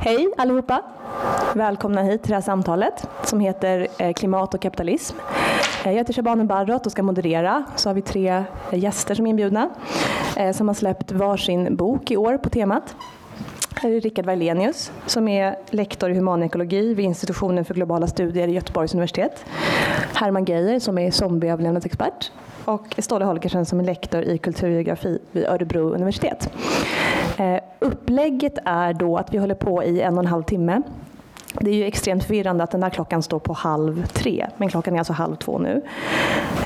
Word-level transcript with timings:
Hej 0.00 0.28
allihopa! 0.36 0.82
Välkomna 1.54 2.02
hit 2.02 2.22
till 2.22 2.30
det 2.30 2.34
här 2.34 2.42
samtalet 2.42 3.08
som 3.24 3.40
heter 3.40 3.88
eh, 3.98 4.12
Klimat 4.12 4.54
och 4.54 4.60
kapitalism. 4.60 5.16
Eh, 5.84 5.90
jag 5.90 5.98
heter 5.98 6.12
Shabane 6.12 6.44
Barrot 6.44 6.86
och 6.86 6.92
ska 6.92 7.02
moderera. 7.02 7.64
Så 7.76 7.88
har 7.88 7.94
vi 7.94 8.02
tre 8.02 8.44
gäster 8.72 9.14
som 9.14 9.26
är 9.26 9.30
inbjudna 9.30 9.70
eh, 10.36 10.52
som 10.52 10.68
har 10.68 10.74
släppt 10.74 11.12
varsin 11.12 11.76
bok 11.76 12.10
i 12.10 12.16
år 12.16 12.38
på 12.38 12.50
temat. 12.50 12.96
Här 13.74 13.90
är 13.90 14.00
Rickard 14.00 14.26
Wallenius 14.26 14.92
som 15.06 15.28
är 15.28 15.56
lektor 15.70 16.10
i 16.10 16.14
humanekologi 16.14 16.94
vid 16.94 17.06
institutionen 17.06 17.64
för 17.64 17.74
globala 17.74 18.06
studier 18.06 18.48
i 18.48 18.52
Göteborgs 18.52 18.94
universitet. 18.94 19.44
Herman 20.14 20.44
Geijer 20.44 20.78
som 20.78 20.98
är 20.98 21.10
zombieöverlevnadsexpert 21.10 22.32
och 22.64 22.94
Ståle 22.98 23.24
Holgersen 23.24 23.66
som 23.66 23.80
är 23.80 23.84
lektor 23.84 24.22
i 24.22 24.38
kulturgeografi 24.38 25.18
vid 25.32 25.44
Örebro 25.44 25.94
universitet. 25.94 26.50
Eh, 27.38 27.60
upplägget 27.78 28.58
är 28.64 28.92
då 28.92 29.16
att 29.16 29.34
vi 29.34 29.38
håller 29.38 29.54
på 29.54 29.84
i 29.84 30.00
en 30.00 30.14
och 30.14 30.24
en 30.24 30.26
halv 30.30 30.42
timme. 30.42 30.82
Det 31.60 31.70
är 31.70 31.74
ju 31.74 31.84
extremt 31.84 32.24
förvirrande 32.24 32.64
att 32.64 32.70
den 32.70 32.80
där 32.80 32.90
klockan 32.90 33.22
står 33.22 33.38
på 33.38 33.52
halv 33.52 34.06
tre, 34.06 34.46
men 34.56 34.68
klockan 34.68 34.94
är 34.94 34.98
alltså 34.98 35.12
halv 35.12 35.36
två 35.36 35.58
nu. 35.58 35.82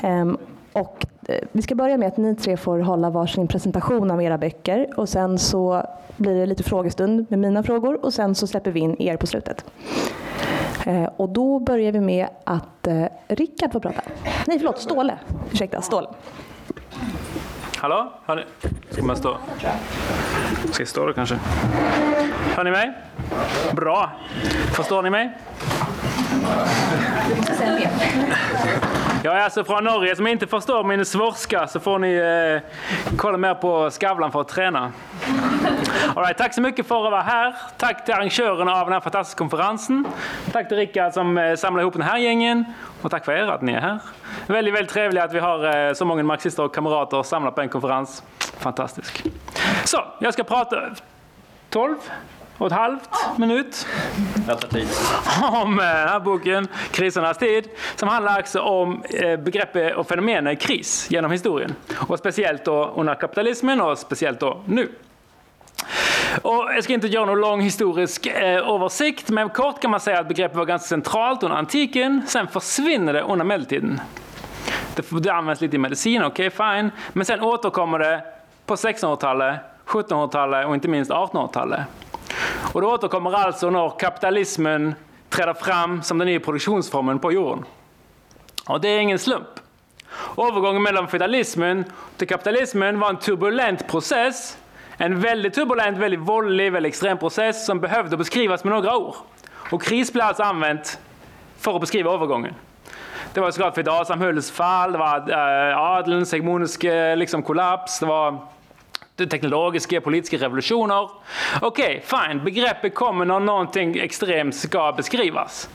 Ehm, 0.01 0.37
och 0.73 1.05
eh, 1.27 1.43
vi 1.51 1.61
ska 1.61 1.75
börja 1.75 1.97
med 1.97 2.07
att 2.07 2.17
ni 2.17 2.35
tre 2.35 2.57
får 2.57 2.79
hålla 2.79 3.09
varsin 3.09 3.47
presentation 3.47 4.11
av 4.11 4.21
era 4.21 4.37
böcker 4.37 4.99
och 4.99 5.09
sen 5.09 5.39
så 5.39 5.83
blir 6.17 6.35
det 6.35 6.45
lite 6.45 6.63
frågestund 6.63 7.25
med 7.29 7.39
mina 7.39 7.63
frågor 7.63 8.05
och 8.05 8.13
sen 8.13 8.35
så 8.35 8.47
släpper 8.47 8.71
vi 8.71 8.79
in 8.79 9.01
er 9.01 9.17
på 9.17 9.27
slutet. 9.27 9.65
Eh, 10.85 11.09
och 11.17 11.29
då 11.29 11.59
börjar 11.59 11.91
vi 11.91 11.99
med 11.99 12.27
att 12.43 12.87
eh, 12.87 13.05
Rickard 13.27 13.71
får 13.71 13.79
prata. 13.79 14.01
Nej, 14.47 14.59
förlåt, 14.59 14.79
Ståle. 14.79 15.17
Ursäkta, 15.51 15.81
Ståle. 15.81 16.07
Hallå? 17.83 18.13
Hör 18.25 18.35
ni? 18.35 18.43
Ska 18.89 19.03
man 19.03 19.15
stå? 19.15 19.37
Ska 20.71 20.81
jag 20.81 20.87
stå 20.87 21.07
då 21.07 21.13
kanske? 21.13 21.35
Hör 22.55 22.63
ni 22.63 22.71
mig? 22.71 22.93
Bra. 23.73 24.11
Förstår 24.73 25.03
ni 25.03 25.09
mig? 25.09 25.37
Jag 29.25 29.37
är 29.37 29.41
alltså 29.41 29.63
från 29.63 29.83
Norge. 29.83 30.15
Som 30.15 30.27
inte 30.27 30.47
förstår 30.47 30.83
min 30.83 31.05
svorska 31.05 31.67
så 31.67 31.79
får 31.79 31.99
ni 31.99 32.13
eh, 32.13 33.17
kolla 33.17 33.37
mer 33.37 33.53
på 33.53 33.91
Skavlan 33.91 34.31
för 34.31 34.41
att 34.41 34.47
träna. 34.47 34.91
All 36.15 36.23
right, 36.23 36.37
tack 36.37 36.53
så 36.53 36.61
mycket 36.61 36.87
för 36.87 37.05
att 37.05 37.11
vara 37.11 37.21
här. 37.21 37.55
Tack 37.77 38.05
till 38.05 38.13
arrangörerna 38.13 38.75
av 38.75 38.85
den 38.85 38.93
här 38.93 38.99
fantastiska 38.99 39.37
konferensen. 39.37 40.05
Tack 40.51 40.67
till 40.67 40.77
Rickard 40.77 41.13
som 41.13 41.37
eh, 41.37 41.55
samlade 41.55 41.81
ihop 41.81 41.93
den 41.93 42.01
här 42.01 42.17
gängen. 42.17 42.65
Och 43.01 43.11
tack 43.11 43.25
för 43.25 43.31
er 43.31 43.47
att 43.47 43.61
ni 43.61 43.71
är 43.71 43.79
här. 43.79 43.99
Väldigt, 44.47 44.73
väldigt 44.73 44.93
trevligt 44.93 45.23
att 45.23 45.33
vi 45.33 45.39
har 45.39 45.87
eh, 45.87 45.93
så 45.93 46.05
många 46.05 46.23
marxister 46.23 46.63
och 46.63 46.75
kamrater 46.75 47.23
samlade 47.23 47.55
på 47.55 47.61
en 47.61 47.69
konferens. 47.69 48.23
Fantastiskt. 48.57 49.23
Så, 49.85 50.03
jag 50.19 50.33
ska 50.33 50.43
prata 50.43 50.81
12 51.69 51.95
och 52.63 52.71
ett 52.71 52.77
halvt 52.77 53.09
minut 53.37 53.87
om 55.41 55.79
eh, 55.79 55.85
den 55.85 56.07
här 56.07 56.19
boken, 56.19 56.67
Krisernas 56.91 57.37
tid, 57.37 57.69
som 57.95 58.09
handlar 58.09 58.39
också 58.39 58.61
om 58.61 59.03
eh, 59.09 59.39
begreppet 59.39 59.95
och 59.95 60.07
fenomenet 60.07 60.61
kris 60.61 61.07
genom 61.11 61.31
historien. 61.31 61.75
Och 62.07 62.19
speciellt 62.19 62.65
då 62.65 62.93
under 62.95 63.15
kapitalismen 63.15 63.81
och 63.81 63.97
speciellt 63.97 64.39
då 64.39 64.61
nu. 64.65 64.89
Och 66.41 66.69
jag 66.75 66.83
ska 66.83 66.93
inte 66.93 67.07
göra 67.07 67.25
någon 67.25 67.39
lång 67.39 67.61
historisk 67.61 68.25
eh, 68.25 68.69
översikt, 68.69 69.29
men 69.29 69.49
kort 69.49 69.81
kan 69.81 69.91
man 69.91 69.99
säga 69.99 70.19
att 70.19 70.27
begreppet 70.27 70.57
var 70.57 70.65
ganska 70.65 70.87
centralt 70.87 71.43
under 71.43 71.57
antiken, 71.57 72.21
sen 72.27 72.47
försvinner 72.47 73.13
det 73.13 73.21
under 73.21 73.45
medeltiden. 73.45 74.01
Det, 74.95 75.21
det 75.21 75.33
används 75.33 75.61
lite 75.61 75.75
i 75.75 75.79
medicin, 75.79 76.23
okej 76.23 76.47
okay, 76.47 76.75
fine, 76.79 76.91
men 77.13 77.25
sen 77.25 77.41
återkommer 77.41 77.99
det 77.99 78.23
på 78.65 78.75
1600-talet, 78.75 79.59
1700-talet 79.85 80.67
och 80.67 80.73
inte 80.73 80.87
minst 80.87 81.11
1800-talet. 81.11 81.81
Och 82.73 82.81
det 82.81 82.87
återkommer 82.87 83.33
alltså 83.33 83.69
när 83.69 83.99
kapitalismen 83.99 84.95
träder 85.29 85.53
fram 85.53 86.03
som 86.03 86.17
den 86.17 86.27
nya 86.27 86.39
produktionsformen 86.39 87.19
på 87.19 87.31
jorden. 87.31 87.65
Och 88.67 88.81
det 88.81 88.87
är 88.87 88.99
ingen 88.99 89.19
slump. 89.19 89.47
Övergången 90.37 90.83
mellan 90.83 91.07
feudalismen 91.07 91.85
till 92.17 92.27
kapitalismen 92.27 92.99
var 92.99 93.09
en 93.09 93.17
turbulent 93.17 93.87
process. 93.87 94.57
En 94.97 95.19
väldigt 95.19 95.53
turbulent, 95.53 95.97
väldigt 95.97 96.19
våldig, 96.19 96.71
väldigt 96.71 96.89
extrem 96.89 97.17
process 97.17 97.65
som 97.65 97.79
behövde 97.79 98.17
beskrivas 98.17 98.63
med 98.63 98.73
några 98.73 98.97
ord. 98.97 99.15
Och 99.71 99.83
kris 99.83 100.13
blev 100.13 100.25
alltså 100.25 100.43
använt 100.43 100.99
för 101.59 101.75
att 101.75 101.81
beskriva 101.81 102.13
övergången. 102.13 102.53
Det 103.33 103.41
var 103.41 103.51
såklart 103.51 103.75
feodalsamhällets 103.75 104.51
fall, 104.51 104.91
det 104.91 104.97
var 104.97 105.31
eh, 105.31 105.77
adelns 105.77 106.31
hegemoniska 106.31 107.15
liksom, 107.15 107.43
kollaps, 107.43 107.99
det 107.99 108.05
var 108.05 108.47
teknologiska, 109.17 110.01
politiska 110.01 110.37
revolutioner. 110.37 111.09
Okej, 111.61 112.03
okay, 112.05 112.27
fine, 112.27 112.43
begreppet 112.43 112.95
kommer 112.95 113.25
när 113.25 113.39
någonting 113.39 113.97
extremt 113.99 114.55
ska 114.55 114.91
beskrivas. 114.91 115.69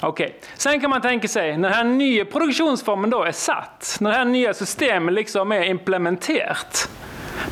Okej, 0.00 0.26
okay. 0.26 0.40
sen 0.54 0.80
kan 0.80 0.90
man 0.90 1.00
tänka 1.00 1.28
sig 1.28 1.56
när 1.56 1.68
den 1.68 1.78
här 1.78 1.84
nya 1.84 2.24
produktionsformen 2.24 3.10
då 3.10 3.22
är 3.22 3.32
satt, 3.32 3.96
när 4.00 4.10
det 4.10 4.16
här 4.16 4.24
nya 4.24 4.54
systemet 4.54 5.14
liksom 5.14 5.52
är 5.52 5.64
implementerat, 5.64 6.90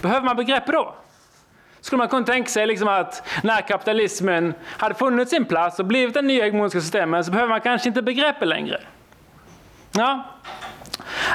behöver 0.03 0.27
man 0.27 0.37
begrepp 0.37 0.67
då? 0.67 0.95
Skulle 1.81 1.99
man 1.99 2.09
kunna 2.09 2.27
tänka 2.27 2.49
sig 2.49 2.67
liksom 2.67 2.89
att 2.89 3.29
när 3.43 3.61
kapitalismen 3.61 4.55
hade 4.65 4.95
funnit 4.95 5.29
sin 5.29 5.45
plats 5.45 5.79
och 5.79 5.87
blivit 5.87 6.15
det 6.15 6.23
nya 6.23 6.45
hegemoniska 6.45 6.81
systemet 6.81 7.25
så 7.27 7.33
behöver 7.33 7.51
man 7.51 7.61
kanske 7.61 7.89
inte 7.89 8.03
begreppet 8.03 8.49
längre. 8.49 8.81
Ja, 9.93 10.25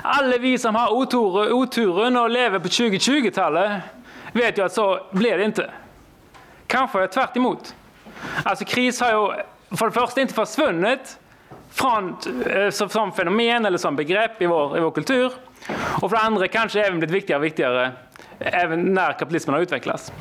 alla 0.02 0.38
vi 0.38 0.58
som 0.58 0.76
har 0.76 0.94
otur, 0.94 1.54
oturen 1.54 2.18
och 2.18 2.30
lever 2.30 2.60
på 2.60 2.68
2020-talet 2.68 3.82
vet 4.32 4.58
ju 4.58 4.66
att 4.66 4.74
så 4.74 5.00
blir 5.12 5.38
det 5.38 5.44
inte. 5.44 5.72
Kanske 6.68 7.08
tvärt 7.08 7.38
emot. 7.38 7.76
Alltså 8.44 8.66
kris 8.66 9.02
har 9.02 9.12
ju 9.12 9.44
för 9.78 9.86
det 9.86 9.92
första 9.92 10.22
inte 10.22 10.34
försvunnit 10.34 11.20
från, 11.72 12.16
eh, 12.46 12.70
som 12.70 13.12
fenomen 13.12 13.66
eller 13.66 13.78
som 13.78 13.96
begrepp 13.96 14.42
i 14.42 14.46
vår, 14.46 14.78
i 14.78 14.82
vår 14.82 14.92
kultur. 14.92 15.32
Och 16.02 16.10
för 16.10 16.18
det 16.18 16.24
andra 16.24 16.48
kanske 16.48 16.82
även 16.82 17.00
blivit 17.00 17.16
viktigare 17.16 17.40
och 17.40 17.46
viktigare 17.46 17.92
även 18.40 18.94
när 18.94 19.12
kapitalismen 19.12 19.54
har 19.54 19.62
utvecklats. 19.62 20.12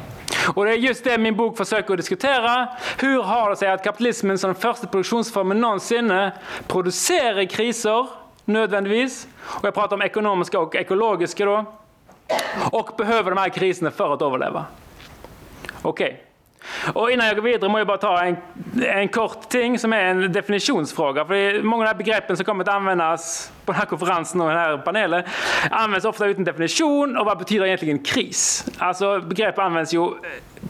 Och 0.54 0.64
det 0.64 0.70
är 0.70 0.76
just 0.76 1.04
det 1.04 1.18
min 1.18 1.36
bok 1.36 1.56
försöker 1.56 1.94
att 1.94 1.98
diskutera. 1.98 2.68
Hur 2.98 3.22
har 3.22 3.50
det 3.50 3.56
sig 3.56 3.68
att 3.68 3.84
kapitalismen 3.84 4.38
som 4.38 4.48
den 4.48 4.60
första 4.60 4.86
produktionsformen 4.86 5.60
någonsin 5.60 6.10
eh, 6.10 6.28
producerar 6.66 7.44
kriser 7.44 8.06
nödvändigtvis. 8.46 9.28
Och 9.42 9.64
jag 9.64 9.74
pratar 9.74 9.96
om 9.96 10.02
ekonomiska 10.02 10.60
och 10.60 10.76
ekologiska 10.76 11.44
då. 11.44 11.64
Och 12.70 12.90
behöver 12.98 13.30
de 13.30 13.38
här 13.38 13.48
kriserna 13.48 13.90
för 13.90 14.14
att 14.14 14.22
överleva. 14.22 14.64
Okej. 15.82 16.06
Okay. 16.06 16.25
Och 16.92 17.10
innan 17.10 17.26
jag 17.26 17.36
går 17.36 17.42
vidare 17.42 17.70
må 17.70 17.78
jag 17.78 17.86
bara 17.86 17.98
ta 17.98 18.24
en, 18.24 18.36
en 18.82 19.08
kort 19.08 19.48
ting 19.48 19.78
som 19.78 19.92
är 19.92 20.04
en 20.04 20.32
definitionsfråga. 20.32 21.24
För 21.24 21.62
många 21.62 21.82
av 21.82 21.84
de 21.84 21.88
här 21.88 21.94
begreppen 21.94 22.36
som 22.36 22.44
kommer 22.44 22.64
att 22.64 22.74
användas 22.74 23.52
på 23.64 23.72
den 23.72 23.78
här 23.78 23.86
konferensen 23.86 24.40
och 24.40 24.48
den 24.48 24.58
här 24.58 24.78
panelen 24.78 25.22
används 25.70 26.06
ofta 26.06 26.26
utan 26.26 26.44
definition. 26.44 27.16
Och 27.16 27.26
vad 27.26 27.38
betyder 27.38 27.66
egentligen 27.66 27.98
kris? 27.98 28.66
Alltså 28.78 29.20
begrepp 29.20 29.58
används 29.58 29.94
ju 29.94 30.10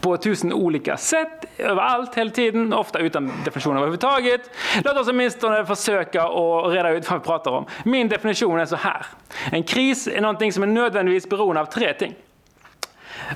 på 0.01 0.17
tusen 0.17 0.53
olika 0.53 0.97
sätt 0.97 1.45
överallt 1.59 2.15
hela 2.15 2.31
tiden, 2.31 2.73
ofta 2.73 2.99
utan 2.99 3.33
definition 3.45 3.77
överhuvudtaget. 3.77 4.51
Låt 4.85 4.97
oss 4.97 5.09
åtminstone 5.09 5.67
försöka 5.67 6.23
att 6.23 6.73
reda 6.73 6.91
ut 6.91 7.11
vad 7.11 7.21
vi 7.21 7.27
pratar 7.27 7.51
om. 7.51 7.67
Min 7.85 8.09
definition 8.09 8.61
är 8.61 8.67
så 8.67 8.77
här. 8.77 9.07
En 9.53 9.63
kris 9.63 10.09
är 10.09 10.21
någonting 10.21 10.53
som 10.53 10.63
är 10.63 10.67
nödvändigtvis 10.67 11.31
beroende 11.31 11.61
av 11.61 11.67
tre 11.67 11.93
ting 11.95 12.15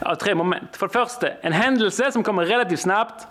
av 0.01 0.15
tre 0.15 0.35
moment. 0.35 0.77
För 0.77 0.87
det 0.87 0.93
första, 0.93 1.29
en 1.29 1.53
händelse 1.53 2.13
som 2.13 2.23
kommer 2.23 2.45
relativt 2.45 2.81
snabbt. 2.81 3.27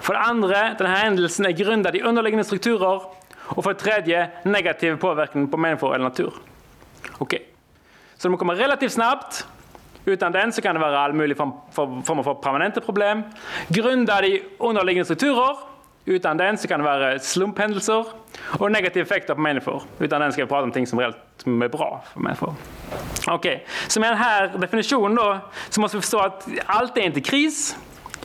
För 0.00 0.12
det 0.14 0.20
andra, 0.20 0.74
den 0.78 0.86
här 0.86 0.96
händelsen 0.96 1.46
är 1.46 1.50
grundad 1.50 1.96
i 1.96 2.02
underliggande 2.02 2.44
strukturer. 2.44 3.02
Och 3.38 3.64
för 3.64 3.72
det 3.72 3.80
tredje, 3.80 4.30
negativ 4.42 4.96
påverkan 4.96 5.48
på 5.48 5.56
människor 5.56 5.94
eller 5.94 6.04
natur. 6.04 6.32
Okej. 7.18 7.36
Okay. 7.36 7.40
Så 8.16 8.28
de 8.28 8.36
kommer 8.36 8.54
relativt 8.54 8.92
snabbt. 8.92 9.46
Utan 10.04 10.32
den 10.32 10.52
så 10.52 10.62
kan 10.62 10.74
det 10.74 10.80
vara 10.80 11.00
all 11.00 11.12
möjlig 11.12 11.36
form, 11.36 11.52
form 12.02 12.18
av 12.18 12.42
permanenta 12.42 12.80
problem. 12.80 13.22
Grundad 13.68 14.24
i 14.24 14.42
underliggande 14.58 15.04
strukturer. 15.04 15.73
Utan 16.04 16.36
den 16.36 16.58
så 16.58 16.68
kan 16.68 16.80
det 16.80 16.84
vara 16.84 17.18
slumphändelser 17.18 18.06
och 18.58 18.72
negativa 18.72 19.02
effekter 19.02 19.34
på 19.34 19.40
människor. 19.40 19.82
Utan 19.98 20.20
den 20.20 20.32
ska 20.32 20.42
vi 20.42 20.48
prata 20.48 20.62
om 20.62 20.72
ting 20.72 20.86
som 20.86 20.98
är 20.98 21.68
bra 21.68 22.04
för 22.12 22.20
människor. 22.20 22.54
Okej, 23.26 23.54
okay. 23.54 23.66
så 23.88 24.00
med 24.00 24.10
den 24.10 24.18
här 24.18 24.48
definitionen 24.58 25.16
då 25.16 25.38
så 25.68 25.80
måste 25.80 25.96
vi 25.96 26.00
förstå 26.00 26.18
att 26.18 26.48
allt 26.66 26.98
är 26.98 27.02
inte 27.02 27.20
kris. 27.20 27.76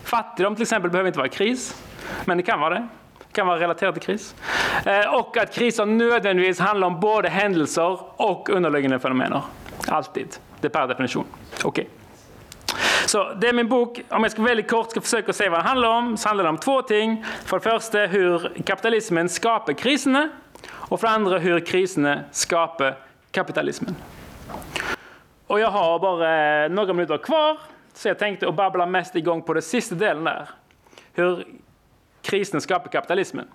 Fattigdom 0.03 0.55
till 0.55 0.61
exempel 0.61 0.91
behöver 0.91 1.07
inte 1.07 1.19
vara 1.19 1.29
kris, 1.29 1.83
men 2.25 2.37
det 2.37 2.43
kan 2.43 2.59
vara 2.59 2.73
det. 2.73 2.87
Det 3.27 3.33
kan 3.33 3.47
vara 3.47 3.59
relaterat 3.59 3.95
till 3.95 4.03
kris. 4.03 4.35
Eh, 4.85 5.15
och 5.15 5.37
att 5.37 5.53
kriser 5.53 5.85
nödvändigtvis 5.85 6.59
handlar 6.59 6.87
om 6.87 6.99
både 6.99 7.29
händelser 7.29 7.99
och 8.21 8.49
underliggande 8.49 8.99
fenomener. 8.99 9.41
Alltid. 9.87 10.35
Det 10.61 10.67
är 10.67 10.71
per 10.71 10.87
definition. 10.87 11.25
Okej. 11.63 11.67
Okay. 11.69 11.98
Så 13.05 13.33
det 13.33 13.47
är 13.47 13.53
min 13.53 13.67
bok. 13.67 14.01
Om 14.09 14.23
jag 14.23 14.31
ska 14.31 14.41
väldigt 14.41 14.69
kort 14.69 14.91
ska 14.91 15.01
försöka 15.01 15.33
se 15.33 15.49
vad 15.49 15.59
den 15.59 15.67
handlar 15.67 15.89
om, 15.89 16.17
så 16.17 16.27
handlar 16.27 16.43
det 16.43 16.49
om 16.49 16.57
två 16.57 16.81
ting. 16.81 17.25
För 17.45 17.57
det 17.59 17.63
första 17.63 17.99
hur 17.99 18.51
kapitalismen 18.65 19.29
skapar 19.29 19.73
kriserna. 19.73 20.29
Och 20.71 20.99
för 20.99 21.07
det 21.07 21.13
andra 21.13 21.37
hur 21.37 21.59
kriserna 21.59 22.19
skapar 22.31 22.97
kapitalismen. 23.31 23.95
Och 25.47 25.59
jag 25.59 25.71
har 25.71 25.99
bara 25.99 26.63
eh, 26.63 26.69
några 26.69 26.93
minuter 26.93 27.17
kvar, 27.17 27.57
så 27.93 28.07
jag 28.07 28.19
tänkte 28.19 28.47
att 28.47 28.55
babbla 28.55 28.85
mest 28.85 29.15
igång 29.15 29.41
på 29.41 29.53
den 29.53 29.61
sista 29.61 29.95
delen 29.95 30.23
där. 30.23 30.49
Hur 31.13 31.47
krisen 32.21 32.61
skapar 32.61 32.89
kapitalismen. 32.89 33.47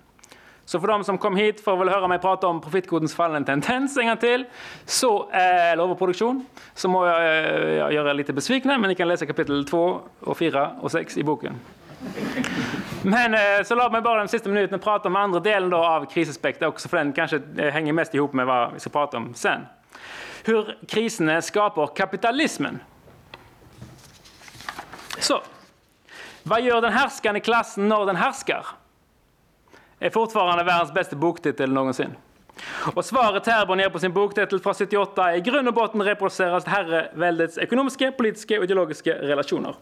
Så 0.65 0.79
för 0.79 0.87
de 0.87 1.03
som 1.03 1.17
kom 1.17 1.35
hit 1.35 1.63
för 1.63 1.73
att 1.73 1.79
väl 1.79 1.89
höra 1.89 2.07
mig 2.07 2.19
prata 2.19 2.47
om 2.47 2.61
profitkodens 2.61 3.15
fallande 3.15 3.45
tendens 3.45 3.97
en 3.97 4.07
gång 4.07 4.17
till, 4.17 4.45
så, 4.85 5.29
eh, 5.31 5.71
eller 5.71 5.83
överproduktion, 5.83 6.45
så 6.73 6.87
må 6.87 7.05
jag, 7.05 7.19
eh, 7.21 7.73
jag 7.73 7.93
göra 7.93 8.13
lite 8.13 8.33
besvikna, 8.33 8.77
men 8.77 8.87
ni 8.87 8.95
kan 8.95 9.07
läsa 9.07 9.25
kapitel 9.25 9.65
2, 9.65 9.99
och 10.19 10.37
4 10.37 10.71
och 10.81 10.91
6 10.91 11.17
i 11.17 11.23
boken. 11.23 11.59
Men 13.01 13.33
eh, 13.33 13.63
så 13.65 13.75
låt 13.75 13.91
mig 13.91 14.01
bara 14.01 14.19
den 14.19 14.27
sista 14.27 14.49
minuten 14.49 14.79
prata 14.79 15.07
om 15.07 15.15
andra 15.15 15.39
delen 15.39 15.69
då 15.69 15.77
av 15.77 16.05
krisaspekter 16.05 16.67
också, 16.67 16.89
för 16.89 16.97
den 16.97 17.13
kanske 17.13 17.41
hänger 17.57 17.93
mest 17.93 18.15
ihop 18.15 18.33
med 18.33 18.45
vad 18.45 18.73
vi 18.73 18.79
ska 18.79 18.89
prata 18.89 19.17
om 19.17 19.33
sen. 19.33 19.61
Hur 20.43 20.77
kriserna 20.87 21.41
skapar 21.41 21.87
kapitalismen. 21.87 22.79
Så, 25.19 25.41
vad 26.43 26.61
gör 26.61 26.81
den 26.81 26.93
härskande 26.93 27.39
klassen 27.39 27.89
när 27.89 28.05
den 28.05 28.15
härskar? 28.15 28.65
Är 30.05 30.09
fortfarande 30.09 30.63
världens 30.63 30.93
bästa 30.93 31.15
boktitel 31.15 31.73
någonsin. 31.73 32.09
Och 32.93 33.05
svaret 33.05 33.45
här 33.45 33.65
på 33.65 33.75
nere 33.75 33.89
på 33.89 33.99
sin 33.99 34.13
boktitel 34.13 34.59
från 34.59 34.73
78 34.73 35.31
är 35.31 35.37
i 35.37 35.41
grund 35.41 35.67
och 35.67 35.73
botten 35.73 36.03
reproduceras 36.03 36.65
herreväldets 36.65 37.57
ekonomiska, 37.57 38.11
politiska 38.11 38.57
och 38.57 38.63
ideologiska 38.63 39.13
relationer. 39.13 39.75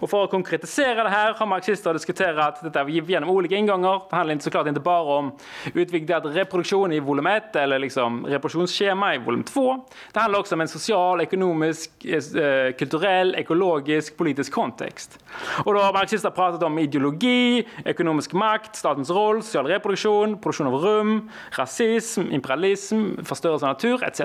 Och 0.00 0.10
för 0.10 0.24
att 0.24 0.30
konkretisera 0.30 1.02
det 1.02 1.08
här 1.08 1.34
har 1.34 1.46
marxister 1.46 1.92
diskuterat 1.92 2.62
detta 2.62 2.88
genom 2.88 3.30
olika 3.30 3.54
ingångar. 3.54 4.02
Det 4.10 4.16
handlar 4.16 4.32
inte 4.32 4.44
såklart 4.44 4.66
inte 4.66 4.80
bara 4.80 5.18
om 5.18 5.38
utvidgad 5.74 6.26
reproduktion 6.26 6.92
i 6.92 7.00
volym 7.00 7.26
1 7.26 7.56
eller 7.56 7.78
liksom 7.78 8.26
reproduktionsschema 8.26 9.14
i 9.14 9.18
volym 9.18 9.42
2. 9.42 9.84
Det 10.12 10.20
handlar 10.20 10.40
också 10.40 10.54
om 10.54 10.60
en 10.60 10.68
social, 10.68 11.20
ekonomisk, 11.20 12.04
eh, 12.04 12.42
eh, 12.42 12.72
kulturell, 12.72 13.34
ekologisk, 13.34 14.16
politisk 14.16 14.52
kontext. 14.52 15.18
Och 15.64 15.74
då 15.74 15.80
har 15.80 15.92
marxister 15.92 16.30
pratat 16.30 16.62
om 16.62 16.78
ideologi, 16.78 17.68
ekonomisk 17.84 18.32
makt, 18.32 18.76
statens 18.76 19.10
roll, 19.10 19.42
social 19.42 19.66
reproduktion, 19.66 20.38
produktion 20.40 20.66
av 20.66 20.74
rum, 20.74 21.30
rasism, 21.50 22.13
kapitalism, 22.14 22.34
imperialism, 22.34 23.24
förstörelse 23.24 23.66
av 23.66 23.72
natur 23.72 24.04
etc. 24.04 24.20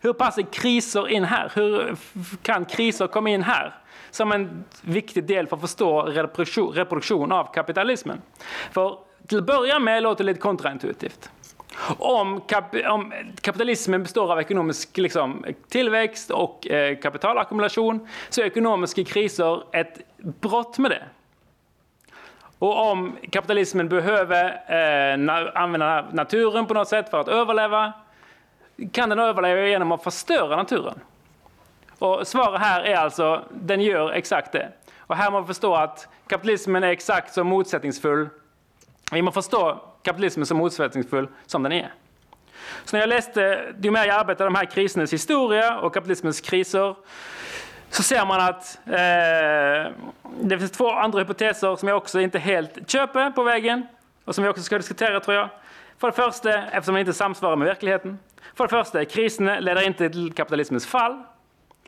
Hur 0.00 0.12
passar 0.12 0.42
kriser 0.42 1.08
in 1.08 1.24
här? 1.24 1.52
Hur 1.54 1.96
kan 2.42 2.64
kriser 2.64 3.06
komma 3.06 3.30
in 3.30 3.42
här? 3.42 3.74
Som 4.10 4.32
en 4.32 4.64
viktig 4.82 5.24
del 5.24 5.46
för 5.46 5.56
att 5.56 5.60
förstå 5.60 6.02
reproduktion, 6.02 6.72
reproduktion 6.72 7.32
av 7.32 7.52
kapitalismen. 7.54 8.20
För 8.72 8.98
till 9.26 9.38
att 9.38 9.46
börja 9.46 9.78
med 9.78 10.02
låter 10.02 10.24
det 10.24 10.30
lite 10.30 10.40
kontraintuitivt. 10.40 11.30
Om, 11.98 12.40
kap, 12.40 12.74
om, 12.88 13.12
kapitalismen 13.40 14.02
består 14.02 14.32
av 14.32 14.40
ekonomisk 14.40 14.96
liksom, 14.98 15.44
tillväxt 15.68 16.30
och 16.30 16.66
eh, 16.66 16.98
kapitalackumulation 16.98 18.08
så 18.28 18.40
är 18.40 18.44
ekonomiska 18.44 19.04
kriser 19.04 19.62
ett 19.72 19.98
brott 20.40 20.78
med 20.78 20.90
det. 20.90 21.02
Och 22.62 22.90
om 22.90 23.16
kapitalismen 23.30 23.88
behöver 23.88 24.44
eh, 24.44 25.18
na 25.18 25.50
använda 25.50 26.04
naturen 26.12 26.66
på 26.66 26.74
något 26.74 26.88
sätt 26.88 27.10
för 27.10 27.20
att 27.20 27.28
överleva, 27.28 27.92
kan 28.92 29.08
den 29.08 29.18
överleva 29.18 29.66
genom 29.66 29.92
att 29.92 30.02
förstöra 30.02 30.56
naturen? 30.56 31.00
Och 31.98 32.26
svaret 32.26 32.60
här 32.60 32.82
är 32.82 32.96
alltså, 32.96 33.42
den 33.50 33.80
gör 33.80 34.10
exakt 34.10 34.52
det. 34.52 34.68
Och 34.98 35.16
här 35.16 35.30
måste 35.30 35.40
man 35.40 35.46
förstå 35.46 35.74
att 35.74 36.08
kapitalismen 36.26 36.84
är 36.84 36.88
exakt 36.88 37.34
så 37.34 37.44
motsättningsfull. 37.44 38.28
Vi 39.12 39.22
måste 39.22 39.42
förstå 39.42 39.80
kapitalismen 40.02 40.46
så 40.46 40.54
motsättningsfull 40.54 41.28
som 41.46 41.62
den 41.62 41.72
är. 41.72 41.92
Så 42.84 42.96
när 42.96 43.00
jag 43.00 43.08
läste, 43.08 43.74
ju 43.82 43.90
mer 43.90 44.04
jag 44.04 44.16
arbetade 44.16 44.50
med 44.50 44.52
de 44.52 44.66
här 44.66 44.74
krisernas 44.74 45.12
historia 45.12 45.78
och 45.78 45.94
kapitalismens 45.94 46.40
kriser, 46.40 46.94
så 47.92 48.02
ser 48.02 48.26
man 48.26 48.40
att 48.40 48.78
eh, 48.86 49.92
det 50.40 50.58
finns 50.58 50.70
två 50.70 50.90
andra 50.90 51.18
hypoteser 51.18 51.76
som 51.76 51.88
jag 51.88 51.96
också 51.96 52.20
inte 52.20 52.38
helt 52.38 52.90
köper 52.90 53.30
på 53.30 53.42
vägen 53.42 53.86
och 54.24 54.34
som 54.34 54.44
vi 54.44 54.50
också 54.50 54.62
ska 54.62 54.76
diskutera 54.76 55.20
tror 55.20 55.36
jag. 55.36 55.48
För 55.98 56.06
det 56.06 56.12
första, 56.12 56.62
eftersom 56.62 56.94
den 56.94 57.00
inte 57.00 57.12
samsvarar 57.12 57.56
med 57.56 57.68
verkligheten. 57.68 58.18
För 58.54 58.64
det 58.64 58.70
första, 58.70 59.04
kriserna 59.04 59.60
leder 59.60 59.86
inte 59.86 60.10
till 60.10 60.32
kapitalismens 60.32 60.86
fall. 60.86 61.22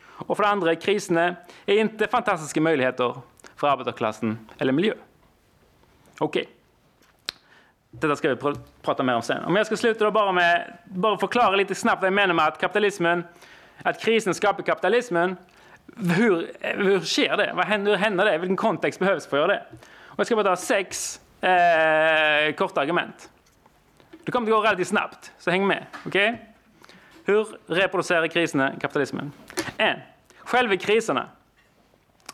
Och 0.07 0.37
för 0.37 0.43
det 0.43 0.49
andra, 0.49 0.75
kriserna 0.75 1.35
är 1.65 1.79
inte 1.79 2.07
fantastiska 2.07 2.61
möjligheter 2.61 3.15
för 3.55 3.67
arbetarklassen 3.67 4.49
eller 4.57 4.73
miljö. 4.73 4.93
Okej. 6.19 6.41
Okay. 6.41 6.53
Detta 7.91 8.15
ska 8.15 8.29
vi 8.29 8.35
pr 8.35 8.53
prata 8.81 9.03
mer 9.03 9.15
om 9.15 9.21
sen. 9.21 9.45
Om 9.45 9.55
jag 9.55 9.65
ska 9.65 9.77
sluta 9.77 10.05
då 10.05 10.11
bara 10.11 10.31
med 10.31 10.77
bara 10.85 11.17
förklara 11.17 11.55
lite 11.55 11.75
snabbt 11.75 12.01
vad 12.01 12.07
jag 12.07 12.13
menar 12.13 12.33
med 12.33 12.47
att 12.47 12.61
kapitalismen, 12.61 13.23
att 13.83 14.01
krisen 14.01 14.33
skapar 14.33 14.63
kapitalismen 14.63 15.37
hur, 15.97 16.51
hur 16.61 16.99
sker 16.99 17.37
det? 17.37 17.53
Vad 17.55 17.65
händer, 17.65 17.91
hur 17.91 17.97
händer 17.97 18.25
det? 18.25 18.37
Vilken 18.37 18.57
kontext 18.57 18.99
behövs 18.99 19.27
för 19.27 19.37
att 19.37 19.41
göra 19.41 19.53
det? 19.53 19.65
Och 20.05 20.19
jag 20.19 20.25
ska 20.25 20.35
bara 20.35 20.55
ta 20.55 20.55
sex 20.55 21.21
eh, 21.41 22.55
korta 22.55 22.81
argument. 22.81 23.29
Det 24.25 24.31
kommer 24.31 24.47
att 24.47 24.53
gå 24.53 24.61
relativt 24.61 24.87
snabbt, 24.87 25.31
så 25.37 25.51
häng 25.51 25.67
med. 25.67 25.85
Okay? 26.05 26.35
Hur 27.25 27.47
reproducerar 27.67 28.27
kriserna 28.27 28.73
kapitalismen? 28.81 29.31
En, 29.77 29.99
själva 30.39 30.77
kriserna. 30.77 31.27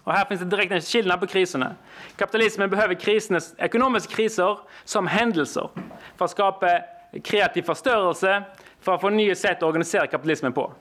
Och 0.03 0.13
här 0.13 0.25
finns 0.25 0.42
det 0.42 0.48
direkt 0.48 0.71
en 0.71 0.81
skillnad 0.81 1.19
på 1.19 1.27
kriserna. 1.27 1.75
Kapitalismen 2.15 2.69
behöver 2.69 2.94
krisernas, 2.94 3.56
ekonomiska 3.57 4.15
kriser 4.15 4.57
som 4.83 5.07
händelser 5.07 5.69
för 6.18 6.25
att 6.25 6.31
skapa 6.31 6.81
kreativ 7.24 7.62
förstörelse, 7.62 8.44
för 8.81 8.95
att 8.95 9.01
få 9.01 9.09
nya 9.09 9.36
sätt 9.36 9.57
att 9.57 9.63
organisera 9.63 10.07
kapitalismen 10.07 10.53
på. 10.53 10.74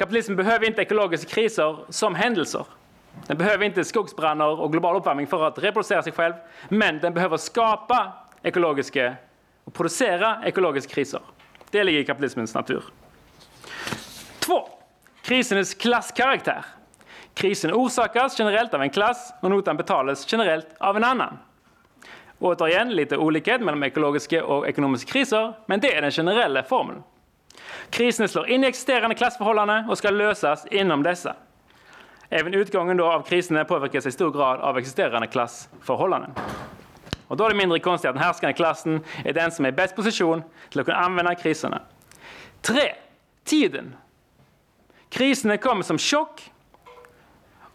Kapitalismen 0.00 0.36
behöver 0.36 0.66
inte 0.66 0.82
ekologiska 0.82 1.30
kriser 1.30 1.76
som 1.88 2.14
händelser. 2.14 2.66
Den 3.26 3.38
behöver 3.38 3.64
inte 3.64 3.84
skogsbränder 3.84 4.60
och 4.60 4.72
global 4.72 4.96
uppvärmning 4.96 5.26
för 5.26 5.46
att 5.46 5.58
reproducera 5.58 6.02
sig 6.02 6.12
själv, 6.12 6.34
men 6.68 6.98
den 6.98 7.14
behöver 7.14 7.36
skapa 7.36 8.12
ekologiska 8.42 9.14
och 9.64 9.74
producera 9.74 10.42
ekologiska 10.44 10.94
kriser. 10.94 11.20
Det 11.70 11.84
ligger 11.84 12.00
i 12.00 12.04
kapitalismens 12.04 12.54
natur. 12.54 12.82
2. 14.38 14.68
Krisens 15.22 15.74
klasskaraktär. 15.74 16.64
Krisen 17.34 17.72
orsakas 17.72 18.38
generellt 18.38 18.74
av 18.74 18.82
en 18.82 18.90
klass 18.90 19.34
och 19.40 19.50
notan 19.50 19.76
betalas 19.76 20.32
generellt 20.32 20.66
av 20.78 20.96
en 20.96 21.04
annan. 21.04 21.38
Återigen 22.38 22.90
lite 22.90 23.16
olikhet 23.16 23.60
mellan 23.60 23.82
ekologiska 23.82 24.44
och 24.44 24.68
ekonomiska 24.68 25.12
kriser, 25.12 25.54
men 25.66 25.80
det 25.80 25.94
är 25.94 26.02
den 26.02 26.10
generella 26.10 26.62
formeln. 26.62 27.02
Krisen 27.90 28.28
slår 28.28 28.48
in 28.48 28.64
i 28.64 28.66
existerande 28.66 29.14
klassförhållanden 29.14 29.90
och 29.90 29.98
ska 29.98 30.10
lösas 30.10 30.66
inom 30.66 31.02
dessa. 31.02 31.36
Även 32.28 32.54
utgången 32.54 32.96
då 32.96 33.12
av 33.12 33.22
kriserna 33.22 33.64
påverkas 33.64 34.06
i 34.06 34.12
stor 34.12 34.30
grad 34.30 34.60
av 34.60 34.78
existerande 34.78 35.26
klassförhållanden. 35.26 36.30
Och 37.26 37.36
då 37.36 37.44
är 37.44 37.48
det 37.48 37.56
mindre 37.56 37.78
konstigt 37.78 38.08
att 38.08 38.14
den 38.14 38.24
härskande 38.24 38.54
klassen 38.54 39.00
är 39.24 39.32
den 39.32 39.52
som 39.52 39.64
är 39.64 39.68
i 39.68 39.72
bäst 39.72 39.96
position 39.96 40.42
till 40.70 40.80
att 40.80 40.86
kunna 40.86 40.98
använda 40.98 41.34
kriserna. 41.34 41.82
3. 42.60 42.74
Tiden. 43.44 43.96
Kriserna 45.08 45.56
kommer 45.56 45.82
som 45.82 45.98
chock 45.98 46.50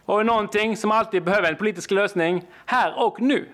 och 0.06 0.20
är 0.20 0.24
någonting 0.24 0.78
som 0.78 0.92
alltid 0.92 1.24
behöver 1.24 1.50
en 1.50 1.56
politisk 1.56 1.92
lösning 1.92 2.46
här 2.66 3.00
och 3.00 3.22
nu. 3.22 3.50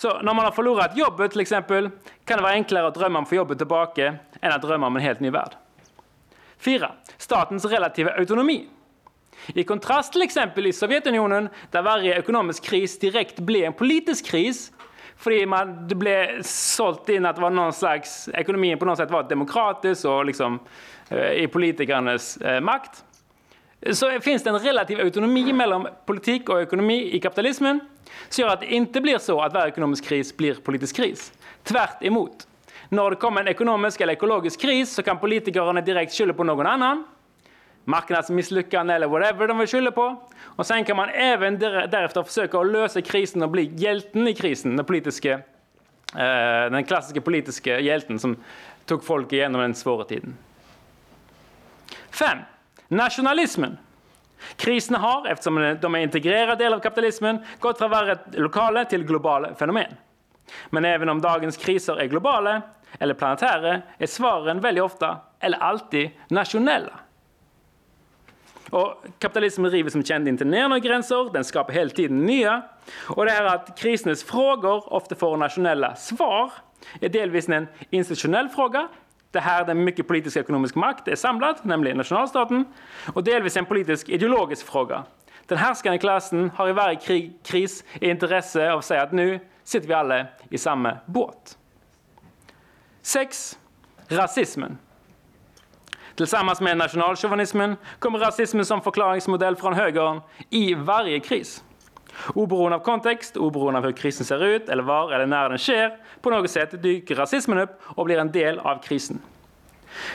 Så 0.00 0.22
när 0.22 0.34
man 0.34 0.44
har 0.44 0.52
förlorat 0.52 0.96
jobbet 0.96 1.30
till 1.30 1.40
exempel 1.40 1.90
kan 2.24 2.36
det 2.36 2.42
vara 2.42 2.52
enklare 2.52 2.86
att 2.86 2.94
drömma 2.94 3.18
om 3.18 3.22
att 3.22 3.28
få 3.28 3.34
jobbet 3.34 3.58
tillbaka 3.58 4.14
än 4.40 4.52
att 4.52 4.62
drömma 4.62 4.86
om 4.86 4.96
en 4.96 5.02
helt 5.02 5.20
ny 5.20 5.30
värld. 5.30 5.50
4. 6.58 6.92
Statens 7.16 7.64
relativa 7.64 8.10
autonomi. 8.10 8.68
I 9.46 9.64
kontrast 9.64 10.12
till 10.12 10.22
exempel 10.22 10.66
i 10.66 10.72
Sovjetunionen 10.72 11.48
där 11.70 11.82
varje 11.82 12.18
ekonomisk 12.18 12.64
kris 12.64 12.98
direkt 12.98 13.38
blev 13.38 13.64
en 13.64 13.72
politisk 13.72 14.26
kris 14.26 14.72
för 15.16 15.46
man, 15.46 15.88
det 15.88 15.94
blev 15.94 16.42
sålt 16.42 17.08
in 17.08 17.26
att 17.26 17.38
var 17.38 17.50
någon 17.50 17.72
slags, 17.72 18.28
ekonomin 18.28 18.78
på 18.78 18.84
något 18.84 18.98
sätt 18.98 19.10
var 19.10 19.22
demokratisk 19.22 20.04
och 20.04 20.24
liksom, 20.24 20.58
eh, 21.08 21.32
i 21.32 21.46
politikernas 21.46 22.36
eh, 22.36 22.60
makt. 22.60 23.04
Så 23.92 24.20
finns 24.20 24.42
det 24.42 24.50
en 24.50 24.58
relativ 24.58 25.00
autonomi 25.00 25.52
mellan 25.52 25.88
politik 26.06 26.48
och 26.48 26.62
ekonomi 26.62 27.10
i 27.12 27.20
kapitalismen 27.20 27.80
som 28.28 28.42
gör 28.42 28.48
att 28.48 28.60
det 28.60 28.66
inte 28.66 29.00
blir 29.00 29.18
så 29.18 29.40
att 29.40 29.54
varje 29.54 29.68
ekonomisk 29.68 30.04
kris 30.04 30.36
blir 30.36 30.54
politisk 30.54 30.96
kris. 30.96 31.32
Tvärt 31.62 32.02
emot. 32.02 32.46
När 32.88 33.10
det 33.10 33.16
kommer 33.16 33.40
en 33.40 33.48
ekonomisk 33.48 34.00
eller 34.00 34.12
ekologisk 34.12 34.60
kris 34.60 34.94
så 34.94 35.02
kan 35.02 35.18
politikerna 35.18 35.80
direkt 35.80 36.14
skylla 36.14 36.32
på 36.32 36.44
någon 36.44 36.66
annan. 36.66 37.04
Marknadsmisslyckande 37.84 38.94
eller 38.94 39.08
whatever 39.08 39.48
de 39.48 39.58
vill 39.58 39.68
skylla 39.68 39.90
på. 39.90 40.22
Och 40.42 40.66
sen 40.66 40.84
kan 40.84 40.96
man 40.96 41.08
även 41.08 41.58
därefter 41.58 42.22
försöka 42.22 42.58
att 42.58 42.72
lösa 42.72 43.02
krisen 43.02 43.42
och 43.42 43.50
bli 43.50 43.70
hjälten 43.74 44.28
i 44.28 44.34
krisen. 44.34 44.76
Den, 44.76 44.86
politiska, 44.86 45.32
eh, 45.32 46.70
den 46.70 46.84
klassiska 46.84 47.20
politiska 47.20 47.80
hjälten 47.80 48.18
som 48.18 48.36
tog 48.84 49.04
folk 49.04 49.32
igenom 49.32 49.60
den 49.60 49.74
svåra 49.74 50.04
tiden. 50.04 50.36
5. 52.10 52.38
Nationalismen. 52.90 53.78
Kriserna 54.56 54.98
har, 54.98 55.26
eftersom 55.26 55.78
de 55.80 55.94
är 55.94 55.98
integrerad 55.98 56.58
del 56.58 56.72
av 56.72 56.78
kapitalismen, 56.78 57.44
gått 57.58 57.78
från 57.78 57.92
att 57.92 58.06
vara 58.06 58.18
lokala 58.32 58.84
till 58.84 59.04
globala 59.04 59.54
fenomen. 59.54 59.94
Men 60.70 60.84
även 60.84 61.08
om 61.08 61.20
dagens 61.20 61.56
kriser 61.56 61.96
är 61.96 62.06
globala 62.06 62.62
eller 62.98 63.14
planetära 63.14 63.82
är 63.98 64.06
svaren 64.06 64.60
väldigt 64.60 64.84
ofta, 64.84 65.16
eller 65.40 65.58
alltid, 65.58 66.10
nationella. 66.28 66.92
Och 68.70 69.04
kapitalismen 69.18 69.70
river 69.70 69.90
som 69.90 70.04
känd 70.04 70.28
inte 70.28 70.44
ner 70.44 70.62
några 70.62 70.78
gränser, 70.78 71.32
den 71.32 71.44
skapar 71.44 71.72
hela 71.72 71.90
tiden 71.90 72.26
nya. 72.26 72.62
Och 73.06 73.24
det 73.24 73.30
här 73.30 73.44
att 73.44 73.78
krisernas 73.78 74.24
frågor 74.24 74.92
ofta 74.92 75.14
får 75.14 75.36
nationella 75.36 75.94
svar 75.94 76.52
är 77.00 77.08
delvis 77.08 77.48
en 77.48 77.66
institutionell 77.90 78.48
fråga, 78.48 78.88
det 79.30 79.40
här 79.40 79.64
där 79.64 79.74
mycket 79.74 80.08
politisk 80.08 80.36
och 80.36 80.40
ekonomisk 80.40 80.74
makt 80.74 81.08
är 81.08 81.16
samlad, 81.16 81.56
nämligen 81.62 81.96
nationalstaten, 81.96 82.64
och 83.14 83.24
delvis 83.24 83.56
en 83.56 83.66
politisk 83.66 84.08
ideologisk 84.08 84.66
fråga. 84.66 85.04
Den 85.46 85.58
härskande 85.58 85.98
klassen 85.98 86.50
har 86.56 86.68
i 86.68 86.72
varje 86.72 86.96
krig, 86.96 87.38
kris 87.44 87.84
intresse 88.00 88.72
av 88.72 88.78
att 88.78 88.84
säga 88.84 89.02
att 89.02 89.12
nu 89.12 89.40
sitter 89.64 89.88
vi 89.88 89.94
alla 89.94 90.26
i 90.50 90.58
samma 90.58 90.96
båt. 91.06 91.58
6. 93.02 93.58
Rasismen. 94.08 94.78
Tillsammans 96.14 96.60
med 96.60 96.76
nationalchauvinismen 96.76 97.76
kommer 97.98 98.18
rasismen 98.18 98.64
som 98.64 98.80
förklaringsmodell 98.82 99.56
från 99.56 99.74
högern 99.74 100.20
i 100.50 100.74
varje 100.74 101.20
kris. 101.20 101.64
Oberoende 102.34 102.76
av 102.76 102.80
kontext, 102.80 103.36
oberoende 103.36 103.78
av 103.78 103.84
hur 103.84 103.92
krisen 103.92 104.26
ser 104.26 104.44
ut 104.44 104.68
eller 104.68 104.82
var 104.82 105.12
eller 105.12 105.26
när 105.26 105.48
den 105.48 105.58
sker, 105.58 105.96
på 106.20 106.30
något 106.30 106.50
sätt 106.50 106.82
dyker 106.82 107.14
rasismen 107.14 107.58
upp 107.58 107.80
och 107.84 108.04
blir 108.04 108.18
en 108.18 108.32
del 108.32 108.58
av 108.58 108.82
krisen. 108.82 109.20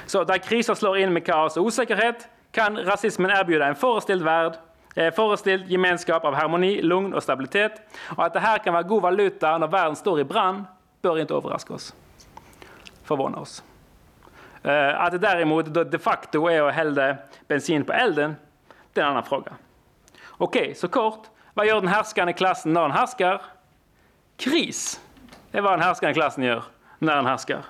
Så 0.05 0.23
där 0.23 0.37
kriser 0.37 0.73
slår 0.73 0.97
in 0.97 1.13
med 1.13 1.25
kaos 1.25 1.57
och 1.57 1.63
osäkerhet 1.63 2.27
kan 2.51 2.77
rasismen 2.77 3.31
erbjuda 3.31 3.67
en 3.67 3.75
föreställd 3.75 4.23
värld, 4.23 4.53
eh, 4.95 5.13
föreställd 5.13 5.71
gemenskap 5.71 6.25
av 6.25 6.33
harmoni, 6.33 6.81
lugn 6.81 7.13
och 7.13 7.23
stabilitet. 7.23 7.81
Och 8.15 8.25
att 8.25 8.33
det 8.33 8.39
här 8.39 8.57
kan 8.57 8.73
vara 8.73 8.83
god 8.83 9.01
valuta 9.01 9.57
när 9.57 9.67
världen 9.67 9.95
står 9.95 10.19
i 10.19 10.23
brand 10.23 10.63
bör 11.01 11.19
inte 11.19 11.33
överraska 11.33 11.73
oss, 11.73 11.95
förvåna 13.03 13.37
oss. 13.37 13.63
Eh, 14.63 15.01
att 15.01 15.11
det 15.11 15.17
däremot 15.17 15.91
de 15.91 15.97
facto 15.99 16.47
är 16.49 16.61
att 16.61 16.73
hälla 16.73 17.15
bensin 17.47 17.85
på 17.85 17.93
elden, 17.93 18.35
det 18.93 19.01
är 19.01 19.05
en 19.05 19.11
annan 19.11 19.23
fråga. 19.23 19.51
Okej, 20.29 20.61
okay, 20.61 20.73
så 20.73 20.87
kort. 20.87 21.27
Vad 21.57 21.67
gör 21.67 21.81
den 21.81 21.87
härskande 21.87 22.33
klassen 22.33 22.73
när 22.73 22.81
den 22.81 22.91
härskar? 22.91 23.41
Kris 24.37 25.01
Det 25.51 25.57
är 25.57 25.61
vad 25.61 25.73
den 25.73 25.81
härskande 25.81 26.13
klassen 26.13 26.43
gör 26.43 26.63
när 26.99 27.15
den 27.15 27.25
härskar. 27.25 27.61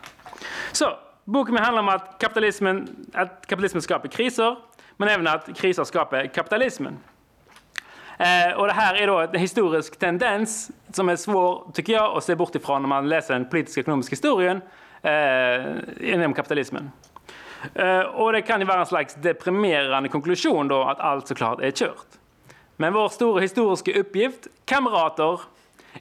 Så, 0.72 0.98
boken 1.24 1.58
handlar 1.58 1.84
om 1.84 1.89
att 1.89 2.20
kapitalismen, 2.20 3.06
att 3.13 3.48
kapitalismen 3.48 3.82
skapar 3.82 4.08
kriser, 4.08 4.56
men 4.98 5.10
även 5.10 5.27
att 5.27 5.58
kriser 5.58 5.84
skapar 5.84 6.25
kapitalismen. 6.25 6.98
Eh, 8.18 8.58
och 8.58 8.68
det 8.68 8.74
här 8.74 8.96
är 8.96 9.08
då 9.08 9.20
en 9.20 9.39
historisk 9.39 10.00
tendens 10.00 10.72
som 10.94 11.10
är 11.10 11.15
svår, 11.15 11.72
tycker 11.74 11.94
jag, 11.94 12.18
att 12.18 12.24
se 12.24 12.36
bort 12.36 12.56
ifrån 12.56 12.82
när 12.82 12.89
man 12.89 13.10
läser 13.10 13.34
den 13.34 13.50
politiska 13.50 13.82
ekonomiska 13.82 14.13
historien 14.13 14.62
eh, 15.01 16.13
inom 16.13 16.34
kapitalismen. 16.34 16.92
Eh, 17.74 18.00
och 18.00 18.34
det 18.34 18.42
kan 18.42 18.60
ju 18.60 18.65
vara 18.65 18.80
en 18.80 18.86
slags 18.86 19.15
deprimerande 19.15 20.10
konklusion 20.10 20.68
då 20.68 20.84
att 20.84 21.00
allt 21.00 21.27
såklart 21.27 21.62
är 21.62 21.72
kört. 21.72 22.08
Men 22.77 22.94
vår 22.94 23.10
stora 23.10 23.41
historiska 23.41 24.00
uppgift, 24.00 24.48
kamrater, 24.65 25.41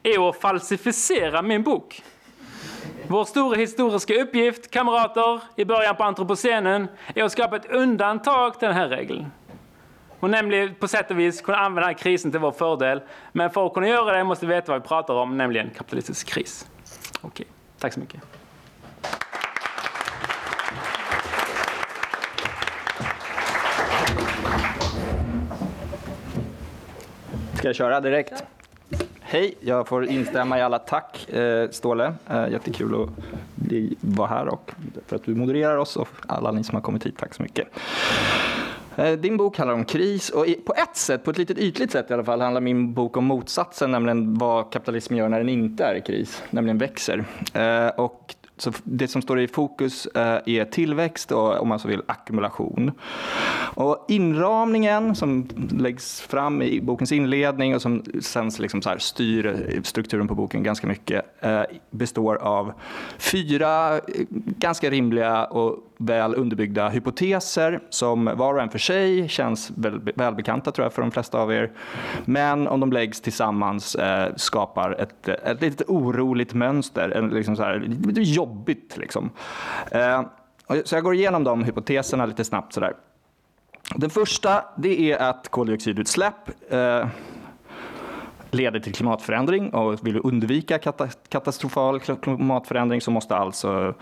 är 0.03 0.29
att 0.29 0.41
falsificera 0.41 1.43
min 1.43 1.63
bok. 1.63 2.03
Vår 3.09 3.25
stora 3.25 3.57
historiska 3.57 4.15
uppgift, 4.15 4.71
kamrater, 4.71 5.41
i 5.57 5.65
början 5.65 5.97
på 5.97 6.05
antropocenen 6.05 6.89
är 7.15 7.25
att 7.25 7.33
skapa 7.33 7.57
ett 7.57 7.71
undantag 7.71 8.59
till 8.59 8.69
den 8.69 8.77
här 8.77 8.89
regeln. 8.89 9.27
Och 10.21 10.31
nämligen 10.31 10.75
på 10.75 10.89
sätt 10.89 11.11
och 11.11 11.19
vis 11.19 11.41
kunna 11.41 11.59
använda 11.59 11.81
den 11.81 11.89
här 11.97 12.03
krisen 12.03 12.31
till 12.31 12.41
vår 12.41 12.53
fördel. 12.53 13.01
Men 13.33 13.51
för 13.51 13.67
att 13.67 13.75
kunna 13.75 13.89
göra 13.89 14.17
det 14.17 14.25
måste 14.25 14.47
vi 14.47 14.55
veta 14.55 14.73
vad 14.73 14.83
vi 14.83 14.89
pratar 14.89 15.15
om, 15.15 15.37
nämligen 15.37 15.71
kapitalistisk 15.71 16.29
kris. 16.29 16.67
Okej, 17.21 17.47
tack 17.79 17.93
så 17.93 18.01
mycket. 18.01 18.34
Ska 27.65 27.69
jag 27.69 27.77
köra 27.77 28.01
direkt? 28.01 28.45
Hej, 29.21 29.55
jag 29.61 29.89
får 29.89 30.05
instämma 30.05 30.59
i 30.59 30.63
alla 30.63 30.79
tack, 30.79 31.29
eh, 31.29 31.71
Ståle. 31.71 32.15
Eh, 32.31 32.49
jättekul 32.49 33.03
att 33.03 33.09
vara 34.01 34.29
här 34.29 34.49
och 34.49 34.73
för 35.07 35.17
att 35.17 35.25
du 35.25 35.35
modererar 35.35 35.77
oss 35.77 35.97
och 35.97 36.09
alla 36.27 36.53
ni 36.53 36.65
som 36.65 36.75
har 36.75 36.83
kommit 36.83 37.07
hit. 37.07 37.15
Tack 37.19 37.35
så 37.35 37.43
mycket. 37.43 37.69
Eh, 38.97 39.13
din 39.13 39.37
bok 39.37 39.59
handlar 39.59 39.75
om 39.75 39.85
kris 39.85 40.31
och 40.31 40.47
på 40.67 40.75
ett 40.77 40.97
sätt, 40.97 41.25
på 41.25 41.31
ett 41.31 41.39
litet 41.39 41.59
ytligt 41.59 41.93
sätt 41.93 42.11
i 42.11 42.15
alla 42.15 42.25
fall, 42.25 42.41
handlar 42.41 42.61
min 42.61 42.95
bok 42.95 43.17
om 43.17 43.25
motsatsen, 43.25 43.91
nämligen 43.91 44.39
vad 44.39 44.73
kapitalismen 44.73 45.19
gör 45.19 45.29
när 45.29 45.39
den 45.39 45.49
inte 45.49 45.85
är 45.85 45.95
i 45.95 46.01
kris, 46.01 46.43
nämligen 46.51 46.79
växer. 46.79 47.25
Och 47.97 48.35
så 48.57 48.73
det 48.85 49.09
som 49.09 49.23
står 49.23 49.41
i 49.41 49.49
fokus 49.49 50.07
eh, 50.07 50.39
är 50.47 50.65
tillväxt 50.65 51.33
och 51.33 51.61
om 51.61 51.69
man 51.69 51.79
så 51.79 51.89
vill 51.89 52.03
ackumulation. 52.07 52.93
Och 53.75 54.05
inramningen 54.09 55.15
som 55.15 55.49
läggs 55.71 56.21
fram 56.21 56.63
i 56.63 56.81
bokens 56.81 57.13
inledning 57.13 57.75
och 57.75 57.83
som 57.83 58.03
sen 58.21 58.51
liksom 58.59 58.83
så 58.83 58.95
styr 58.99 59.81
strukturen 59.85 60.29
på 60.29 60.35
boken 60.35 60.63
ganska 60.63 60.87
mycket 60.87 61.25
eh, 61.41 61.63
består 61.91 62.37
av 62.37 62.73
fyra 63.19 63.97
eh, 63.97 64.01
ganska 64.59 64.91
rimliga 64.91 65.45
och 65.45 65.79
väl 65.99 66.35
underbyggda 66.35 66.89
hypoteser 66.89 67.81
som 67.91 68.25
var 68.25 68.55
och 68.55 68.63
en 68.63 68.71
för 68.71 68.79
sig 68.79 69.29
känns 69.29 69.71
väl, 69.71 70.01
välbekanta 70.15 70.73
tror 70.73 70.85
jag 70.85 70.93
för 70.93 71.03
de 71.03 71.11
flesta 71.11 71.39
av 71.39 71.53
er. 71.53 71.73
Men 72.25 72.69
om 72.69 72.81
de 72.81 72.93
läggs 72.93 73.21
tillsammans 73.21 73.95
eh, 73.95 74.35
skapar 74.37 75.01
ett, 75.01 75.29
ett 75.29 75.63
lite 75.63 75.85
oroligt 75.85 76.55
mönster, 76.55 77.11
en, 77.11 77.29
liksom 77.29 77.57
så 77.57 77.63
här, 77.63 77.79
lite 78.07 78.23
jobbigt. 78.23 78.97
Liksom. 78.97 79.31
Eh, 79.91 80.23
så 80.85 80.95
jag 80.95 81.05
går 81.05 81.15
igenom 81.15 81.45
de 81.45 81.65
hypoteserna 81.65 82.27
lite 82.27 82.45
snabbt. 82.45 82.73
sådär. 82.73 82.93
Den 83.95 84.11
första 84.11 84.65
det 84.77 85.13
är 85.13 85.19
att 85.19 85.49
koldioxidutsläpp 85.49 86.73
eh, 86.73 87.07
leder 88.55 88.81
till 88.81 88.95
klimatförändring 88.95 89.71
och 89.71 90.07
vill 90.07 90.15
du 90.15 90.21
undvika 90.21 90.79
katastrofal 91.29 92.01
klimatförändring 92.01 93.01
så 93.01 93.11
måste 93.11 93.37
alltså 93.37 93.95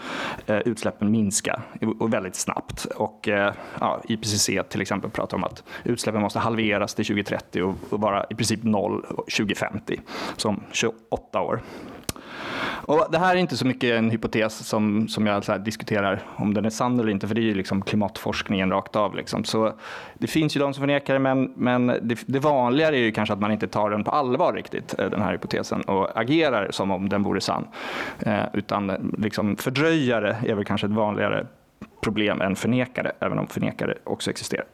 eh, 0.46 0.58
utsläppen 0.58 1.10
minska 1.10 1.62
väldigt 2.10 2.36
snabbt. 2.36 2.84
Och 2.84 3.28
eh, 3.28 3.52
ja, 3.80 4.00
IPCC 4.08 4.50
till 4.68 4.80
exempel 4.80 5.10
pratar 5.10 5.36
om 5.36 5.44
att 5.44 5.64
utsläppen 5.84 6.20
måste 6.20 6.38
halveras 6.38 6.94
till 6.94 7.04
2030 7.04 7.62
och 7.62 8.00
vara 8.00 8.26
i 8.30 8.34
princip 8.34 8.62
noll 8.62 9.02
2050, 9.02 10.00
som 10.36 10.62
28 10.72 11.40
år. 11.40 11.62
Och 12.84 13.06
det 13.10 13.18
här 13.18 13.36
är 13.36 13.38
inte 13.38 13.56
så 13.56 13.66
mycket 13.66 13.98
en 13.98 14.10
hypotes 14.10 14.66
som, 14.66 15.08
som 15.08 15.26
jag 15.26 15.42
diskuterar 15.64 16.22
om 16.36 16.54
den 16.54 16.64
är 16.64 16.70
sann 16.70 17.00
eller 17.00 17.10
inte, 17.10 17.28
för 17.28 17.34
det 17.34 17.40
är 17.40 17.42
ju 17.42 17.54
liksom 17.54 17.82
klimatforskningen 17.82 18.70
rakt 18.70 18.96
av. 18.96 19.14
Liksom. 19.14 19.44
Så 19.44 19.72
det 20.14 20.26
finns 20.26 20.56
ju 20.56 20.60
de 20.60 20.74
som 20.74 20.80
förnekar 20.80 21.14
det, 21.14 21.20
men, 21.20 21.52
men 21.56 21.86
det, 21.86 22.18
det 22.26 22.38
vanligare 22.38 22.96
är 22.96 23.00
ju 23.00 23.12
kanske 23.12 23.32
att 23.32 23.40
man 23.40 23.52
inte 23.52 23.68
tar 23.68 23.90
den 23.90 24.04
på 24.04 24.10
allvar 24.10 24.52
riktigt, 24.52 24.98
eh, 24.98 25.10
den 25.10 25.22
här 25.22 25.32
hypotesen, 25.32 25.80
och 25.80 26.20
agerar 26.20 26.70
som 26.70 26.90
om 26.90 27.08
den 27.08 27.22
vore 27.22 27.40
sann. 27.40 27.66
Eh, 28.18 28.44
utan 28.52 29.14
liksom 29.18 29.56
fördröjare 29.56 30.36
är 30.46 30.54
väl 30.54 30.64
kanske 30.64 30.86
ett 30.86 30.92
vanligare 30.92 31.46
problem 32.00 32.40
än 32.40 32.56
förnekare, 32.56 33.12
även 33.20 33.38
om 33.38 33.46
förnekare 33.46 33.98
också 34.04 34.30
existerar. 34.30 34.64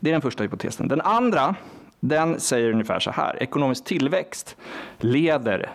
Det 0.00 0.10
är 0.10 0.12
den 0.12 0.22
första 0.22 0.42
hypotesen. 0.42 0.88
Den 0.88 1.00
andra 1.00 1.54
den 2.00 2.40
säger 2.40 2.70
ungefär 2.70 3.00
så 3.00 3.10
här. 3.10 3.42
Ekonomisk 3.42 3.84
tillväxt 3.84 4.56
leder 4.98 5.70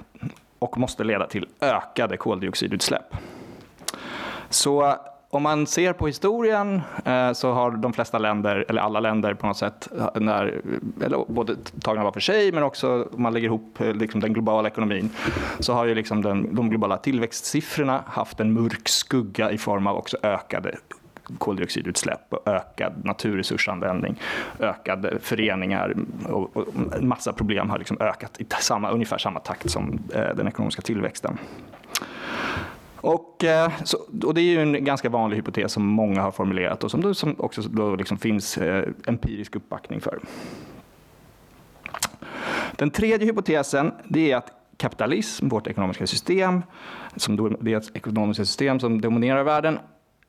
och 0.60 0.78
måste 0.78 1.04
leda 1.04 1.28
till 1.28 1.48
ökade 1.62 2.18
koldioxidutsläpp. 2.18 3.16
Så 4.50 4.86
eh, 4.86 4.96
om 5.30 5.44
man 5.44 5.68
ser 5.68 5.94
på 5.94 6.08
historien 6.08 6.82
eh, 7.06 7.34
så 7.34 7.51
har 7.51 7.72
de 7.72 7.94
flesta 7.94 8.18
länder, 8.18 8.66
eller 8.70 8.82
alla 8.82 9.00
länder 9.00 9.34
på 9.34 9.48
något 9.48 9.58
sätt, 9.58 9.88
eh, 10.00 10.22
när, 10.22 10.62
eller 11.04 11.25
både 11.28 11.56
tagna 11.82 12.04
var 12.04 12.12
för 12.12 12.20
sig 12.20 12.51
men 12.51 12.63
också 12.63 13.08
om 13.13 13.22
man 13.22 13.34
lägger 13.34 13.48
ihop 13.48 13.80
liksom 13.80 14.22
den 14.22 14.34
globala 14.34 14.68
ekonomin, 14.68 15.10
så 15.60 15.74
har 15.74 15.86
ju 15.86 15.96
liksom 15.96 16.22
den, 16.22 16.56
de 16.56 16.70
globala 16.70 16.98
tillväxtsiffrorna 16.98 18.04
haft 18.08 18.39
en 18.39 18.54
mörk 18.54 18.89
skugga 18.89 19.51
i 19.51 19.58
form 19.58 19.88
av 19.88 19.98
också 19.98 20.18
ökade 20.24 20.78
koldioxidutsläpp 21.38 22.33
och 22.33 22.48
ökad 22.48 23.05
naturresursanvändning, 23.05 24.19
ökade 24.59 25.19
föreningar 25.19 25.95
och, 26.25 26.57
och 26.57 26.67
en 26.98 27.07
massa 27.07 27.33
problem 27.33 27.69
har 27.69 27.77
liksom 27.77 27.98
ökat 28.00 28.41
i 28.41 28.45
samma, 28.59 28.91
ungefär 28.91 29.17
samma 29.17 29.39
takt 29.39 29.71
som 29.71 30.00
eh, 30.13 30.36
den 30.36 30.48
ekonomiska 30.48 30.81
tillväxten. 30.81 31.38
Och, 33.01 33.43
eh, 33.43 33.71
så, 33.83 33.98
och, 34.24 34.33
det 34.33 34.41
är 34.41 34.45
ju 34.45 34.62
en 34.62 34.86
ganska 34.86 35.09
vanlig 35.09 35.38
hypotes 35.38 35.74
som 35.74 35.86
många 35.86 36.21
har 36.21 36.31
formulerat 36.31 36.83
och 36.83 36.91
som, 36.91 37.01
det 37.01 37.15
som 37.15 37.36
också 37.38 37.62
då 37.62 37.95
liksom 37.95 38.17
finns 38.17 38.57
eh, 38.57 38.89
empirisk 39.07 39.55
uppbackning 39.55 40.01
för. 40.01 40.19
Den 42.75 42.89
tredje 42.89 43.27
hypotesen 43.27 43.91
det 44.07 44.31
är 44.31 44.38
att 44.38 44.51
kapitalism, 44.77 45.48
vårt 45.48 45.67
ekonomiska 45.67 46.07
system, 46.07 46.62
som 47.15 47.57
det 47.62 47.95
ekonomiska 47.95 48.45
system 48.45 48.79
som 48.79 49.01
dominerar 49.01 49.43
världen, 49.43 49.79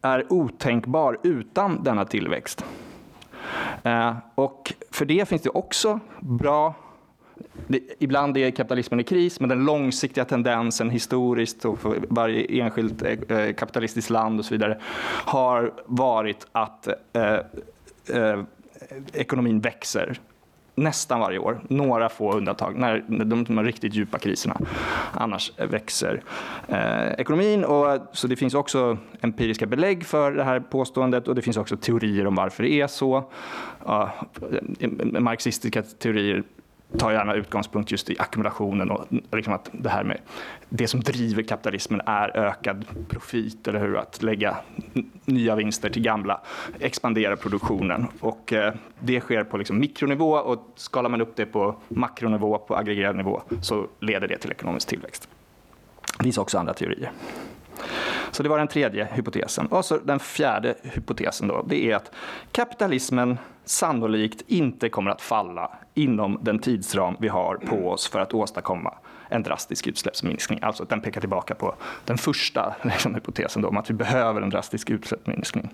är 0.02 0.32
otänkbar 0.32 1.18
utan 1.22 1.84
denna 1.84 2.04
tillväxt. 2.04 2.64
Eh, 3.82 4.16
och 4.34 4.72
för 4.90 5.04
det 5.04 5.28
finns 5.28 5.42
det 5.42 5.50
också 5.50 6.00
bra 6.20 6.74
Ibland 7.98 8.36
är 8.36 8.50
kapitalismen 8.50 9.00
i 9.00 9.04
kris, 9.04 9.40
men 9.40 9.48
den 9.48 9.64
långsiktiga 9.64 10.24
tendensen 10.24 10.90
historiskt 10.90 11.64
och 11.64 11.78
för 11.78 11.98
varje 12.08 12.62
enskilt 12.62 13.02
eh, 13.02 13.38
eh, 13.38 13.54
kapitalistiskt 13.54 14.10
land 14.10 14.38
och 14.38 14.44
så 14.44 14.54
vidare 14.54 14.80
har 15.24 15.72
varit 15.86 16.46
att 16.52 16.88
eh, 17.12 17.34
eh, 18.16 18.40
ekonomin 19.12 19.60
växer 19.60 20.20
nästan 20.80 21.20
varje 21.20 21.38
år. 21.38 21.60
Några 21.68 22.08
få 22.08 22.32
undantag, 22.32 22.76
när 22.76 23.04
de, 23.08 23.44
de 23.44 23.64
riktigt 23.64 23.94
djupa 23.94 24.18
kriserna. 24.18 24.56
Annars 25.12 25.52
växer 25.56 26.22
eh, 26.68 27.12
ekonomin. 27.18 27.64
Och, 27.64 28.00
så 28.12 28.26
det 28.26 28.36
finns 28.36 28.54
också 28.54 28.98
empiriska 29.20 29.66
belägg 29.66 30.06
för 30.06 30.32
det 30.32 30.44
här 30.44 30.60
påståendet 30.60 31.28
och 31.28 31.34
det 31.34 31.42
finns 31.42 31.56
också 31.56 31.76
teorier 31.76 32.26
om 32.26 32.34
varför 32.34 32.62
det 32.62 32.72
är 32.72 32.86
så. 32.86 33.30
Ja, 33.84 34.10
marxistiska 35.02 35.82
teorier 35.82 36.44
tar 36.98 37.12
gärna 37.12 37.34
utgångspunkt 37.34 37.90
just 37.90 38.10
i 38.10 38.16
ackumulationen 38.18 38.90
och 38.90 39.06
liksom 39.32 39.54
att 39.54 39.70
det 39.72 39.88
här 39.88 40.04
med 40.04 40.20
det 40.68 40.88
som 40.88 41.00
driver 41.00 41.42
kapitalismen 41.42 42.00
är 42.06 42.36
ökad 42.36 42.84
profit, 43.08 43.68
eller 43.68 43.80
hur? 43.80 43.96
Att 43.96 44.22
lägga 44.22 44.56
nya 45.24 45.56
vinster 45.56 45.90
till 45.90 46.02
gamla, 46.02 46.40
expandera 46.80 47.36
produktionen. 47.36 48.06
Och 48.20 48.52
eh, 48.52 48.74
det 48.98 49.20
sker 49.20 49.44
på 49.44 49.56
liksom 49.56 49.80
mikronivå 49.80 50.32
och 50.32 50.72
skalar 50.76 51.10
man 51.10 51.20
upp 51.20 51.36
det 51.36 51.46
på 51.46 51.76
makronivå, 51.88 52.58
på 52.58 52.76
aggregerad 52.76 53.16
nivå, 53.16 53.42
så 53.62 53.86
leder 54.00 54.28
det 54.28 54.38
till 54.38 54.50
ekonomisk 54.50 54.88
tillväxt. 54.88 55.28
Det 56.18 56.24
finns 56.24 56.38
också 56.38 56.58
andra 56.58 56.74
teorier. 56.74 57.12
Så 58.40 58.42
det 58.42 58.48
var 58.48 58.58
den 58.58 58.68
tredje 58.68 59.08
hypotesen. 59.12 59.66
Och 59.66 59.84
så 59.84 59.98
den 59.98 60.20
fjärde 60.20 60.74
hypotesen 60.82 61.48
då, 61.48 61.64
det 61.68 61.90
är 61.90 61.96
att 61.96 62.10
kapitalismen 62.52 63.38
sannolikt 63.64 64.42
inte 64.46 64.88
kommer 64.88 65.10
att 65.10 65.22
falla 65.22 65.70
inom 65.94 66.38
den 66.42 66.58
tidsram 66.58 67.16
vi 67.20 67.28
har 67.28 67.56
på 67.56 67.90
oss 67.90 68.08
för 68.08 68.20
att 68.20 68.34
åstadkomma 68.34 68.94
en 69.30 69.42
drastisk 69.42 69.86
utsläppsminskning. 69.86 70.58
Alltså 70.62 70.82
att 70.82 70.88
den 70.88 71.00
pekar 71.00 71.20
tillbaka 71.20 71.54
på 71.54 71.74
den 72.04 72.18
första 72.18 72.74
liksom, 72.82 73.14
hypotesen 73.14 73.62
då, 73.62 73.68
om 73.68 73.76
att 73.76 73.90
vi 73.90 73.94
behöver 73.94 74.42
en 74.42 74.50
drastisk 74.50 74.90
utsläppsminskning. 74.90 75.70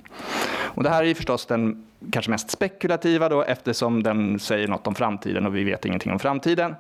Och 0.49 0.83
det 0.83 0.91
här 0.91 1.05
är 1.05 1.15
förstås 1.15 1.47
den 1.47 1.87
kanske 2.13 2.31
mest 2.31 2.51
spekulativa 2.51 3.29
då, 3.29 3.43
eftersom 3.43 4.03
den 4.03 4.39
säger 4.39 4.69
något 4.69 4.87
om 4.87 4.95
framtiden 4.95 5.47
och 5.47 5.57
vi 5.57 5.65
vet 5.65 5.85
ingenting 5.85 6.13
om 6.13 6.19
framtiden. 6.19 6.75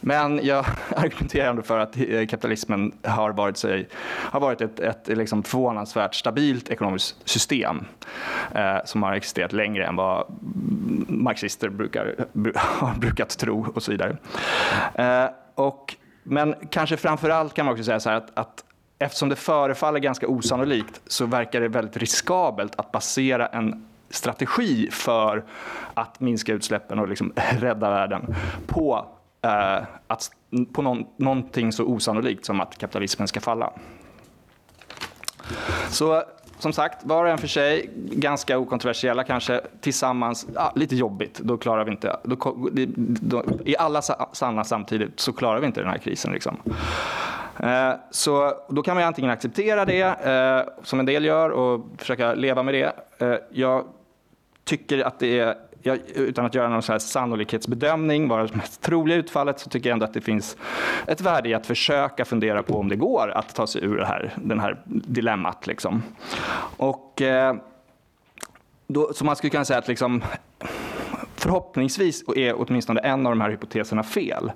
Men 0.00 0.40
jag 0.42 0.64
argumenterar 0.96 1.50
ändå 1.50 1.62
för 1.62 1.78
att 1.78 1.96
eh, 1.96 2.26
kapitalismen 2.26 2.92
har 3.02 3.32
varit, 3.32 3.56
sig, 3.56 3.88
har 4.06 4.40
varit 4.40 4.60
ett, 4.60 4.80
ett 4.80 5.08
liksom 5.08 5.42
förvånansvärt 5.42 6.14
stabilt 6.14 6.68
ekonomiskt 6.68 7.28
system 7.28 7.84
eh, 8.54 8.76
som 8.84 9.02
har 9.02 9.12
existerat 9.12 9.52
längre 9.52 9.86
än 9.86 9.96
vad 9.96 10.26
marxister 11.08 11.68
brukar, 11.68 12.14
har 12.54 12.94
brukat 12.94 13.38
tro 13.38 13.66
och 13.74 13.82
så 13.82 13.90
vidare. 13.90 14.16
Eh, 14.94 15.30
och 15.54 15.96
men 16.28 16.54
kanske 16.70 16.96
framför 16.96 17.30
allt 17.30 17.54
kan 17.54 17.66
man 17.66 17.72
också 17.72 17.84
säga 17.84 18.00
så 18.00 18.10
här 18.10 18.16
att, 18.16 18.38
att 18.38 18.64
eftersom 18.98 19.28
det 19.28 19.36
förefaller 19.36 19.98
ganska 19.98 20.28
osannolikt 20.28 21.00
så 21.06 21.26
verkar 21.26 21.60
det 21.60 21.68
väldigt 21.68 21.96
riskabelt 21.96 22.74
att 22.76 22.92
basera 22.92 23.46
en 23.46 23.86
strategi 24.10 24.90
för 24.90 25.44
att 25.94 26.20
minska 26.20 26.52
utsläppen 26.52 26.98
och 26.98 27.08
liksom 27.08 27.32
rädda 27.58 27.90
världen 27.90 28.34
på, 28.66 29.06
eh, 29.42 29.84
att, 30.06 30.30
på 30.72 30.82
någon, 30.82 31.06
någonting 31.16 31.72
så 31.72 31.84
osannolikt 31.84 32.44
som 32.44 32.60
att 32.60 32.78
kapitalismen 32.78 33.28
ska 33.28 33.40
falla. 33.40 33.72
Så 35.88 36.22
som 36.58 36.72
sagt, 36.72 37.04
var 37.04 37.24
och 37.24 37.30
en 37.30 37.38
för 37.38 37.48
sig, 37.48 37.90
ganska 37.94 38.58
okontroversiella 38.58 39.24
kanske, 39.24 39.60
tillsammans, 39.80 40.46
ah, 40.56 40.70
lite 40.74 40.96
jobbigt. 40.96 41.38
Då 41.38 41.56
klarar 41.56 41.84
vi 41.84 41.90
inte, 41.90 42.16
då, 42.22 42.36
då, 43.20 43.44
i 43.64 43.76
alla 43.76 44.02
sanna 44.32 44.64
samtidigt 44.64 45.20
så 45.20 45.32
klarar 45.32 45.60
vi 45.60 45.66
inte 45.66 45.80
den 45.80 45.90
här 45.90 45.98
krisen. 45.98 46.32
Liksom. 46.32 46.56
Eh, 47.58 47.92
så 48.10 48.52
då 48.68 48.82
kan 48.82 48.94
man 48.96 49.04
antingen 49.04 49.30
acceptera 49.30 49.84
det, 49.84 50.02
eh, 50.02 50.84
som 50.84 51.00
en 51.00 51.06
del 51.06 51.24
gör, 51.24 51.50
och 51.50 51.86
försöka 51.98 52.34
leva 52.34 52.62
med 52.62 52.74
det. 52.74 52.92
Eh, 53.18 53.38
jag 53.50 53.84
tycker 54.64 55.04
att 55.04 55.18
det 55.18 55.38
är 55.38 55.54
jag, 55.86 55.98
utan 56.14 56.46
att 56.46 56.54
göra 56.54 56.68
någon 56.68 56.82
så 56.82 56.92
här 56.92 56.98
sannolikhetsbedömning, 56.98 58.28
vad 58.28 58.48
det 58.48 58.54
mest 58.54 58.82
troliga 58.82 59.18
utfallet, 59.18 59.60
så 59.60 59.70
tycker 59.70 59.88
jag 59.88 59.94
ändå 59.94 60.04
att 60.04 60.14
det 60.14 60.20
finns 60.20 60.56
ett 61.06 61.20
värde 61.20 61.48
i 61.48 61.54
att 61.54 61.66
försöka 61.66 62.24
fundera 62.24 62.62
på 62.62 62.78
om 62.78 62.88
det 62.88 62.96
går 62.96 63.30
att 63.30 63.54
ta 63.54 63.66
sig 63.66 63.84
ur 63.84 63.96
det 63.96 64.06
här, 64.06 64.34
den 64.36 64.60
här 64.60 64.82
dilemmat. 64.84 65.66
Liksom. 65.66 66.02
Och, 66.76 67.22
eh, 67.22 67.56
då, 68.86 69.12
så 69.12 69.24
man 69.24 69.36
skulle 69.36 69.50
kunna 69.50 69.64
säga 69.64 69.78
att 69.78 69.88
liksom, 69.88 70.22
förhoppningsvis 71.34 72.24
är 72.36 72.60
åtminstone 72.60 73.00
en 73.00 73.26
av 73.26 73.32
de 73.32 73.40
här 73.40 73.50
hypoteserna 73.50 74.02
fel. 74.02 74.52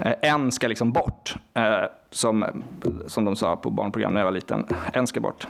Eh, 0.00 0.14
en 0.22 0.52
ska 0.52 0.68
liksom 0.68 0.92
bort, 0.92 1.34
eh, 1.54 1.84
som, 2.10 2.64
som 3.06 3.24
de 3.24 3.36
sa 3.36 3.56
på 3.56 3.70
barnprogram 3.70 4.12
när 4.12 4.20
jag 4.20 4.26
var 4.26 4.32
liten. 4.32 4.66
En 4.92 5.06
ska 5.06 5.20
bort. 5.20 5.46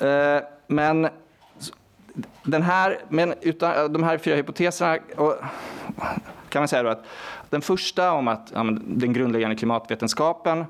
Eh, 0.00 0.38
men 0.66 1.08
den 2.42 2.62
här, 2.62 2.98
men 3.08 3.34
utan, 3.40 3.74
eh, 3.74 3.84
de 3.84 4.02
här 4.02 4.18
fyra 4.18 4.36
hypoteserna 4.36 4.98
och, 5.16 5.34
kan 6.48 6.60
man 6.60 6.68
säga 6.68 6.82
då 6.82 6.88
att 6.88 7.04
den 7.50 7.62
första 7.62 8.12
om 8.12 8.28
att 8.28 8.52
ja, 8.54 8.62
den 8.80 9.12
grundläggande 9.12 9.56
klimatvetenskapen 9.56 10.64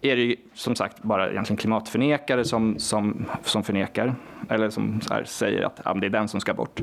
är 0.00 0.16
det 0.16 0.22
ju 0.22 0.36
som 0.54 0.74
sagt 0.74 1.02
bara 1.02 1.30
egentligen 1.30 1.56
klimatförnekare 1.56 2.44
som, 2.44 2.78
som, 2.78 3.26
som 3.44 3.62
förnekar, 3.62 4.14
eller 4.48 4.70
som 4.70 5.00
här, 5.10 5.24
säger 5.24 5.62
att 5.62 5.80
ja, 5.84 5.94
det 5.94 6.06
är 6.06 6.10
den 6.10 6.28
som 6.28 6.40
ska 6.40 6.54
bort. 6.54 6.80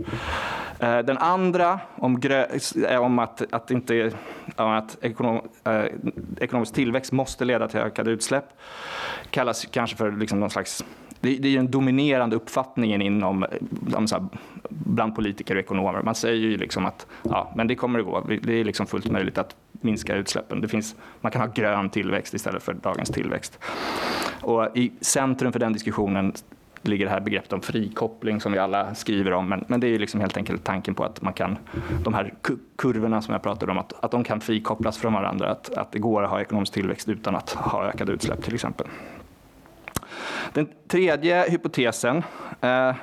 Eh, 0.79 0.99
den 0.99 1.17
andra 1.17 1.79
om, 1.95 2.19
grö, 2.19 2.45
eh, 2.89 3.01
om 3.01 3.19
att, 3.19 3.53
att, 3.53 3.71
inte, 3.71 4.11
att 4.55 4.97
ekonom, 5.01 5.41
eh, 5.63 5.83
ekonomisk 6.39 6.73
tillväxt 6.73 7.11
måste 7.11 7.45
leda 7.45 7.67
till 7.67 7.79
ökade 7.79 8.11
utsläpp 8.11 8.45
kallas 9.29 9.65
kanske 9.71 9.97
för 9.97 10.11
liksom 10.11 10.39
någon 10.39 10.49
slags 10.49 10.85
det, 11.21 11.37
det 11.37 11.47
är 11.47 11.55
den 11.55 11.71
dominerande 11.71 12.35
uppfattningen 12.35 13.01
inom, 13.01 13.43
eh, 13.43 13.49
här, 14.11 14.25
bland 14.69 15.15
politiker 15.15 15.55
och 15.55 15.61
ekonomer. 15.61 16.01
Man 16.03 16.15
säger 16.15 16.35
ju 16.35 16.57
liksom 16.57 16.85
att 16.85 17.07
ja, 17.23 17.53
men 17.55 17.67
det 17.67 17.75
kommer 17.75 17.99
att 17.99 18.05
gå. 18.05 18.23
Det 18.41 18.53
är 18.53 18.63
liksom 18.63 18.87
fullt 18.87 19.11
möjligt 19.11 19.37
att 19.37 19.55
minska 19.71 20.15
utsläppen. 20.15 20.61
Det 20.61 20.67
finns, 20.67 20.95
man 21.21 21.31
kan 21.31 21.41
ha 21.41 21.47
grön 21.47 21.89
tillväxt 21.89 22.33
istället 22.33 22.63
för 22.63 22.73
dagens 22.73 23.09
tillväxt. 23.09 23.59
Och 24.41 24.77
I 24.77 24.91
centrum 25.01 25.51
för 25.51 25.59
den 25.59 25.73
diskussionen 25.73 26.33
ligger 26.81 27.05
det 27.05 27.11
här 27.11 27.19
begreppet 27.19 27.53
om 27.53 27.61
frikoppling 27.61 28.41
som 28.41 28.51
vi 28.51 28.59
alla 28.59 28.95
skriver 28.95 29.33
om. 29.33 29.49
Men, 29.49 29.65
men 29.67 29.79
det 29.79 29.87
är 29.87 29.99
liksom 29.99 30.21
helt 30.21 30.37
enkelt 30.37 30.63
tanken 30.63 30.95
på 30.95 31.03
att 31.03 31.21
man 31.21 31.33
kan, 31.33 31.57
de 32.03 32.13
här 32.13 32.33
kurvorna 32.77 33.21
som 33.21 33.31
jag 33.31 33.41
pratade 33.43 33.71
om, 33.71 33.77
att, 33.77 33.93
att 34.03 34.11
de 34.11 34.23
kan 34.23 34.41
frikopplas 34.41 34.97
från 34.97 35.13
varandra. 35.13 35.51
Att, 35.51 35.77
att 35.77 35.91
det 35.91 35.99
går 35.99 36.23
att 36.23 36.29
ha 36.29 36.41
ekonomisk 36.41 36.73
tillväxt 36.73 37.09
utan 37.09 37.35
att 37.35 37.49
ha 37.49 37.85
ökade 37.87 38.11
utsläpp 38.11 38.43
till 38.43 38.55
exempel. 38.55 38.87
Den 40.53 40.67
tredje 40.87 41.45
hypotesen 41.49 42.23
eh, 42.61 42.95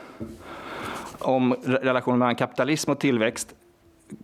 om 1.18 1.54
relationen 1.64 2.18
mellan 2.18 2.36
kapitalism 2.36 2.90
och 2.90 3.00
tillväxt 3.00 3.54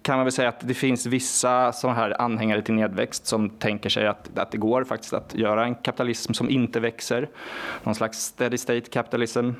kan 0.03 0.17
man 0.17 0.25
väl 0.25 0.33
säga 0.33 0.49
att 0.49 0.69
det 0.69 0.75
finns 0.75 1.07
vissa 1.07 1.73
sådana 1.73 1.99
här 1.99 2.23
anhängare 2.23 2.63
till 2.63 2.75
nedväxt 2.75 3.27
som 3.27 3.51
tänker 3.51 3.91
sig 3.91 4.07
att, 4.07 4.39
att 4.39 4.51
det 4.51 4.59
går 4.59 4.85
faktiskt 4.85 5.13
att 5.13 5.35
göra 5.35 5.65
en 5.65 5.75
kapitalism 5.75 6.33
som 6.33 6.51
inte 6.51 6.81
växer. 6.81 7.29
Någon 7.83 7.95
slags 7.95 8.19
steady 8.19 8.59
state 8.59 8.81
capitalism. 8.81 9.51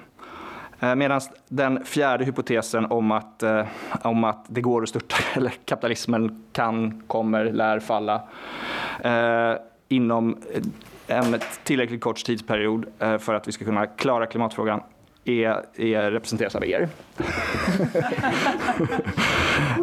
Eh, 0.81 0.95
Medan 0.95 1.21
den 1.49 1.85
fjärde 1.85 2.25
hypotesen 2.25 2.87
om 2.87 3.11
att, 3.11 3.43
eh, 3.43 3.67
om 4.03 4.25
att 4.25 4.45
det 4.49 4.61
går 4.61 4.83
att 4.83 4.89
störta, 4.89 5.17
eller 5.35 5.53
kapitalismen 5.65 6.45
kan, 6.53 7.03
kommer, 7.07 7.45
lär 7.45 7.81
falla 7.81 8.23
eh, 9.05 9.55
inom 9.89 10.37
eh, 10.55 10.63
en 11.13 11.41
tillräckligt 11.65 12.01
kort 12.01 12.25
tidsperiod 12.25 12.87
eh, 12.99 13.19
för 13.19 13.35
att 13.35 13.49
vi 13.49 13.53
ska 13.53 13.65
kunna 13.65 13.87
klara 13.87 14.27
klimatfrågan 14.27 14.81
är, 15.25 15.65
är 15.77 16.11
representeras 16.11 16.55
av 16.55 16.67
er. 16.67 16.89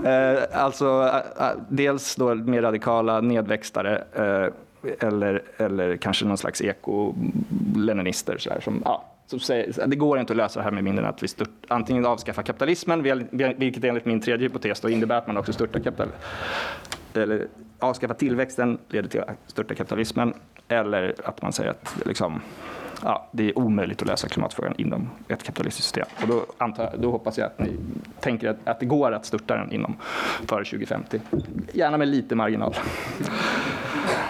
Eh, 0.06 0.40
alltså 0.54 1.12
eh, 1.40 1.46
dels 1.70 2.16
då 2.16 2.36
mer 2.36 2.62
radikala 2.62 3.22
nedväxtare 3.22 4.04
eller, 5.00 5.42
eller 5.58 5.98
kanske 5.98 6.26
någon 6.26 6.38
slags 6.38 6.62
eko-leninister 6.62 8.38
som 8.60 8.82
ja, 8.86 9.06
som 9.30 9.40
säger, 9.40 9.88
det 9.88 9.96
går 9.96 10.20
inte 10.20 10.34
att 10.34 10.38
lösa 10.38 10.60
det 10.60 10.64
här 10.64 10.72
med 10.72 10.84
mindre 10.84 11.06
än 11.06 11.10
att 11.10 11.24
vi 11.24 11.28
stört, 11.28 11.50
antingen 11.68 12.06
avskaffar 12.06 12.44
kapitalismen, 12.44 13.28
vilket 13.58 13.84
enligt 13.84 14.06
min 14.06 14.22
tredje 14.22 14.48
hypotes 14.48 14.80
då 14.80 14.90
innebär 14.90 15.18
att 15.18 15.28
man 15.28 15.38
också 15.38 15.54
störtar 15.54 15.80
kapital, 15.80 16.08
eller 17.14 17.48
avskaffa 17.80 18.14
tillväxten 18.14 18.78
leder 18.90 19.10
till 19.10 19.22
att 19.22 19.38
störta 19.48 19.76
kapitalismen, 19.76 20.34
eller 20.70 21.16
att 21.24 21.42
man 21.42 21.54
säger 21.54 21.70
att 21.70 21.96
liksom, 22.06 22.42
ja, 23.04 23.28
det 23.32 23.50
är 23.50 23.58
omöjligt 23.58 24.02
att 24.02 24.08
lösa 24.08 24.28
klimatfrågan 24.28 24.74
inom 24.78 25.10
ett 25.28 25.44
kapitalistiskt 25.44 25.86
system. 25.86 26.06
Och 26.22 26.28
då, 26.28 26.46
antar, 26.58 26.96
då 26.98 27.12
hoppas 27.12 27.38
jag 27.38 27.46
att 27.46 27.60
ni 27.60 27.78
tänker 28.20 28.48
att, 28.50 28.58
att 28.64 28.80
det 28.80 28.86
går 28.86 29.12
att 29.12 29.26
störta 29.26 29.56
den 29.56 29.72
inom 29.72 29.98
före 30.48 30.64
2050. 30.66 31.22
Gärna 31.74 31.98
med 31.98 32.08
lite 32.08 32.36
marginal. 32.36 32.76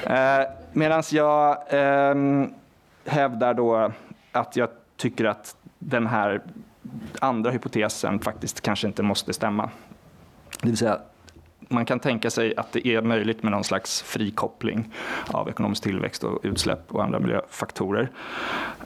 eh, 0.04 0.42
Medan 0.74 1.04
jag 1.12 1.58
eh, 1.70 2.16
hävdar 3.06 3.54
då 3.54 3.92
att 4.32 4.56
jag 4.56 4.70
tycker 4.98 5.26
att 5.26 5.56
den 5.80 6.08
här 6.08 6.42
andra 7.20 7.52
hypotesen 7.52 8.20
faktiskt 8.20 8.62
kanske 8.62 8.88
inte 8.88 9.04
måste 9.04 9.34
stämma. 9.34 9.70
Det 10.62 10.68
vill 10.68 10.78
säga 10.78 11.00
man 11.70 11.86
kan 11.86 12.00
tänka 12.00 12.30
sig 12.30 12.56
att 12.56 12.72
det 12.72 12.88
är 12.88 13.02
möjligt 13.02 13.44
med 13.44 13.52
någon 13.52 13.64
slags 13.64 14.02
frikoppling 14.02 14.94
av 15.28 15.50
ekonomisk 15.50 15.84
tillväxt 15.84 16.24
och 16.24 16.40
utsläpp 16.44 16.96
och 16.96 17.04
andra 17.04 17.20
miljöfaktorer. 17.20 18.10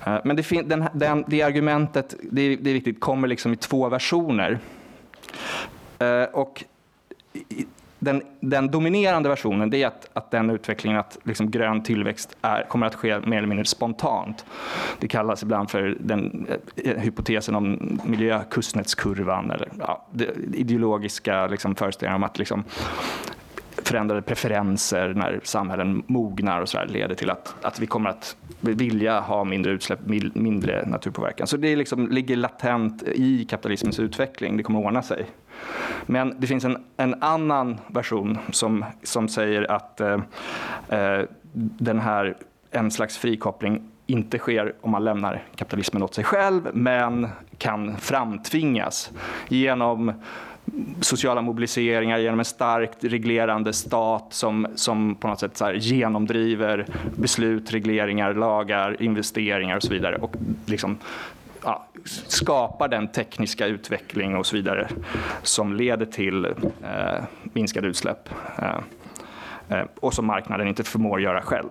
Eh, 0.05 0.17
men 0.23 0.35
det, 0.35 0.49
den, 0.49 0.85
den, 0.93 1.23
det 1.27 1.41
argumentet, 1.41 2.15
det 2.31 2.41
är, 2.41 2.57
det 2.57 2.69
är 2.69 2.73
viktigt, 2.73 2.99
kommer 2.99 3.27
liksom 3.27 3.53
i 3.53 3.55
två 3.55 3.89
versioner. 3.89 4.59
Eh, 5.99 6.23
och 6.23 6.63
den, 8.03 8.21
den, 8.39 8.71
dominerande 8.71 9.29
versionen 9.29 9.69
det 9.69 9.83
är 9.83 9.87
att, 9.87 10.09
att 10.13 10.31
den 10.31 10.49
utvecklingen, 10.49 10.99
att 10.99 11.17
liksom 11.23 11.51
grön 11.51 11.83
tillväxt 11.83 12.37
är, 12.41 12.63
kommer 12.63 12.87
att 12.87 12.95
ske 12.95 13.19
mer 13.19 13.37
eller 13.37 13.47
mindre 13.47 13.65
spontant. 13.65 14.45
Det 14.99 15.07
kallas 15.07 15.43
ibland 15.43 15.71
för 15.71 15.97
den 15.99 16.47
eh, 16.75 16.97
hypotesen 16.97 17.55
om 17.55 17.99
miljökustnätskurvan 18.03 19.51
eller 19.51 19.69
ja, 19.79 20.07
ideologiska 20.53 21.47
liksom, 21.47 21.75
föreställningar 21.75 22.15
om 22.15 22.23
att 22.23 22.39
liksom, 22.39 22.63
förändrade 23.77 24.21
preferenser 24.21 25.13
när 25.13 25.39
samhällen 25.43 26.03
mognar 26.07 26.61
och 26.61 26.69
så 26.69 26.77
där, 26.77 26.85
leder 26.85 27.15
till 27.15 27.29
att, 27.29 27.55
att 27.61 27.79
vi 27.79 27.87
kommer 27.87 28.09
att 28.09 28.35
vilja 28.59 29.19
ha 29.19 29.43
mindre 29.43 29.71
utsläpp, 29.71 29.99
mindre 30.33 30.85
naturpåverkan. 30.85 31.47
Så 31.47 31.57
det 31.57 31.75
liksom 31.75 32.07
ligger 32.07 32.35
latent 32.35 33.03
i 33.03 33.45
kapitalismens 33.45 33.99
utveckling, 33.99 34.57
det 34.57 34.63
kommer 34.63 34.79
att 34.79 34.85
ordna 34.85 35.01
sig. 35.01 35.25
Men 36.05 36.35
det 36.39 36.47
finns 36.47 36.65
en, 36.65 36.77
en 36.97 37.23
annan 37.23 37.79
version 37.87 38.37
som, 38.51 38.85
som 39.03 39.27
säger 39.27 39.71
att 39.71 40.01
eh, 40.01 40.19
eh, 40.89 41.21
den 41.53 41.99
här, 41.99 42.37
en 42.71 42.91
slags 42.91 43.17
frikoppling 43.17 43.81
inte 44.07 44.37
sker 44.37 44.73
om 44.81 44.91
man 44.91 45.03
lämnar 45.03 45.43
kapitalismen 45.55 46.03
åt 46.03 46.13
sig 46.13 46.23
själv, 46.23 46.69
men 46.73 47.27
kan 47.57 47.97
framtvingas 47.97 49.11
genom 49.47 50.13
sociala 51.01 51.41
mobiliseringar 51.41 52.17
genom 52.17 52.39
en 52.39 52.45
starkt 52.45 53.03
reglerande 53.03 53.73
stat 53.73 54.27
som, 54.29 54.67
som 54.75 55.15
på 55.15 55.27
något 55.27 55.39
sätt 55.39 55.57
så 55.57 55.71
genomdriver 55.71 56.85
beslut, 57.15 57.73
regleringar, 57.73 58.33
lagar, 58.33 59.01
investeringar 59.03 59.75
och 59.75 59.83
så 59.83 59.93
vidare. 59.93 60.15
Och 60.15 60.35
liksom, 60.65 60.97
skapar 62.05 62.87
den 62.87 63.07
tekniska 63.07 63.65
utveckling 63.65 64.35
och 64.35 64.45
så 64.45 64.55
vidare 64.55 64.87
som 65.43 65.73
leder 65.73 66.05
till 66.05 66.45
eh, 66.45 67.23
minskade 67.43 67.87
utsläpp 67.87 68.29
eh, 68.57 68.77
eh 69.69 69.85
och 69.95 70.13
som 70.13 70.25
marknaden 70.25 70.67
inte 70.67 70.83
förmår 70.83 71.21
göra 71.21 71.41
själv. 71.41 71.69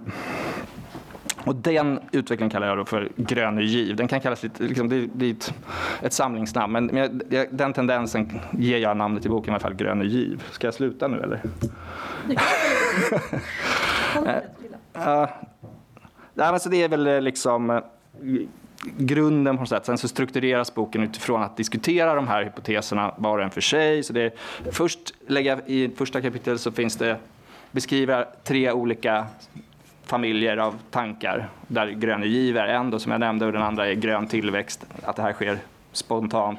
Och 1.44 1.56
den 1.56 2.00
utvecklingen 2.12 2.50
kallar 2.50 2.66
jag 2.66 2.88
för 2.88 3.08
grön 3.16 3.58
giv. 3.58 3.96
Den 3.96 4.08
kan 4.08 4.20
kallas 4.20 4.42
lite, 4.42 4.62
liksom, 4.62 4.88
det, 4.88 5.08
det 5.14 5.26
är 5.26 5.30
ett, 5.30 5.54
ett 6.02 6.12
samlingsnamn, 6.12 6.72
men, 6.72 6.86
men 6.86 7.22
den 7.50 7.72
tendensen 7.72 8.40
ger 8.52 8.78
jag 8.78 8.96
namnet 8.96 9.26
i 9.26 9.28
boken 9.28 9.50
i 9.50 9.54
alla 9.54 9.60
fall, 9.60 9.74
grön 9.74 10.02
giv. 10.02 10.42
Ska 10.50 10.66
jag 10.66 10.74
sluta 10.74 11.08
nu 11.08 11.20
eller? 11.20 11.40
uh, 14.96 15.28
uh, 16.52 16.56
så 16.58 16.68
det 16.68 16.82
är 16.82 16.88
väl 16.88 17.24
liksom 17.24 17.82
grunden 18.82 19.56
på 19.56 19.62
något 19.62 19.68
sätt. 19.68 19.86
Sen 19.86 19.98
så 19.98 20.08
struktureras 20.08 20.74
boken 20.74 21.02
utifrån 21.02 21.42
att 21.42 21.56
diskutera 21.56 22.14
de 22.14 22.28
här 22.28 22.44
hypoteserna 22.44 23.14
var 23.16 23.38
och 23.38 23.44
en 23.44 23.50
för 23.50 23.60
sig. 23.60 24.02
Så 24.02 24.12
det 24.12 24.22
är, 24.22 24.32
först 24.72 25.14
lägga, 25.26 25.60
I 25.66 25.90
första 25.96 26.20
kapitlet 26.20 26.60
så 26.60 26.72
finns 26.72 26.96
det 26.96 27.16
beskriva 27.70 28.24
tre 28.44 28.72
olika 28.72 29.26
familjer 30.04 30.56
av 30.56 30.78
tankar 30.90 31.48
där 31.66 31.86
grön 31.86 32.22
giv 32.22 32.56
är 32.56 32.66
en 32.66 32.90
då, 32.90 32.98
som 32.98 33.12
jag 33.12 33.20
nämnde 33.20 33.46
och 33.46 33.52
den 33.52 33.62
andra 33.62 33.88
är 33.88 33.94
grön 33.94 34.26
tillväxt, 34.26 34.86
att 35.02 35.16
det 35.16 35.22
här 35.22 35.32
sker 35.32 35.58
spontant. 35.92 36.58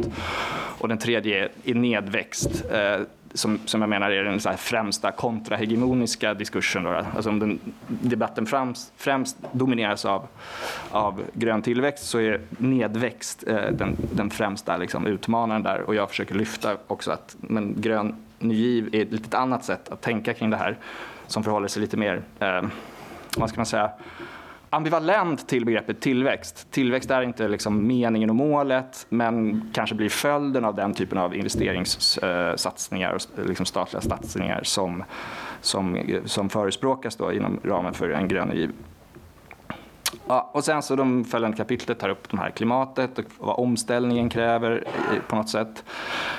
Och 0.79 0.87
den 0.87 0.97
tredje 0.97 1.49
är 1.63 1.73
nedväxt 1.73 2.65
eh, 2.71 2.99
som, 3.33 3.59
som 3.65 3.81
jag 3.81 3.89
menar 3.89 4.11
är 4.11 4.23
den 4.23 4.39
så 4.39 4.51
främsta 4.57 5.11
kontrahegemoniska 5.11 6.33
diskursen. 6.33 6.83
Då. 6.83 6.89
Alltså 6.89 7.29
om 7.29 7.39
den, 7.39 7.59
debatten 7.87 8.45
främst, 8.45 8.93
främst 8.97 9.37
domineras 9.51 10.05
av, 10.05 10.27
av 10.91 11.21
grön 11.33 11.61
tillväxt 11.61 12.05
så 12.07 12.19
är 12.19 12.41
nedväxt 12.57 13.43
eh, 13.47 13.71
den, 13.71 13.97
den 14.11 14.29
främsta 14.29 14.77
liksom, 14.77 15.07
utmanaren 15.07 15.63
där. 15.63 15.81
Och 15.81 15.95
jag 15.95 16.09
försöker 16.09 16.35
lyfta 16.35 16.77
också 16.87 17.11
att 17.11 17.35
men 17.39 17.81
grön 17.81 18.15
ny 18.39 18.55
giv 18.55 18.95
är 18.95 19.01
ett 19.01 19.11
lite 19.11 19.37
annat 19.37 19.65
sätt 19.65 19.89
att 19.89 20.01
tänka 20.01 20.33
kring 20.33 20.49
det 20.49 20.57
här 20.57 20.77
som 21.27 21.43
förhåller 21.43 21.67
sig 21.67 21.81
lite 21.81 21.97
mer 21.97 22.21
eh, 22.39 22.61
vad 23.37 23.49
ska 23.49 23.59
man 23.59 23.65
säga, 23.65 23.91
ambivalent 24.73 25.47
till 25.47 25.65
begreppet 25.65 25.99
tillväxt. 25.99 26.67
Tillväxt 26.71 27.11
är 27.11 27.21
inte 27.21 27.47
liksom 27.47 27.87
meningen 27.87 28.29
och 28.29 28.35
målet, 28.35 29.05
men 29.09 29.61
kanske 29.73 29.95
blir 29.95 30.09
följden 30.09 30.65
av 30.65 30.75
den 30.75 30.93
typen 30.93 31.17
av 31.17 31.35
investeringssatsningar 31.35 33.09
eh, 33.09 33.15
och 33.15 33.21
liksom 33.47 33.65
statliga 33.65 34.01
satsningar 34.01 34.61
som, 34.63 35.03
som, 35.61 35.95
eh, 35.95 36.23
som 36.25 36.49
förespråkas 36.49 37.15
då 37.15 37.33
inom 37.33 37.59
ramen 37.63 37.93
för 37.93 38.09
en 38.09 38.27
grön 38.27 38.51
giv. 38.55 38.71
Ja, 40.27 40.49
och 40.53 40.63
sen 40.63 40.81
så 40.81 40.95
de 40.95 41.25
följande 41.25 41.57
kapitlet 41.57 41.99
tar 41.99 42.09
upp 42.09 42.29
de 42.29 42.39
här 42.39 42.49
klimatet 42.49 43.19
och 43.19 43.25
vad 43.37 43.59
omställningen 43.59 44.29
kräver 44.29 44.83
eh, 44.85 45.21
på 45.27 45.35
något 45.35 45.49
sätt. 45.49 45.83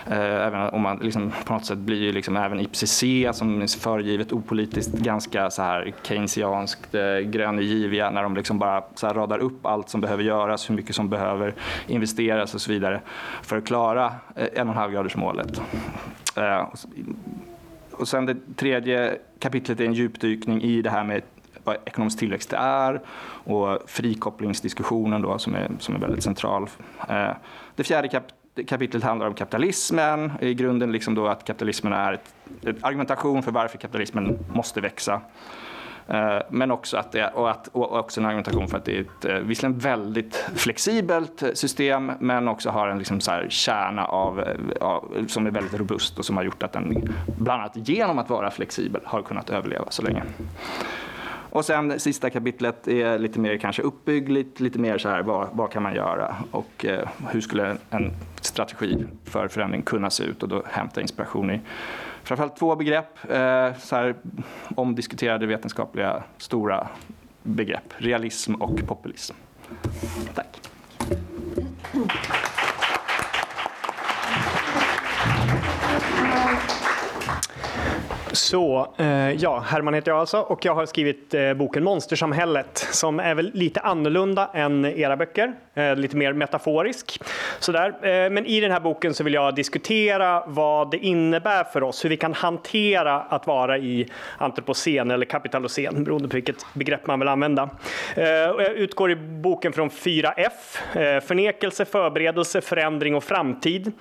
Eh, 0.07 0.47
även 0.47 0.69
om 0.69 0.83
man 0.83 0.99
liksom, 0.99 1.33
på 1.45 1.53
något 1.53 1.65
sätt 1.65 1.79
blir 1.79 2.03
ju 2.03 2.13
liksom 2.13 2.37
även 2.37 2.61
IPCC 2.61 3.05
som 3.33 3.63
är 3.63 3.81
föregivet 3.81 4.33
opolitiskt 4.33 4.93
ganska 4.93 5.51
så 5.51 5.63
här 5.63 5.95
keynesianskt 6.03 6.95
eh, 6.95 7.19
gröngiviga 7.19 8.11
när 8.11 8.23
de 8.23 8.37
liksom 8.37 8.59
bara 8.59 8.85
så 8.95 9.07
här 9.07 9.15
radar 9.15 9.39
upp 9.39 9.67
allt 9.67 9.89
som 9.89 10.01
behöver 10.01 10.23
göras, 10.23 10.71
hur 10.71 10.75
mycket 10.75 10.95
som 10.95 11.09
behöver 11.09 11.55
investeras 11.87 12.55
och 12.55 12.61
så 12.61 12.73
vidare 12.73 13.01
för 13.43 13.59
att 13.59 13.67
klara 13.67 14.07
eh, 14.37 14.49
en 14.55 14.69
och 14.69 14.75
en 14.75 14.81
halv 14.81 14.93
gradersmålet. 14.93 15.61
Och 17.91 18.09
sen 18.09 18.27
det 18.27 18.37
tredje 18.57 19.19
kapitlet 19.39 19.81
är 19.81 19.85
en 19.85 19.93
djupdykning 19.93 20.63
i 20.63 20.83
det 20.83 20.91
här 20.91 21.05
med 21.05 21.23
vad 21.65 21.77
ekonomisk 21.85 22.19
tillväxt 22.19 22.53
är 22.53 23.01
och 23.45 23.79
frikopplingsdiskussionen 23.87 25.23
då, 25.23 25.39
som, 25.39 25.55
är, 25.55 25.71
som 25.79 25.95
är 25.95 25.99
väldigt 25.99 26.23
central. 26.23 26.69
Eh, 27.09 27.31
det 27.77 27.85
fjärde 27.85 28.09
kap 28.09 28.25
kapitlet 28.67 29.03
handlar 29.03 29.27
om 29.27 29.35
kapitalismen. 29.35 30.33
I 30.41 30.55
grunden 30.55 30.93
liksom 30.93 31.15
då 31.15 31.27
att 31.27 31.45
kapitalismen 31.45 31.93
är 31.93 32.13
ett, 32.13 32.35
ett 32.63 32.85
argumentation 32.85 33.43
för 33.43 33.53
varför 33.53 33.79
kapitalismen 33.79 34.39
måste 34.53 34.81
växa. 34.81 35.21
Eh, 36.09 36.39
men 36.49 36.71
också, 36.71 36.97
att 36.97 37.13
det, 37.13 37.29
och 37.29 37.51
att, 37.51 37.69
och 37.69 37.99
också 37.99 38.21
en 38.21 38.27
argumentation 38.27 38.69
för 38.69 38.79
att 38.79 38.85
det 38.85 38.97
är 38.97 39.01
ett 39.01 39.25
eh, 39.25 39.35
visserligen 39.35 39.79
väldigt 39.79 40.45
flexibelt 40.57 41.43
system 41.55 42.13
men 42.19 42.49
också 42.49 42.71
har 42.71 42.89
en 42.89 42.99
liksom 42.99 43.21
så 43.21 43.31
här 43.31 43.47
kärna 43.49 44.05
av, 44.05 44.45
av, 44.81 45.27
som 45.29 45.47
är 45.47 45.51
väldigt 45.51 45.75
robust 45.75 46.19
och 46.19 46.25
som 46.25 46.37
har 46.37 46.45
gjort 46.45 46.63
att 46.63 46.73
den, 46.73 47.15
bland 47.39 47.63
annat 47.63 47.89
genom 47.89 48.19
att 48.19 48.31
vara 48.31 48.51
flexibel, 48.51 49.01
har 49.05 49.23
kunnat 49.23 49.51
överleva 49.51 49.85
så 49.89 50.03
länge. 50.03 50.23
Och 51.55 51.65
sen 51.65 52.01
sista 52.01 52.31
kapitlet 52.31 52.89
är 52.89 53.19
lite 53.19 53.41
mer 53.41 53.57
kanske 53.57 53.83
uppbyggligt, 53.83 54.61
lite 54.61 54.79
mer 54.79 54.99
så 54.99 55.09
här 55.09 55.23
vad, 55.23 55.49
vad 55.53 55.71
kan 55.71 55.83
man 55.83 55.95
göra 55.95 56.37
och 56.51 56.85
eh, 56.85 57.09
hur 57.31 57.41
skulle 57.41 57.77
en 57.91 58.13
strategi 58.41 59.07
för 59.25 59.49
förändring 59.49 59.83
kunna 59.83 60.11
se 60.11 60.25
ut 60.25 60.43
och 60.43 60.49
då 60.49 60.63
hämta 60.67 61.01
inspiration 61.01 61.51
i 61.51 61.61
framförallt 62.23 62.57
två 62.57 62.77
begrepp, 62.77 63.31
eh, 63.31 63.79
så 63.79 63.97
här, 63.97 64.15
omdiskuterade 64.77 65.47
vetenskapliga 65.47 66.23
stora 66.39 66.89
begrepp, 67.43 67.95
realism 67.97 68.55
och 68.55 68.87
populism. 68.87 69.35
Tack. 70.35 70.61
Så, 78.35 78.95
eh, 78.99 79.33
ja, 79.33 79.59
Herman 79.59 79.95
heter 79.95 80.11
jag 80.11 80.21
alltså 80.21 80.39
och 80.39 80.65
jag 80.65 80.75
har 80.75 80.87
skrivit 80.87 81.35
eh, 81.35 81.55
boken 81.55 81.85
Monstersamhället 81.85 82.89
som 82.91 83.21
är 83.21 83.35
väl 83.35 83.51
lite 83.55 83.81
annorlunda 83.81 84.51
än 84.55 84.85
era 84.85 85.17
böcker, 85.17 85.53
eh, 85.75 85.97
lite 85.97 86.17
mer 86.17 86.33
metaforisk. 86.33 87.21
Sådär. 87.59 87.89
Eh, 87.89 88.31
men 88.31 88.47
i 88.47 88.61
den 88.61 88.71
här 88.71 88.81
boken 88.81 89.15
så 89.15 89.25
vill 89.25 89.35
jag 89.35 89.55
diskutera 89.55 90.43
vad 90.47 90.91
det 90.91 90.99
innebär 90.99 91.65
för 91.65 91.83
oss, 91.83 92.05
hur 92.05 92.11
vi 92.11 92.17
kan 92.17 92.33
hantera 92.33 93.21
att 93.21 93.47
vara 93.47 93.79
i 93.79 94.07
antropocen 94.39 95.11
eller 95.11 95.27
kapitalocen, 95.27 96.05
beroende 96.05 96.29
på 96.29 96.35
vilket 96.35 96.67
begrepp 96.75 97.07
man 97.07 97.19
vill 97.19 97.29
använda. 97.29 97.71
Eh, 98.17 98.25
jag 98.25 98.73
utgår 98.73 99.11
i 99.11 99.17
boken 99.17 99.73
från 99.73 99.91
fyra 99.91 100.35
F, 100.37 100.97
eh, 100.97 101.21
förnekelse, 101.21 101.85
förberedelse, 101.85 102.61
förändring 102.61 103.15
och 103.15 103.25
framtid. 103.25 103.93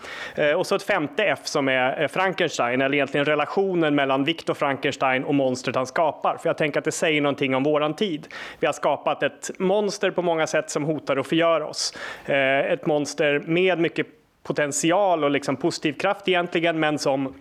Och 0.57 0.67
så 0.67 0.75
ett 0.75 0.83
femte 0.83 1.23
F 1.23 1.39
som 1.43 1.67
är 1.67 2.07
Frankenstein, 2.07 2.81
eller 2.81 2.93
egentligen 2.93 3.25
relationen 3.25 3.95
mellan 3.95 4.22
Viktor 4.25 4.53
Frankenstein 4.53 5.23
och 5.23 5.35
monstret 5.35 5.75
han 5.75 5.87
skapar. 5.87 6.37
För 6.37 6.49
jag 6.49 6.57
tänker 6.57 6.79
att 6.79 6.85
det 6.85 6.91
säger 6.91 7.21
någonting 7.21 7.55
om 7.55 7.63
våran 7.63 7.93
tid. 7.93 8.27
Vi 8.59 8.65
har 8.65 8.73
skapat 8.73 9.23
ett 9.23 9.51
monster 9.59 10.11
på 10.11 10.21
många 10.21 10.47
sätt 10.47 10.69
som 10.69 10.83
hotar 10.83 11.17
att 11.17 11.27
förgöra 11.27 11.67
oss. 11.67 11.97
Eh, 12.25 12.59
ett 12.59 12.85
monster 12.85 13.39
med 13.45 13.79
mycket 13.79 14.07
potential 14.43 15.23
och 15.23 15.31
liksom 15.31 15.55
positiv 15.55 15.93
kraft 15.93 16.27
egentligen, 16.27 16.79
men 16.79 16.99
som 16.99 17.33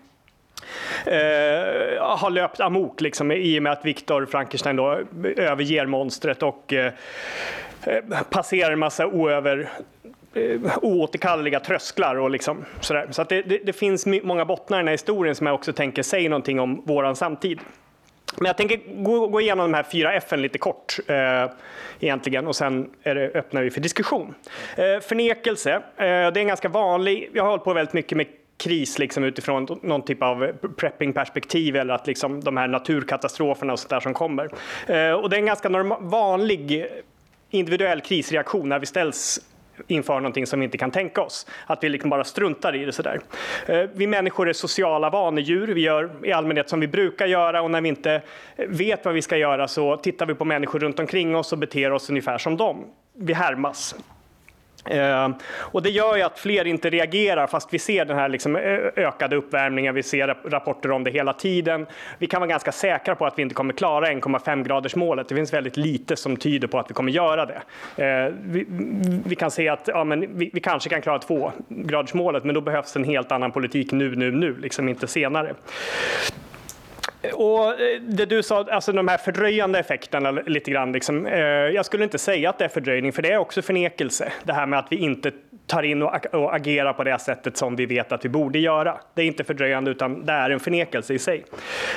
Uh, 1.07 2.01
har 2.01 2.31
löpt 2.31 2.61
amok 2.61 3.01
liksom, 3.01 3.33
i 3.33 3.59
och 3.59 3.63
med 3.63 3.73
att 3.73 3.85
Viktor 3.85 4.27
Frankenstein 4.27 4.77
då 4.77 5.01
överger 5.37 5.87
monstret 5.87 6.43
och 6.43 6.73
uh, 6.73 6.91
passerar 8.31 8.73
en 8.73 8.79
massa 8.79 9.07
oöver 9.07 9.71
Eh, 10.35 10.79
oåterkalleliga 10.83 11.61
trösklar 11.61 12.17
och 12.17 12.31
liksom 12.31 12.65
sådär. 12.81 13.09
Så 13.11 13.23
att 13.23 13.29
det, 13.29 13.43
det, 13.43 13.59
det, 13.59 13.73
finns 13.73 14.07
många 14.07 14.45
bottnar 14.45 14.79
i 14.79 14.81
den 14.81 14.89
här 14.89 14.95
historien 14.95 15.35
som 15.35 15.47
jag 15.47 15.55
också 15.55 15.73
tänker 15.73 16.03
säger 16.03 16.31
någonting 16.31 16.61
om 16.61 16.83
våran 16.87 17.17
samtid. 17.17 17.61
Men 18.37 18.47
jag 18.47 18.57
tänker 18.57 19.03
gå, 19.03 19.27
gå 19.27 19.41
igenom 19.41 19.73
de 19.73 19.77
här 19.77 19.83
fyra 19.83 20.15
F 20.15 20.33
lite 20.33 20.59
kort 20.59 20.99
eh, 21.07 21.51
egentligen 22.01 22.47
och 22.47 22.57
sen 22.57 22.91
är 23.03 23.15
det, 23.15 23.31
öppnar 23.35 23.63
vi 23.63 23.71
för 23.71 23.81
diskussion. 23.81 24.35
Eh, 24.77 25.01
förnekelse, 25.01 25.73
eh, 25.73 25.81
det 25.97 26.07
är 26.07 26.39
en 26.39 26.47
ganska 26.47 26.69
vanlig, 26.69 27.31
jag 27.33 27.43
har 27.43 27.51
hållit 27.51 27.65
på 27.65 27.73
väldigt 27.73 27.95
mycket 27.95 28.17
med 28.17 28.27
kris 28.57 28.99
liksom 28.99 29.25
utifrån 29.25 29.81
någon 29.83 30.03
typ 30.03 30.23
av 30.23 30.53
prepping-perspektiv 30.77 31.77
eller 31.77 31.95
att 31.95 32.07
liksom 32.07 32.41
de 32.41 32.57
här 32.57 32.69
naturkatastroferna 32.69 33.73
och 33.73 33.79
sånt 33.79 33.91
där 33.91 34.01
som 34.01 34.15
kommer. 34.15 34.45
Eh, 34.87 35.13
och 35.13 35.31
det 35.31 35.37
är 35.37 35.41
en 35.41 35.47
ganska 35.47 35.69
vanlig 36.01 36.87
individuell 37.51 38.01
krisreaktion 38.01 38.69
när 38.69 38.79
vi 38.79 38.87
ställs 38.87 39.41
inför 39.87 40.15
någonting 40.15 40.47
som 40.47 40.61
vi 40.61 40.65
inte 40.65 40.79
kan 40.79 40.91
tänka 40.91 41.23
oss. 41.23 41.47
Att 41.67 41.85
vi 41.85 41.89
liksom 41.89 42.11
bara 42.11 42.25
struntar 42.25 42.77
i 42.77 42.85
det 42.85 42.93
sådär. 42.93 43.21
Eh, 43.67 43.85
vi 43.95 44.07
människor 44.07 44.49
är 44.49 44.53
sociala 44.53 45.11
vanedjur. 45.11 45.67
Vi 45.67 45.81
gör 45.81 46.11
i 46.23 46.33
allmänhet 46.33 46.69
som 46.69 46.81
vi 46.81 46.89
brukar 46.89 47.27
göra 47.27 47.63
och 47.63 47.71
när 47.71 47.81
vi 47.81 47.89
inte 47.89 48.23
vet 48.57 49.05
vad 49.05 49.15
vi 49.15 49.23
ska 49.23 49.37
göra 49.37 49.69
så 49.69 49.97
tittar 49.97 50.27
vi 50.27 50.35
på 50.35 50.45
människor 50.45 50.79
runt 50.79 50.99
omkring 50.99 51.37
oss 51.37 51.53
och 51.53 51.59
beter 51.59 51.93
oss 51.93 52.11
ungefär 52.11 52.39
som 52.39 52.57
dem. 52.57 52.85
Vi 53.17 53.33
härmas. 53.33 53.95
Eh, 54.85 55.29
och 55.55 55.83
det 55.83 55.91
gör 55.91 56.17
ju 56.17 56.23
att 56.23 56.39
fler 56.39 56.67
inte 56.67 56.91
reagerar 56.91 57.47
fast 57.47 57.75
vi 57.75 57.79
ser 57.79 58.05
den 58.05 58.17
här 58.17 58.29
liksom 58.29 58.57
ökade 58.97 59.37
uppvärmningen. 59.37 59.95
Vi 59.95 60.03
ser 60.03 60.51
rapporter 60.51 60.91
om 60.91 61.05
det 61.05 61.11
hela 61.11 61.33
tiden. 61.33 61.87
Vi 62.19 62.27
kan 62.27 62.41
vara 62.41 62.51
ganska 62.51 62.73
säkra 62.73 63.15
på 63.15 63.27
att 63.27 63.39
vi 63.39 63.43
inte 63.43 63.55
kommer 63.55 63.75
klara 63.75 64.07
1,5 64.07 64.65
graders 64.65 64.97
målet. 64.97 65.29
Det 65.29 65.35
finns 65.35 65.53
väldigt 65.53 65.77
lite 65.77 66.17
som 66.17 66.37
tyder 66.37 66.69
på 66.69 66.79
att 66.79 66.91
vi 66.91 66.95
kommer 66.95 67.13
göra 67.13 67.47
det. 67.47 67.63
Eh, 68.05 68.33
vi, 68.43 68.67
vi 69.27 69.35
kan 69.35 69.51
se 69.51 69.69
att 69.69 69.89
ja, 69.89 70.05
men 70.05 70.39
vi, 70.39 70.51
vi, 70.53 70.61
kanske 70.61 70.89
kan 70.89 71.03
klara 71.03 71.19
2 71.19 71.53
graders 71.69 72.15
målet, 72.15 72.45
men 72.45 72.55
då 72.55 72.61
behövs 72.61 72.97
en 72.97 73.05
helt 73.05 73.33
annan 73.33 73.53
politik 73.53 73.93
nu, 73.93 74.17
nu, 74.17 74.31
nu, 74.31 74.57
liksom 74.57 74.89
inte 74.89 75.07
senare. 75.07 75.55
Och 77.33 77.81
eh, 77.81 78.01
det 78.01 78.27
du 78.27 78.43
sa, 78.43 78.67
alltså 78.71 78.93
de 78.93 79.09
här 79.09 79.19
fördröjande 79.19 79.79
effekterna 79.79 80.31
lite 80.31 80.71
grann. 80.71 80.93
Liksom, 80.93 81.27
eh, 81.27 81.41
jag 81.41 81.87
skulle 81.87 82.05
inte 82.05 82.19
säga 82.19 82.51
att 82.51 82.59
det 82.59 82.65
är 82.65 82.69
fördröjning, 82.69 83.13
för 83.13 83.23
det 83.23 83.33
är 83.33 83.39
också 83.39 83.63
förnekelse. 83.63 84.33
Det 84.45 84.53
här 84.53 84.67
med 84.67 84.79
att 84.79 84.87
vi 84.91 84.97
inte 84.97 85.33
tar 85.73 85.83
in 85.83 86.03
och, 86.03 86.35
och 86.35 86.55
agerar 86.55 86.93
på 86.93 87.05
det 87.05 87.19
sättet 87.19 87.57
som 87.57 87.77
vi 87.77 87.87
vet 87.87 88.13
att 88.13 88.25
vi 88.25 88.29
borde 88.29 88.59
göra. 88.59 89.01
Det 89.15 89.23
är 89.23 89.27
inte 89.27 89.45
fördröjande, 89.45 89.91
utan 89.91 90.27
det 90.27 90.33
är 90.33 90.51
en 90.51 90.61
förnekelse 90.61 91.15
i 91.15 91.19
sig. 91.19 91.45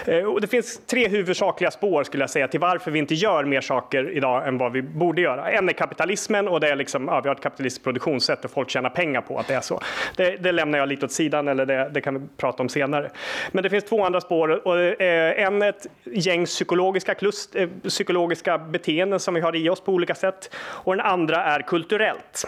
Eh, 0.06 0.24
och 0.24 0.42
det 0.42 0.48
finns 0.48 0.82
tre 0.86 1.08
huvudsakliga 1.08 1.72
spår 1.72 2.04
skulle 2.04 2.24
jag 2.24 2.30
säga 2.30 2.48
till 2.48 2.60
varför 2.60 2.92
vi 2.92 3.00
inte 3.00 3.14
gör 3.14 3.44
mer 3.44 3.62
saker 3.62 4.10
idag 4.10 4.48
än 4.48 4.58
vad 4.58 4.72
vi 4.72 4.82
borde 4.82 5.22
göra. 5.22 5.52
En 5.52 5.70
är 5.70 5.74
kapitalismen 5.74 6.48
och 6.48 6.60
det 6.60 6.70
är 6.70 6.76
liksom, 6.76 7.08
ja, 7.08 7.22
vi 7.22 7.30
har 7.30 7.36
ett 7.36 7.42
kapitalistiskt 7.42 7.84
produktionssätt 7.84 8.46
och 8.46 8.52
folk 8.52 8.70
tjänar 8.70 8.90
pengar 8.90 9.22
på 9.22 9.40
att 9.40 9.48
det 9.48 9.54
är 9.54 9.62
så. 9.62 9.82
Det, 10.16 10.38
det 10.38 10.52
lämnar 10.52 10.80
jag 10.80 10.90
lite 10.90 11.06
åt 11.06 11.12
sidan, 11.12 11.48
eller 11.48 11.66
det, 11.66 11.90
det, 11.94 12.02
kan 12.02 12.20
vi 12.20 12.28
prata 12.38 12.64
om 12.64 12.70
senare. 12.70 13.12
Men 13.52 13.64
det 13.64 13.70
finns 13.70 13.84
två 13.84 14.06
andra 14.06 14.22
spår. 14.22 14.68
Och, 14.68 14.80
eh, 14.80 15.46
en 15.46 15.62
ett 15.62 15.88
gäng 16.04 16.46
psykologiska, 16.46 17.14
klust, 17.14 17.56
eh, 17.56 17.70
psykologiska 17.84 18.58
beteenden 18.58 19.20
som 19.20 19.34
vi 19.34 19.42
har 19.42 19.56
i 19.56 19.70
oss 19.70 19.82
på 19.82 19.92
olika 19.92 20.16
sätt. 20.16 20.56
Och 20.58 20.96
den 20.96 21.06
andra 21.06 21.44
är 21.44 21.60
kulturellt. 21.60 22.46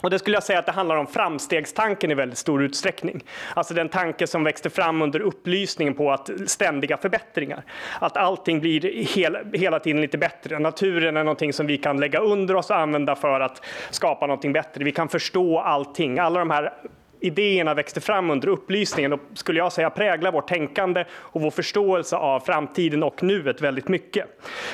Och 0.00 0.10
det 0.10 0.18
skulle 0.18 0.36
jag 0.36 0.42
säga 0.42 0.58
att 0.58 0.66
det 0.66 0.72
handlar 0.72 0.96
om 0.96 1.06
framstegstanken 1.06 2.10
i 2.10 2.14
väldigt 2.14 2.38
stor 2.38 2.62
utsträckning. 2.62 3.24
Alltså 3.54 3.74
den 3.74 3.88
tanke 3.88 4.26
som 4.26 4.44
växte 4.44 4.70
fram 4.70 5.02
under 5.02 5.20
upplysningen 5.20 5.94
på 5.94 6.12
att 6.12 6.30
ständiga 6.46 6.96
förbättringar. 6.96 7.64
Att 7.98 8.16
allting 8.16 8.60
blir 8.60 9.04
hela, 9.14 9.38
hela 9.52 9.80
tiden 9.80 10.00
lite 10.00 10.18
bättre. 10.18 10.58
Naturen 10.58 11.16
är 11.16 11.24
någonting 11.24 11.52
som 11.52 11.66
vi 11.66 11.78
kan 11.78 12.00
lägga 12.00 12.18
under 12.18 12.56
oss 12.56 12.70
och 12.70 12.76
använda 12.76 13.16
för 13.16 13.40
att 13.40 13.64
skapa 13.90 14.26
någonting 14.26 14.52
bättre. 14.52 14.84
Vi 14.84 14.92
kan 14.92 15.08
förstå 15.08 15.58
allting. 15.58 16.18
Alla 16.18 16.38
de 16.38 16.50
här 16.50 16.72
idéerna 17.20 17.74
växte 17.74 18.00
fram 18.00 18.30
under 18.30 18.48
upplysningen 18.48 19.12
och 19.12 19.20
skulle 19.34 19.58
jag 19.58 19.72
säga 19.72 19.90
präglar 19.90 20.32
vårt 20.32 20.48
tänkande 20.48 21.04
och 21.12 21.40
vår 21.40 21.50
förståelse 21.50 22.16
av 22.16 22.40
framtiden 22.40 23.02
och 23.02 23.22
nuet 23.22 23.60
väldigt 23.60 23.88
mycket. 23.88 24.26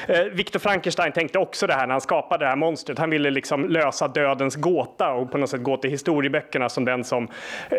Eh, 0.09 0.25
Viktor 0.25 0.59
Frankenstein 0.59 1.13
tänkte 1.13 1.39
också 1.39 1.67
det 1.67 1.75
här 1.75 1.87
när 1.87 1.95
han 1.95 2.01
skapade 2.01 2.45
det 2.45 2.49
här 2.49 2.57
monstret. 2.57 2.99
Han 2.99 3.11
ville 3.11 3.31
liksom 3.31 3.69
lösa 3.69 4.09
dödens 4.09 4.57
gåta 4.57 5.13
och 5.13 5.33
på 5.33 5.39
något 5.39 5.51
sätt 5.51 5.63
gå 5.63 5.77
till 5.77 5.91
historieböckerna 5.91 6.69
som 6.69 6.85
den 6.85 7.05
som 7.05 7.29
eh, 7.71 7.79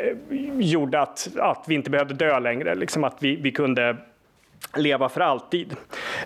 gjorde 0.60 1.02
att, 1.02 1.30
att 1.38 1.64
vi 1.68 1.76
inte 1.76 1.90
behövde 1.90 2.14
dö 2.14 2.40
längre, 2.40 2.76
liksom 2.76 3.04
att 3.04 3.18
vi, 3.20 3.36
vi 3.36 3.52
kunde 3.52 3.98
leva 4.76 5.10
för 5.10 5.22
alltid. 5.22 5.76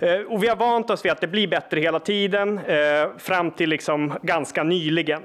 Eh, 0.02 0.20
och 0.20 0.44
vi 0.44 0.48
har 0.48 0.56
vant 0.56 0.90
oss 0.90 1.06
vid 1.06 1.12
att 1.12 1.22
det 1.22 1.28
blir 1.28 1.48
bättre 1.48 1.80
hela 1.80 2.00
tiden 2.00 2.60
eh, 2.60 3.10
fram 3.18 3.52
till 3.52 3.70
liksom 3.70 4.14
ganska 4.22 4.64
nyligen. 4.64 5.22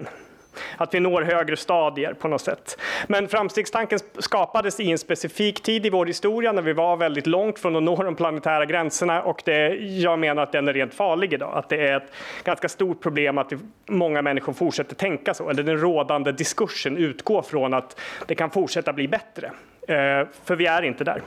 Att 0.77 0.95
vi 0.95 1.01
når 1.01 1.23
högre 1.23 1.57
stadier 1.57 2.15
på 2.15 2.29
något 2.29 2.41
sätt. 2.41 2.79
Men 3.07 3.29
framstegstanken 3.29 3.99
skapades 4.19 4.81
i 4.81 4.91
en 4.91 4.99
specifik 4.99 5.63
tid 5.63 5.87
i 5.87 5.91
vår 5.91 6.07
historia 6.07 6.53
när 6.53 6.63
vi 6.63 6.73
var 6.73 6.97
väldigt 6.97 7.27
långt 7.27 7.59
från 7.59 7.77
att 7.77 7.83
nå 7.83 8.03
de 8.03 8.15
planetära 8.15 8.65
gränserna 8.65 9.23
och 9.23 9.43
det, 9.45 9.69
jag 9.77 10.19
menar 10.19 10.43
att 10.43 10.53
den 10.53 10.69
är 10.69 10.73
rent 10.73 10.95
farlig 10.95 11.33
idag. 11.33 11.53
Att 11.55 11.69
det 11.69 11.89
är 11.89 11.97
ett 11.97 12.13
ganska 12.45 12.69
stort 12.69 13.03
problem 13.03 13.39
att 13.39 13.53
många 13.87 14.23
människor 14.23 14.53
fortsätter 14.53 14.95
tänka 14.95 15.35
så. 15.35 15.51
Eller 15.51 15.63
den 15.63 15.81
rådande 15.81 16.33
diskursen 16.33 16.97
utgår 16.97 17.43
från 17.43 17.75
att 17.75 18.01
det 18.27 18.35
kan 18.35 18.51
fortsätta 18.51 18.93
bli 18.93 19.09
bättre. 19.09 19.47
Eh, 19.89 20.29
för 20.45 20.57
vi 20.57 20.67
är 20.67 20.83
inte 20.83 21.05
där. 21.05 21.23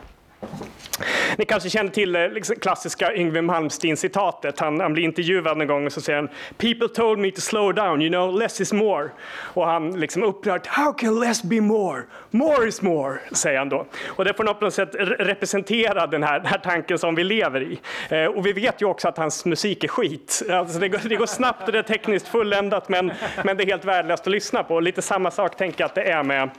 Ni 1.38 1.45
kanske 1.45 1.69
känner 1.69 1.91
till 1.91 2.12
det 2.12 2.30
liksom 2.30 2.56
klassiska 2.56 3.15
Yngwie 3.15 3.41
Malmsteen-citatet. 3.41 4.60
Han, 4.60 4.80
han, 4.80 4.93
blir 4.93 5.04
intervjuad 5.04 5.62
en 5.62 5.67
gång 5.67 5.86
och 5.86 5.91
så 5.91 6.02
säger 6.02 6.19
han 6.19 6.30
“People 6.58 6.88
told 6.88 7.19
me 7.19 7.32
to 7.32 7.41
slow 7.41 7.73
down, 7.73 8.02
you 8.02 8.10
know, 8.10 8.39
less 8.39 8.62
is 8.62 8.73
more”. 8.73 9.10
Och 9.38 9.65
han 9.65 9.99
liksom 9.99 10.23
upprört 10.23 10.67
“How 10.67 10.93
can 10.93 11.19
less 11.19 11.43
be 11.43 11.62
more? 11.62 12.02
More 12.32 12.67
is 12.67 12.82
more”, 12.82 13.19
säger 13.32 13.58
han 13.58 13.69
då. 13.69 13.86
Och 14.08 14.25
det 14.25 14.34
får 14.34 14.43
på 14.54 14.65
något 14.65 14.73
sätt 14.73 14.95
representera 15.19 16.08
den 16.08 16.23
här, 16.23 16.39
den 16.39 16.47
här 16.47 16.58
tanken 16.58 16.97
som 16.97 17.15
vi 17.15 17.23
lever 17.23 17.62
i. 17.62 17.80
Eh, 18.10 18.25
och 18.25 18.45
vi 18.45 18.54
vet 18.54 18.82
ju 18.82 18.86
också 18.86 19.08
att 19.08 19.17
hans 19.17 19.45
musik 19.45 19.84
är 19.84 19.88
skit. 19.88 20.43
Alltså 20.49 20.80
det, 20.80 20.89
går, 20.89 20.99
det 21.10 21.15
går 21.15 21.25
snabbt 21.25 21.65
och 21.65 21.71
det 21.71 21.80
är 21.80 21.84
tekniskt 21.84 22.28
fulländat 22.28 22.89
men, 22.89 23.12
men 23.43 23.58
det 23.58 23.63
är 23.63 23.67
helt 23.67 23.86
värdelöst 23.86 24.28
att 24.28 24.32
lyssna 24.32 24.63
på. 24.63 24.75
Och 24.75 24.82
lite 24.82 25.02
samma 25.02 25.32
sak 25.32 25.58
tänker 25.58 25.82
jag 25.82 25.86
att 25.86 25.95
det 25.95 26.12
är 26.12 26.23
med 26.23 26.49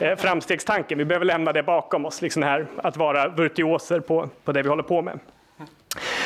eh, 0.00 0.16
framstegstanken. 0.16 0.98
Vi 0.98 1.04
behöver 1.04 1.26
lämna 1.26 1.52
det 1.52 1.62
bakom 1.62 2.06
oss, 2.06 2.22
liksom 2.22 2.42
här, 2.42 2.66
att 2.76 2.96
vara 2.96 3.21
virtuoser 3.28 4.00
på, 4.00 4.28
på 4.44 4.52
det 4.52 4.62
vi 4.62 4.68
håller 4.68 4.82
på 4.82 5.02
med. 5.02 5.18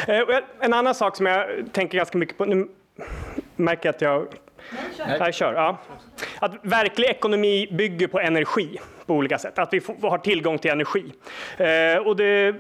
Eh, 0.06 0.22
en 0.61 0.74
annan 0.74 0.94
sak 0.94 1.16
som 1.16 1.26
jag 1.26 1.48
tänker 1.72 1.98
ganska 1.98 2.18
mycket 2.18 2.38
på, 2.38 2.44
nu 2.44 2.68
märker 3.56 3.88
jag 3.88 3.94
att 3.94 4.00
jag... 4.00 4.26
Nej, 4.98 5.16
jag 5.18 5.35
kör. 5.35 5.54
Ja. 5.54 5.78
Att 6.38 6.52
verklig 6.62 7.09
ekonomi 7.09 7.68
bygger 7.72 8.06
på 8.06 8.20
energi 8.20 8.78
på 9.07 9.14
olika 9.14 9.38
sätt, 9.38 9.59
att 9.59 9.73
vi 9.73 9.81
har 10.03 10.19
tillgång 10.19 10.59
till 10.59 10.71
energi. 10.71 11.05
Eh, 11.57 12.07
och 12.07 12.16
det, 12.16 12.55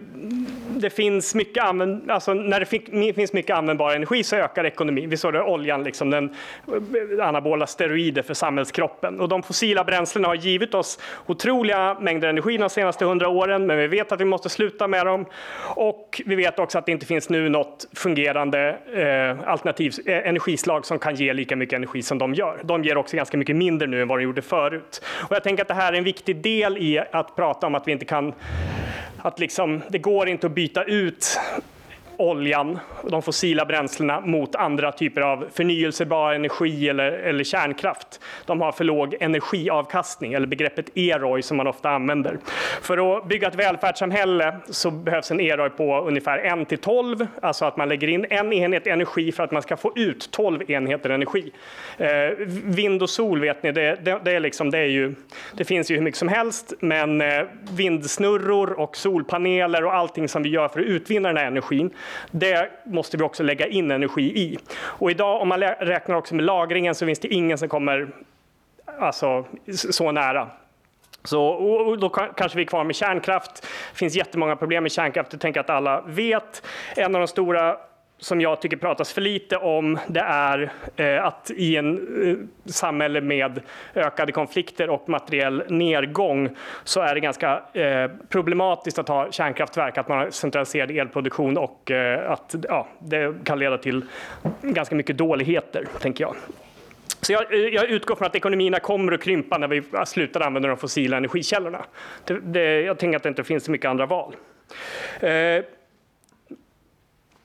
det 0.68 0.90
finns 0.90 1.34
mycket 1.34 1.64
använd, 1.64 2.10
alltså 2.10 2.34
när 2.34 2.60
det 2.60 3.12
finns 3.14 3.32
mycket 3.32 3.56
användbar 3.56 3.94
energi 3.94 4.24
så 4.24 4.36
ökar 4.36 4.66
ekonomin. 4.66 5.10
Vi 5.10 5.16
såg 5.16 5.32
det 5.32 5.42
oljan, 5.42 5.84
liksom 5.84 6.10
den 6.10 6.34
eh, 7.18 7.26
anabola 7.28 7.66
steroider 7.66 8.22
för 8.22 8.34
samhällskroppen. 8.34 9.20
Och 9.20 9.28
de 9.28 9.42
fossila 9.42 9.84
bränslena 9.84 10.28
har 10.28 10.34
givit 10.34 10.74
oss 10.74 10.98
otroliga 11.26 11.96
mängder 12.00 12.28
energi 12.28 12.56
de 12.56 12.70
senaste 12.70 13.04
hundra 13.04 13.28
åren, 13.28 13.66
men 13.66 13.78
vi 13.78 13.86
vet 13.86 14.12
att 14.12 14.20
vi 14.20 14.24
måste 14.24 14.48
sluta 14.48 14.88
med 14.88 15.06
dem. 15.06 15.26
Och 15.74 16.22
vi 16.26 16.34
vet 16.34 16.58
också 16.58 16.78
att 16.78 16.86
det 16.86 16.92
inte 16.92 17.06
finns 17.06 17.28
nu 17.28 17.48
något 17.48 17.86
fungerande 17.94 18.78
eh, 18.94 19.48
alternativ 19.50 19.92
eh, 20.06 20.28
energislag 20.28 20.86
som 20.86 20.98
kan 20.98 21.14
ge 21.14 21.32
lika 21.32 21.56
mycket 21.56 21.76
energi 21.76 22.02
som 22.02 22.18
de 22.18 22.34
gör. 22.34 22.60
De 22.64 22.84
ger 22.84 22.96
också 22.96 23.16
ganska 23.16 23.36
mycket 23.36 23.56
mindre 23.56 23.88
nu 23.88 24.02
än 24.02 24.08
vad 24.08 24.18
de 24.18 24.24
gjorde 24.24 24.42
förut. 24.42 25.02
Och 25.28 25.36
jag 25.36 25.42
tänker 25.42 25.62
att 25.62 25.68
det 25.68 25.74
här 25.74 25.92
är 25.92 25.98
en 25.98 26.04
viktig 26.04 26.35
del 26.42 26.78
i 26.78 26.98
att 27.12 27.36
prata 27.36 27.66
om 27.66 27.74
att 27.74 27.88
vi 27.88 27.92
inte 27.92 28.04
kan, 28.04 28.32
att 29.18 29.38
liksom, 29.38 29.82
det 29.88 29.98
går 29.98 30.28
inte 30.28 30.46
att 30.46 30.52
byta 30.52 30.84
ut 30.84 31.40
oljan 32.18 32.78
och 33.02 33.10
de 33.10 33.22
fossila 33.22 33.64
bränslena 33.64 34.20
mot 34.20 34.54
andra 34.54 34.92
typer 34.92 35.20
av 35.20 35.46
förnyelsebar 35.52 36.32
energi 36.32 36.88
eller, 36.88 37.12
eller 37.12 37.44
kärnkraft. 37.44 38.20
De 38.46 38.60
har 38.60 38.72
för 38.72 38.84
låg 38.84 39.14
energiavkastning, 39.20 40.32
eller 40.32 40.46
begreppet 40.46 40.96
EROI 40.96 41.42
som 41.42 41.56
man 41.56 41.66
ofta 41.66 41.90
använder. 41.90 42.38
För 42.82 43.16
att 43.18 43.28
bygga 43.28 43.48
ett 43.48 43.54
välfärdssamhälle 43.54 44.56
så 44.70 44.90
behövs 44.90 45.30
en 45.30 45.40
EROI 45.40 45.70
på 45.70 46.00
ungefär 46.00 46.60
1 46.62 46.68
till 46.68 46.78
12, 46.78 47.26
alltså 47.42 47.64
att 47.64 47.76
man 47.76 47.88
lägger 47.88 48.08
in 48.08 48.26
en 48.30 48.52
enhet 48.52 48.86
energi 48.86 49.32
för 49.32 49.44
att 49.44 49.50
man 49.50 49.62
ska 49.62 49.76
få 49.76 49.92
ut 49.96 50.30
12 50.30 50.70
enheter 50.70 51.10
energi. 51.10 51.52
Eh, 51.98 52.08
vind 52.64 53.02
och 53.02 53.10
sol 53.10 53.40
vet 53.40 53.62
ni, 53.62 53.72
det, 53.72 53.98
det, 54.04 54.20
det, 54.24 54.32
är 54.32 54.40
liksom, 54.40 54.70
det, 54.70 54.78
är 54.78 54.84
ju, 54.84 55.14
det 55.56 55.64
finns 55.64 55.90
ju 55.90 55.94
hur 55.94 56.02
mycket 56.02 56.18
som 56.18 56.28
helst, 56.28 56.72
men 56.80 57.20
eh, 57.20 57.42
vindsnurror 57.76 58.80
och 58.80 58.96
solpaneler 58.96 59.84
och 59.84 59.94
allting 59.94 60.28
som 60.28 60.42
vi 60.42 60.48
gör 60.48 60.68
för 60.68 60.80
att 60.80 60.86
utvinna 60.86 61.28
den 61.28 61.36
här 61.36 61.46
energin 61.46 61.90
det 62.30 62.70
måste 62.84 63.16
vi 63.16 63.22
också 63.22 63.42
lägga 63.42 63.66
in 63.66 63.90
energi 63.90 64.22
i. 64.22 64.58
Och 64.78 65.10
idag 65.10 65.42
om 65.42 65.48
man 65.48 65.60
räknar 65.60 66.16
också 66.16 66.34
med 66.34 66.44
lagringen 66.44 66.94
så 66.94 67.06
finns 67.06 67.18
det 67.18 67.28
ingen 67.28 67.58
som 67.58 67.68
kommer 67.68 68.08
alltså, 68.98 69.44
så 69.90 70.12
nära. 70.12 70.48
Så, 71.24 71.44
och 71.46 71.98
då 71.98 72.08
kanske 72.08 72.56
vi 72.56 72.62
är 72.62 72.66
kvar 72.66 72.84
med 72.84 72.96
kärnkraft. 72.96 73.62
Det 73.62 73.98
finns 73.98 74.14
jättemånga 74.16 74.56
problem 74.56 74.82
med 74.82 74.92
kärnkraft, 74.92 75.30
det 75.30 75.38
tänker 75.38 75.58
jag 75.58 75.64
att 75.64 75.70
alla 75.70 76.00
vet. 76.06 76.62
En 76.96 77.14
av 77.14 77.20
de 77.20 77.28
stora 77.28 77.76
som 78.18 78.40
jag 78.40 78.60
tycker 78.60 78.76
pratas 78.76 79.12
för 79.12 79.20
lite 79.20 79.56
om, 79.56 79.98
det 80.06 80.20
är 80.20 80.72
eh, 80.96 81.24
att 81.24 81.50
i 81.56 81.76
en 81.76 81.96
eh, 82.30 82.70
samhälle 82.72 83.20
med 83.20 83.60
ökade 83.94 84.32
konflikter 84.32 84.90
och 84.90 85.08
materiell 85.08 85.62
nedgång 85.68 86.56
så 86.84 87.00
är 87.00 87.14
det 87.14 87.20
ganska 87.20 87.62
eh, 87.72 88.10
problematiskt 88.28 88.98
att 88.98 89.08
ha 89.08 89.32
kärnkraftverk, 89.32 89.98
att 89.98 90.08
man 90.08 90.18
har 90.18 90.30
centraliserad 90.30 90.90
elproduktion 90.90 91.58
och 91.58 91.90
eh, 91.90 92.30
att 92.30 92.54
ja, 92.68 92.88
det 92.98 93.44
kan 93.44 93.58
leda 93.58 93.78
till 93.78 94.04
ganska 94.62 94.94
mycket 94.94 95.18
dåligheter, 95.18 95.86
tänker 96.00 96.24
jag. 96.24 96.36
Så 97.20 97.32
jag, 97.32 97.54
eh, 97.54 97.58
jag, 97.58 97.90
utgår 97.90 98.16
från 98.16 98.26
att 98.26 98.36
ekonomierna 98.36 98.80
kommer 98.80 99.12
att 99.12 99.22
krympa 99.22 99.58
när 99.58 99.68
vi 99.68 99.82
slutar 100.06 100.40
använda 100.40 100.68
de 100.68 100.76
fossila 100.76 101.16
energikällorna. 101.16 101.84
Det, 102.24 102.40
det, 102.40 102.80
jag 102.80 102.98
tänker 102.98 103.16
att 103.16 103.22
det 103.22 103.28
inte 103.28 103.44
finns 103.44 103.64
så 103.64 103.70
mycket 103.70 103.88
andra 103.88 104.06
val. 104.06 104.36
Eh, 105.20 105.64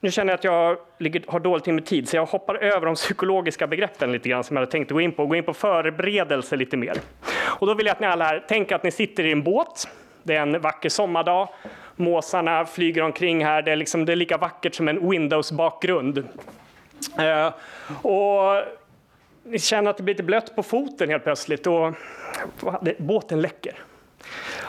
nu 0.04 0.12
känner 0.12 0.32
jag 0.32 0.38
att 0.38 0.44
jag 0.44 0.78
ligger, 0.98 1.24
har 1.28 1.40
dåligt 1.40 1.66
med 1.66 1.86
tid, 1.86 2.10
så 2.10 2.16
jag 2.16 2.26
hoppar 2.26 2.56
över 2.56 2.86
de 2.86 2.96
psykologiska 2.96 3.68
begreppen 3.68 4.12
lite 4.12 4.30
grann 4.30 4.44
som 4.44 4.56
jag 4.56 4.62
hade 4.62 4.72
tänkt 4.72 4.92
gå 4.92 5.02
in 5.02 5.12
på, 5.12 5.24
och 5.24 5.30
gå 5.30 5.36
in 5.36 5.44
på 5.44 5.54
förberedelse 5.54 6.56
lite 6.56 6.78
mer. 6.78 6.98
Och 7.42 7.68
då 7.68 7.74
vill 7.74 7.86
jag 7.86 7.94
att 7.94 8.00
ni 8.00 8.08
alla 8.08 8.26
här 8.26 8.40
tänker 8.40 8.76
att 8.76 8.84
ni 8.84 8.92
sitter 8.92 9.24
i 9.24 9.32
en 9.32 9.44
båt. 9.44 9.88
Det 10.24 10.36
är 10.36 10.42
en 10.42 10.62
vacker 10.62 10.90
sommardag. 10.90 11.50
Måsarna 11.96 12.66
flyger 12.66 13.02
omkring 13.02 13.46
här. 13.46 13.62
Det 13.62 13.72
är, 13.72 13.76
liksom, 13.76 14.06
det 14.06 14.12
är 14.12 14.16
lika 14.16 14.38
vackert 14.38 14.76
som 14.76 14.88
en 14.88 15.10
Windows-bakgrund. 15.10 16.18
Eh, 17.20 17.54
och 18.02 18.64
ni 19.44 19.60
känner 19.60 19.92
att 19.92 19.98
det 19.98 20.04
blir 20.04 20.14
lite 20.14 20.24
blött 20.24 20.56
på 20.56 20.64
foten 20.64 21.10
helt 21.10 21.24
plötsligt 21.24 21.68
och 21.68 21.94
båten 22.98 23.42
läcker 23.42 23.76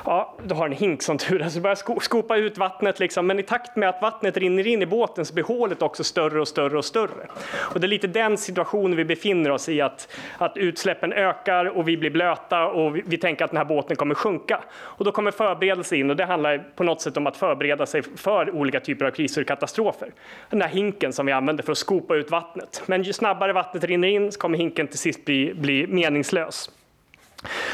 ja, 0.05 0.35
du 0.45 0.55
har 0.55 0.67
en 0.67 0.73
hink 0.73 1.03
som 1.03 1.19
tur 1.19 1.43
är, 1.43 1.49
så 1.49 1.55
du 1.55 1.61
börjar 1.61 2.01
skopa 2.01 2.37
ut 2.37 2.59
vattnet. 2.59 3.01
Liksom. 3.01 3.27
Men 3.27 3.39
i 3.39 3.43
takt 3.43 3.77
med 3.77 3.89
att 3.89 4.03
vattnet 4.03 4.37
rinner 4.37 4.67
in 4.67 4.83
i 4.83 4.87
båten 4.87 5.25
så 5.25 5.35
blir 5.35 5.45
hålet 5.45 5.83
också 5.83 6.05
större 6.05 6.41
och 6.41 6.49
större 6.49 6.79
och 6.79 6.85
större. 6.85 7.27
Och 7.55 7.81
det 7.81 7.87
är 7.87 7.89
lite 7.89 8.07
den 8.07 8.39
situationen 8.39 8.97
vi 8.97 9.05
befinner 9.05 9.51
oss 9.51 9.69
i, 9.69 9.81
att, 9.81 10.09
att 10.39 10.57
utsläppen 10.57 11.13
ökar 11.13 11.65
och 11.65 11.89
vi 11.89 11.97
blir 11.97 12.11
blöta 12.11 12.67
och 12.67 12.97
vi, 12.97 13.03
vi 13.07 13.19
tänker 13.19 13.45
att 13.45 13.51
den 13.51 13.59
här 13.59 13.65
båten 13.65 13.97
kommer 13.97 14.15
sjunka. 14.15 14.61
Och 14.81 15.05
då 15.05 15.13
kommer 15.13 15.31
förberedelse 15.31 15.97
in 15.97 16.11
och 16.11 16.17
det 16.17 16.25
handlar 16.25 16.59
på 16.77 16.85
något 16.85 17.01
sätt 17.01 17.17
om 17.17 17.27
att 17.27 17.37
förbereda 17.37 17.87
sig 17.87 18.03
för 18.03 18.51
olika 18.51 18.81
typer 18.81 19.05
av 19.05 19.11
kriser 19.11 19.41
och 19.41 19.47
katastrofer. 19.47 20.11
Den 20.51 20.63
här 20.63 20.69
hinken 20.69 21.13
som 21.13 21.27
vi 21.27 21.33
använder 21.33 21.63
för 21.63 21.73
att 21.73 21.79
skopa 21.79 22.15
ut 22.15 22.31
vattnet. 22.31 22.83
Men 22.87 23.03
ju 23.03 23.13
snabbare 23.13 23.53
vattnet 23.53 23.85
rinner 23.85 24.09
in 24.09 24.33
så 24.33 24.41
kommer 24.41 24.59
hinken 24.59 24.89
till 24.89 24.99
sist 24.99 25.25
bli, 25.25 25.55
bli 25.55 25.87
meningslös. 25.87 26.71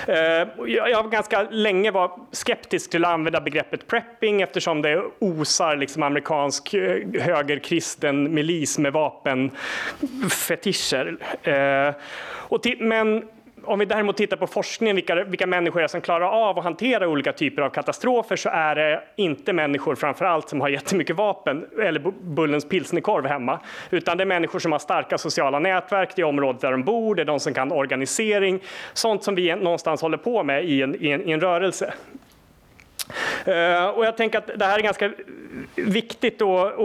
Eh, 0.07 0.49
jag 0.67 1.03
har 1.03 1.09
ganska 1.09 1.43
länge 1.51 1.91
varit 1.91 2.17
skeptisk 2.33 2.91
till 2.91 3.05
att 3.05 3.11
använda 3.11 3.41
begreppet 3.41 3.87
prepping 3.87 4.43
eftersom 4.43 4.83
det 4.83 5.03
osar 5.19 5.77
liksom 5.77 6.03
amerikansk 6.03 6.75
eh, 6.75 7.21
högerkristen 7.21 8.35
milis 8.35 8.79
med 8.79 8.93
vapenfetischer. 8.93 11.17
Eh, 11.43 11.95
men 12.79 13.25
om 13.69 13.79
vi 13.79 13.85
däremot 13.85 14.17
tittar 14.17 14.37
på 14.37 14.47
forskningen, 14.47 14.97
vilka, 14.97 15.25
vilka 15.25 15.47
människor 15.47 15.83
är 15.83 15.87
som 15.87 16.01
klarar 16.01 16.27
av 16.27 16.59
att 16.59 16.65
hantera 16.65 17.09
olika 17.09 17.33
typer 17.33 17.63
av 17.63 17.71
katastrofer, 17.71 18.37
så 18.37 18.49
är 18.49 18.75
det 18.75 19.03
inte 19.17 19.53
människor 19.53 19.95
framför 19.95 20.25
allt 20.25 20.49
som 20.49 20.61
har 20.61 20.69
jättemycket 20.69 21.17
vapen 21.17 21.67
eller 21.83 22.13
Bullens 22.21 22.69
pilsnerkorv 22.69 23.27
hemma, 23.27 23.61
utan 23.91 24.17
det 24.17 24.25
är 24.25 24.27
människor 24.27 24.59
som 24.59 24.73
har 24.73 24.79
starka 24.79 25.19
sociala 25.19 25.59
nätverk, 25.59 26.11
det 26.17 26.23
är 26.23 26.27
området 26.27 26.61
där 26.61 26.71
de 26.71 26.85
bor, 26.85 27.15
det 27.15 27.23
är 27.23 27.27
de 27.27 27.41
som 27.41 27.55
kan 27.55 27.73
organisering, 27.73 28.61
sånt 28.93 29.25
som 29.25 29.35
vi 29.35 29.57
någonstans 29.57 30.03
håller 30.03 30.19
på 30.19 30.43
med 30.43 30.65
i 30.65 30.83
en, 30.83 30.97
i 31.05 31.11
en, 31.11 31.29
i 31.29 31.33
en 31.33 31.41
rörelse. 31.41 31.95
Uh, 33.49 33.87
och 33.87 34.07
jag 34.07 34.17
tänker 34.17 34.39
att 34.39 34.51
det 34.57 34.65
här 34.65 34.79
är 34.79 34.83
ganska 34.83 35.13
viktigt 35.77 36.43
att 36.43 36.79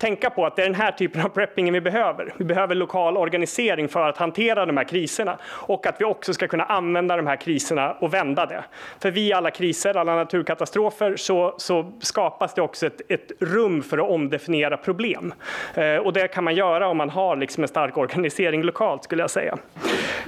tänka 0.00 0.30
på 0.30 0.46
att 0.46 0.56
det 0.56 0.62
är 0.62 0.66
den 0.66 0.74
här 0.74 0.92
typen 0.92 1.22
av 1.22 1.28
prepping 1.28 1.72
vi 1.72 1.80
behöver. 1.80 2.32
Vi 2.36 2.44
behöver 2.44 2.74
lokal 2.74 3.16
organisering 3.16 3.88
för 3.88 4.08
att 4.08 4.16
hantera 4.16 4.66
de 4.66 4.76
här 4.76 4.84
kriserna 4.84 5.38
och 5.46 5.86
att 5.86 6.00
vi 6.00 6.04
också 6.04 6.34
ska 6.34 6.48
kunna 6.48 6.64
använda 6.64 7.16
de 7.16 7.26
här 7.26 7.36
kriserna 7.36 7.92
och 7.92 8.14
vända 8.14 8.46
det. 8.46 8.64
För 8.98 9.10
vid 9.10 9.32
alla 9.32 9.50
kriser, 9.50 9.96
alla 9.96 10.14
naturkatastrofer, 10.14 11.16
så, 11.16 11.54
så 11.56 11.92
skapas 12.00 12.54
det 12.54 12.62
också 12.62 12.86
ett, 12.86 13.00
ett, 13.08 13.32
rum 13.40 13.82
för 13.82 13.98
att 13.98 14.10
omdefiniera 14.10 14.76
problem. 14.76 15.34
Eh, 15.74 15.96
och 15.96 16.12
det 16.12 16.28
kan 16.28 16.44
man 16.44 16.54
göra 16.54 16.88
om 16.88 16.96
man 16.96 17.10
har 17.10 17.36
liksom 17.36 17.64
en 17.64 17.68
stark 17.68 17.96
organisering 17.96 18.62
lokalt 18.62 19.04
skulle 19.04 19.22
jag 19.22 19.30
säga. 19.30 19.58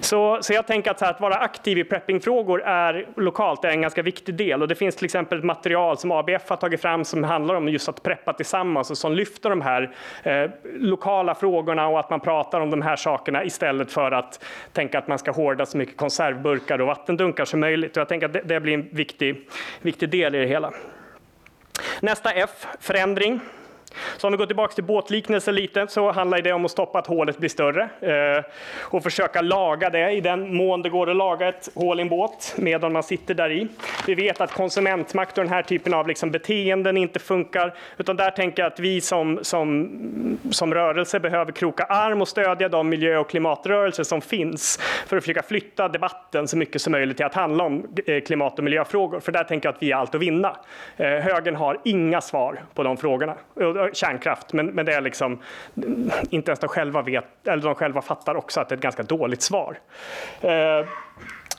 Så, 0.01 0.39
så 0.43 0.53
jag 0.53 0.67
tänker 0.67 0.91
att, 0.91 1.01
här, 1.01 1.11
att 1.11 1.21
vara 1.21 1.35
aktiv 1.35 1.79
i 1.79 1.85
preppingfrågor 1.85 2.63
är 2.63 3.07
lokalt 3.17 3.65
är 3.65 3.69
en 3.69 3.83
ganska 3.83 4.03
viktig 4.03 4.35
del 4.35 4.63
och 4.63 4.69
det 4.69 4.75
finns 4.75 4.97
till 4.97 5.05
exempel 5.05 5.39
ett 5.39 5.45
material 5.45 5.99
som 5.99 6.11
ABF 6.11 6.49
har 6.49 6.57
tagit 6.57 6.83
fram 6.83 7.05
som 7.05 7.25
handlar 7.25 7.55
om 7.55 7.69
just 7.69 7.89
att 7.89 8.03
preppa 8.03 8.33
tillsammans 8.33 8.91
och 8.91 8.99
som 8.99 9.13
lyfter 9.13 9.51
de 9.51 9.62
här 9.63 9.95
eh, 10.23 10.51
lokala 10.65 11.35
frågorna 11.35 11.89
och 11.89 12.01
att 12.01 12.11
man 12.11 12.21
pratar 12.21 12.61
om 12.61 12.71
de 12.71 12.83
här 12.83 12.97
sakerna 12.97 13.45
istället 13.45 13.93
för 13.93 14.13
att 14.13 14.45
tänka 14.73 14.99
att 14.99 15.09
man 15.09 15.19
ska 15.19 15.31
hårda 15.31 15.67
så 15.67 15.77
mycket 15.77 15.97
konservburkar 15.97 16.81
och 16.81 16.87
vattendunkar 16.87 17.45
som 17.45 17.61
möjligt. 17.61 17.97
Och 17.97 18.01
jag 18.01 18.09
tänker 18.09 18.27
att 18.27 18.33
det, 18.33 18.43
det 18.45 18.61
blir 18.61 18.75
en 18.75 18.89
viktig, 18.93 19.49
viktig 19.81 20.09
del 20.09 20.35
i 20.35 20.39
det 20.39 20.47
hela. 20.47 20.73
Nästa 22.01 22.31
F, 22.31 22.67
förändring. 22.81 23.41
Så 24.17 24.27
om 24.27 24.33
vi 24.33 24.37
går 24.37 24.47
tillbaka 24.47 24.75
till 24.75 24.85
båtliknelsen 24.85 25.55
lite 25.55 25.87
så 25.89 26.13
handlar 26.13 26.43
det 26.43 26.53
om 26.53 26.65
att 26.65 26.71
stoppa 26.71 26.99
att 26.99 27.07
hålet 27.07 27.39
blir 27.39 27.49
större 27.49 27.83
eh, 28.01 28.45
och 28.81 29.03
försöka 29.03 29.41
laga 29.41 29.91
det 29.91 30.11
i 30.11 30.21
den 30.21 30.57
mån 30.57 30.83
det 30.83 30.89
går 30.89 31.11
att 31.11 31.17
laga 31.17 31.49
ett 31.49 31.69
hål 31.75 31.99
i 31.99 32.03
en 32.03 32.09
båt 32.09 32.55
medan 32.57 32.93
man 32.93 33.03
sitter 33.03 33.35
där 33.35 33.51
i. 33.51 33.69
Vi 34.07 34.15
vet 34.15 34.41
att 34.41 34.53
konsumentmakt 34.53 35.39
och 35.39 35.45
den 35.45 35.53
här 35.53 35.63
typen 35.63 35.95
av 35.95 36.09
liksom 36.09 36.31
beteenden 36.31 36.97
inte 36.97 37.19
funkar, 37.19 37.75
utan 37.97 38.17
där 38.17 38.31
tänker 38.31 38.63
jag 38.63 38.73
att 38.73 38.81
vi 38.81 39.01
som, 39.01 39.39
som, 39.43 40.39
som 40.51 40.75
rörelse 40.75 41.21
behöver 41.21 41.53
kroka 41.53 41.85
arm 41.85 42.23
och 42.23 42.29
stödja 42.29 42.69
de 42.69 42.89
miljö 42.89 43.19
och 43.19 43.31
klimatrörelser 43.31 44.03
som 44.03 44.21
finns 44.21 44.79
för 45.07 45.17
att 45.17 45.23
försöka 45.23 45.43
flytta 45.43 45.89
debatten 45.89 46.49
så 46.49 46.57
mycket 46.57 46.83
som 46.83 46.93
möjligt 46.93 47.17
till 47.17 47.27
att 47.27 47.35
handla 47.35 47.65
om 47.65 47.87
eh, 48.07 48.21
klimat 48.21 48.59
och 48.59 48.65
miljöfrågor. 48.65 49.21
För 49.21 49.33
där 49.33 49.45
tänker 49.45 49.69
jag 49.69 49.75
att 49.75 49.83
vi 49.83 49.93
har 49.93 50.01
allt 50.01 50.15
att 50.15 50.21
vinna. 50.21 50.57
Eh, 50.97 51.07
högern 51.07 51.57
har 51.57 51.81
inga 51.85 52.21
svar 52.21 52.63
på 52.75 52.83
de 52.83 52.97
frågorna 52.97 53.35
Eh, 53.83 53.93
kärnkraft, 53.93 54.53
men, 54.53 54.67
men 54.67 54.87
det 54.87 54.93
är 54.93 55.01
liksom 55.01 55.39
inte 56.31 56.51
ens 56.51 56.61
de 56.61 56.69
själva 56.69 57.03
vet, 57.03 57.49
eller 57.49 57.63
de 57.63 57.75
själva 57.75 58.03
fattar 58.03 58.35
också 58.35 58.61
att 58.61 58.69
det 58.69 58.73
är 58.73 58.77
ett 58.77 58.83
ganska 58.83 59.03
dåligt 59.03 59.43
svar. 59.43 59.79
Eh, 60.41 60.87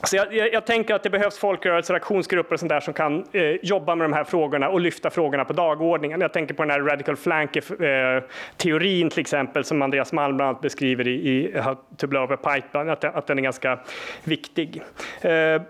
så 0.02 0.16
jag, 0.16 0.34
jag, 0.34 0.52
jag, 0.52 0.66
tänker 0.66 0.94
att 0.94 1.02
det 1.02 1.10
behövs 1.10 1.38
folkrörelser, 1.38 1.94
aktionsgrupper 1.94 2.54
och 2.54 2.60
sånt 2.60 2.70
där 2.70 2.80
som 2.80 2.94
kan 2.94 3.24
eh, 3.32 3.42
jobba 3.62 3.94
med 3.94 4.04
de 4.04 4.12
här 4.12 4.24
frågorna 4.24 4.68
och 4.68 4.80
lyfta 4.80 5.10
frågorna 5.10 5.44
på 5.44 5.52
dagordningen. 5.52 6.20
Jag 6.20 6.32
tänker 6.32 6.54
på 6.54 6.62
den 6.62 6.70
här 6.70 6.80
radical 6.80 7.16
flank-teorin 7.16 9.06
eh, 9.06 9.10
till 9.10 9.20
exempel 9.20 9.64
som 9.64 9.82
Andreas 9.82 10.12
Malm 10.12 10.36
bland 10.36 10.48
annat 10.48 10.62
beskriver 10.62 11.08
i, 11.08 11.12
i 11.12 11.58
How 11.60 11.76
to 11.96 12.06
blow 12.06 12.24
up 12.24 12.30
a 12.30 12.54
pipeline, 12.54 12.88
att, 12.88 13.04
att 13.04 13.26
den 13.26 13.38
är 13.38 13.42
ganska 13.42 13.78
viktig. 14.24 14.82
Eh, 15.20 15.62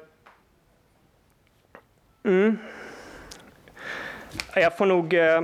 mm. 2.24 2.58
Jag 4.54 4.76
får 4.76 4.86
nog 4.86 5.14
eh, 5.14 5.42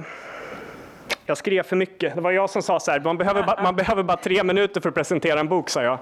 jag 1.30 1.38
skrev 1.38 1.62
för 1.62 1.76
mycket. 1.76 2.14
Det 2.14 2.20
var 2.20 2.30
jag 2.30 2.50
som 2.50 2.62
sa 2.62 2.80
så 2.80 2.90
här, 2.90 3.00
man 3.00 3.18
behöver, 3.18 3.42
ba, 3.42 3.62
man 3.62 3.76
behöver 3.76 4.02
bara 4.02 4.16
tre 4.16 4.44
minuter 4.44 4.80
för 4.80 4.88
att 4.88 4.94
presentera 4.94 5.40
en 5.40 5.48
bok, 5.48 5.70
sa 5.70 5.82
jag. 5.82 5.98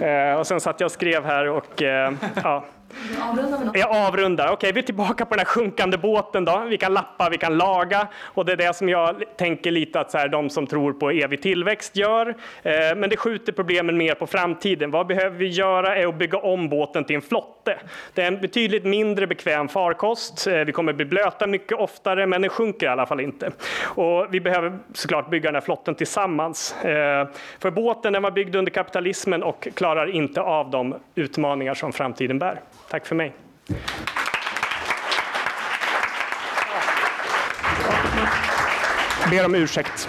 Eh, 0.00 0.38
och 0.38 0.46
sen 0.46 0.60
satt 0.60 0.80
jag 0.80 0.86
och 0.86 0.92
skrev 0.92 1.24
här 1.24 1.48
och 1.48 1.82
eh, 1.82 2.12
ja. 2.44 2.64
Jag 3.74 3.96
avrundar. 3.96 4.44
Okej, 4.44 4.54
okay, 4.54 4.72
vi 4.72 4.80
är 4.80 4.84
tillbaka 4.84 5.26
på 5.26 5.34
den 5.34 5.38
här 5.38 5.46
sjunkande 5.46 5.96
båten 5.96 6.44
då. 6.44 6.64
Vi 6.68 6.78
kan 6.78 6.92
lappa, 6.92 7.28
vi 7.30 7.38
kan 7.38 7.58
laga 7.58 8.08
och 8.22 8.44
det 8.44 8.52
är 8.52 8.56
det 8.56 8.76
som 8.76 8.88
jag 8.88 9.22
tänker 9.36 9.70
lite 9.70 10.00
att 10.00 10.10
så 10.10 10.18
här, 10.18 10.28
de 10.28 10.50
som 10.50 10.66
tror 10.66 10.92
på 10.92 11.10
evig 11.10 11.42
tillväxt 11.42 11.96
gör. 11.96 12.28
Eh, 12.62 12.72
men 12.96 13.10
det 13.10 13.16
skjuter 13.16 13.52
problemen 13.52 13.96
mer 13.96 14.14
på 14.14 14.26
framtiden. 14.26 14.90
Vad 14.90 15.06
behöver 15.06 15.36
vi 15.36 15.48
göra 15.48 15.96
är 15.96 16.06
att 16.06 16.14
bygga 16.14 16.38
om 16.38 16.68
båten 16.68 17.04
till 17.04 17.16
en 17.16 17.22
flotte. 17.22 17.78
Det 18.14 18.22
är 18.22 18.26
en 18.26 18.40
betydligt 18.40 18.84
mindre 18.84 19.26
bekväm 19.26 19.68
farkost. 19.68 20.46
Eh, 20.46 20.54
vi 20.54 20.72
kommer 20.72 20.92
bli 20.92 21.04
blöta 21.04 21.46
mycket 21.46 21.78
oftare, 21.78 22.26
men 22.26 22.42
den 22.42 22.50
sjunker 22.50 22.86
i 22.86 22.88
alla 22.88 23.06
fall 23.06 23.20
inte. 23.20 23.50
Och 23.84 24.26
vi 24.30 24.40
behöver 24.40 24.78
såklart 24.94 25.30
bygga 25.30 25.48
den 25.48 25.54
här 25.54 25.60
flotten 25.60 25.94
tillsammans. 25.94 26.84
Eh, 26.84 27.28
för 27.58 27.70
båten 27.70 28.12
den 28.12 28.22
var 28.22 28.30
byggd 28.30 28.56
under 28.56 28.72
kapitalismen 28.72 29.42
och 29.42 29.68
klarar 29.74 30.10
inte 30.10 30.40
av 30.40 30.70
de 30.70 30.94
utmaningar 31.14 31.74
som 31.74 31.92
framtiden 31.92 32.38
bär. 32.38 32.60
Tack 32.90 33.06
för 33.06 33.14
mig. 33.14 33.34
Ber 39.30 39.46
om 39.46 39.54
ursäkt. 39.54 40.08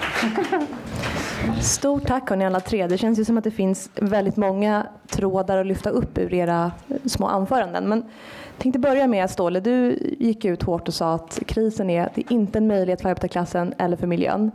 Stort 1.62 2.08
tack 2.08 2.30
hörni 2.30 2.46
alla 2.46 2.60
tre. 2.60 2.88
Det 2.88 2.98
känns 2.98 3.20
ju 3.20 3.26
som 3.26 3.38
att 3.38 3.44
det 3.44 3.52
finns 3.52 3.90
väldigt 3.96 4.38
många 4.38 4.88
trådar 5.08 5.58
att 5.58 5.66
lyfta 5.66 5.90
upp 5.90 6.18
ur 6.18 6.34
era 6.34 6.72
små 7.06 7.28
anföranden. 7.28 7.90
Men 7.90 8.00
jag 8.00 8.62
tänkte 8.62 8.80
börja 8.80 9.08
med 9.08 9.30
Ståle, 9.30 9.60
du 9.60 9.98
gick 10.20 10.46
ut 10.46 10.64
hårt 10.64 10.88
och 10.88 10.94
sa 10.94 11.14
att 11.14 11.40
krisen 11.48 11.90
är, 11.90 12.10
det 12.16 12.22
är 12.22 12.34
inte 12.34 12.58
en 12.58 12.68
möjlighet 12.68 13.02
för 13.02 13.10
arbetarklassen 13.10 13.74
eller 13.78 13.98
för 13.98 14.08
miljön. 14.08 14.52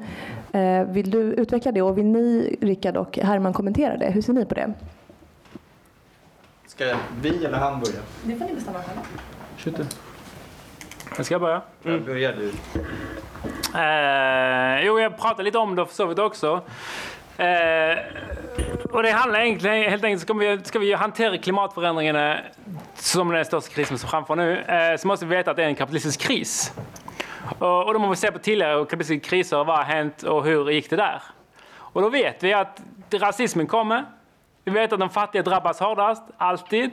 Eh, 0.53 0.84
vill 0.84 1.11
du 1.11 1.18
utveckla 1.18 1.72
det 1.72 1.82
och 1.82 1.99
vill 1.99 2.07
ni, 2.07 2.57
Rickard 2.61 2.96
och 2.96 3.18
Herman, 3.18 3.53
kommentera 3.53 3.96
det? 3.96 4.11
Hur 4.11 4.22
ser 4.22 4.32
ni 4.32 4.44
på 4.44 4.55
det? 4.55 4.74
Ska 6.75 6.97
vi 7.20 7.45
eller 7.45 7.59
han 7.59 7.81
börja? 7.81 8.01
Det 8.22 8.37
får 8.37 8.45
ni 8.45 8.55
bestämma 8.55 8.79
själva. 8.83 9.03
Shoot 9.59 9.97
jag 11.16 11.27
ska 11.27 11.39
börja? 11.39 11.62
Mm. 11.85 11.97
Ja, 11.99 12.07
börja 12.07 12.33
du. 12.33 12.53
Eh, 13.79 14.87
jo, 14.87 15.01
jag 15.01 15.18
pratade 15.18 15.43
lite 15.43 15.59
om 15.59 15.77
det 15.77 15.87
för 15.87 15.95
så 15.95 16.07
vitt 16.07 16.18
också. 16.18 16.61
Eh, 17.37 17.99
och 18.91 19.03
det 19.03 19.11
handlar 19.11 19.41
egentligen, 19.41 19.91
helt 19.91 20.05
enkelt, 20.05 20.22
ska 20.22 20.33
vi, 20.33 20.61
ska 20.64 20.79
vi 20.79 20.93
hantera 20.93 21.39
klimatförändringarna 21.39 22.39
som 22.95 23.29
den 23.29 23.45
största 23.45 23.75
krisen 23.75 23.99
som 23.99 24.09
framför 24.09 24.37
nu, 24.37 24.59
eh, 24.59 24.97
så 24.97 25.09
måste 25.09 25.27
vi 25.27 25.37
veta 25.37 25.51
att 25.51 25.57
det 25.57 25.62
är 25.64 25.68
en 25.68 25.75
kapitalistisk 25.75 26.20
kris. 26.20 26.72
Och, 27.59 27.87
och 27.87 27.93
då 27.93 27.99
måste 27.99 28.11
vi 28.11 28.33
se 28.33 28.33
på 28.33 28.45
tidigare 28.45 28.85
kapitalistiska 28.85 29.29
kriser, 29.29 29.64
vad 29.64 29.77
har 29.77 29.85
hänt 29.85 30.22
och 30.22 30.45
hur 30.45 30.70
gick 30.70 30.91
det 30.91 30.97
där? 30.97 31.22
Och 31.77 32.03
då 32.03 32.09
vet 32.09 32.43
vi 32.43 32.53
att 32.53 32.81
rasismen 33.11 33.66
kommer. 33.66 34.05
Vi 34.64 34.70
vet 34.70 34.92
att 34.92 35.00
de 35.00 35.10
fattiga 35.10 35.42
drabbas 35.42 35.80
hårdast, 35.80 36.22
alltid. 36.36 36.90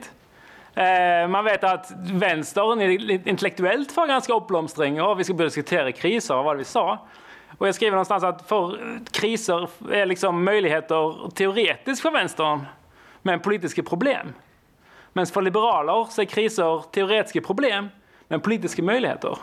Eh, 0.74 1.28
man 1.28 1.44
vet 1.44 1.64
att 1.64 1.92
vänstern 2.12 2.80
intellektuellt 3.28 3.92
får 3.92 4.06
ganska 4.06 4.34
uppblomstring 4.34 5.02
och 5.02 5.20
vi 5.20 5.24
ska 5.24 5.34
börja 5.34 5.46
diskutera 5.46 5.92
kriser 5.92 6.34
vad 6.34 6.44
var 6.44 6.54
det 6.54 6.58
vi 6.58 6.64
sa. 6.64 6.98
Och 7.58 7.68
jag 7.68 7.74
skriver 7.74 7.90
någonstans 7.90 8.24
att 8.24 8.48
för 8.48 8.78
kriser 9.10 9.68
är 9.92 10.06
liksom 10.06 10.44
möjligheter 10.44 11.30
teoretiskt 11.30 12.02
för 12.02 12.10
vänstern, 12.10 12.66
men 13.22 13.40
politiska 13.40 13.82
problem. 13.82 14.32
Men 15.12 15.26
för 15.26 15.42
liberaler 15.42 16.06
så 16.10 16.22
är 16.22 16.26
kriser 16.26 16.82
teoretiska 16.90 17.40
problem, 17.40 17.88
men 18.28 18.40
politiska 18.40 18.82
möjligheter. 18.82 19.38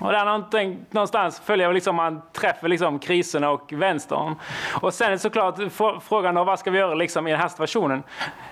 Och 0.00 0.12
där 0.12 0.94
någonstans 0.94 1.40
följer 1.40 1.72
liksom 1.72 1.96
man 1.96 2.22
träffar 2.32 2.68
liksom 2.68 2.98
kriserna 2.98 3.50
och 3.50 3.72
vänstern. 3.72 4.34
Och 4.80 4.94
sen 4.94 5.12
är 5.12 5.16
såklart 5.16 5.58
frågan 6.02 6.34
då, 6.34 6.44
vad 6.44 6.58
ska 6.58 6.70
vi 6.70 6.78
göra 6.78 6.94
liksom 6.94 7.26
i 7.26 7.30
den 7.30 7.40
här 7.40 7.48
situationen? 7.48 8.02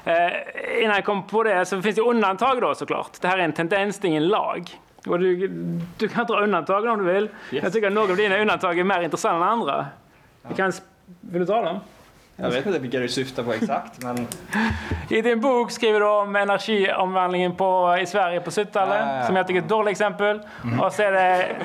Eh, 0.04 0.82
innan 0.82 0.94
jag 0.94 1.04
kom 1.04 1.26
på 1.26 1.42
det 1.42 1.66
så 1.66 1.82
finns 1.82 1.96
det 1.96 2.02
undantag 2.02 2.60
då 2.60 2.74
såklart. 2.74 3.20
Det 3.20 3.28
här 3.28 3.38
är 3.38 3.42
en 3.42 3.52
tendens, 3.52 3.98
det 3.98 4.06
är 4.06 4.10
ingen 4.10 4.28
lag. 4.28 4.80
Och 5.06 5.18
du, 5.18 5.48
du 5.96 6.08
kan 6.08 6.26
dra 6.26 6.40
undantag 6.40 6.84
om 6.84 7.06
du 7.06 7.12
vill. 7.12 7.24
Yes. 7.24 7.64
Jag 7.64 7.72
tycker 7.72 7.86
att 7.86 7.92
några 7.92 8.10
av 8.10 8.16
dina 8.16 8.38
undantag 8.38 8.78
är 8.78 8.84
mer 8.84 9.00
intressanta 9.00 9.36
än 9.36 9.42
andra. 9.42 9.86
Ja. 10.42 10.54
Kan, 10.56 10.72
vill 11.20 11.40
du 11.40 11.46
ta 11.46 11.62
dem? 11.62 11.80
Jag 12.40 12.50
vet 12.50 12.66
inte 12.66 12.78
vilka 12.78 12.98
du 12.98 13.08
syftar 13.08 13.42
på 13.42 13.52
exakt. 13.52 14.02
Men... 14.02 14.26
I 15.08 15.22
din 15.22 15.40
bok 15.40 15.70
skriver 15.70 16.00
du 16.00 16.06
om 16.06 16.36
energiomvandlingen 16.36 17.56
på, 17.56 17.98
i 18.02 18.06
Sverige 18.06 18.40
på 18.40 18.50
70-talet, 18.50 18.98
ja, 19.00 19.16
ja, 19.16 19.26
som 19.26 19.36
jag 19.36 19.46
tycker 19.46 19.60
är 19.60 19.64
ett 19.64 19.68
dåligt 19.68 19.90
exempel. 19.90 20.40
Mm. 20.64 20.80
Och 20.80 20.92
så 20.92 21.02
är 21.02 21.12
det 21.12 21.56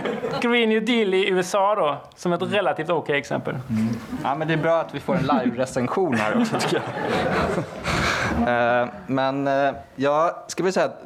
Green 0.41 0.69
New 0.69 0.85
Deal 0.85 1.13
i 1.13 1.29
USA 1.29 1.75
då, 1.75 1.97
som 2.15 2.33
ett 2.33 2.41
relativt 2.41 2.89
okej 2.89 3.01
okay 3.01 3.17
exempel. 3.17 3.53
Mm. 3.69 3.89
Ja, 4.23 4.35
men 4.35 4.47
det 4.47 4.53
är 4.53 4.57
bra 4.57 4.79
att 4.79 4.95
vi 4.95 4.99
får 4.99 5.15
en 5.15 5.21
live-recension 5.21 6.15
här 6.15 6.41
också 6.41 6.59
tycker 6.59 6.81
jag. 8.45 8.83
uh, 8.83 8.89
men 9.07 9.47
uh, 9.47 9.73
jag 9.95 10.33
skulle 10.47 10.63
vilja 10.63 10.73
säga 10.73 10.85
att 10.85 11.03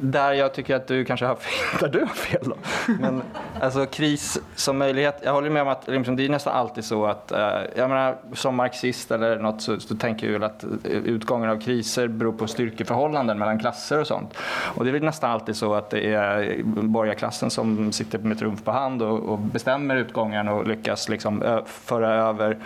där 0.00 0.32
jag 0.32 0.54
tycker 0.54 0.76
att 0.76 0.86
du 0.86 1.04
kanske 1.04 1.26
har 1.26 1.34
fel, 1.34 1.80
där 1.80 1.88
du 1.88 2.00
har 2.00 2.14
fel 2.14 2.42
då. 2.44 2.56
Men 3.00 3.22
alltså 3.60 3.86
kris 3.86 4.40
som 4.54 4.78
möjlighet, 4.78 5.20
jag 5.24 5.32
håller 5.32 5.50
med 5.50 5.62
om 5.62 5.68
att 5.68 5.88
liksom, 5.88 6.16
det 6.16 6.24
är 6.24 6.28
nästan 6.28 6.52
alltid 6.52 6.84
så 6.84 7.06
att, 7.06 7.32
eh, 7.32 7.60
jag 7.76 7.90
menar 7.90 8.16
som 8.34 8.56
marxist 8.56 9.10
eller 9.10 9.38
något 9.38 9.62
så, 9.62 9.80
så 9.80 9.96
tänker 9.96 10.30
jag 10.30 10.44
att 10.44 10.64
utgången 10.84 11.50
av 11.50 11.60
kriser 11.60 12.08
beror 12.08 12.32
på 12.32 12.46
styrkeförhållanden 12.46 13.38
mellan 13.38 13.58
klasser 13.58 14.00
och 14.00 14.06
sånt. 14.06 14.38
Och 14.74 14.84
det 14.84 14.90
är 14.90 14.92
väl 14.92 15.02
nästan 15.04 15.30
alltid 15.30 15.56
så 15.56 15.74
att 15.74 15.90
det 15.90 16.14
är 16.14 16.62
borgarklassen 16.64 17.50
som 17.50 17.92
sitter 17.92 18.18
med 18.18 18.38
trumf 18.38 18.64
på 18.64 18.70
hand 18.70 19.02
och, 19.02 19.18
och 19.18 19.38
bestämmer 19.38 19.96
utgången 19.96 20.48
och 20.48 20.66
lyckas 20.66 21.08
liksom 21.08 21.62
föra 21.66 22.14
över 22.14 22.58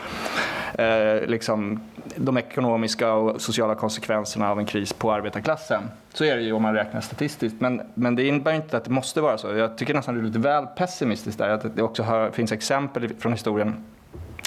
eh, 0.78 1.28
liksom, 1.28 1.80
de 2.16 2.36
ekonomiska 2.38 3.12
och 3.12 3.40
sociala 3.40 3.74
konsekvenserna 3.74 4.50
av 4.50 4.58
en 4.58 4.66
kris 4.66 4.92
på 4.92 5.12
arbetarklassen. 5.12 5.82
Så 6.12 6.24
är 6.24 6.36
det 6.36 6.42
ju 6.42 6.52
om 6.52 6.62
man 6.62 6.74
räknar 6.74 7.00
statistiskt. 7.00 7.60
Men, 7.60 7.82
men 7.94 8.16
det 8.16 8.26
innebär 8.26 8.52
inte 8.52 8.76
att 8.76 8.84
det 8.84 8.90
måste 8.90 9.20
vara 9.20 9.38
så. 9.38 9.56
Jag 9.56 9.78
tycker 9.78 9.94
nästan 9.94 10.14
det 10.14 10.20
är 10.20 10.24
lite 10.24 10.38
väl 10.38 10.66
pessimistiskt 10.66 11.38
där. 11.38 11.48
Att 11.48 11.76
det 11.76 11.82
också 11.82 12.02
har, 12.02 12.30
finns 12.30 12.52
exempel 12.52 13.08
från 13.18 13.32
historien 13.32 13.84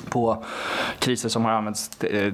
på 0.09 0.43
kriser 0.99 1.29
som 1.29 1.45
har 1.45 1.51
använts 1.51 1.89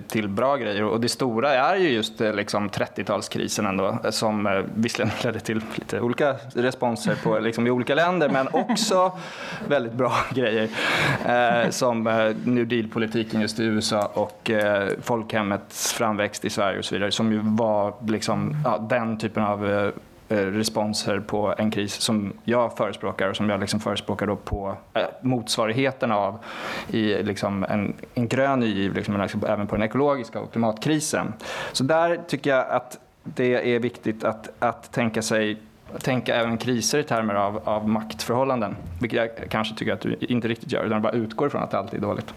till 0.08 0.30
bra 0.30 0.58
grejer. 0.58 0.84
Och 0.84 1.02
det 1.02 1.10
stora 1.10 1.54
är 1.54 1.76
ju 1.76 1.90
just 1.90 2.22
eh, 2.22 2.34
liksom 2.34 2.70
30-talskrisen 2.70 3.70
ändå, 3.70 4.00
som 4.10 4.48
eh, 4.48 4.62
visserligen 4.76 5.14
ledde 5.24 5.40
till 5.40 5.62
lite 5.76 6.00
olika 6.00 6.36
responser 6.54 7.16
på, 7.24 7.40
liksom, 7.40 7.68
i 7.68 7.72
olika 7.72 7.96
länder, 7.96 8.30
men 8.30 8.48
också 8.52 9.12
väldigt 9.68 9.94
bra 9.94 10.14
grejer. 10.34 10.70
Eh, 11.26 11.70
som 11.70 12.08
eh, 12.08 12.36
New 12.44 12.68
Deal-politiken 12.68 13.42
just 13.42 13.60
i 13.60 13.64
USA 13.64 14.12
och 14.14 14.50
eh, 14.50 14.90
folkhemmets 15.02 15.94
framväxt 15.94 16.46
i 16.46 16.50
Sverige 16.50 16.80
och 16.80 16.86
så 16.86 16.96
vidare, 16.96 17.12
som 17.12 17.32
ju 17.32 17.40
var 17.44 17.94
liksom, 18.08 18.56
ja, 18.66 18.78
den 18.90 19.18
typen 19.18 19.44
av 19.44 19.72
eh, 19.72 19.76
Eh, 19.76 19.92
responser 20.28 21.20
på 21.20 21.54
en 21.58 21.72
kris 21.72 21.94
som 21.94 22.34
jag 22.44 22.78
förespråkar 22.78 23.30
och 23.30 23.36
som 23.36 23.50
jag 23.50 23.60
liksom 23.60 23.80
förespråkar 23.80 24.28
då 24.28 24.36
på 24.36 24.78
äh, 24.94 25.02
motsvarigheten 25.22 26.12
av 26.12 26.40
i 26.88 27.24
liksom 27.24 27.64
en, 27.64 27.94
en 28.14 28.28
grön 28.28 28.62
giv, 28.62 28.94
liksom, 28.94 29.22
liksom, 29.22 29.46
även 29.46 29.68
på 29.68 29.76
den 29.76 29.84
ekologiska 29.84 30.40
och 30.40 30.52
klimatkrisen. 30.52 31.34
Så 31.72 31.84
där 31.84 32.20
tycker 32.28 32.50
jag 32.50 32.70
att 32.70 33.00
det 33.24 33.76
är 33.76 33.80
viktigt 33.80 34.24
att, 34.24 34.50
att 34.60 34.92
tänka 34.92 35.22
sig 35.22 35.62
tänka 36.02 36.36
även 36.36 36.58
kriser 36.58 37.00
i 37.00 37.04
termer 37.04 37.34
av, 37.34 37.62
av 37.64 37.90
maktförhållanden, 37.90 38.76
vilket 39.02 39.18
jag 39.18 39.50
kanske 39.50 39.76
tycker 39.76 39.94
att 39.94 40.02
du 40.02 40.18
inte 40.20 40.48
riktigt 40.48 40.72
gör, 40.72 40.84
utan 40.84 41.02
bara 41.02 41.14
utgår 41.14 41.50
från 41.50 41.64
att 41.64 41.74
alltid 41.74 42.00
är 42.00 42.08
dåligt. 42.08 42.34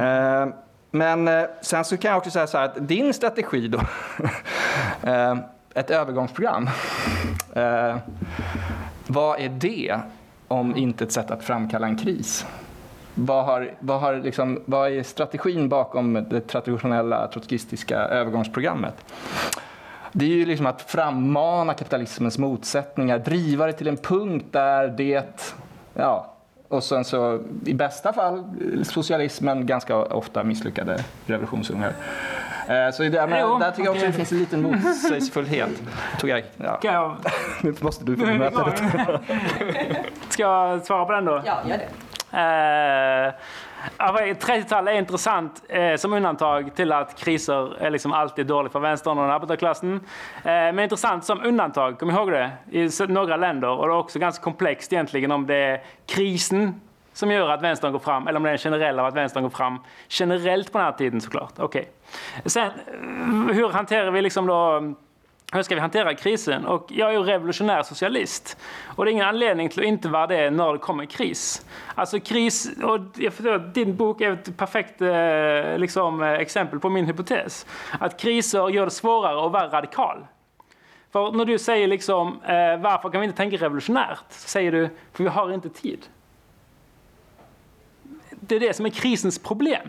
Eh, 0.00 0.54
men 0.90 1.28
eh, 1.28 1.44
sen 1.60 1.84
så 1.84 1.96
kan 1.96 2.10
jag 2.10 2.18
också 2.18 2.30
säga 2.30 2.46
så 2.46 2.58
här 2.58 2.64
att 2.64 2.88
din 2.88 3.14
strategi 3.14 3.68
då 3.68 3.78
eh, 5.10 5.36
ett 5.74 5.90
övergångsprogram. 5.90 6.70
Eh, 7.54 7.96
vad 9.06 9.40
är 9.40 9.48
det 9.48 9.98
om 10.48 10.76
inte 10.76 11.04
ett 11.04 11.12
sätt 11.12 11.30
att 11.30 11.44
framkalla 11.44 11.86
en 11.86 11.96
kris? 11.96 12.46
Vad, 13.14 13.44
har, 13.44 13.74
vad, 13.80 14.00
har 14.00 14.16
liksom, 14.16 14.62
vad 14.64 14.92
är 14.92 15.02
strategin 15.02 15.68
bakom 15.68 16.26
det 16.30 16.40
traditionella 16.40 17.28
trotskistiska 17.28 17.98
övergångsprogrammet? 17.98 18.94
Det 20.12 20.24
är 20.24 20.28
ju 20.28 20.46
liksom 20.46 20.66
att 20.66 20.82
frammana 20.82 21.74
kapitalismens 21.74 22.38
motsättningar, 22.38 23.18
driva 23.18 23.66
det 23.66 23.72
till 23.72 23.88
en 23.88 23.96
punkt 23.96 24.46
där 24.50 24.88
det, 24.88 25.54
ja, 25.94 26.34
och 26.68 26.84
sen 26.84 27.04
så 27.04 27.40
i 27.66 27.74
bästa 27.74 28.12
fall 28.12 28.44
socialismen, 28.82 29.66
ganska 29.66 29.96
ofta 29.96 30.44
misslyckade 30.44 31.04
revolutionsungar. 31.26 31.92
Eh, 32.68 32.90
så 32.92 33.02
det, 33.02 33.26
men, 33.26 33.60
där 33.60 33.70
tycker 33.70 33.84
jag 33.84 33.94
också 33.94 34.06
det 34.06 34.12
finns 34.12 34.32
en 34.32 34.38
liten 34.38 34.62
motsägelsefullhet. 34.62 35.70
ja. 36.56 36.78
jag... 36.82 37.16
nu 37.62 37.74
måste 37.80 38.04
du 38.04 38.16
få 38.16 38.26
bemöta 38.26 38.64
det. 38.64 40.04
Ska 40.28 40.42
jag 40.42 40.82
svara 40.82 41.04
på 41.04 41.12
den 41.12 41.24
då? 41.24 41.42
Ja, 41.44 41.58
gör 41.66 41.78
det. 41.78 41.88
Uh, 42.34 43.34
30-talet 43.98 44.94
är 44.94 44.98
intressant 44.98 45.62
eh, 45.68 45.96
som 45.96 46.12
undantag 46.12 46.74
till 46.74 46.92
att 46.92 47.16
kriser 47.18 47.82
är 47.82 47.90
liksom 47.90 48.12
alltid 48.12 48.46
dåligt 48.46 48.72
för 48.72 48.80
vänstern 48.80 49.18
och 49.18 49.24
arbetarklassen. 49.24 49.94
Eh, 49.94 50.00
men 50.44 50.78
intressant 50.78 51.24
som 51.24 51.44
undantag, 51.44 51.98
kom 51.98 52.10
ihåg 52.10 52.30
det, 52.30 52.50
i 52.70 52.90
några 53.08 53.36
länder. 53.36 53.68
Och 53.68 53.86
det 53.86 53.92
är 53.92 53.98
också 53.98 54.18
ganska 54.18 54.42
komplext 54.42 54.92
egentligen 54.92 55.30
om 55.30 55.46
det 55.46 55.56
är 55.56 55.82
krisen 56.06 56.80
som 57.14 57.30
gör 57.30 57.50
att 57.50 57.62
vänstern 57.62 57.92
går 57.92 57.98
fram, 57.98 58.28
eller 58.28 58.36
om 58.36 58.42
det 58.42 58.50
är 58.50 58.52
en 58.52 58.58
generell 58.58 58.98
av 58.98 59.06
att 59.06 59.16
vänstern 59.16 59.42
går 59.42 59.50
fram 59.50 59.78
generellt 60.08 60.72
på 60.72 60.78
den 60.78 60.84
här 60.84 60.92
tiden 60.92 61.20
såklart. 61.20 61.58
Okay. 61.58 61.84
Sen, 62.44 62.70
hur 63.52 63.68
hanterar 63.68 64.10
vi 64.10 64.22
liksom 64.22 64.46
då 64.46 64.94
hur 65.54 65.62
ska 65.62 65.74
vi 65.74 65.80
hantera 65.80 66.14
krisen? 66.14 66.66
Och 66.66 66.86
jag 66.88 67.08
är 67.08 67.12
ju 67.12 67.22
revolutionär 67.22 67.82
socialist. 67.82 68.56
Och 68.86 69.04
det 69.04 69.10
är 69.10 69.12
ingen 69.12 69.26
anledning 69.26 69.68
till 69.68 69.80
att 69.80 69.86
inte 69.86 70.08
vara 70.08 70.26
det 70.26 70.50
när 70.50 70.72
det 70.72 70.78
kommer 70.78 71.04
kris. 71.04 71.66
Alltså 71.94 72.20
kris, 72.20 72.70
och 72.82 73.00
jag 73.16 73.32
förstår, 73.32 73.58
din 73.58 73.96
bok 73.96 74.20
är 74.20 74.32
ett 74.32 74.56
perfekt 74.56 75.00
eh, 75.00 75.78
liksom, 75.78 76.22
eh, 76.22 76.32
exempel 76.32 76.80
på 76.80 76.90
min 76.90 77.06
hypotes. 77.06 77.66
Att 78.00 78.20
kriser 78.20 78.68
gör 78.68 78.84
det 78.84 78.90
svårare 78.90 79.46
att 79.46 79.52
vara 79.52 79.68
radikal. 79.68 80.26
För 81.12 81.32
när 81.32 81.44
du 81.44 81.58
säger 81.58 81.88
liksom, 81.88 82.28
eh, 82.42 82.76
varför 82.80 83.10
kan 83.10 83.20
vi 83.20 83.26
inte 83.26 83.36
tänka 83.36 83.56
revolutionärt? 83.56 84.24
Så 84.28 84.48
säger 84.48 84.72
du, 84.72 84.88
för 85.12 85.24
vi 85.24 85.30
har 85.30 85.52
inte 85.52 85.68
tid. 85.68 86.06
Det 88.46 88.56
är 88.56 88.60
det 88.60 88.74
som 88.74 88.86
är 88.86 88.90
krisens 88.90 89.38
problem. 89.38 89.88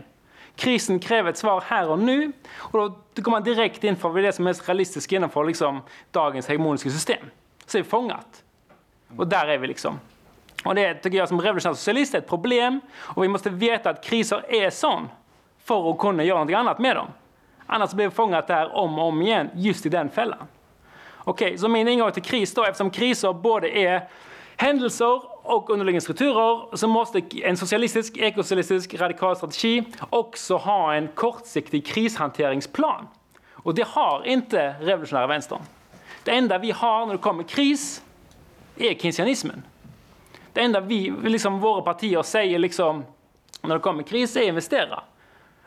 Krisen 0.56 1.00
kräver 1.00 1.30
ett 1.30 1.38
svar 1.38 1.64
här 1.68 1.90
och 1.90 2.00
nu. 2.00 2.32
Och 2.56 2.92
då 3.14 3.22
går 3.22 3.32
man 3.32 3.44
direkt 3.44 3.84
in 3.84 3.96
för 3.96 4.22
det 4.22 4.34
som 4.34 4.48
är 4.48 4.50
mest 4.50 4.70
realistiskt 4.70 5.12
innanför 5.12 5.46
liksom 5.46 5.82
dagens 6.12 6.48
hegemoniska 6.48 6.90
system. 6.90 7.26
Så 7.66 7.78
är 7.78 7.84
vi 7.84 7.90
fångat. 7.90 8.44
Och 9.18 9.28
där 9.28 9.48
är 9.48 9.58
vi 9.58 9.68
liksom. 9.68 10.00
Och 10.66 10.76
det 10.76 10.94
tycker 10.94 11.18
jag 11.18 11.28
som 11.28 11.42
revolutionär 11.42 11.74
socialist 11.74 12.14
är 12.14 12.18
ett 12.18 12.28
problem. 12.28 12.82
Och 12.98 13.24
vi 13.24 13.28
måste 13.28 13.50
veta 13.50 13.90
att 13.90 14.04
kriser 14.04 14.46
är 14.50 14.70
sån 14.70 15.10
för 15.64 15.92
att 15.92 15.98
kunna 15.98 16.24
göra 16.24 16.44
något 16.44 16.56
annat 16.56 16.80
med 16.80 16.96
dem. 16.96 17.08
Annars 17.66 17.94
blir 17.94 18.08
vi 18.08 18.16
fångat 18.16 18.48
där 18.48 18.76
om 18.76 19.00
och 19.00 19.06
om 19.06 19.22
igen, 19.22 19.50
just 19.56 19.86
i 19.86 19.90
den 19.90 20.10
fällan. 20.10 20.48
Okej, 21.18 21.48
okay, 21.48 21.58
så 21.58 21.68
min 21.68 21.88
ingång 21.88 22.12
till 22.12 22.24
kris 22.24 22.54
då, 22.54 22.64
eftersom 22.64 22.90
kriser 22.90 23.34
både 23.34 23.78
är 23.78 24.08
händelser 24.58 25.35
och 25.46 25.70
underliggande 25.70 26.02
strukturer 26.02 26.76
så 26.76 26.88
måste 26.88 27.22
en 27.44 27.58
socialistisk, 27.58 28.18
ekosocialistisk 28.18 28.94
radikal 28.94 29.36
strategi 29.36 29.84
också 30.10 30.58
ha 30.58 30.94
en 30.94 31.08
kortsiktig 31.08 31.86
krishanteringsplan. 31.86 33.08
Och 33.52 33.76
det 33.76 33.88
har 33.88 34.24
inte 34.26 34.76
revolutionära 34.80 35.28
vänstern. 35.28 35.60
Det 36.24 36.32
enda 36.32 36.58
vi 36.58 36.72
har 36.72 37.06
när 37.06 37.14
det 37.14 37.20
kommer 37.20 37.44
kris 37.44 38.02
är 38.78 38.94
keynesianismen. 38.94 39.64
Det 40.54 40.62
enda 40.62 40.80
vi, 40.80 41.14
liksom 41.24 41.60
våra 41.60 41.82
partier 41.82 42.22
säger 42.24 42.60
liksom, 42.60 43.06
när 43.62 43.76
det 43.76 43.82
kommer 43.82 44.04
kris 44.04 44.36
är 44.36 44.42
investera. 44.42 45.04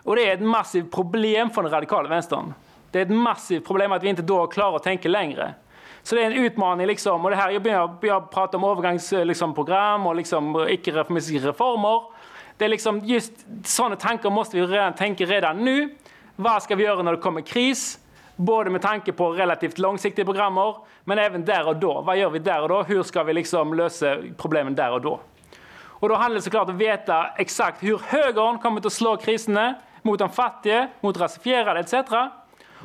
Och 0.03 0.17
det 0.17 0.29
är 0.29 0.35
ett 0.35 0.43
massivt 0.43 0.93
problem 0.93 1.51
för 1.51 1.63
den 1.63 1.73
radikala 1.73 2.09
vänstern. 2.09 2.55
Det 2.91 2.99
är 2.99 3.03
ett 3.03 3.11
massivt 3.11 3.67
problem 3.67 3.93
att 3.93 4.03
vi 4.03 4.09
inte 4.09 4.23
då 4.23 4.47
klarar 4.47 4.77
att 4.77 4.83
tänka 4.83 5.09
längre. 5.09 5.55
Så 6.09 6.15
det 6.15 6.23
är 6.23 6.27
en 6.27 6.33
utmaning. 6.33 6.87
Liksom. 6.87 7.25
Och 7.25 7.31
det 7.31 7.37
här, 7.37 7.51
jag, 7.51 7.97
jag 8.01 8.31
pratar 8.31 8.59
om 8.59 8.65
övergångsprogram 8.65 9.21
eh, 9.21 9.27
liksom, 9.27 10.07
och 10.07 10.17
liksom, 10.17 10.57
eh, 10.57 10.73
icke-reformistiska 10.73 11.49
reformer. 11.49 12.03
Det 12.57 12.65
är 12.65 12.69
liksom 12.69 13.05
just 13.05 13.33
sådana 13.65 13.97
tankar 13.97 14.31
måste 14.31 14.57
vi 14.57 14.67
redan 14.67 14.93
tänka 14.93 15.25
redan 15.25 15.65
nu. 15.65 15.97
Vad 16.37 16.63
ska 16.63 16.75
vi 16.75 16.85
göra 16.85 17.03
när 17.03 17.13
det 17.13 17.19
kommer 17.19 17.41
kris? 17.41 17.99
Både 18.37 18.71
med 18.71 18.83
tanke 18.83 19.13
på 19.13 19.31
relativt 19.31 19.79
långsiktiga 19.79 20.25
programmer, 20.25 20.77
men 21.05 21.19
även 21.19 21.45
där 21.45 21.69
och 21.69 21.77
då. 21.77 22.01
Vad 22.01 22.17
gör 22.17 22.31
vi 22.31 22.39
där 22.39 22.63
och 22.63 22.69
då? 22.69 22.83
Hur 22.83 23.03
ska 23.03 23.23
vi 23.23 23.33
liksom 23.33 23.75
lösa 23.75 24.17
problemen 24.37 24.75
där 24.75 24.93
och 24.93 25.01
då? 25.01 25.21
Och 25.81 26.09
då 26.09 26.15
handlar 26.15 26.35
det 26.35 26.43
såklart 26.43 26.69
om 26.69 26.75
att 26.75 26.81
veta 26.81 27.27
exakt 27.37 27.83
hur 27.83 28.01
högern 28.07 28.59
kommer 28.59 28.87
att 28.87 28.93
slå 28.93 29.17
kriserna 29.17 29.75
mot 30.03 30.19
de 30.19 30.31
fattiga, 30.31 30.89
mot 31.01 31.21
rasifierade 31.21 31.81
etc. 31.81 31.95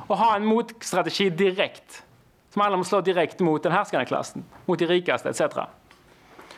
Och 0.07 0.17
ha 0.17 0.35
en 0.35 0.45
motstrategi 0.45 1.29
direkt. 1.29 2.02
Som 2.53 2.61
handlar 2.61 2.75
om 2.75 2.81
att 2.81 2.87
slå 2.87 3.01
direkt 3.01 3.39
mot 3.39 3.63
den 3.63 3.71
härskande 3.71 4.05
klassen, 4.05 4.43
mot 4.65 4.79
de 4.79 4.85
rikaste 4.85 5.29
etc. 5.29 5.41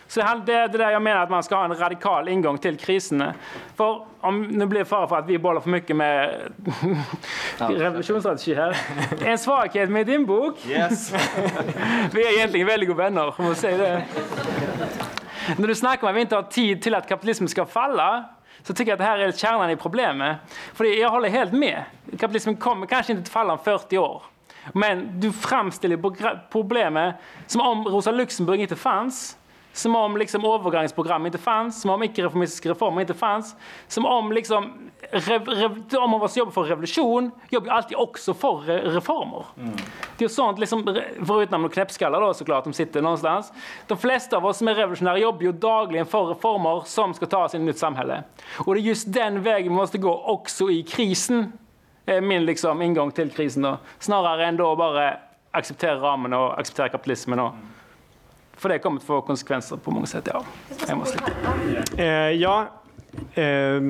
Så 0.07 0.21
det 0.45 0.53
är 0.53 0.67
det 0.67 0.77
där 0.77 0.91
jag 0.91 1.01
menar 1.01 1.23
att 1.23 1.29
man 1.29 1.43
ska 1.43 1.55
ha 1.55 1.65
en 1.65 1.75
radikal 1.75 2.27
ingång 2.27 2.57
till 2.57 2.77
kriserna. 2.77 3.33
För 3.75 4.05
om 4.19 4.43
nu 4.43 4.65
blir 4.65 4.79
det 4.79 4.85
fara 4.85 5.07
för 5.07 5.17
att 5.17 5.25
vi 5.25 5.37
bollar 5.39 5.61
för 5.61 5.69
mycket 5.69 5.95
med 5.95 6.35
revolutionsstrategi 7.57 8.53
här. 8.53 8.77
En 9.25 9.37
svaghet 9.37 9.89
med 9.89 10.07
din 10.07 10.25
bok. 10.25 10.65
Yes. 10.67 11.13
vi 12.11 12.27
är 12.27 12.37
egentligen 12.37 12.67
väldigt 12.67 12.89
goda 12.89 13.03
vänner, 13.03 13.33
om 13.39 13.45
man 13.45 13.55
säger 13.55 13.77
det. 13.77 14.03
När 15.57 15.67
du 15.67 15.75
snackar 15.75 16.03
om 16.03 16.09
att 16.09 16.15
vi 16.15 16.21
inte 16.21 16.35
har 16.35 16.43
tid 16.43 16.81
till 16.81 16.95
att 16.95 17.09
kapitalismen 17.09 17.49
ska 17.49 17.65
falla 17.65 18.25
så 18.63 18.73
tycker 18.73 18.91
jag 18.91 18.95
att 18.95 18.99
det 18.99 19.05
här 19.05 19.19
är 19.19 19.31
kärnan 19.31 19.69
i 19.69 19.75
problemet. 19.75 20.37
För 20.73 20.83
jag 20.83 21.09
håller 21.09 21.29
helt 21.29 21.53
med. 21.53 21.83
Kapitalismen 22.11 22.55
kommer 22.55 22.87
kanske 22.87 23.11
inte 23.11 23.21
att 23.21 23.29
falla 23.29 23.53
om 23.53 23.59
40 23.59 23.97
år. 23.97 24.23
Men 24.73 25.19
du 25.19 25.31
framställer 25.31 26.49
problemet 26.49 27.15
som 27.47 27.61
om 27.61 27.83
Rosa 27.83 28.11
Luxemburg 28.11 28.61
inte 28.61 28.75
fanns 28.75 29.37
som 29.77 29.95
om 29.95 30.17
liksom 30.17 30.45
övergångsprogram 30.45 31.25
inte 31.25 31.37
fanns, 31.37 31.81
som 31.81 31.91
om 31.91 32.03
icke-reformistiska 32.03 32.69
reformer 32.69 33.01
inte 33.01 33.13
fanns. 33.13 33.55
Som 33.87 34.05
om 34.05 34.31
liksom, 34.31 34.73
rev, 35.11 35.47
rev, 35.47 35.83
oss 36.23 36.33
som 36.33 36.39
jobbar 36.39 36.51
för 36.51 36.63
revolution 36.63 37.31
jobbar 37.49 37.71
alltid 37.71 37.97
också 37.97 38.33
för 38.33 38.57
reformer. 38.91 39.45
Mm. 39.57 39.75
Det 40.17 40.25
är 40.25 40.29
sånt, 40.29 40.59
liksom, 40.59 41.01
förutom 41.27 41.69
knäppskallar 41.69 42.21
då 42.21 42.33
såklart, 42.33 42.63
de 42.63 42.73
sitter 42.73 43.01
någonstans. 43.01 43.53
De 43.87 43.97
flesta 43.97 44.37
av 44.37 44.45
oss 44.45 44.57
som 44.57 44.67
är 44.67 44.75
revolutionära 44.75 45.17
jobbar 45.17 45.41
ju 45.41 45.51
dagligen 45.51 46.05
för 46.05 46.25
reformer 46.25 46.83
som 46.85 47.13
ska 47.13 47.25
ta 47.25 47.45
oss 47.45 47.55
in 47.55 47.61
i 47.61 47.63
ett 47.63 47.67
nytt 47.67 47.77
samhälle. 47.77 48.23
Och 48.57 48.75
det 48.75 48.79
är 48.79 48.83
just 48.83 49.13
den 49.13 49.41
vägen 49.41 49.71
vi 49.71 49.77
måste 49.77 49.97
gå 49.97 50.23
också 50.23 50.71
i 50.71 50.83
krisen. 50.83 51.51
Är 52.05 52.21
min 52.21 52.45
liksom, 52.45 52.81
ingång 52.81 53.11
till 53.11 53.31
krisen 53.31 53.61
då. 53.61 53.77
Snarare 53.99 54.45
än 54.45 54.57
då 54.57 54.75
bara 54.75 55.17
acceptera 55.51 55.95
ramen 55.95 56.33
och 56.33 56.59
acceptera 56.59 56.89
kapitalismen. 56.89 57.39
Och, 57.39 57.53
för 58.57 58.69
det 58.69 58.79
kommer 58.79 58.97
att 58.97 59.03
få 59.03 59.21
konsekvenser 59.21 59.77
på 59.77 59.91
många 59.91 60.05
sätt. 60.05 60.27
Ja, 60.33 60.43
jag 60.87 60.97
måste. 60.97 61.19
Eh, 61.97 62.07
ja, 62.31 62.67
eh, 63.33 63.81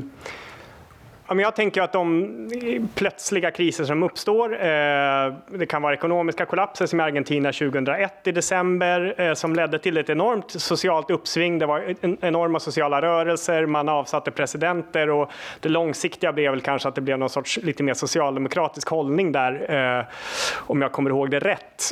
jag 1.27 1.55
tänker 1.55 1.81
att 1.81 1.91
de 1.91 2.87
plötsliga 2.95 3.51
kriser 3.51 3.83
som 3.83 4.03
uppstår, 4.03 4.53
eh, 4.53 5.33
det 5.47 5.65
kan 5.69 5.81
vara 5.81 5.93
ekonomiska 5.93 6.45
kollapser 6.45 6.85
som 6.85 6.99
i 6.99 7.03
Argentina 7.03 7.51
2001 7.51 8.27
i 8.27 8.31
december 8.31 9.21
eh, 9.21 9.33
som 9.33 9.55
ledde 9.55 9.79
till 9.79 9.97
ett 9.97 10.09
enormt 10.09 10.51
socialt 10.51 11.11
uppsving. 11.11 11.59
Det 11.59 11.65
var 11.65 11.95
enorma 12.21 12.59
sociala 12.59 13.01
rörelser, 13.01 13.65
man 13.65 13.89
avsatte 13.89 14.31
presidenter 14.31 15.09
och 15.09 15.31
det 15.59 15.69
långsiktiga 15.69 16.33
blev 16.33 16.51
väl 16.51 16.61
kanske 16.61 16.87
att 16.87 16.95
det 16.95 17.01
blev 17.01 17.19
någon 17.19 17.29
sorts 17.29 17.59
lite 17.63 17.83
mer 17.83 17.93
socialdemokratisk 17.93 18.89
hållning 18.89 19.31
där, 19.31 19.73
eh, 19.99 20.05
om 20.55 20.81
jag 20.81 20.91
kommer 20.91 21.09
ihåg 21.09 21.31
det 21.31 21.39
rätt. 21.39 21.91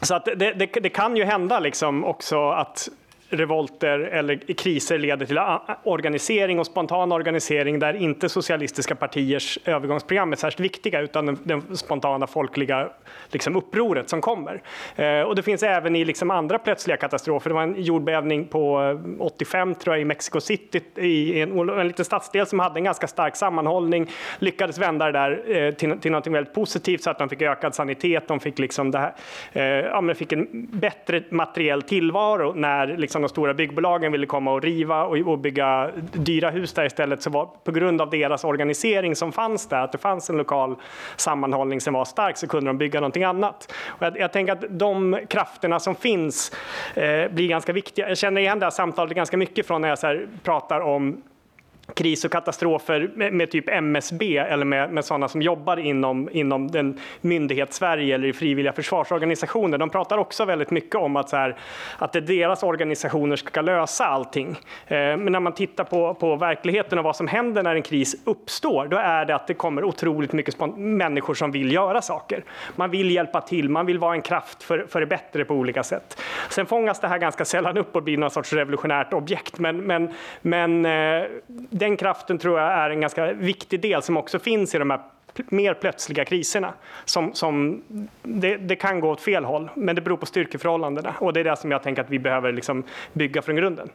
Så 0.00 0.14
att 0.14 0.24
det, 0.24 0.34
det, 0.34 0.66
det, 0.66 0.88
kan 0.88 1.16
ju 1.16 1.24
hända 1.24 1.60
liksom 1.60 2.04
också 2.04 2.50
att 2.50 2.88
revolter 3.28 3.98
eller 3.98 4.54
kriser 4.54 4.98
leder 4.98 5.26
till 5.26 5.38
organisering 5.82 6.58
och 6.58 6.66
spontan 6.66 7.12
organisering 7.12 7.78
där 7.78 7.94
inte 7.94 8.28
socialistiska 8.28 8.94
partiers 8.94 9.58
övergångsprogram 9.64 10.32
är 10.32 10.36
särskilt 10.36 10.60
viktiga 10.60 11.00
utan 11.00 11.26
den, 11.26 11.38
den 11.44 11.76
spontana 11.76 12.26
folkliga 12.26 12.88
liksom, 13.30 13.56
upproret 13.56 14.08
som 14.10 14.20
kommer. 14.20 14.62
Eh, 14.96 15.20
och 15.20 15.36
det 15.36 15.42
finns 15.42 15.62
även 15.62 15.96
i 15.96 16.04
liksom, 16.04 16.30
andra 16.30 16.58
plötsliga 16.58 16.96
katastrofer. 16.96 17.50
Det 17.50 17.54
var 17.54 17.62
en 17.62 17.82
jordbävning 17.82 18.44
på 18.44 18.82
eh, 19.18 19.22
85 19.22 19.74
tror 19.74 19.94
jag 19.94 20.02
i 20.02 20.04
Mexico 20.04 20.40
City 20.40 20.80
i 20.96 21.40
en, 21.40 21.68
en 21.68 21.86
liten 21.86 22.04
stadsdel 22.04 22.46
som 22.46 22.58
hade 22.58 22.78
en 22.78 22.84
ganska 22.84 23.06
stark 23.06 23.36
sammanhållning, 23.36 24.10
lyckades 24.38 24.78
vända 24.78 25.06
det 25.06 25.12
där 25.12 25.56
eh, 25.56 25.70
till, 25.70 26.00
till 26.00 26.12
något 26.12 26.26
väldigt 26.26 26.54
positivt 26.54 27.02
så 27.02 27.10
att 27.10 27.18
de 27.18 27.28
fick 27.28 27.42
ökad 27.42 27.74
sanitet, 27.74 28.28
de 28.28 28.40
fick, 28.40 28.58
liksom 28.58 28.90
det 28.90 28.98
här, 28.98 29.14
eh, 29.52 29.62
ja, 29.62 30.00
men 30.00 30.14
fick 30.14 30.32
en 30.32 30.48
bättre 30.72 31.22
materiell 31.30 31.82
tillvaro 31.82 32.52
när 32.52 32.86
liksom, 32.96 33.23
de 33.24 33.28
stora 33.28 33.54
byggbolagen 33.54 34.12
ville 34.12 34.26
komma 34.26 34.52
och 34.52 34.62
riva 34.62 35.04
och, 35.04 35.16
och 35.16 35.38
bygga 35.38 35.90
dyra 36.12 36.50
hus 36.50 36.72
där 36.72 36.84
istället 36.84 37.22
så 37.22 37.30
var 37.30 37.48
på 37.64 37.72
grund 37.72 38.00
av 38.00 38.10
deras 38.10 38.44
organisering 38.44 39.16
som 39.16 39.32
fanns 39.32 39.68
där, 39.68 39.80
att 39.80 39.92
det 39.92 39.98
fanns 39.98 40.30
en 40.30 40.36
lokal 40.36 40.76
sammanhållning 41.16 41.80
som 41.80 41.94
var 41.94 42.04
stark 42.04 42.36
så 42.36 42.46
kunde 42.46 42.68
de 42.68 42.78
bygga 42.78 43.00
någonting 43.00 43.24
annat. 43.24 43.72
Och 43.86 44.02
jag, 44.06 44.18
jag 44.18 44.32
tänker 44.32 44.52
att 44.52 44.64
de 44.68 45.20
krafterna 45.28 45.80
som 45.80 45.94
finns 45.94 46.52
eh, 46.94 47.30
blir 47.30 47.48
ganska 47.48 47.72
viktiga. 47.72 48.08
Jag 48.08 48.18
känner 48.18 48.40
igen 48.40 48.58
det 48.58 48.66
här 48.66 48.70
samtalet 48.70 49.14
ganska 49.14 49.36
mycket 49.36 49.66
från 49.66 49.80
när 49.80 49.88
jag 49.88 49.98
så 49.98 50.20
pratar 50.42 50.80
om 50.80 51.22
kris 51.94 52.24
och 52.24 52.32
katastrofer 52.32 53.10
med, 53.14 53.32
med, 53.32 53.50
typ 53.50 53.68
MSB 53.68 54.36
eller 54.36 54.64
med, 54.64 54.92
med 54.92 55.04
sådana 55.04 55.28
som 55.28 55.42
jobbar 55.42 55.76
inom, 55.76 56.28
inom 56.32 56.70
den 56.70 57.00
myndighets-Sverige 57.20 58.14
eller 58.14 58.28
i 58.28 58.32
frivilliga 58.32 58.72
försvarsorganisationer. 58.72 59.78
De 59.78 59.90
pratar 59.90 60.18
också 60.18 60.44
väldigt 60.44 60.70
mycket 60.70 60.94
om 60.94 61.16
att, 61.16 61.28
så 61.28 61.36
här, 61.36 61.56
att 61.98 62.12
det 62.12 62.18
är 62.18 62.20
deras 62.20 62.62
organisationer 62.62 63.36
ska 63.36 63.60
lösa 63.60 64.04
allting. 64.04 64.48
Eh, 64.86 64.96
men 64.96 65.32
när 65.32 65.40
man 65.40 65.52
tittar 65.52 65.84
på, 65.84 66.14
på 66.14 66.36
verkligheten 66.36 66.98
och 66.98 67.04
vad 67.04 67.16
som 67.16 67.28
händer 67.28 67.62
när 67.62 67.74
en 67.74 67.82
kris 67.82 68.16
uppstår, 68.24 68.86
då 68.86 68.96
är 68.96 69.24
det 69.24 69.34
att 69.34 69.46
det 69.46 69.54
kommer 69.54 69.84
otroligt 69.84 70.32
mycket 70.32 70.54
människor 70.76 71.34
som 71.34 71.50
vill 71.52 71.72
göra 71.72 72.02
saker. 72.02 72.44
Man 72.76 72.90
vill 72.90 73.10
hjälpa 73.10 73.40
till, 73.40 73.68
man 73.68 73.86
vill 73.86 73.98
vara 73.98 74.14
en 74.14 74.22
kraft 74.22 74.62
för, 74.62 74.86
för 74.88 75.00
det 75.00 75.06
bättre 75.06 75.44
på 75.44 75.54
olika 75.54 75.82
sätt. 75.82 76.20
Sen 76.50 76.66
fångas 76.66 77.00
det 77.00 77.08
här 77.08 77.18
ganska 77.18 77.44
sällan 77.44 77.78
upp 77.78 77.96
och 77.96 78.02
blir 78.02 78.18
någon 78.18 78.30
sorts 78.30 78.52
revolutionärt 78.52 79.12
objekt, 79.12 79.58
men, 79.58 79.86
men, 79.86 80.14
men 80.42 80.86
eh, 80.86 81.26
den 81.78 81.96
kraften 81.96 82.38
tror 82.38 82.60
jag 82.60 82.72
är 82.72 82.90
en 82.90 83.00
ganska 83.00 83.32
viktig 83.32 83.80
del 83.80 84.02
som 84.02 84.16
också 84.16 84.38
finns 84.38 84.74
i 84.74 84.78
de 84.78 84.90
här 84.90 85.00
mer 85.48 85.74
plötsliga 85.74 86.24
kriserna. 86.24 86.72
Som, 87.04 87.34
som 87.34 87.82
det, 88.22 88.56
det, 88.56 88.76
kan 88.76 89.00
gå 89.00 89.10
åt 89.10 89.20
fel 89.20 89.44
håll, 89.44 89.70
men 89.74 89.94
det 89.96 90.02
beror 90.02 90.16
på 90.16 90.26
styrkeförhållandena 90.26 91.14
och 91.18 91.32
det 91.32 91.40
är 91.40 91.44
det 91.44 91.56
som 91.56 91.70
jag 91.70 91.82
tänker 91.82 92.02
att 92.02 92.10
vi 92.10 92.18
behöver 92.18 92.52
liksom 92.52 92.82
bygga 93.12 93.42
från 93.42 93.56
grunden. 93.56 93.88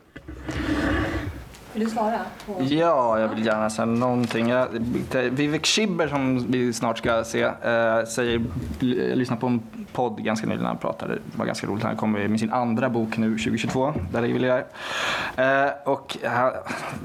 Vill 1.73 1.83
du 1.83 1.89
svara? 1.89 2.19
På... 2.45 2.63
Ja, 2.63 3.19
jag 3.19 3.27
vill 3.27 3.45
gärna 3.45 3.69
säga 3.69 3.85
någonting. 3.85 4.49
Jag, 4.49 4.67
Vivek 5.31 5.65
Schibber 5.65 6.07
som 6.07 6.51
vi 6.51 6.73
snart 6.73 6.97
ska 6.97 7.23
se, 7.23 7.43
äh, 7.43 8.05
säger, 8.07 8.45
jag 8.79 9.17
lyssnade 9.17 9.41
på 9.41 9.47
en 9.47 9.61
podd 9.93 10.23
ganska 10.23 10.47
nyligen 10.47 10.63
när 10.63 10.69
han 10.69 10.77
pratade. 10.77 11.15
Det 11.15 11.37
var 11.37 11.45
ganska 11.45 11.67
roligt. 11.67 11.83
Han 11.83 11.95
kommer 11.95 12.27
med 12.27 12.39
sin 12.39 12.53
andra 12.53 12.89
bok 12.89 13.17
nu 13.17 13.37
2022, 13.37 13.93
där 14.11 14.23
är 14.23 14.45
jag. 14.45 14.63
Äh, 15.35 15.63
eh, 15.63 15.71
och 15.85 16.17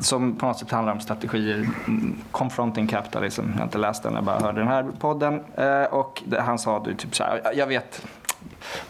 som 0.00 0.36
på 0.36 0.46
något 0.46 0.58
sätt 0.58 0.70
handlar 0.70 0.92
om 0.92 1.00
strategier, 1.00 1.68
confronting 2.30 2.86
capitalism. 2.86 3.42
Jag 3.52 3.58
har 3.58 3.64
inte 3.64 3.78
läst 3.78 4.02
den, 4.02 4.14
jag 4.14 4.24
bara 4.24 4.40
hörde 4.40 4.60
den 4.60 4.68
här 4.68 4.86
podden. 4.98 5.40
Eh, 5.54 5.82
och 5.82 6.22
det, 6.26 6.40
han 6.40 6.58
sa 6.58 6.82
du 6.84 6.94
typ 6.94 7.16
så 7.16 7.24
här, 7.24 7.52
jag 7.54 7.66
vet 7.66 8.06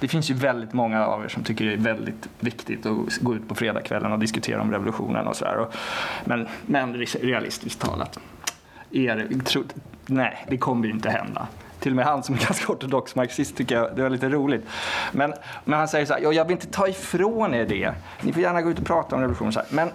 det 0.01 0.09
finns 0.09 0.31
ju 0.31 0.35
väldigt 0.35 0.73
många 0.73 1.07
av 1.07 1.25
er 1.25 1.29
som 1.29 1.45
tycker 1.45 1.65
det 1.65 1.73
är 1.73 1.77
väldigt 1.77 2.29
viktigt 2.41 2.87
att 2.87 3.19
gå 3.21 3.35
ut 3.35 3.49
på 3.49 3.55
fredagskvällen 3.55 4.13
och 4.13 4.19
diskutera 4.19 4.61
om 4.61 4.73
revolutionen 4.73 5.27
och 5.27 5.37
sådär. 5.37 5.67
Men, 6.25 6.49
men 6.67 6.95
realistiskt 7.21 7.81
talat, 7.81 8.19
er, 8.91 9.29
tro, 9.45 9.65
nej, 10.07 10.45
det 10.49 10.59
kommer 10.59 10.87
ju 10.87 10.93
inte 10.93 11.11
hända 11.11 11.49
till 11.85 11.93
och 11.93 11.97
med 11.97 12.05
han 12.05 12.23
som 12.23 12.35
är 12.35 12.39
ganska 12.47 12.73
ortodox 12.73 13.15
marxist 13.15 13.57
tycker 13.57 13.75
jag 13.75 13.97
det 13.97 14.03
var 14.03 14.11
lite 14.11 14.29
roligt. 14.29 14.67
Men, 15.13 15.35
men 15.65 15.79
han 15.79 15.89
säger 15.89 16.07
så 16.07 16.15
här, 16.15 16.33
jag 16.33 16.45
vill 16.45 16.53
inte 16.53 16.67
ta 16.67 16.89
ifrån 16.89 17.55
er 17.55 17.67
det. 17.67 17.93
Ni 18.23 18.33
får 18.33 18.43
gärna 18.43 18.63
gå 18.63 18.71
ut 18.71 18.79
och 18.79 18.87
prata 18.87 19.17
om 19.17 19.21
revolutionen. 19.21 19.53
Så 19.53 19.61
här. 19.61 19.69
Men 19.71 19.89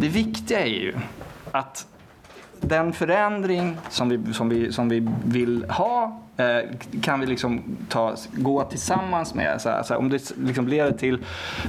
det 0.00 0.08
viktiga 0.08 0.60
är 0.60 0.66
ju 0.66 0.94
att 1.50 1.86
den 2.60 2.92
förändring 2.92 3.76
som 3.88 4.08
vi, 4.08 4.34
som 4.34 4.48
vi, 4.48 4.72
som 4.72 4.88
vi 4.88 5.08
vill 5.24 5.64
ha 5.70 6.23
Eh, 6.36 6.60
kan 7.02 7.20
vi 7.20 7.26
liksom 7.26 7.62
ta, 7.88 8.16
gå 8.32 8.64
tillsammans 8.64 9.34
med. 9.34 9.60
Så 9.60 9.68
här, 9.68 9.82
så 9.82 9.94
här, 9.94 10.00
om 10.00 10.08
det 10.08 10.32
liksom 10.38 10.68
leder 10.68 10.92
till 10.92 11.18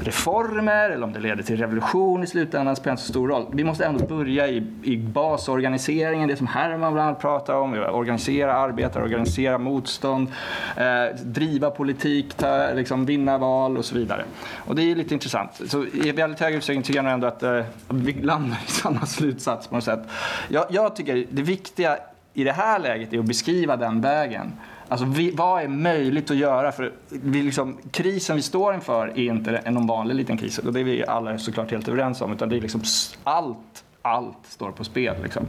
reformer 0.03 0.89
eller 0.89 1.03
om 1.03 1.13
det 1.13 1.19
leder 1.19 1.43
till 1.43 1.57
revolution 1.57 2.23
i 2.23 2.27
slutändan 2.27 2.75
spelar 2.75 2.91
inte 2.91 3.03
så 3.03 3.09
stor 3.09 3.27
roll. 3.27 3.45
Vi 3.53 3.63
måste 3.63 3.85
ändå 3.85 4.05
börja 4.05 4.47
i, 4.47 4.63
i 4.83 4.97
basorganiseringen, 4.97 6.27
det 6.27 6.35
som 6.35 6.47
Herman 6.47 6.93
bland 6.93 7.07
annat 7.07 7.21
pratar 7.21 7.53
om. 7.53 7.73
Organisera 7.73 8.53
arbetare, 8.53 9.03
organisera 9.03 9.57
motstånd, 9.57 10.27
eh, 10.77 11.15
driva 11.23 11.69
politik, 11.69 12.33
ta, 12.33 12.73
liksom, 12.73 13.05
vinna 13.05 13.37
val 13.37 13.77
och 13.77 13.85
så 13.85 13.95
vidare. 13.95 14.23
Och 14.55 14.75
det 14.75 14.91
är 14.91 14.95
lite 14.95 15.13
intressant. 15.13 15.61
Så 15.67 15.85
i 15.85 16.11
väldigt 16.11 16.39
hög 16.39 16.55
utsträckning 16.55 16.83
tycker 16.83 16.97
jag 16.97 17.03
nog 17.03 17.13
ändå 17.13 17.27
att 17.27 17.43
eh, 17.43 17.61
vi 17.89 18.13
landar 18.13 18.57
i 18.67 18.71
samma 18.71 19.05
slutsats 19.05 19.67
på 19.67 19.75
något 19.75 19.83
sätt. 19.83 19.99
Jag, 20.49 20.65
jag 20.69 20.95
tycker 20.95 21.25
det 21.29 21.41
viktiga 21.41 21.97
i 22.35 22.43
det 22.43 22.51
här 22.51 22.79
läget 22.79 23.13
är 23.13 23.19
att 23.19 23.25
beskriva 23.25 23.77
den 23.77 24.01
vägen. 24.01 24.53
Alltså, 24.87 25.05
vi, 25.05 25.31
vad 25.31 25.63
är 25.63 25.67
möjligt 25.67 26.31
att 26.31 26.37
göra? 26.37 26.71
För 26.71 26.93
vi 27.09 27.43
liksom, 27.43 27.77
krisen 27.91 28.35
vi 28.35 28.41
står 28.41 28.73
inför 28.73 29.07
är 29.07 29.17
inte 29.17 29.71
någon 29.71 29.87
vanlig 29.87 30.15
liten 30.15 30.37
kris 30.37 30.57
och 30.57 30.73
det 30.73 30.79
är 30.79 30.83
vi 30.83 31.05
alla 31.05 31.37
såklart 31.37 31.71
helt 31.71 31.87
överens 31.87 32.21
om 32.21 32.33
utan 32.33 32.49
det 32.49 32.57
är 32.57 32.61
liksom 32.61 32.81
allt 33.23 33.83
allt 34.01 34.37
står 34.47 34.71
på 34.71 34.83
spel. 34.83 35.15
Liksom. 35.23 35.45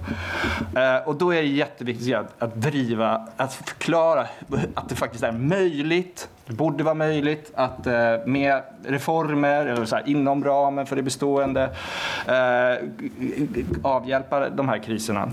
Eh, 0.76 1.08
och 1.08 1.16
då 1.16 1.34
är 1.34 1.42
det 1.42 1.48
jätteviktigt 1.48 2.14
att, 2.14 2.42
att 2.42 2.54
driva, 2.54 3.28
att 3.36 3.54
förklara 3.54 4.26
att 4.74 4.88
det 4.88 4.94
faktiskt 4.94 5.24
är 5.24 5.32
möjligt 5.32 6.28
det 6.46 6.52
borde 6.52 6.84
vara 6.84 6.94
möjligt 6.94 7.52
att 7.54 7.86
eh, 7.86 8.16
med 8.26 8.62
reformer 8.84 9.66
eller 9.66 9.84
så 9.84 9.96
här, 9.96 10.08
inom 10.08 10.44
ramen 10.44 10.86
för 10.86 10.96
det 10.96 11.02
bestående 11.02 11.70
eh, 12.26 12.88
avhjälpa 13.82 14.48
de 14.48 14.68
här 14.68 14.78
kriserna. 14.78 15.32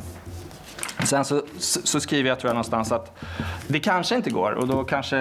Sen 1.06 1.26
så, 1.26 1.42
så, 1.58 2.00
skriver 2.00 2.30
jag 2.30 2.40
tror 2.40 2.50
jag 2.50 2.54
någonstans 2.54 2.92
att 2.92 3.20
det 3.68 3.80
kanske 3.80 4.16
inte 4.16 4.30
går 4.30 4.52
och 4.52 4.68
då 4.68 4.84
kanske 4.84 5.18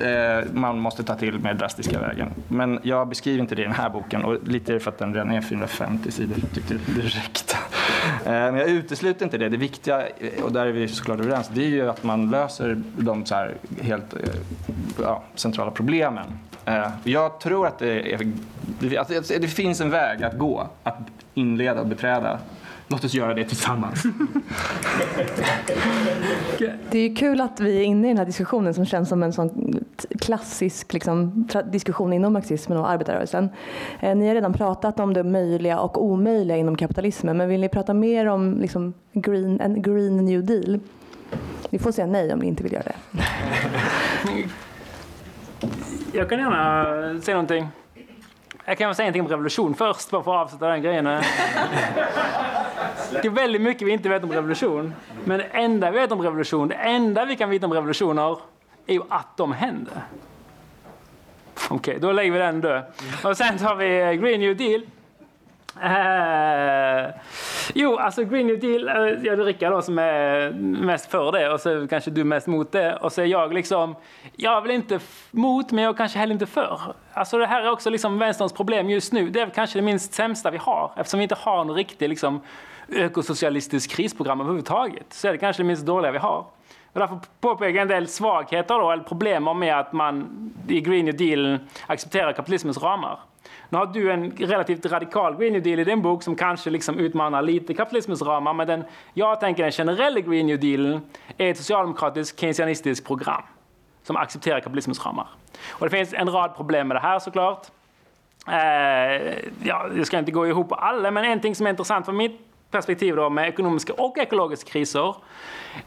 eh, 0.00 0.52
man 0.52 0.78
måste 0.78 1.02
ta 1.02 1.14
till 1.14 1.38
mer 1.38 1.54
drastiska 1.54 2.00
vägen. 2.00 2.30
Men 2.48 2.80
jag 2.82 3.08
beskriver 3.08 3.40
inte 3.40 3.54
det 3.54 3.62
i 3.62 3.64
den 3.64 3.74
här 3.74 3.90
boken 3.90 4.24
och 4.24 4.48
lite 4.48 4.80
för 4.80 4.90
att 4.90 4.98
den 4.98 5.14
redan 5.14 5.30
är 5.30 5.40
450 5.40 6.10
sidor 6.10 6.34
tyckte 6.54 6.74
det 6.74 7.02
räckte. 7.02 7.56
Eh, 8.24 8.30
men 8.30 8.56
jag 8.56 8.68
utesluter 8.68 9.24
inte 9.24 9.38
det. 9.38 9.48
Det 9.48 9.56
viktiga, 9.56 10.06
eh, 10.06 10.44
och 10.44 10.52
där 10.52 10.66
är 10.66 10.72
vi 10.72 10.88
såklart 10.88 11.20
överens, 11.20 11.50
det 11.54 11.64
är 11.64 11.68
ju 11.68 11.90
att 11.90 12.02
man 12.02 12.30
löser 12.30 12.82
de 12.96 13.26
så 13.26 13.48
helt 13.80 14.14
eh, 14.14 14.20
ja, 15.02 15.22
centrala 15.34 15.70
problemen. 15.70 16.26
Eh, 16.64 16.88
jag 17.04 17.40
tror 17.40 17.66
att 17.66 17.78
det, 17.78 18.12
är, 18.12 18.98
att 18.98 19.08
det 19.28 19.48
finns 19.48 19.80
en 19.80 19.90
väg 19.90 20.22
att 20.22 20.38
gå, 20.38 20.68
att 20.82 20.98
inleda 21.34 21.80
och 21.80 21.86
beträda 21.86 22.38
Låt 22.92 23.04
oss 23.04 23.14
göra 23.14 23.34
det 23.34 23.44
tillsammans. 23.44 24.02
Det 26.90 26.98
är 26.98 27.16
kul 27.16 27.40
att 27.40 27.60
vi 27.60 27.78
är 27.78 27.82
inne 27.82 28.06
i 28.06 28.10
den 28.10 28.18
här 28.18 28.26
diskussionen 28.26 28.74
som 28.74 28.86
känns 28.86 29.08
som 29.08 29.22
en 29.22 29.32
sån 29.32 29.74
klassisk 30.20 30.92
liksom, 30.92 31.48
diskussion 31.72 32.12
inom 32.12 32.32
marxismen 32.32 32.78
och 32.78 32.90
arbetarrörelsen. 32.90 33.48
Eh, 34.00 34.14
ni 34.16 34.28
har 34.28 34.34
redan 34.34 34.52
pratat 34.52 35.00
om 35.00 35.14
det 35.14 35.24
möjliga 35.24 35.78
och 35.78 36.04
omöjliga 36.04 36.56
inom 36.56 36.76
kapitalismen 36.76 37.36
men 37.36 37.48
vill 37.48 37.60
ni 37.60 37.68
prata 37.68 37.94
mer 37.94 38.26
om 38.26 38.60
liksom, 38.60 38.94
green, 39.12 39.60
en 39.60 39.82
green 39.82 40.16
new 40.16 40.44
deal? 40.44 40.80
Ni 41.70 41.78
får 41.78 41.92
säga 41.92 42.06
nej 42.06 42.32
om 42.32 42.38
ni 42.38 42.46
inte 42.46 42.62
vill 42.62 42.72
göra 42.72 42.84
det. 42.84 42.94
Jag 46.12 46.28
kan 46.28 46.38
gärna 46.38 47.20
säga 47.20 47.34
någonting. 47.34 47.68
Jag 48.64 48.78
kan 48.78 48.88
väl 48.88 48.94
säga 48.94 49.06
någonting 49.06 49.22
om 49.22 49.28
revolution 49.28 49.74
först, 49.74 50.10
bara 50.10 50.22
för 50.22 50.34
att 50.34 50.44
avsluta 50.44 50.68
den 50.68 50.82
grejen. 50.82 51.04
Det 53.12 53.24
är 53.24 53.30
väldigt 53.30 53.62
mycket 53.62 53.88
vi 53.88 53.92
inte 53.92 54.08
vet 54.08 54.24
om 54.24 54.32
revolution. 54.32 54.94
Men 55.24 55.38
det 55.38 55.44
enda 55.44 55.90
vi 55.90 55.98
vet 55.98 56.12
om 56.12 56.22
revolution, 56.22 56.68
det 56.68 56.74
enda 56.74 57.24
vi 57.24 57.36
kan 57.36 57.50
veta 57.50 57.66
om 57.66 57.72
revolutioner, 57.72 58.38
är 58.86 58.94
ju 58.94 59.02
att 59.08 59.36
de 59.36 59.52
händer. 59.52 60.02
Okej, 61.64 61.76
okay, 61.76 61.98
då 61.98 62.12
lägger 62.12 62.32
vi 62.32 62.38
den 62.38 62.60
dö. 62.60 62.82
Och 63.24 63.36
sen 63.36 63.58
tar 63.58 63.74
vi 63.74 64.16
Green 64.16 64.40
New 64.40 64.56
Deal. 64.56 64.82
Uh, 65.76 67.14
jo, 67.74 67.96
alltså 67.96 68.24
Green 68.24 68.46
New 68.46 68.60
Deal, 68.60 68.88
eh, 68.88 68.94
uh, 68.94 69.26
jag 69.26 69.40
är 69.40 69.44
Rickard 69.44 69.72
då 69.72 69.82
som 69.82 69.98
är 69.98 70.50
mest 70.60 71.10
för 71.10 71.32
det 71.32 71.52
och 71.52 71.60
så 71.60 71.86
kanske 71.88 72.10
du 72.10 72.24
mest 72.24 72.46
mot 72.46 72.72
det. 72.72 72.96
Och 72.96 73.12
så 73.12 73.20
är 73.20 73.26
jag 73.26 73.54
liksom, 73.54 73.96
jag 74.36 74.56
är 74.56 74.60
väl 74.60 74.70
inte 74.70 75.00
mot 75.30 75.72
men 75.72 75.84
jag 75.84 75.96
kanske 75.96 76.18
heller 76.18 76.32
inte 76.32 76.46
för. 76.46 76.80
Alltså 77.12 77.38
det 77.38 77.46
här 77.46 77.62
är 77.62 77.70
också 77.70 77.90
liksom 77.90 78.18
vänsterns 78.18 78.52
problem 78.52 78.90
just 78.90 79.12
nu. 79.12 79.30
Det 79.30 79.40
är 79.40 79.46
kanske 79.46 79.78
det 79.78 79.82
minst 79.82 80.14
sämsta 80.14 80.50
vi 80.50 80.58
har 80.58 80.92
eftersom 80.96 81.18
vi 81.18 81.22
inte 81.22 81.34
har 81.34 81.64
någon 81.64 81.76
riktig 81.76 82.08
liksom, 82.08 82.40
ökosocialistisk 82.88 83.90
krisprogram 83.90 84.40
överhuvudtaget. 84.40 85.12
Så 85.12 85.28
är 85.28 85.32
det 85.32 85.38
kanske 85.38 85.62
det 85.62 85.66
minst 85.66 85.86
dåliga 85.86 86.12
vi 86.12 86.18
har. 86.18 86.46
Och 86.92 87.00
därför 87.00 87.18
påpekar 87.40 87.74
jag 87.74 87.82
en 87.82 87.88
del 87.88 88.08
svagheter 88.08 88.78
då, 88.78 88.90
eller 88.90 89.02
problem 89.02 89.58
med 89.58 89.78
att 89.78 89.92
man 89.92 90.28
i 90.68 90.80
Green 90.80 91.04
New 91.04 91.16
Deal 91.16 91.58
accepterar 91.86 92.32
kapitalismens 92.32 92.78
ramar. 92.78 93.18
Nu 93.72 93.78
har 93.78 93.86
du 93.86 94.12
en 94.12 94.30
relativt 94.30 94.86
radikal 94.86 95.36
Green 95.36 95.52
New 95.52 95.62
Deal 95.62 95.80
i 95.80 95.84
din 95.84 96.02
bok 96.02 96.22
som 96.22 96.36
kanske 96.36 96.70
liksom 96.70 96.98
utmanar 96.98 97.42
lite 97.42 97.74
kapitalismens 97.74 98.22
ramar, 98.22 98.54
men 98.54 98.66
den, 98.66 98.84
jag 99.14 99.40
tänker 99.40 99.62
den 99.62 99.72
generella 99.72 100.20
Green 100.20 100.46
New 100.46 100.60
Dealen 100.60 101.00
är 101.38 101.50
ett 101.50 101.56
socialdemokratiskt 101.56 102.40
keynesianistiskt 102.40 103.06
program 103.06 103.42
som 104.02 104.16
accepterar 104.16 104.60
kapitalismens 104.60 105.06
ramar. 105.06 105.26
Och 105.70 105.86
det 105.86 105.90
finns 105.90 106.14
en 106.14 106.30
rad 106.30 106.56
problem 106.56 106.88
med 106.88 106.96
det 106.96 107.00
här 107.00 107.18
såklart. 107.18 107.66
Eh, 108.48 108.54
ja, 109.62 109.88
jag 109.96 110.06
ska 110.06 110.18
inte 110.18 110.32
gå 110.32 110.46
ihop 110.46 110.68
på 110.68 110.74
alla, 110.74 111.10
men 111.10 111.24
en 111.24 111.40
ting 111.40 111.54
som 111.54 111.66
är 111.66 111.70
intressant 111.70 112.04
från 112.04 112.16
mitt 112.16 112.40
perspektiv 112.70 113.16
då 113.16 113.30
med 113.30 113.48
ekonomiska 113.48 113.92
och 113.92 114.18
ekologiska 114.18 114.70
kriser 114.70 115.16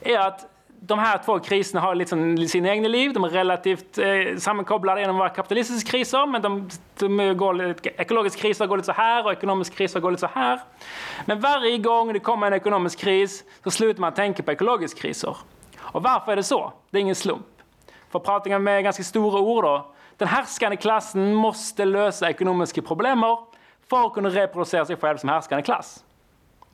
är 0.02 0.20
att 0.20 0.55
de 0.88 1.00
här 1.00 1.18
två 1.26 1.40
kriserna 1.40 1.82
har 1.82 1.96
liksom 1.96 2.48
sina 2.48 2.70
egna 2.70 2.88
liv. 2.88 3.14
De 3.14 3.24
är 3.24 3.30
relativt 3.30 3.98
eh, 3.98 4.38
sammankopplade 4.38 5.02
genom 5.02 5.18
våra 5.18 5.30
kapitalistiska 5.30 5.92
kriser. 5.92 6.26
Men 6.26 6.42
de, 6.42 6.70
de 7.00 7.38
går, 7.38 7.76
ekologiska 7.84 8.42
kriser 8.42 8.68
går 8.68 8.78
lite 8.78 8.86
så 8.86 8.92
här 8.92 9.26
och 9.26 9.32
ekonomisk 9.32 9.76
kriser 9.76 10.00
går 10.00 10.12
lite 10.12 10.22
så 10.22 10.40
här. 10.40 10.60
Men 11.26 11.40
varje 11.40 11.78
gång 11.78 12.14
det 12.14 12.20
kommer 12.20 12.48
en 12.48 12.54
ekonomisk 12.54 13.00
kris 13.00 13.44
så 13.64 13.72
slutar 13.72 14.02
man 14.02 14.14
tänka 14.14 14.44
på 14.44 14.52
ekologiska 14.52 15.02
kriser. 15.02 15.38
Och 15.80 16.04
varför 16.04 16.32
är 16.32 16.36
det 16.36 16.44
så? 16.44 16.74
Det 16.90 16.98
är 16.98 17.02
ingen 17.02 17.16
slump. 17.16 17.46
För 18.10 18.20
att 18.20 18.26
prata 18.26 18.60
med 18.60 18.84
ganska 18.84 19.04
stora 19.04 19.40
ord 19.40 19.64
då. 19.64 19.92
Den 20.18 20.28
härskande 20.28 20.78
klassen 20.78 21.34
måste 21.34 21.86
lösa 21.86 22.30
ekonomiska 22.30 22.82
problem 22.82 23.24
för 23.90 24.06
att 24.06 24.14
kunna 24.14 24.30
reproducera 24.30 24.86
sig 24.86 24.96
själv 24.96 25.18
som 25.18 25.30
härskande 25.30 25.64
klass. 25.64 26.04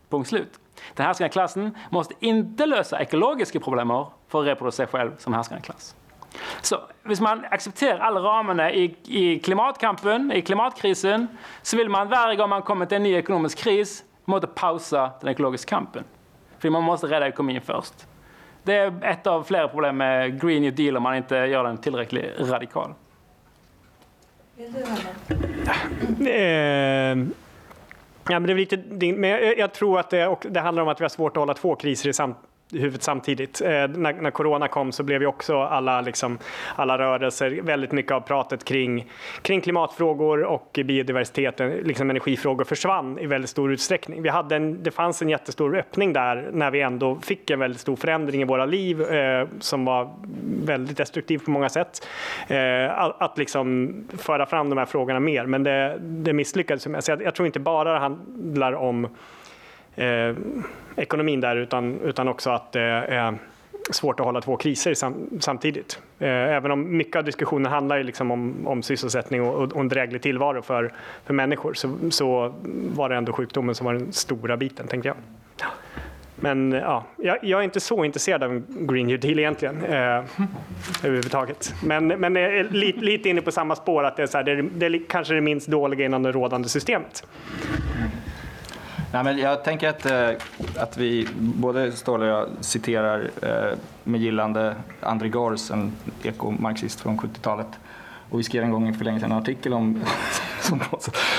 Punkt 0.10 0.30
slut. 0.30 0.61
Den 0.94 1.06
härskande 1.06 1.30
klassen 1.30 1.78
måste 1.90 2.14
inte 2.20 2.66
lösa 2.66 3.02
ekologiska 3.02 3.60
problem 3.60 3.88
för 4.28 4.42
att 4.42 4.48
reproducera 4.48 4.88
sig 4.88 4.92
själv 4.92 5.12
som 5.18 5.34
härskande 5.34 5.64
klass. 5.64 5.96
Så 6.62 6.76
om 6.76 7.16
man 7.20 7.46
accepterar 7.46 8.00
alla 8.00 8.20
ramarna 8.20 8.72
i, 8.72 8.96
i 9.08 9.40
klimatkampen, 9.40 10.32
i 10.32 10.42
klimatkrisen, 10.42 11.28
så 11.62 11.78
vill 11.78 11.90
man 11.90 12.10
varje 12.10 12.36
gång 12.36 12.50
man 12.50 12.62
kommer 12.62 12.86
till 12.86 12.96
en 12.96 13.04
ny 13.04 13.14
ekonomisk 13.14 13.58
kris, 13.58 14.04
måste 14.26 14.48
pausa 14.48 15.12
den 15.22 15.30
ekologiska 15.30 15.70
kampen. 15.70 16.04
För 16.60 16.70
man 16.70 16.84
måste 16.84 17.08
rädda 17.08 17.28
ekonomin 17.28 17.62
först. 17.62 17.94
Det 18.64 18.76
är 18.76 19.06
ett 19.06 19.28
av 19.28 19.44
flera 19.44 19.68
problem 19.68 19.98
med 19.98 20.42
Green 20.42 20.62
New 20.62 20.76
Deal 20.76 20.98
om 20.98 21.04
man 21.04 21.16
inte 21.16 21.36
gör 21.36 21.64
den 21.64 21.78
tillräckligt 21.78 22.40
radikal. 22.40 22.94
Vill 24.56 24.74
du, 24.74 24.86
Ja, 28.30 28.40
men 28.40 28.44
det 28.44 28.54
är 28.54 28.56
lite, 28.56 28.78
men 29.14 29.30
jag, 29.30 29.58
jag 29.58 29.74
tror 29.74 30.00
att 30.00 30.10
det, 30.10 30.28
och 30.28 30.46
det 30.50 30.60
handlar 30.60 30.84
om 30.84 30.90
att 30.90 31.00
vi 31.00 31.04
har 31.04 31.10
svårt 31.10 31.38
att 31.38 31.42
hålla 31.42 31.54
två 31.54 31.76
kriser 31.76 32.10
i 32.10 32.14
samtidigt 32.14 32.51
i 32.74 32.80
huvudet 32.80 33.04
samtidigt. 33.04 33.62
Eh, 33.62 33.68
när, 33.68 34.14
när, 34.14 34.32
corona 34.32 34.68
kom 34.68 34.92
så 34.92 35.04
blev 35.04 35.22
ju 35.22 35.28
också 35.28 35.62
alla, 35.62 36.02
liksom, 36.02 36.38
alla 36.76 36.98
rörelser, 36.98 37.62
väldigt 37.62 37.92
mycket 37.92 38.12
av 38.12 38.22
pratet 38.22 38.64
kring, 38.66 39.06
kring 39.42 39.62
klimatfrågor 39.62 40.44
och 40.44 40.80
biodiversiteten, 40.86 41.70
liksom 41.70 42.10
energifrågor 42.10 42.64
försvann 42.64 43.20
i 43.20 43.26
väldigt 43.26 43.50
stor 43.50 43.72
utsträckning. 43.72 44.22
Vi 44.22 44.30
hade 44.30 44.56
en, 44.56 44.84
det 44.84 44.92
fanns 44.92 45.22
en 45.22 45.30
jättestor 45.30 45.78
öppning 45.78 46.14
där 46.14 46.50
när 46.54 46.72
vi 46.72 46.82
ändå 46.82 47.16
fick 47.16 47.50
en 47.50 47.60
väldigt 47.60 47.82
stor 47.82 47.96
förändring 47.96 48.42
i 48.42 48.46
våra 48.46 48.66
liv 48.66 49.02
eh, 49.02 49.48
som 49.60 49.86
var 49.86 50.10
väldigt 50.66 50.98
destruktiv 50.98 51.38
på 51.46 51.52
många 51.52 51.70
sätt. 51.70 52.08
Eh, 52.48 53.00
att, 53.00 53.22
att 53.22 53.38
liksom 53.38 53.94
föra 54.18 54.46
fram 54.46 54.70
de 54.70 54.78
här 54.78 54.86
frågorna 54.86 55.20
mer, 55.20 55.46
men 55.46 55.64
det, 55.64 55.98
det 56.02 56.34
misslyckades. 56.34 56.84
Så 56.84 57.12
jag, 57.12 57.22
jag 57.22 57.36
tror 57.36 57.46
inte 57.46 57.60
bara 57.60 57.94
det 57.94 58.00
handlar 58.00 58.74
om 58.74 59.08
eh, 59.96 60.36
ekonomin 60.96 61.40
där 61.42 61.56
utan, 61.56 62.00
utan 62.02 62.28
också 62.28 62.50
att 62.50 62.72
det 62.72 62.82
är 62.82 63.38
svårt 63.90 64.20
att 64.20 64.26
hålla 64.26 64.42
två 64.42 64.58
kriser 64.58 64.94
sam, 64.94 65.30
samtidigt. 65.40 66.02
Eh, 66.20 66.30
även 66.30 66.72
om 66.72 66.98
mycket 66.98 67.16
av 67.16 67.24
diskussionen 67.24 67.72
handlar 67.72 68.04
liksom 68.04 68.32
om, 68.32 68.68
om 68.68 68.84
sysselsättning 68.84 69.42
och, 69.42 69.72
och 69.72 69.82
en 69.82 69.88
dräglig 69.88 70.22
tillvaro 70.22 70.62
för, 70.62 70.94
för 71.26 71.34
människor 71.34 71.74
så, 71.74 71.98
så 72.10 72.54
var 72.96 73.10
det 73.10 73.16
ändå 73.16 73.34
sjukdomen 73.34 73.76
som 73.76 73.86
var 73.86 73.94
den 73.94 74.14
stora 74.14 74.58
biten, 74.58 74.88
tänkte 74.88 75.08
jag. 75.08 75.18
Men 76.36 76.72
ja, 76.72 77.06
jag, 77.18 77.38
jag, 77.42 77.60
är 77.60 77.64
inte 77.64 77.80
så 77.80 78.06
intresserad 78.06 78.44
av 78.44 78.64
Green 78.68 79.08
New 79.08 79.20
Deal 79.20 79.40
egentligen. 79.40 79.86
Eh, 79.86 79.94
överhuvudtaget. 81.04 81.74
Men, 81.84 82.08
men 82.08 82.38
är 82.38 82.64
lite, 82.64 83.00
lite 83.00 83.30
inne 83.30 83.42
på 83.42 83.52
samma 83.52 83.76
spår 83.76 84.04
att 84.04 84.18
det 84.18 84.24
är, 84.24 84.28
så 84.28 84.38
här, 84.38 84.44
det 84.44 84.52
är, 84.52 84.70
det 84.76 84.86
är 84.86 85.02
kanske 85.10 85.34
det 85.34 85.42
minst 85.42 85.68
dåliga 85.68 86.06
inom 86.06 86.24
det 86.24 86.32
rådande 86.32 86.70
systemet. 86.70 87.24
Nej, 89.14 89.24
men 89.24 89.38
jag 89.38 89.64
tänker 89.64 89.90
att, 89.90 90.06
eh, 90.06 90.30
att 90.78 90.98
vi, 90.98 91.28
både 91.40 91.92
Ståhle 91.92 92.26
och 92.26 92.32
jag 92.32 92.48
citerar 92.60 93.30
eh, 93.42 93.78
med 94.04 94.22
gillande 94.22 94.76
André 95.02 95.30
Gors, 95.30 95.72
en 95.72 95.92
ekomarxist 96.24 97.02
från 97.02 97.20
70-talet. 97.20 97.68
Och 98.30 98.40
vi 98.40 98.44
skrev 98.44 98.64
en 98.64 98.72
gång 98.72 98.94
för 98.94 99.06
länge 99.06 99.20
sedan 99.20 99.32
en 99.32 99.38
artikel 99.38 99.74
om 99.74 100.04
som, 100.62 100.80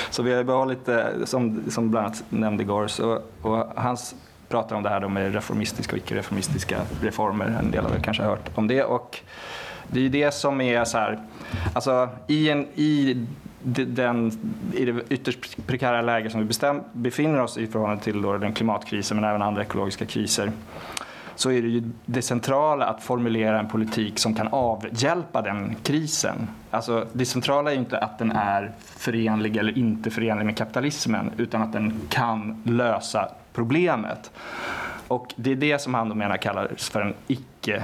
så 0.09 0.23
vi 0.23 0.33
har 0.33 0.43
behållit, 0.43 0.89
eh, 0.89 1.05
som, 1.25 1.63
som 1.69 1.91
bland 1.91 2.05
annat 2.05 2.23
nämnde 2.29 2.63
Gors, 2.63 2.99
och, 2.99 3.31
och 3.41 3.67
hans 3.75 4.15
pratar 4.49 4.75
om 4.75 4.83
det 4.83 4.89
här 4.89 4.99
då 4.99 5.09
med 5.09 5.33
reformistiska 5.33 5.91
och 5.91 5.97
icke-reformistiska 5.97 6.81
reformer. 7.01 7.45
En 7.59 7.71
del 7.71 7.85
av 7.85 7.95
er 7.95 7.99
kanske 7.99 8.23
har 8.23 8.29
hört 8.29 8.49
om 8.55 8.67
det. 8.67 8.83
Och 8.83 9.19
det 9.87 10.05
är 10.05 10.09
det 10.09 10.33
som 10.33 10.61
är 10.61 10.85
så 10.85 10.97
här, 10.97 11.19
alltså 11.73 12.09
i, 12.27 12.49
en, 12.49 12.67
i 12.75 13.25
den, 13.63 14.31
i 14.73 14.85
det 14.85 15.03
ytterst 15.09 15.67
prekära 15.67 16.01
läge 16.01 16.29
som 16.29 16.39
vi 16.39 16.45
bestäm, 16.45 16.81
befinner 16.93 17.41
oss 17.41 17.57
i 17.57 17.67
förhållande 17.67 18.03
till 18.03 18.21
då 18.21 18.37
den 18.37 18.53
klimatkrisen 18.53 19.17
men 19.17 19.29
även 19.29 19.41
andra 19.41 19.61
ekologiska 19.61 20.05
kriser 20.05 20.51
så 21.35 21.51
är 21.51 21.61
det 21.61 21.67
ju 21.67 21.83
det 22.05 22.21
centrala 22.21 22.85
att 22.85 23.03
formulera 23.03 23.59
en 23.59 23.67
politik 23.67 24.19
som 24.19 24.35
kan 24.35 24.47
avhjälpa 24.47 25.41
den 25.41 25.75
krisen. 25.83 26.47
Alltså, 26.71 27.07
det 27.13 27.25
centrala 27.25 27.69
är 27.69 27.73
ju 27.73 27.79
inte 27.79 27.97
att 27.97 28.19
den 28.19 28.31
är 28.31 28.71
förenlig 28.79 29.57
eller 29.57 29.77
inte 29.77 30.11
förenlig 30.11 30.45
med 30.45 30.57
kapitalismen 30.57 31.31
utan 31.37 31.61
att 31.61 31.73
den 31.73 32.01
kan 32.09 32.61
lösa 32.65 33.29
problemet. 33.53 34.31
Och 35.07 35.33
det 35.35 35.51
är 35.51 35.55
det 35.55 35.81
som 35.81 35.93
han 35.93 36.09
då 36.09 36.15
menar 36.15 36.37
kallas 36.37 36.89
för 36.89 37.01
en 37.01 37.13
icke, 37.27 37.83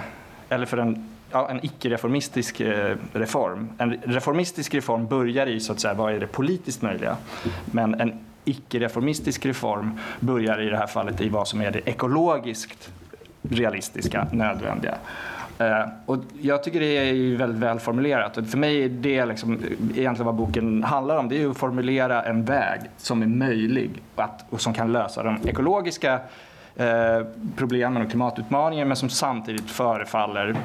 eller 0.49 0.65
för 0.65 0.77
en 0.77 1.09
ja, 1.31 1.49
en 1.49 1.65
icke-reformistisk 1.65 2.61
eh, 2.61 2.95
reform. 3.13 3.69
En 3.77 3.93
reformistisk 4.03 4.73
reform 4.73 5.07
börjar 5.07 5.47
i 5.47 5.59
så 5.59 5.71
att 5.73 5.79
säga, 5.79 5.93
vad 5.93 6.13
är 6.13 6.19
det 6.19 6.27
politiskt 6.27 6.81
möjliga. 6.81 7.17
Men 7.65 8.01
en 8.01 8.19
icke-reformistisk 8.45 9.45
reform 9.45 9.99
börjar 10.19 10.61
i 10.61 10.69
det 10.69 10.77
här 10.77 10.87
fallet 10.87 11.21
i 11.21 11.29
vad 11.29 11.47
som 11.47 11.61
är 11.61 11.71
det 11.71 11.89
ekologiskt 11.89 12.91
realistiska, 13.41 14.27
nödvändiga. 14.31 14.95
Uh, 15.61 15.89
och 16.05 16.17
jag 16.41 16.63
tycker 16.63 16.79
det 16.79 16.97
är 16.97 17.37
väldigt 17.37 17.59
väl 17.59 17.79
formulerat. 17.79 18.37
Och 18.37 18.47
för 18.47 18.57
mig 18.57 18.83
är 18.83 18.89
det 18.89 19.25
liksom, 19.25 19.53
egentligen 19.95 20.25
vad 20.25 20.35
boken 20.35 20.83
handlar 20.83 21.17
om. 21.17 21.29
Det 21.29 21.41
är 21.41 21.49
att 21.49 21.57
formulera 21.57 22.23
en 22.23 22.45
väg 22.45 22.79
som 22.97 23.21
är 23.21 23.27
möjlig 23.27 23.91
att, 24.15 24.45
och 24.49 24.61
som 24.61 24.73
kan 24.73 24.91
lösa 24.91 25.23
de 25.23 25.47
ekologiska 25.47 26.19
Eh, 26.79 27.25
problemen 27.55 28.01
och 28.01 28.09
klimatutmaningen 28.09 28.87
men 28.87 28.97
som 28.97 29.09
samtidigt 29.09 29.71
förefaller 29.71 30.55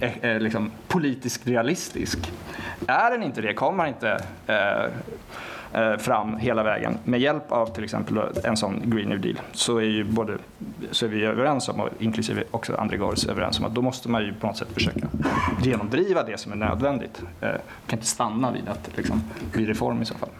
eh, 0.00 0.24
eh, 0.24 0.30
eh 0.30 0.40
liksom, 0.40 0.70
politiskt 0.88 1.46
realistisk. 1.46 2.32
Är 2.86 3.10
den 3.10 3.22
inte 3.22 3.40
det, 3.40 3.54
kommer 3.54 3.76
man 3.76 3.88
inte 3.88 4.24
eh, 4.46 4.84
eh, 5.82 5.96
fram 5.96 6.36
hela 6.36 6.62
vägen 6.62 6.98
med 7.04 7.20
hjälp 7.20 7.52
av 7.52 7.66
till 7.66 7.84
exempel 7.84 8.20
en 8.44 8.56
sån 8.56 8.82
Green 8.84 9.08
New 9.08 9.20
Deal 9.20 9.40
så 9.52 9.78
är, 9.78 9.82
ju 9.82 10.04
både, 10.04 10.38
så 10.90 11.06
är 11.06 11.10
vi 11.10 11.24
överens 11.24 11.68
om, 11.68 11.88
inklusive 11.98 12.44
också 12.50 12.76
André 12.76 12.96
Gors 12.96 13.26
överens 13.26 13.58
om 13.58 13.64
att 13.64 13.74
då 13.74 13.82
måste 13.82 14.08
man 14.08 14.22
ju 14.22 14.34
på 14.34 14.46
något 14.46 14.56
sätt 14.56 14.72
försöka 14.74 15.06
genomdriva 15.62 16.22
det 16.22 16.40
som 16.40 16.52
är 16.52 16.56
nödvändigt. 16.56 17.22
Eh, 17.40 17.48
kan 17.86 17.98
inte 17.98 18.06
stanna 18.06 18.52
vid 18.52 18.68
att 18.68 18.96
liksom, 18.96 19.22
bli 19.52 19.66
reform 19.66 20.02
i 20.02 20.04
så 20.04 20.14
fall 20.14 20.30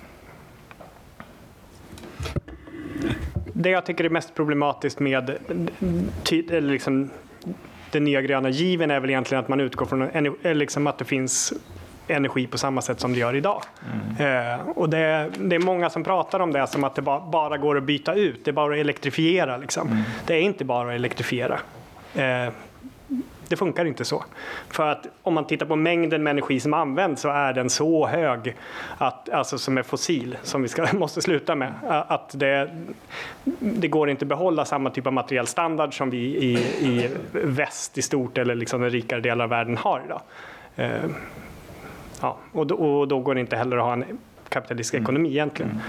det 3.56 3.70
jag 3.70 3.86
tycker 3.86 4.04
är 4.04 4.08
mest 4.08 4.34
problematiskt 4.34 5.00
med 5.00 5.38
liksom, 6.48 7.10
den 7.90 8.04
nya 8.04 8.22
gröna 8.22 8.48
given 8.48 8.90
är 8.90 9.00
väl 9.00 9.10
egentligen 9.10 9.44
att 9.44 9.48
man 9.48 9.60
utgår 9.60 9.86
från 9.86 10.08
liksom 10.42 10.86
att 10.86 10.98
det 10.98 11.04
finns 11.04 11.52
energi 12.08 12.46
på 12.46 12.58
samma 12.58 12.82
sätt 12.82 13.00
som 13.00 13.12
det 13.12 13.18
gör 13.18 13.36
idag. 13.36 13.62
Mm. 14.18 14.60
Eh, 14.60 14.68
och 14.68 14.88
det, 14.88 15.30
det, 15.38 15.56
är 15.56 15.60
många 15.60 15.90
som 15.90 16.04
pratar 16.04 16.40
om 16.40 16.52
det 16.52 16.66
som 16.66 16.84
att 16.84 16.94
det 16.94 17.02
bara, 17.02 17.20
bara 17.20 17.56
går 17.56 17.76
att 17.76 17.84
byta 17.84 18.14
ut, 18.14 18.44
det 18.44 18.50
är 18.50 18.52
bara 18.52 18.74
att 18.74 18.80
elektrifiera. 18.80 19.56
Liksom. 19.56 19.88
Mm. 19.88 20.02
Det 20.26 20.34
är 20.34 20.40
inte 20.40 20.64
bara 20.64 20.88
att 20.88 20.94
elektrifiera. 20.94 21.60
Eh, 22.14 22.52
det 23.48 23.56
funkar 23.56 23.84
inte 23.84 24.04
så. 24.04 24.24
För 24.68 24.88
att 24.88 25.06
om 25.22 25.34
man 25.34 25.46
tittar 25.46 25.66
på 25.66 25.76
mängden 25.76 26.22
med 26.22 26.30
energi 26.30 26.60
som 26.60 26.74
används 26.74 27.22
så 27.22 27.28
är 27.28 27.52
den 27.52 27.70
så 27.70 28.06
hög, 28.06 28.56
att, 28.98 29.28
alltså 29.28 29.58
som 29.58 29.78
är 29.78 29.82
fossil, 29.82 30.36
som 30.42 30.62
vi 30.62 30.68
ska, 30.68 30.86
måste 30.92 31.22
sluta 31.22 31.54
med, 31.54 31.72
att 32.08 32.30
det, 32.38 32.70
det 33.58 33.88
går 33.88 34.10
inte 34.10 34.24
att 34.24 34.28
behålla 34.28 34.64
samma 34.64 34.90
typ 34.90 35.06
av 35.06 35.12
materiell 35.12 35.46
standard 35.46 35.96
som 35.96 36.10
vi 36.10 36.18
i, 36.18 36.54
i 36.80 37.10
väst 37.32 37.98
i 37.98 38.02
stort 38.02 38.38
eller 38.38 38.54
liksom 38.54 38.80
den 38.80 38.90
rikare 38.90 39.20
delen 39.20 39.40
av 39.40 39.48
världen 39.48 39.76
har 39.76 40.02
idag. 40.06 40.20
Eh, 40.76 41.10
ja, 42.20 42.36
och, 42.52 42.66
då, 42.66 42.74
och 42.74 43.08
då 43.08 43.20
går 43.20 43.34
det 43.34 43.40
inte 43.40 43.56
heller 43.56 43.76
att 43.76 43.84
ha 43.84 43.92
en 43.92 44.04
kapitalistisk 44.48 44.94
mm. 44.94 45.04
ekonomi 45.04 45.28
egentligen. 45.28 45.70
Mm. 45.70 45.82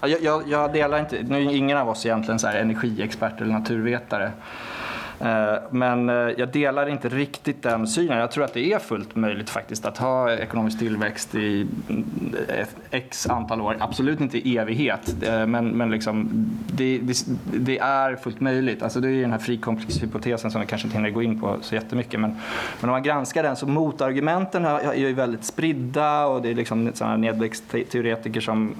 Jag, 0.00 0.22
jag, 0.22 0.48
jag, 0.48 0.72
delar 0.72 0.98
inte, 0.98 1.22
nu 1.22 1.36
är 1.36 1.54
ingen 1.54 1.78
av 1.78 1.88
oss 1.88 2.06
egentligen 2.06 2.38
så 2.38 2.48
energiexpert 2.48 3.40
eller 3.40 3.52
naturvetare. 3.52 4.32
Eh, 5.20 5.54
men 5.70 6.08
eh, 6.08 6.14
jag 6.14 6.48
delar 6.48 6.88
inte 6.88 7.08
riktigt 7.08 7.62
den 7.62 7.86
synen. 7.86 8.18
Jag 8.18 8.30
tror 8.30 8.44
att 8.44 8.54
det 8.54 8.72
är 8.72 8.78
fullt 8.78 9.16
möjligt 9.16 9.50
faktiskt 9.50 9.86
att 9.86 9.98
ha 9.98 10.32
ekonomisk 10.32 10.78
tillväxt 10.78 11.34
i 11.34 11.66
eh, 12.48 12.66
x 12.90 13.26
antal 13.30 13.60
år. 13.60 13.76
Absolut 13.80 14.20
inte 14.20 14.38
i 14.48 14.58
evighet, 14.58 15.14
men, 15.46 15.68
men 15.68 15.90
liksom, 15.90 16.28
det, 16.66 16.98
det, 16.98 17.26
det 17.44 17.78
är 17.78 18.16
fullt 18.16 18.40
möjligt. 18.40 18.82
Alltså 18.82 19.00
det 19.00 19.08
är 19.08 19.20
den 19.20 19.32
här 19.32 19.38
frikomplexhypotesen 19.38 20.50
som 20.50 20.60
vi 20.60 20.66
kanske 20.66 20.86
inte 20.86 20.98
hinner 20.98 21.10
gå 21.10 21.22
in 21.22 21.40
på 21.40 21.56
så 21.60 21.74
jättemycket. 21.74 22.20
Men, 22.20 22.30
men 22.80 22.90
om 22.90 22.90
man 22.90 23.02
granskar 23.02 23.42
den 23.42 23.56
så 23.56 23.66
motargumenten 23.66 24.64
är 24.64 24.94
ju 24.94 25.12
väldigt 25.12 25.44
spridda 25.44 26.26
och 26.26 26.42
det 26.42 26.50
är 26.50 26.54
liksom 26.54 26.90
sådana 26.94 27.16
nedväxtteoretiker 27.16 28.40
som 28.40 28.74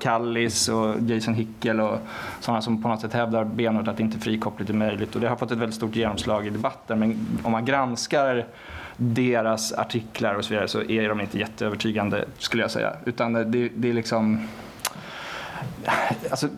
Kallis 0.00 0.68
och 0.68 0.94
Jason 1.00 1.34
Hickel 1.34 1.80
och 1.80 1.98
sådana 2.40 2.62
som 2.62 2.82
på 2.82 2.88
något 2.88 3.00
sätt 3.00 3.12
hävdar 3.12 3.44
benhårt 3.44 3.88
att 3.88 4.00
inte 4.00 4.18
frikoppling 4.18 4.68
är 4.68 4.72
möjligt. 4.72 5.14
Och 5.14 5.20
det 5.20 5.28
har 5.28 5.36
fått 5.36 5.50
ett 5.50 5.58
väldigt 5.58 5.76
stort 5.76 5.87
genomslag 5.96 6.46
i 6.46 6.50
debatten. 6.50 6.98
Men 6.98 7.26
om 7.42 7.52
man 7.52 7.64
granskar 7.64 8.46
deras 8.96 9.72
artiklar 9.72 10.34
och 10.34 10.44
så 10.44 10.50
vidare 10.50 10.68
så 10.68 10.82
är 10.82 11.08
de 11.08 11.20
inte 11.20 11.38
jätteövertygande 11.38 12.24
skulle 12.38 12.62
jag 12.62 12.70
säga. 12.70 12.96
Utan 13.04 13.32
det, 13.32 13.68
det 13.68 13.88
är 13.90 13.92
liksom... 13.92 14.48
Alltså, 16.30 16.48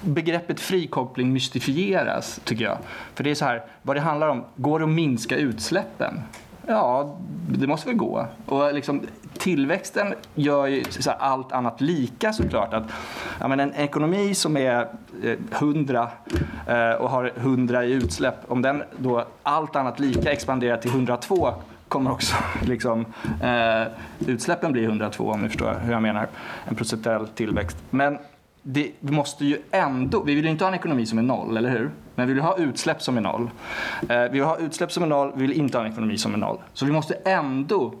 begreppet 0.00 0.60
frikoppling 0.60 1.32
mystifieras 1.32 2.40
tycker 2.44 2.64
jag. 2.64 2.78
För 3.14 3.24
det 3.24 3.30
är 3.30 3.34
så 3.34 3.44
här, 3.44 3.62
vad 3.82 3.96
det 3.96 4.00
handlar 4.00 4.28
om, 4.28 4.44
går 4.56 4.78
det 4.78 4.84
att 4.84 4.90
minska 4.90 5.36
utsläppen? 5.36 6.20
Ja, 6.68 7.16
det 7.48 7.66
måste 7.66 7.88
väl 7.88 7.96
gå. 7.96 8.26
Och 8.46 8.74
liksom, 8.74 9.02
tillväxten 9.38 10.14
gör 10.34 10.66
ju 10.66 10.84
allt 11.18 11.52
annat 11.52 11.80
lika 11.80 12.32
såklart. 12.32 12.74
Att, 12.74 12.84
ja, 13.40 13.48
men 13.48 13.60
en 13.60 13.74
ekonomi 13.74 14.34
som 14.34 14.56
är 14.56 14.88
100 15.50 16.08
eh, 16.66 16.76
eh, 16.76 16.94
och 16.94 17.10
har 17.10 17.32
100 17.36 17.84
i 17.84 17.92
utsläpp, 17.92 18.34
om 18.48 18.62
den 18.62 18.82
då 18.98 19.24
allt 19.42 19.76
annat 19.76 20.00
lika 20.00 20.32
expanderar 20.32 20.76
till 20.76 20.90
102 20.90 21.54
kommer 21.88 22.12
också 22.12 22.36
liksom, 22.66 23.04
eh, 23.42 23.92
utsläppen 24.26 24.72
bli 24.72 24.84
102 24.84 25.30
om 25.30 25.42
ni 25.42 25.48
förstår 25.48 25.74
hur 25.84 25.92
jag 25.92 26.02
menar. 26.02 26.26
En 26.64 26.74
procentuell 26.74 27.28
tillväxt. 27.28 27.76
Men 27.90 28.18
det, 28.70 28.92
vi 29.00 29.12
måste 29.12 29.44
ju 29.44 29.58
ändå, 29.70 30.22
vi 30.22 30.34
vill 30.34 30.44
ju 30.44 30.50
inte 30.50 30.64
ha 30.64 30.68
en 30.68 30.74
ekonomi 30.74 31.06
som 31.06 31.18
är 31.18 31.22
noll, 31.22 31.56
eller 31.56 31.70
hur? 31.70 31.90
Men 32.14 32.26
vi 32.26 32.34
vill 32.34 32.42
ha 32.42 32.56
utsläpp 32.58 33.02
som 33.02 33.16
är 33.16 33.20
noll. 33.20 33.50
Eh, 34.08 34.22
vi 34.22 34.28
vill 34.28 34.42
ha 34.42 34.58
utsläpp 34.58 34.92
som 34.92 35.02
är 35.02 35.06
noll, 35.06 35.32
vi 35.34 35.46
vill 35.46 35.52
inte 35.52 35.78
ha 35.78 35.84
en 35.84 35.92
ekonomi 35.92 36.18
som 36.18 36.34
är 36.34 36.38
noll. 36.38 36.58
Så 36.72 36.86
vi 36.86 36.92
måste 36.92 37.14
ändå 37.14 37.94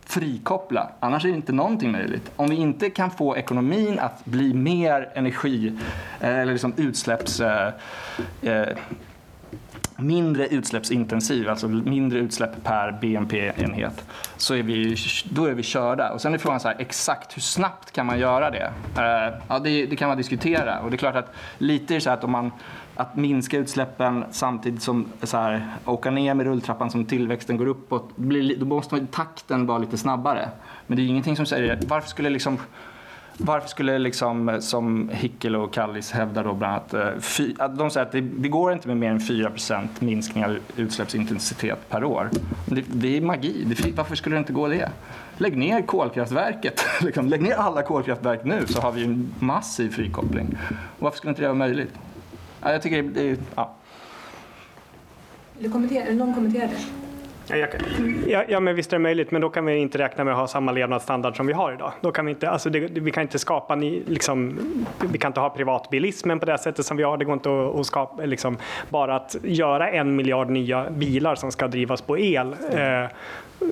frikoppla, 0.00 0.90
annars 1.00 1.24
är 1.24 1.28
det 1.28 1.34
inte 1.34 1.52
någonting 1.52 1.92
möjligt. 1.92 2.30
Om 2.36 2.50
vi 2.50 2.56
inte 2.56 2.90
kan 2.90 3.10
få 3.10 3.36
ekonomin 3.36 3.98
att 3.98 4.24
bli 4.24 4.54
mer 4.54 5.08
energi 5.14 5.72
eh, 6.20 6.38
eller 6.38 6.52
liksom 6.52 6.72
utsläpps... 6.76 7.40
Eh, 7.40 7.72
eh, 8.42 8.68
mindre 10.00 10.46
utsläppsintensiv, 10.46 11.48
alltså 11.48 11.68
mindre 11.68 12.18
utsläpp 12.18 12.64
per 12.64 12.98
BNP-enhet, 13.00 14.04
så 14.36 14.54
är 14.54 14.62
vi, 14.62 14.96
då 15.24 15.44
är 15.44 15.54
vi 15.54 15.62
körda. 15.62 16.12
Och 16.12 16.20
sen 16.20 16.34
är 16.34 16.38
frågan 16.38 16.60
så 16.60 16.68
här, 16.68 16.76
exakt 16.78 17.36
hur 17.36 17.42
snabbt 17.42 17.92
kan 17.92 18.06
man 18.06 18.18
göra 18.18 18.50
det? 18.50 18.72
Eh, 18.96 19.38
ja, 19.48 19.58
det, 19.58 19.86
det, 19.86 19.96
kan 19.96 20.08
man 20.08 20.16
diskutera. 20.16 20.80
Och 20.80 20.90
det 20.90 20.96
är 20.96 20.98
klart 20.98 21.16
att 21.16 21.32
lite 21.58 21.92
är 21.92 21.94
det 21.94 22.00
så 22.00 22.10
att 22.10 22.24
om 22.24 22.30
man 22.30 22.52
att 22.96 23.16
minska 23.16 23.58
utsläppen 23.58 24.24
samtidigt 24.30 24.82
som 24.82 25.08
så 25.22 25.36
här, 25.36 25.66
åka 25.84 26.10
ner 26.10 26.34
med 26.34 26.46
rulltrappan 26.46 26.90
som 26.90 27.04
tillväxten 27.04 27.56
går 27.56 27.66
uppåt, 27.66 28.16
blir, 28.16 28.56
då 28.56 28.66
måste 28.66 29.06
takten 29.06 29.66
vara 29.66 29.78
lite 29.78 29.98
snabbare. 29.98 30.48
Men 30.86 30.96
det 30.96 31.02
är 31.02 31.06
ingenting 31.06 31.36
som 31.36 31.46
säger 31.46 31.78
varför 31.88 32.08
skulle 32.08 32.30
liksom 32.30 32.58
varför 33.42 33.68
skulle 33.68 33.98
liksom, 33.98 34.56
som 34.60 35.10
Hickel 35.12 35.56
och 35.56 35.72
Kallis 35.72 36.12
hävdar 36.12 36.44
då 36.44 36.54
bland 36.54 36.72
annat, 36.72 36.94
eh, 36.94 37.20
fy, 37.20 37.54
att 37.58 37.78
de 37.78 37.90
säger 37.90 38.06
att 38.06 38.12
det, 38.12 38.20
det, 38.20 38.48
går 38.48 38.72
inte 38.72 38.88
med 38.88 38.96
mer 38.96 39.10
än 39.10 39.20
4% 39.20 39.88
minskning 39.98 40.44
av 40.44 40.58
utsläppsintensitet 40.76 41.88
per 41.88 42.04
år. 42.04 42.30
Det, 42.66 42.84
det 42.86 43.16
är 43.16 43.20
magi. 43.20 43.64
Det, 43.64 43.96
varför 43.96 44.16
skulle 44.16 44.36
det 44.36 44.40
inte 44.40 44.52
gå 44.52 44.68
det? 44.68 44.90
Lägg 45.38 45.56
ner 45.56 45.82
kolkraftverket. 45.82 46.84
liksom, 47.00 47.28
lägg 47.28 47.42
ner 47.42 47.54
alla 47.54 47.82
kolkraftverk 47.82 48.44
nu 48.44 48.66
så 48.66 48.80
har 48.80 48.92
vi 48.92 49.04
en 49.04 49.34
massiv 49.38 49.90
frikoppling. 49.90 50.58
Varför 50.98 51.16
skulle 51.16 51.30
inte 51.30 51.42
det 51.42 51.48
vara 51.48 51.58
möjligt? 51.58 51.94
Ja, 52.62 52.72
jag 52.72 52.82
tycker 52.82 53.02
det, 53.02 53.40
ja. 53.54 53.74
Vill 55.54 55.64
du 55.64 55.70
kommentera, 55.70 56.14
någon 56.14 56.34
kommentera 56.34 56.68
det? 57.50 57.58
Ja, 57.58 57.66
ja, 58.26 58.44
ja, 58.48 58.60
men 58.60 58.74
visst 58.74 58.92
är 58.92 58.96
det 58.96 59.02
möjligt, 59.02 59.30
men 59.30 59.40
då 59.40 59.50
kan 59.50 59.66
vi 59.66 59.76
inte 59.76 59.98
räkna 59.98 60.24
med 60.24 60.32
att 60.32 60.40
ha 60.40 60.46
samma 60.46 60.72
levnadsstandard 60.72 61.36
som 61.36 61.46
vi 61.46 61.52
har 61.52 61.72
idag. 61.72 61.92
Då 62.00 62.12
kan 62.12 62.26
vi, 62.26 62.30
inte, 62.30 62.50
alltså 62.50 62.70
det, 62.70 62.80
vi 62.80 63.10
kan 63.10 63.22
inte 63.22 63.38
skapa, 63.38 63.74
ni, 63.74 64.02
liksom, 64.06 64.58
vi 65.12 65.18
kan 65.18 65.28
inte 65.28 65.40
ha 65.40 65.50
privatbilismen 65.50 66.40
på 66.40 66.46
det 66.46 66.58
sättet 66.58 66.86
som 66.86 66.96
vi 66.96 67.02
har. 67.02 67.16
Det 67.16 67.24
går 67.24 67.34
inte 67.34 67.50
att, 67.50 67.80
att 67.80 67.86
skapa, 67.86 68.24
liksom, 68.24 68.58
bara 68.88 69.16
att 69.16 69.36
göra 69.42 69.90
en 69.90 70.16
miljard 70.16 70.50
nya 70.50 70.90
bilar 70.90 71.34
som 71.34 71.52
ska 71.52 71.68
drivas 71.68 72.02
på 72.02 72.18
el. 72.18 72.56
Eh, 72.72 73.10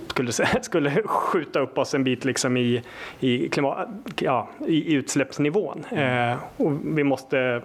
skulle, 0.09 0.33
skulle 0.63 0.91
skjuta 1.05 1.61
upp 1.61 1.79
oss 1.79 1.95
en 1.95 2.05
bit 2.05 2.25
liksom 2.25 2.57
i, 2.57 2.83
i, 3.21 3.49
klimat, 3.49 3.89
ja, 4.21 4.49
i 4.67 4.95
utsläppsnivån. 4.95 5.85
Eh, 5.91 6.37
och 6.57 6.73
vi 6.85 7.05
måste 7.05 7.63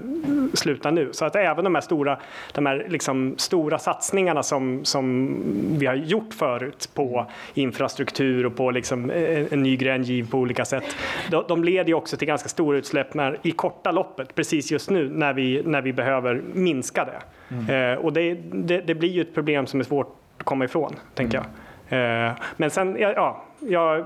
sluta 0.53 0.91
nu. 0.91 1.09
Så 1.11 1.25
att 1.25 1.35
även 1.35 1.63
de 1.63 1.75
här 1.75 1.81
stora, 1.81 2.19
de 2.53 2.65
här 2.65 2.85
liksom 2.89 3.35
stora 3.37 3.79
satsningarna 3.79 4.43
som, 4.43 4.85
som 4.85 5.35
vi 5.79 5.85
har 5.85 5.95
gjort 5.95 6.33
förut 6.33 6.89
på 6.93 7.25
infrastruktur 7.53 8.45
och 8.45 8.55
på 8.55 8.71
liksom 8.71 9.09
en, 9.09 9.47
en 9.51 9.63
ny 9.63 9.77
grön 9.77 10.03
giv 10.03 10.31
på 10.31 10.37
olika 10.37 10.65
sätt. 10.65 10.95
De, 11.31 11.43
de 11.47 11.63
leder 11.63 11.93
också 11.93 12.17
till 12.17 12.27
ganska 12.27 12.49
stora 12.49 12.77
utsläpp 12.77 13.13
när, 13.13 13.37
i 13.41 13.51
korta 13.51 13.91
loppet, 13.91 14.35
precis 14.35 14.71
just 14.71 14.89
nu 14.89 15.09
när 15.09 15.33
vi, 15.33 15.61
när 15.65 15.81
vi 15.81 15.93
behöver 15.93 16.41
minska 16.53 17.05
det. 17.05 17.21
Mm. 17.55 17.93
Eh, 17.93 18.05
och 18.05 18.13
det, 18.13 18.33
det, 18.53 18.81
det, 18.81 18.95
blir 18.95 19.09
ju 19.09 19.21
ett 19.21 19.33
problem 19.33 19.67
som 19.67 19.79
är 19.79 19.83
svårt 19.83 20.15
att 20.37 20.43
komma 20.43 20.65
ifrån, 20.65 20.95
tänker 21.15 21.37
jag. 21.37 21.45
Eh, 21.93 22.31
men 22.57 22.69
sen, 22.69 22.97
ja, 22.99 23.43
jag 23.59 24.05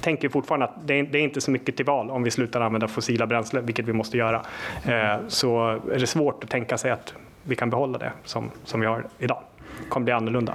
tänker 0.00 0.28
fortfarande 0.28 0.66
att 0.66 0.86
det 0.86 0.94
är, 0.94 1.16
inte 1.16 1.40
så 1.40 1.50
mycket 1.50 1.76
till 1.76 1.86
val 1.86 2.10
om 2.10 2.22
vi 2.22 2.30
slutar 2.30 2.60
använda 2.60 2.88
fossila 2.88 3.26
bränslen, 3.26 3.66
vilket 3.66 3.88
vi 3.88 3.92
måste 3.92 4.16
göra. 4.16 4.42
Eh, 4.84 5.16
så 5.28 5.80
är 5.92 5.98
det 5.98 6.06
svårt 6.06 6.44
att 6.44 6.50
tänka 6.50 6.78
sig 6.78 6.90
att 6.90 7.14
vi 7.42 7.56
kan 7.56 7.70
behålla 7.70 7.98
det 7.98 8.12
som, 8.24 8.50
som 8.64 8.80
vi 8.80 8.86
har 8.86 9.04
idag. 9.18 9.42
Det 9.82 9.88
kommer 9.88 10.04
bli 10.04 10.12
annorlunda. 10.12 10.54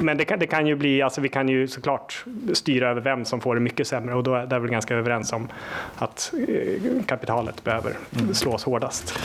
Men 0.00 0.16
det 0.16 0.24
kan, 0.24 0.38
det 0.38 0.46
kan 0.46 0.66
ju 0.66 0.74
bli, 0.74 1.02
alltså 1.02 1.20
vi 1.20 1.28
kan 1.28 1.48
ju 1.48 1.68
såklart 1.68 2.24
styra 2.52 2.90
över 2.90 3.00
vem 3.00 3.24
som 3.24 3.40
får 3.40 3.54
det 3.54 3.60
mycket 3.60 3.86
sämre 3.86 4.14
och 4.14 4.22
då 4.22 4.34
är, 4.34 4.58
vi 4.58 4.68
ganska 4.68 4.94
överens 4.94 5.32
om 5.32 5.48
att 5.96 6.34
eh, 6.48 7.04
kapitalet 7.06 7.64
behöver 7.64 7.92
slås 8.32 8.64
hårdast. 8.64 9.18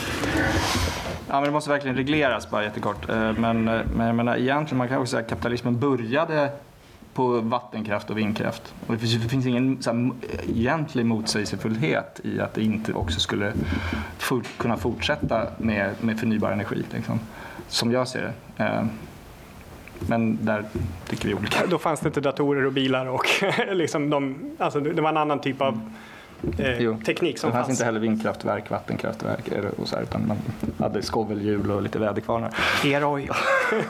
Ja, 1.30 1.34
men 1.36 1.44
det 1.44 1.50
måste 1.50 1.70
verkligen 1.70 1.96
regleras, 1.96 2.50
bara 2.50 2.64
jättekort. 2.64 3.08
Eh, 3.08 3.32
men, 3.32 3.68
eh, 3.68 3.80
men 3.96 4.06
jag 4.06 4.16
menar, 4.16 4.36
egentligen, 4.36 4.78
man 4.78 4.88
kan 4.88 4.98
också 4.98 5.10
säga 5.10 5.22
att 5.22 5.28
kapitalismen 5.28 5.78
började 5.78 6.50
på 7.14 7.40
vattenkraft 7.40 8.10
och 8.10 8.18
vindkraft. 8.18 8.74
Och 8.86 8.92
det 8.94 8.98
finns, 8.98 9.14
det 9.22 9.28
finns 9.28 9.46
ingen 9.46 9.82
så 9.82 9.90
här, 9.90 10.10
egentlig 10.48 11.06
motsägelsefullhet 11.06 12.20
i 12.24 12.40
att 12.40 12.54
det 12.54 12.62
inte 12.62 12.92
också 12.92 13.20
skulle 13.20 13.52
for, 14.18 14.42
kunna 14.56 14.76
fortsätta 14.76 15.46
med, 15.58 15.94
med 16.00 16.20
förnybar 16.20 16.52
energi, 16.52 16.84
liksom, 16.90 17.20
som 17.68 17.92
jag 17.92 18.08
ser 18.08 18.32
det. 18.56 18.64
Eh, 18.64 18.84
men 20.08 20.38
där 20.44 20.64
tycker 21.08 21.28
vi 21.28 21.34
olika. 21.34 21.66
Då 21.66 21.78
fanns 21.78 22.00
det 22.00 22.06
inte 22.06 22.20
datorer 22.20 22.66
och 22.66 22.72
bilar 22.72 23.06
och 23.06 23.26
liksom 23.72 24.10
de, 24.10 24.50
alltså 24.58 24.80
det 24.80 25.02
var 25.02 25.08
en 25.08 25.16
annan 25.16 25.40
typ 25.40 25.60
av 25.60 25.80
eh, 26.58 26.96
teknik 26.96 27.38
som 27.38 27.52
fanns. 27.52 27.62
Det 27.62 27.66
fanns 27.66 27.70
inte 27.70 27.84
heller 27.84 28.00
vindkraftverk, 28.00 28.70
vattenkraftverk 28.70 29.48
och 29.76 29.88
så 29.88 29.96
här, 29.96 30.02
utan 30.02 30.26
man 30.26 30.36
hade 30.78 31.02
skovelhjul 31.02 31.70
och 31.70 31.82
lite 31.82 31.98
väderkvarnar. 31.98 32.54
Eroj. 32.84 33.28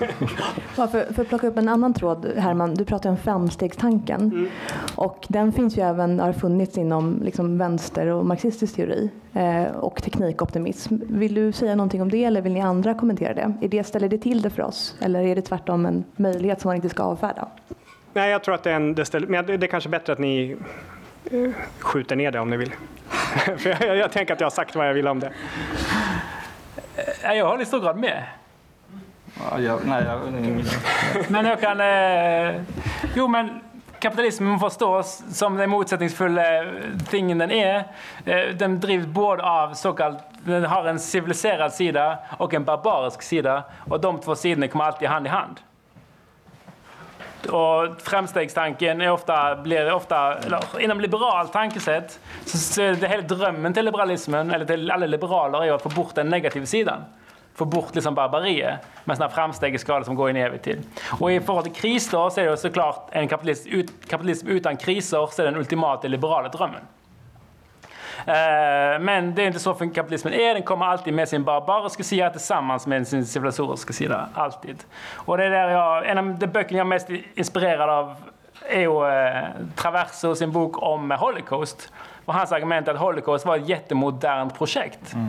ja, 0.76 0.86
för, 0.86 1.12
för 1.12 1.22
att 1.22 1.28
plocka 1.28 1.46
upp 1.46 1.56
en 1.56 1.68
annan 1.68 1.94
tråd, 1.94 2.32
Herman, 2.36 2.74
du 2.74 2.84
pratar 2.84 3.10
om 3.10 3.16
framstegstanken. 3.16 4.20
Mm. 4.20 4.48
Och 4.94 5.26
den 5.28 5.52
finns 5.52 5.78
ju 5.78 5.82
även, 5.82 6.20
har 6.20 6.32
funnits 6.32 6.78
inom 6.78 7.22
liksom, 7.22 7.58
vänster 7.58 8.06
och 8.06 8.26
marxistisk 8.26 8.76
teori 8.76 9.10
eh, 9.32 9.64
och 9.64 10.02
teknikoptimism. 10.02 10.96
Vill 11.08 11.34
du 11.34 11.52
säga 11.52 11.74
någonting 11.74 12.02
om 12.02 12.10
det 12.10 12.24
eller 12.24 12.42
vill 12.42 12.52
ni 12.52 12.60
andra 12.60 12.94
kommentera 12.94 13.34
det? 13.34 13.54
Är 13.60 13.68
det? 13.68 13.84
Ställer 13.84 14.08
det 14.08 14.18
till 14.18 14.42
det 14.42 14.50
för 14.50 14.62
oss 14.62 14.96
eller 15.00 15.20
är 15.20 15.34
det 15.34 15.42
tvärtom 15.42 15.86
en 15.86 16.04
möjlighet 16.16 16.60
som 16.60 16.68
man 16.68 16.76
inte 16.76 16.88
ska 16.88 17.02
avfärda? 17.02 17.48
Nej, 18.12 18.30
jag 18.30 18.44
tror 18.44 18.54
att 18.54 18.62
det 18.62 18.70
är 18.70 18.76
en, 18.76 18.94
det, 18.94 19.04
ställer, 19.04 19.26
men 19.26 19.46
det 19.46 19.54
är 19.54 19.66
kanske 19.66 19.88
bättre 19.88 20.12
att 20.12 20.18
ni 20.18 20.56
skjuter 21.78 22.16
ner 22.16 22.30
det 22.30 22.40
om 22.40 22.50
ni 22.50 22.56
vill. 22.56 22.72
För 23.58 23.86
jag, 23.86 23.96
jag, 23.96 24.12
tänker 24.12 24.34
att 24.34 24.40
jag 24.40 24.46
har 24.46 24.50
sagt 24.50 24.76
vad 24.76 24.88
jag 24.88 24.94
vill 24.94 25.08
om 25.08 25.20
det. 25.20 25.32
Jag 27.22 27.48
håller 27.48 27.62
i 27.62 27.66
stor 27.66 27.80
grad 27.80 27.98
med. 27.98 28.24
Ja, 29.50 29.60
jag, 29.60 29.86
nej, 29.86 30.04
jag, 30.04 30.20
men 31.28 31.46
jag 31.46 31.60
kan... 31.60 31.80
Eh, 31.80 32.62
jo, 33.14 33.28
men 33.28 33.60
kapitalismen 33.98 34.58
förstås 34.58 35.22
som 35.32 35.56
den 35.56 35.70
motsättningsfulla 35.70 36.42
tingen 37.10 37.38
den 37.38 37.50
är. 37.50 37.84
Eh, 38.24 38.54
den 38.54 38.80
drivs 38.80 39.06
både 39.06 39.42
av 39.42 39.74
så 39.74 39.92
kallat 39.92 40.30
den 40.44 40.64
har 40.64 40.84
en 40.84 40.98
civiliserad 40.98 41.72
sida 41.72 42.18
och 42.38 42.54
en 42.54 42.64
barbarisk 42.64 43.22
sida. 43.22 43.64
Och 43.88 44.00
de 44.00 44.20
två 44.20 44.34
sidorna 44.34 44.68
kommer 44.68 44.84
alltid 44.84 45.08
hand 45.08 45.26
i 45.26 45.28
hand. 45.28 45.60
Och 47.48 48.00
framstegstanken 48.02 49.00
är 49.00 49.10
ofta, 49.10 49.56
blir 49.56 49.92
ofta, 49.92 50.38
eller, 50.38 50.80
inom 50.80 51.00
liberalt 51.00 51.52
tankesätt, 51.52 52.20
så 52.44 52.82
är 52.82 52.94
det 52.94 53.08
hela 53.08 53.22
drömmen 53.22 53.74
till 53.74 53.84
liberalismen, 53.84 54.50
eller 54.50 54.64
till 54.64 54.90
alla 54.90 55.06
liberaler, 55.06 55.64
är 55.64 55.72
att 55.72 55.82
få 55.82 55.88
bort 55.88 56.14
den 56.14 56.28
negativa 56.28 56.66
sidan. 56.66 57.04
Få 57.54 57.64
bort 57.64 57.94
liksom 57.94 58.14
barbariet 58.14 58.80
med 59.04 59.16
sådana 59.16 59.34
framsteg 59.34 59.74
i 59.74 59.78
skala 59.78 60.04
som 60.04 60.14
går 60.14 60.30
in 60.30 60.36
i 60.36 60.40
evigt. 60.40 60.68
Och 61.20 61.32
i 61.32 61.40
förhållande 61.40 61.70
till 61.70 61.82
kriser 61.82 62.30
så 62.30 62.40
är 62.40 62.50
det 62.50 62.56
såklart 62.56 63.08
en 63.12 63.28
kapitalism, 63.28 63.70
kapitalism 64.08 64.48
utan 64.48 64.76
kriser 64.76 65.26
så 65.26 65.42
är 65.42 65.46
den 65.46 65.56
ultimata 65.56 66.08
liberala 66.08 66.48
drömmen. 66.48 66.82
Eh, 68.26 69.00
men 69.00 69.34
det 69.34 69.42
är 69.42 69.46
inte 69.46 69.58
så 69.58 69.74
för 69.74 69.94
kapitalismen 69.94 70.34
är. 70.34 70.54
Den 70.54 70.62
kommer 70.62 70.86
alltid 70.86 71.14
med 71.14 71.28
sin 71.28 71.44
barbariska 71.44 72.02
sida 72.02 72.30
tillsammans 72.30 72.86
med 72.86 73.08
sin 73.08 73.26
civilisatoriska 73.26 73.92
sida. 73.92 74.28
Alltid. 74.34 74.84
Och 75.14 75.38
det 75.38 75.44
är 75.44 75.50
där 75.50 75.68
jag, 75.68 76.08
en 76.08 76.18
av 76.18 76.38
de 76.38 76.46
böcker 76.46 76.76
jag 76.76 76.80
är 76.80 76.88
mest 76.88 77.08
inspirerad 77.34 77.90
av 77.90 78.14
är 78.68 78.80
ju 78.80 79.06
eh, 79.06 79.44
Traverso 79.76 80.34
sin 80.34 80.52
bok 80.52 80.82
om 80.82 81.10
Holocaust. 81.10 81.92
Och 82.24 82.34
hans 82.34 82.52
argument 82.52 82.88
är 82.88 82.94
att 82.94 83.00
Holocaust 83.00 83.46
var 83.46 83.56
ett 83.56 83.68
jättemodernt 83.68 84.58
projekt. 84.58 85.14
Mm. 85.14 85.28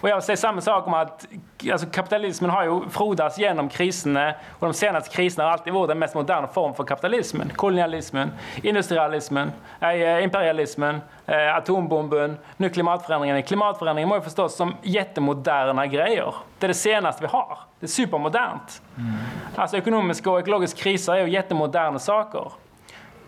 Och 0.00 0.08
jag 0.08 0.22
säga 0.22 0.36
samma 0.36 0.60
sak 0.60 0.86
om 0.86 0.94
att 0.94 1.26
alltså 1.72 1.86
kapitalismen 1.86 2.50
har 2.50 2.64
ju 2.64 2.88
frodats 2.90 3.38
genom 3.38 3.68
kriserna 3.68 4.34
och 4.58 4.66
de 4.66 4.74
senaste 4.74 5.10
kriserna 5.10 5.44
har 5.44 5.52
alltid 5.52 5.72
varit 5.72 5.88
den 5.88 5.98
mest 5.98 6.14
moderna 6.14 6.46
form 6.46 6.74
för 6.74 6.84
kapitalismen. 6.84 7.52
Kolonialismen, 7.56 8.32
industrialismen, 8.62 9.52
äh, 9.80 10.24
imperialismen, 10.24 11.00
äh, 11.26 11.56
atombomben, 11.56 12.38
nu 12.56 12.70
klimatförändringen. 12.70 13.42
Klimatförändringen 13.42 14.08
ju 14.16 14.22
förstås 14.22 14.56
som 14.56 14.74
jättemoderna 14.82 15.86
grejer. 15.86 16.34
Det 16.58 16.66
är 16.66 16.68
det 16.68 16.74
senaste 16.74 17.22
vi 17.22 17.28
har. 17.28 17.58
Det 17.80 17.86
är 17.86 17.88
supermodernt. 17.88 18.82
Mm. 18.96 19.12
Alltså 19.56 19.76
ekonomiska 19.76 20.30
och 20.30 20.40
ekologiska 20.40 20.80
kriser 20.82 21.12
är 21.12 21.26
ju 21.26 21.32
jättemoderna 21.32 21.98
saker. 21.98 22.52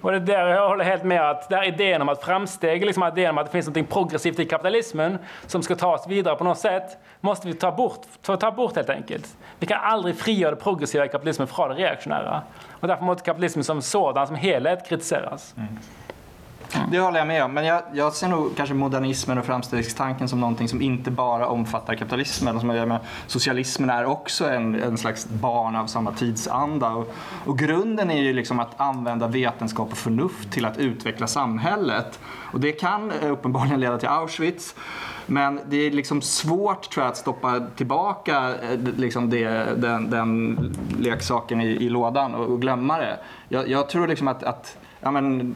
Och 0.01 0.11
det 0.11 0.17
är 0.17 0.21
där 0.21 0.47
jag 0.47 0.69
håller 0.69 0.85
helt 0.85 1.05
med 1.05 1.31
att 1.31 1.49
där 1.49 1.69
idén 1.69 2.03
om 2.03 2.09
att 2.09 2.25
framsteg, 2.25 2.85
liksom 2.85 3.05
idén 3.05 3.31
om 3.31 3.39
att 3.39 3.47
det 3.47 3.53
finns 3.53 3.77
något 3.77 3.89
progressivt 3.89 4.39
i 4.39 4.45
kapitalismen 4.45 5.19
som 5.47 5.63
ska 5.63 5.77
tas 5.77 6.07
vidare 6.09 6.37
på 6.37 6.45
något 6.45 6.59
sätt, 6.59 6.99
måste 7.21 7.49
vi 7.49 7.55
ta 7.55 7.73
bort, 7.73 8.07
ta 8.23 8.51
bort 8.51 8.77
helt 8.77 8.91
enkelt. 8.91 9.37
Vi 9.59 9.67
kan 9.67 9.81
aldrig 9.83 10.17
frigöra 10.17 10.51
det 10.51 10.57
progressiva 10.57 11.05
i 11.05 11.09
kapitalismen 11.09 11.49
från 11.49 11.69
det 11.69 11.75
reaktionära. 11.75 12.43
Och 12.71 12.89
därför 12.89 13.05
måste 13.05 13.25
kapitalismen 13.25 13.65
som 13.65 13.83
sådan, 13.83 14.27
som 14.27 14.37
helhet, 14.37 14.89
kritiseras. 14.89 15.55
Mm. 15.57 15.79
Mm. 16.75 16.91
Det 16.91 16.99
håller 16.99 17.19
jag 17.19 17.29
med 17.29 17.45
om. 17.45 17.53
Men 17.53 17.65
jag, 17.65 17.83
jag, 17.93 18.13
ser 18.13 18.29
nog 18.29 18.57
kanske 18.57 18.75
modernismen 18.75 19.39
och 19.39 19.45
framstegstanken 19.45 20.29
som 20.29 20.41
någonting 20.41 20.69
som 20.69 20.83
inte 20.83 21.11
bara 21.11 21.47
omfattar 21.47 21.95
kapitalismen. 21.95 22.61
Som 22.61 22.69
med, 22.69 22.99
socialismen 23.27 23.91
är 23.91 24.05
också 24.05 24.49
en, 24.49 24.83
en 24.83 24.99
slags 24.99 25.27
barn 25.27 25.77
av 25.77 25.87
samma 25.87 26.13
tidsanda. 26.13 26.91
Och, 26.91 27.15
och 27.45 27.59
grunden 27.59 28.11
är 28.11 28.23
ju 28.23 28.33
liksom 28.33 28.61
att 28.61 28.81
använda 28.81 29.27
vetenskap 29.27 29.93
och 29.93 29.99
förnuft 29.99 30.53
till 30.53 30.65
att 30.65 30.79
utveckla 30.79 31.27
samhället. 31.27 32.19
Och 32.53 32.61
det 32.61 32.73
kan 32.73 33.13
eh, 33.13 33.33
uppenbarligen 33.33 33.81
leda 33.81 33.99
till 33.99 34.09
Auschwitz. 34.09 34.75
Men 35.27 35.61
det 35.67 35.77
är 35.77 35.91
liksom 35.91 36.23
svårt 36.23 36.91
tror 36.91 37.05
jag, 37.05 37.11
att 37.11 37.17
stoppa 37.17 37.61
tillbaka 37.77 38.55
eh, 38.63 38.79
liksom 38.97 39.31
det, 39.31 39.49
den, 39.77 40.11
den 40.11 40.59
leksaken 40.99 41.61
i, 41.61 41.67
i 41.67 41.89
lådan 41.89 42.35
och, 42.35 42.47
och 42.47 42.61
glömma 42.61 42.99
det. 42.99 43.19
Jag, 43.49 43.69
jag 43.69 43.89
tror 43.89 44.09
liksom 44.09 44.29
att, 44.29 44.43
att 44.43 44.77
ja, 45.01 45.11
men, 45.11 45.55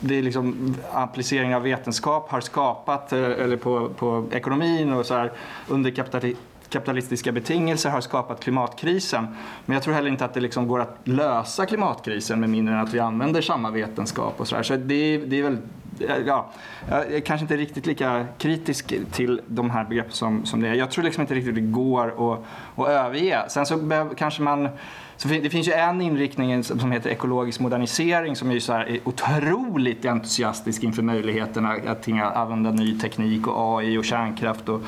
det 0.00 0.18
är 0.18 0.22
liksom 0.22 0.74
applicering 0.92 1.54
av 1.54 1.62
vetenskap 1.62 2.30
har 2.30 2.40
skapat, 2.40 3.12
eh, 3.12 3.20
eller 3.20 3.56
på, 3.56 3.88
på 3.88 4.24
ekonomin 4.32 4.92
och 4.92 5.06
så 5.06 5.14
här, 5.14 5.32
under 5.68 5.90
kapitali 5.90 6.36
kapitalistiska 6.68 7.32
betingelser 7.32 7.90
har 7.90 8.00
skapat 8.00 8.40
klimatkrisen. 8.40 9.26
Men 9.66 9.74
jag 9.74 9.82
tror 9.82 9.94
heller 9.94 10.10
inte 10.10 10.24
att 10.24 10.34
det 10.34 10.40
liksom 10.40 10.68
går 10.68 10.80
att 10.80 10.98
lösa 11.04 11.66
klimatkrisen 11.66 12.40
med 12.40 12.50
mindre 12.50 12.74
än 12.74 12.80
att 12.80 12.94
vi 12.94 12.98
använder 12.98 13.40
samma 13.40 13.70
vetenskap. 13.70 14.40
och 14.40 14.48
Så, 14.48 14.56
här. 14.56 14.62
så 14.62 14.76
det, 14.76 15.18
det 15.18 15.38
är 15.38 15.42
väl 15.42 15.58
eh, 16.00 16.16
ja, 16.26 16.50
jag 16.88 17.12
är 17.12 17.20
kanske 17.20 17.44
inte 17.44 17.56
riktigt 17.56 17.86
lika 17.86 18.26
kritisk 18.38 18.94
till 19.12 19.40
de 19.46 19.70
här 19.70 19.84
begreppen 19.84 20.12
som, 20.12 20.46
som 20.46 20.60
det 20.60 20.68
är. 20.68 20.74
Jag 20.74 20.90
tror 20.90 21.04
liksom 21.04 21.20
inte 21.20 21.34
riktigt 21.34 21.54
det 21.54 21.60
går 21.60 22.32
att, 22.32 22.44
att 22.76 22.88
överge. 22.88 23.44
Sen 23.48 23.66
så 23.66 23.76
behöver, 23.76 24.14
kanske 24.14 24.42
man 24.42 24.68
så 25.16 25.28
det 25.28 25.50
finns 25.50 25.68
ju 25.68 25.72
en 25.72 26.00
inriktning 26.00 26.64
som 26.64 26.92
heter 26.92 27.10
ekologisk 27.10 27.60
modernisering 27.60 28.36
som 28.36 28.50
är, 28.50 28.60
så 28.60 28.72
här, 28.72 28.84
är 28.88 29.00
otroligt 29.04 30.04
entusiastisk 30.04 30.82
inför 30.82 31.02
möjligheterna 31.02 31.76
att 31.86 32.08
använda 32.08 32.70
ny 32.70 32.98
teknik 32.98 33.46
och 33.46 33.78
AI 33.78 33.98
och 33.98 34.04
kärnkraft 34.04 34.68
och, 34.68 34.80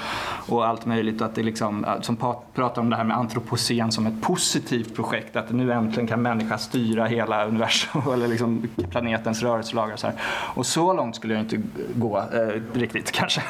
och 0.48 0.66
allt 0.66 0.86
möjligt. 0.86 1.22
Att 1.22 1.34
det 1.34 1.42
liksom, 1.42 1.86
som 2.00 2.16
pratar 2.54 2.78
om 2.82 2.90
det 2.90 2.96
här 2.96 3.04
med 3.04 3.16
antropocen 3.16 3.92
som 3.92 4.06
ett 4.06 4.22
positivt 4.22 4.94
projekt. 4.94 5.36
Att 5.36 5.50
nu 5.50 5.72
äntligen 5.72 6.06
kan 6.06 6.22
människan 6.22 6.58
styra 6.58 7.06
hela 7.06 7.46
universum 7.46 8.02
eller 8.12 8.28
liksom 8.28 8.68
planetens 8.90 9.42
rörelselagar. 9.42 9.92
Och 9.92 10.00
så, 10.00 10.06
här. 10.06 10.16
och 10.54 10.66
så 10.66 10.92
långt 10.92 11.16
skulle 11.16 11.34
jag 11.34 11.42
inte 11.42 11.60
gå 11.94 12.18
eh, 12.18 12.78
riktigt 12.78 13.12
kanske. 13.12 13.42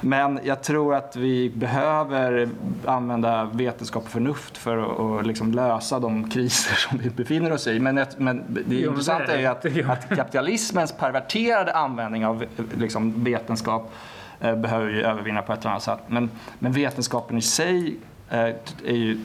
Men 0.00 0.40
jag 0.44 0.62
tror 0.62 0.94
att 0.94 1.16
vi 1.16 1.50
behöver 1.54 2.48
använda 2.84 3.44
vetenskap 3.44 4.04
och 4.04 4.10
förnuft 4.10 4.56
för 4.56 5.18
att, 5.20 5.26
liksom 5.26 5.52
lösa 5.52 5.98
de 6.00 6.13
kriser 6.30 6.74
som 6.74 6.98
vi 6.98 7.10
befinner 7.10 7.52
oss 7.52 7.66
i. 7.66 7.78
Men, 7.78 8.06
men 8.16 8.44
det 8.48 8.74
jo, 8.74 8.90
intressanta 8.90 9.34
är 9.34 9.38
ju 9.38 9.46
att, 9.46 9.66
att 9.90 10.16
kapitalismens 10.16 10.92
perverterade 10.92 11.72
användning 11.72 12.26
av 12.26 12.44
liksom, 12.78 13.24
vetenskap 13.24 13.92
eh, 14.40 14.56
behöver 14.56 14.86
vi 14.86 15.02
övervinna 15.02 15.42
på 15.42 15.52
ett 15.52 15.60
eller 15.60 15.70
annat 15.70 15.82
sätt. 15.82 16.00
Men, 16.06 16.30
men 16.58 16.72
vetenskapen 16.72 17.38
i 17.38 17.42
sig 17.42 17.96
eh, 18.30 18.38
är 18.84 18.96
ju 18.96 19.20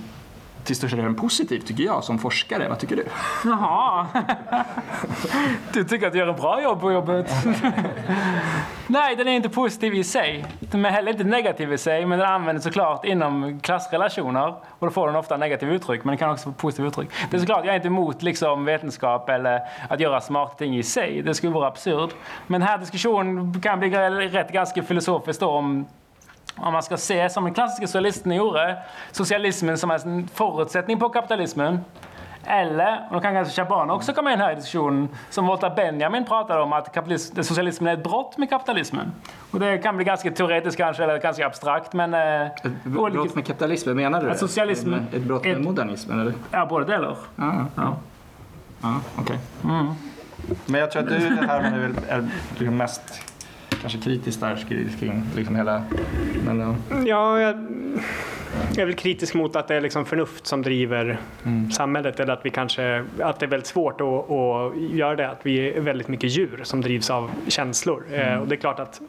till 0.69 0.75
största 0.75 0.97
delen 0.97 1.15
positiv 1.15 1.59
tycker 1.59 1.83
jag 1.83 2.03
som 2.03 2.19
forskare. 2.19 2.69
Vad 2.69 2.79
tycker 2.79 2.95
du? 2.95 3.05
Jaha. 3.45 4.07
Du 5.73 5.83
tycker 5.83 6.07
att 6.07 6.13
du 6.13 6.19
gör 6.19 6.27
ett 6.27 6.41
bra 6.41 6.61
jobb 6.61 6.81
på 6.81 6.91
jobbet? 6.91 7.31
Nej, 8.87 9.15
den 9.15 9.27
är 9.27 9.31
inte 9.31 9.49
positiv 9.49 9.93
i 9.93 10.03
sig. 10.03 10.45
Den 10.59 10.85
är 10.85 10.89
heller 10.89 11.11
inte 11.11 11.23
negativ 11.23 11.73
i 11.73 11.77
sig, 11.77 12.05
men 12.05 12.19
den 12.19 12.27
används 12.27 12.63
såklart 12.63 13.05
inom 13.05 13.59
klassrelationer. 13.59 14.47
Och 14.79 14.87
då 14.87 14.89
får 14.89 15.07
den 15.07 15.15
ofta 15.15 15.37
negativa 15.37 15.71
uttryck, 15.71 16.03
men 16.03 16.11
den 16.11 16.17
kan 16.17 16.29
också 16.29 16.43
få 16.43 16.51
positiva 16.51 16.87
uttryck. 16.87 17.09
Det 17.31 17.37
är 17.37 17.39
såklart, 17.39 17.65
jag 17.65 17.71
är 17.71 17.75
inte 17.75 17.87
emot 17.87 18.21
liksom, 18.21 18.65
vetenskap 18.65 19.29
eller 19.29 19.61
att 19.89 19.99
göra 19.99 20.21
smarta 20.21 20.53
ting 20.55 20.77
i 20.77 20.83
sig. 20.83 21.21
Det 21.21 21.33
skulle 21.33 21.53
vara 21.53 21.67
absurd. 21.67 22.09
Men 22.47 22.61
den 22.61 22.69
här 22.69 22.77
diskussionen 22.77 23.61
kan 23.61 23.79
bli 23.79 23.89
rätt 23.89 24.51
ganska 24.51 24.83
filosofisk 24.83 25.39
då 25.39 25.49
om 25.49 25.85
om 26.63 26.73
man 26.73 26.83
ska 26.83 26.97
se 26.97 27.29
som 27.29 27.43
den 27.43 27.53
klassiska 27.53 27.87
socialisten 27.87 28.31
gjorde, 28.31 28.77
socialismen 29.11 29.77
som 29.77 29.91
en 29.91 30.27
förutsättning 30.27 30.99
på 30.99 31.09
kapitalismen. 31.09 31.79
Eller, 32.45 33.07
och 33.07 33.13
då 33.13 33.19
kan 33.19 33.33
kanske 33.33 33.53
Shaban 33.53 33.89
också 33.89 34.13
komma 34.13 34.33
in 34.33 34.39
här 34.39 34.51
i 34.51 34.55
diskussionen, 34.55 35.09
som 35.29 35.47
Walter 35.47 35.73
Benjamin 35.75 36.25
pratade 36.25 36.61
om 36.61 36.73
att 36.73 36.97
socialismen 37.41 37.87
är 37.87 37.93
ett 37.97 38.03
brott 38.03 38.37
med 38.37 38.49
kapitalismen. 38.49 39.11
Och 39.51 39.59
det 39.59 39.77
kan 39.77 39.95
bli 39.95 40.05
ganska 40.05 40.31
teoretiskt 40.31 40.77
kanske, 40.77 41.03
eller 41.03 41.17
ganska 41.17 41.45
abstrakt, 41.45 41.93
men... 41.93 42.13
Eh, 42.13 42.45
ett 42.45 42.83
brott 42.83 43.15
olika... 43.15 43.35
med 43.35 43.45
kapitalismen, 43.45 43.95
menar 43.95 44.21
du 44.21 44.29
det? 44.29 44.37
Socialism, 44.37 44.93
ett 44.93 45.23
brott 45.23 45.43
med 45.43 45.57
ett, 45.57 45.63
modernismen, 45.63 46.19
eller? 46.19 46.33
Ja, 46.51 46.65
både 46.65 46.85
delar. 46.85 47.17
Ah, 47.35 47.51
ja, 47.75 47.97
ja. 48.81 48.99
okej. 49.15 49.37
Okay. 49.61 49.71
Mm. 49.71 49.93
Men 50.65 50.81
jag 50.81 50.91
tror 50.91 51.03
att 51.03 51.09
du, 51.09 51.19
det 51.19 51.47
här 51.47 51.59
är, 51.59 51.91
är, 52.09 52.29
är 52.59 52.69
mest 52.69 53.03
kanske 53.81 53.99
kritisk 53.99 54.39
där 54.39 54.55
kring 54.99 55.23
liksom 55.35 55.55
hela... 55.55 55.83
Men, 56.45 56.59
ja. 56.59 56.75
ja, 57.05 57.39
jag, 57.39 57.55
är 58.77 58.85
väl 58.85 58.95
kritisk 58.95 59.33
mot 59.33 59.55
att 59.55 59.67
det 59.67 59.75
är 59.75 59.81
liksom 59.81 60.05
förnuft 60.05 60.47
som 60.47 60.61
driver 60.61 61.19
mm. 61.45 61.71
samhället 61.71 62.19
eller 62.19 62.33
att, 62.33 62.45
vi 62.45 62.49
kanske, 62.49 63.05
att 63.19 63.39
det 63.39 63.45
är 63.45 63.49
väldigt 63.49 63.67
svårt 63.67 64.01
att, 64.01 64.31
att 64.31 64.77
göra 64.91 65.15
det. 65.15 65.29
Att 65.29 65.39
vi 65.43 65.69
är 65.69 65.81
väldigt 65.81 66.07
mycket 66.07 66.29
djur 66.29 66.59
som 66.63 66.81
drivs 66.81 67.09
av 67.09 67.31
känslor. 67.47 68.03
Eh, 68.11 68.27
mm. 68.27 68.41
och 68.41 68.47
det 68.47 68.55
är 68.55 68.59
klart 68.59 68.79
att 68.79 69.01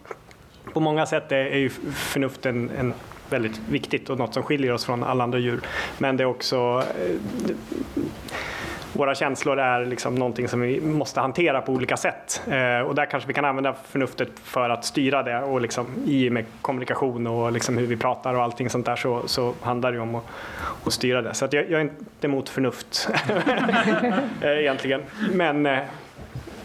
på 0.72 0.80
många 0.80 1.06
sätt 1.06 1.32
är, 1.32 1.56
ju 1.56 1.68
förnuft 1.94 2.46
en, 2.46 2.70
en 2.70 2.94
väldigt 3.30 3.60
viktigt 3.70 4.10
och 4.10 4.18
något 4.18 4.34
som 4.34 4.42
skiljer 4.42 4.72
oss 4.72 4.84
från 4.84 5.02
alla 5.02 5.24
andra 5.24 5.38
djur. 5.38 5.60
Men 5.98 6.16
det 6.16 6.22
är 6.22 6.26
också 6.26 6.84
våra 8.92 9.14
känslor 9.14 9.58
är 9.58 9.84
liksom 9.84 10.14
någonting 10.14 10.48
som 10.48 10.60
vi 10.60 10.80
måste 10.80 11.20
hantera 11.20 11.60
på 11.60 11.72
olika 11.72 11.96
sätt. 11.96 12.42
Eh, 12.46 12.80
och 12.80 12.94
där 12.94 13.06
kanske 13.06 13.26
vi 13.26 13.34
kan 13.34 13.44
använda 13.44 13.74
förnuftet 13.88 14.28
för 14.44 14.70
att 14.70 14.84
styra 14.84 15.22
det 15.22 15.42
och 15.42 15.60
liksom, 15.60 15.86
i 16.06 16.30
med 16.30 16.44
kommunikation 16.60 17.26
och 17.26 17.52
liksom 17.52 17.78
hur 17.78 17.86
vi 17.86 17.96
pratar 17.96 18.34
och 18.34 18.42
allting 18.42 18.70
sånt 18.70 18.86
där 18.86 18.96
så, 18.96 19.22
så 19.26 19.54
handlar 19.60 19.92
det 19.92 19.98
om 19.98 20.14
att, 20.14 20.24
att 20.84 20.92
styra 20.92 21.22
det. 21.22 21.34
Så 21.34 21.48
jag, 21.50 21.70
jag, 21.70 21.80
är 21.80 21.80
inte 21.80 22.26
emot 22.26 22.48
förnuft 22.48 23.08
eh, 24.40 24.50
egentligen. 24.50 25.02
Men 25.32 25.66
eh, 25.66 25.78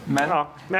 men. 0.06 0.30
Ja. 0.30 0.48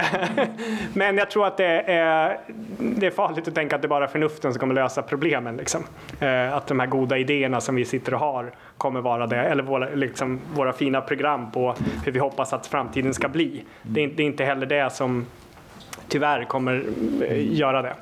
Men 0.94 1.18
jag 1.18 1.32
tror 1.32 1.48
att 1.48 1.58
det 1.58 1.82
är, 1.82 2.40
det 2.78 3.08
är 3.08 3.12
farligt 3.12 3.48
att 3.48 3.56
tänka 3.56 3.76
att 3.76 3.82
det 3.82 3.86
är 3.86 3.90
bara 3.90 4.08
förnuften 4.08 4.54
som 4.54 4.60
kommer 4.60 4.76
lösa 4.76 5.02
problemen. 5.02 5.58
Liksom. 5.58 5.84
Eh, 6.20 6.54
att 6.54 6.68
de 6.68 6.80
här 6.80 6.88
goda 6.88 7.18
idéerna 7.18 7.62
som 7.62 7.76
vi 7.76 7.86
sitter 7.86 8.14
och 8.14 8.20
har 8.20 8.52
kommer 8.78 9.02
vara 9.02 9.28
det, 9.28 9.38
eller 9.38 9.64
våra, 9.64 9.90
liksom, 9.90 10.40
våra 10.54 10.74
fina 10.74 11.02
program 11.02 11.52
på 11.52 11.76
hur 12.06 12.12
vi 12.12 12.20
hoppas 12.20 12.54
att 12.54 12.68
framtiden 12.68 13.14
ska 13.14 13.28
bli. 13.28 13.64
Det 13.82 14.04
är, 14.04 14.08
det 14.08 14.24
är 14.24 14.28
inte 14.28 14.46
heller 14.46 14.66
det 14.66 14.90
som 14.90 15.26
tyvärr 16.08 16.44
kommer 16.44 16.84
eh, 17.28 17.54
göra 17.56 17.82
det. 17.82 17.96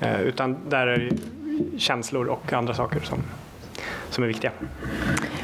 Eh, 0.00 0.20
utan 0.20 0.56
där 0.68 0.86
är 0.86 0.98
det 0.98 1.78
känslor 1.78 2.26
och 2.26 2.52
andra 2.52 2.74
saker 2.74 3.00
som, 3.00 3.18
som 4.10 4.24
är 4.24 4.28
viktiga. 4.28 4.52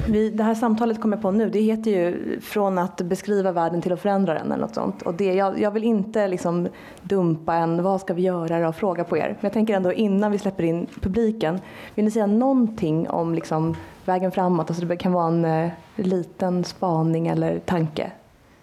Vi, 0.09 0.30
det 0.30 0.43
här 0.43 0.55
samtalet 0.55 1.01
kommer 1.01 1.16
på 1.16 1.30
nu, 1.30 1.51
det 1.51 1.61
heter 1.61 1.91
ju 1.91 2.41
Från 2.41 2.78
att 2.78 2.97
beskriva 2.97 3.53
världen 3.53 3.82
till 3.82 3.93
att 3.93 4.01
förändra 4.01 4.34
den 4.34 4.53
eller 4.53 4.66
något 4.66 4.74
sånt. 4.74 5.03
Och 5.03 5.14
det, 5.14 5.34
jag, 5.34 5.61
jag 5.61 5.70
vill 5.70 5.84
inte 5.84 6.28
liksom 6.28 6.68
dumpa 7.03 7.55
en 7.55 7.82
vad 7.82 8.01
ska 8.01 8.14
vi 8.14 8.22
göra 8.22 8.68
och 8.68 8.76
fråga 8.76 9.05
på 9.05 9.16
er. 9.16 9.28
Men 9.28 9.39
jag 9.41 9.53
tänker 9.53 9.74
ändå 9.74 9.93
innan 9.93 10.32
vi 10.32 10.39
släpper 10.39 10.64
in 10.64 10.87
publiken, 11.01 11.61
vill 11.95 12.05
ni 12.05 12.11
säga 12.11 12.26
någonting 12.26 13.09
om 13.09 13.34
liksom 13.34 13.76
vägen 14.05 14.32
framåt? 14.32 14.70
Alltså 14.70 14.84
det 14.84 14.97
kan 14.97 15.12
vara 15.12 15.26
en 15.26 15.45
eh, 15.45 15.70
liten 15.97 16.64
spaning 16.64 17.28
eller 17.28 17.59
tanke. 17.59 18.11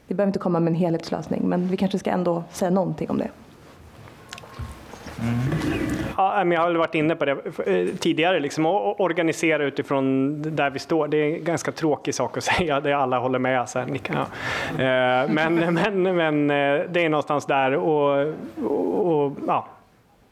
Det 0.07 0.13
behöver 0.13 0.30
inte 0.30 0.39
komma 0.39 0.59
med 0.59 0.71
en 0.71 0.76
helhetslösning 0.76 1.41
men 1.49 1.67
vi 1.67 1.78
kanske 1.78 1.99
ska 1.99 2.09
ändå 2.09 2.43
säga 2.51 2.71
någonting 2.71 3.09
om 3.09 3.17
det. 3.17 3.30
Ja, 6.17 6.43
men 6.43 6.51
jag 6.51 6.61
har 6.61 6.71
varit 6.71 6.95
inne 6.95 7.15
på 7.15 7.26
det 7.26 7.32
eh, 7.65 7.95
tidigare, 7.99 8.39
liksom, 8.39 8.65
att 8.65 8.99
organisera 8.99 9.63
utifrån 9.63 10.41
där 10.55 10.69
vi 10.69 10.80
står. 10.80 11.07
Det 11.07 11.17
är 11.17 11.36
en 11.36 11.43
ganska 11.43 11.71
tråkig 11.71 12.15
sak 12.15 12.38
att 12.38 12.43
säga, 12.57 12.80
det 12.80 12.93
alla 12.93 13.19
håller 13.19 13.39
med. 13.39 13.59
Alltså, 13.59 13.74
så 13.74 13.80
här, 13.80 13.99
ja. 14.07 14.21
Eh, 14.84 15.30
men, 15.34 15.74
men, 15.74 16.15
men 16.15 16.47
det 16.93 17.05
är 17.05 17.09
någonstans 17.09 17.45
där 17.45 17.76
och, 17.76 18.34
och, 18.65 19.24
och 19.24 19.38
ja, 19.47 19.67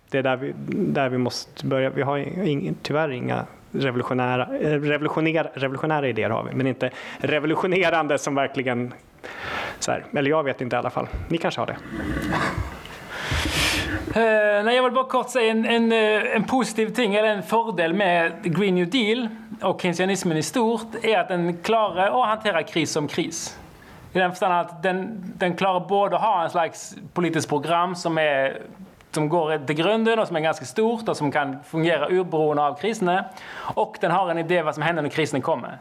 det 0.10 0.18
är 0.18 0.24
där 0.24 0.36
vi, 0.36 0.54
där 0.68 1.10
vi 1.10 1.18
måste 1.18 1.66
börja. 1.66 1.90
Vi 1.90 2.02
har 2.02 2.18
ing, 2.18 2.76
tyvärr 2.82 3.12
inga 3.12 3.46
revolutionära, 3.72 4.48
revolutionära, 4.62 5.50
revolutionära 5.54 6.08
idéer 6.08 6.30
har 6.30 6.44
vi, 6.44 6.56
men 6.56 6.68
inte 6.68 6.90
revolutionerande 7.18 8.18
som 8.18 8.36
verkligen, 8.36 8.94
så 9.80 9.92
här, 9.92 10.06
eller 10.14 10.30
jag 10.30 10.44
vet 10.44 10.62
inte 10.62 10.76
i 10.76 10.80
alla 10.80 10.90
fall. 10.90 11.08
Ni 11.28 11.38
kanske 11.38 11.62
har 11.62 11.68
det? 11.68 11.78
Uh, 14.16 14.64
nej, 14.64 14.76
jag 14.76 14.84
vill 14.84 14.94
bara 14.94 15.06
kort 15.06 15.30
säga 15.30 15.52
en, 15.52 15.66
en, 15.66 15.92
eh, 15.92 16.36
en, 16.36 16.44
positiv 16.44 16.90
ting, 16.90 17.16
eller 17.16 17.30
en 17.30 17.44
fördel 17.44 17.94
med 17.94 18.56
Green 18.58 18.76
New 18.76 18.90
Deal 18.90 19.28
och 19.62 19.82
keynesianismen 19.82 20.38
i 20.38 20.44
stort 20.44 20.88
är 21.04 21.20
att 21.20 21.28
den 21.28 21.58
klarar 21.58 22.22
att 22.22 22.28
hantera 22.28 22.64
kris 22.64 22.92
som 22.92 23.08
kris. 23.08 23.60
I 24.14 24.20
den 24.20 24.32
att 24.42 24.84
den, 24.84 25.24
den 25.38 25.56
klarar 25.56 25.80
både 25.80 26.16
att 26.16 26.22
ha 26.22 26.44
en 26.44 26.50
slags 26.50 26.96
politiskt 27.14 27.50
program 27.50 27.96
som, 27.96 28.18
är, 28.18 28.62
som 29.12 29.30
går 29.30 29.66
till 29.66 29.76
grunden 29.76 30.20
och 30.20 30.28
som 30.28 30.36
är 30.36 30.42
ganska 30.42 30.66
stort 30.66 31.10
och 31.10 31.18
som 31.18 31.32
kan 31.32 31.64
fungera 31.64 32.08
oberoende 32.08 32.64
av 32.64 32.74
kriserna. 32.74 33.26
Och 33.76 33.98
den 34.02 34.12
har 34.12 34.30
en 34.30 34.38
idé 34.38 34.62
vad 34.62 34.74
som 34.74 34.84
händer 34.84 35.04
när 35.04 35.10
krisen 35.10 35.42
kommer. 35.42 35.78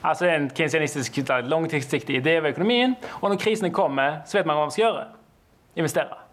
Alltså 0.00 0.26
en 0.26 0.50
keynesianistisk 0.50 1.18
långsiktig 1.42 2.16
idé 2.16 2.38
av 2.38 2.46
ekonomin 2.46 2.94
och 3.06 3.30
när 3.30 3.36
krisen 3.36 3.72
kommer 3.72 4.20
så 4.26 4.38
vet 4.38 4.46
man 4.46 4.56
vad 4.56 4.64
man 4.64 4.70
ska 4.70 4.82
göra. 4.82 5.04
Investera. 5.74 6.25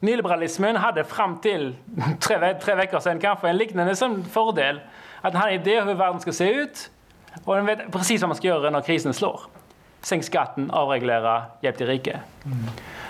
Nyliberalismen 0.00 0.76
hade 0.76 1.04
fram 1.04 1.40
till 1.40 1.76
tre, 2.20 2.54
tre 2.54 2.74
veckor 2.74 3.00
sedan 3.00 3.20
kanske 3.20 3.48
en 3.48 3.56
liknande 3.56 3.96
som 3.96 4.24
fördel. 4.24 4.80
Att 5.20 5.32
den 5.32 5.40
hade 5.40 5.52
en 5.52 5.60
idé 5.60 5.80
hur 5.80 5.94
världen 5.94 6.20
ska 6.20 6.32
se 6.32 6.52
ut 6.52 6.90
och 7.44 7.56
den 7.56 7.66
vet 7.66 7.92
precis 7.92 8.22
vad 8.22 8.28
man 8.28 8.36
ska 8.36 8.48
göra 8.48 8.70
när 8.70 8.80
krisen 8.80 9.14
slår. 9.14 9.40
Sänk 10.00 10.24
skatten, 10.24 10.70
avreglera, 10.70 11.42
hjälp 11.60 11.76
till 11.76 11.86
rike. 11.86 12.18
Mm. 12.44 12.58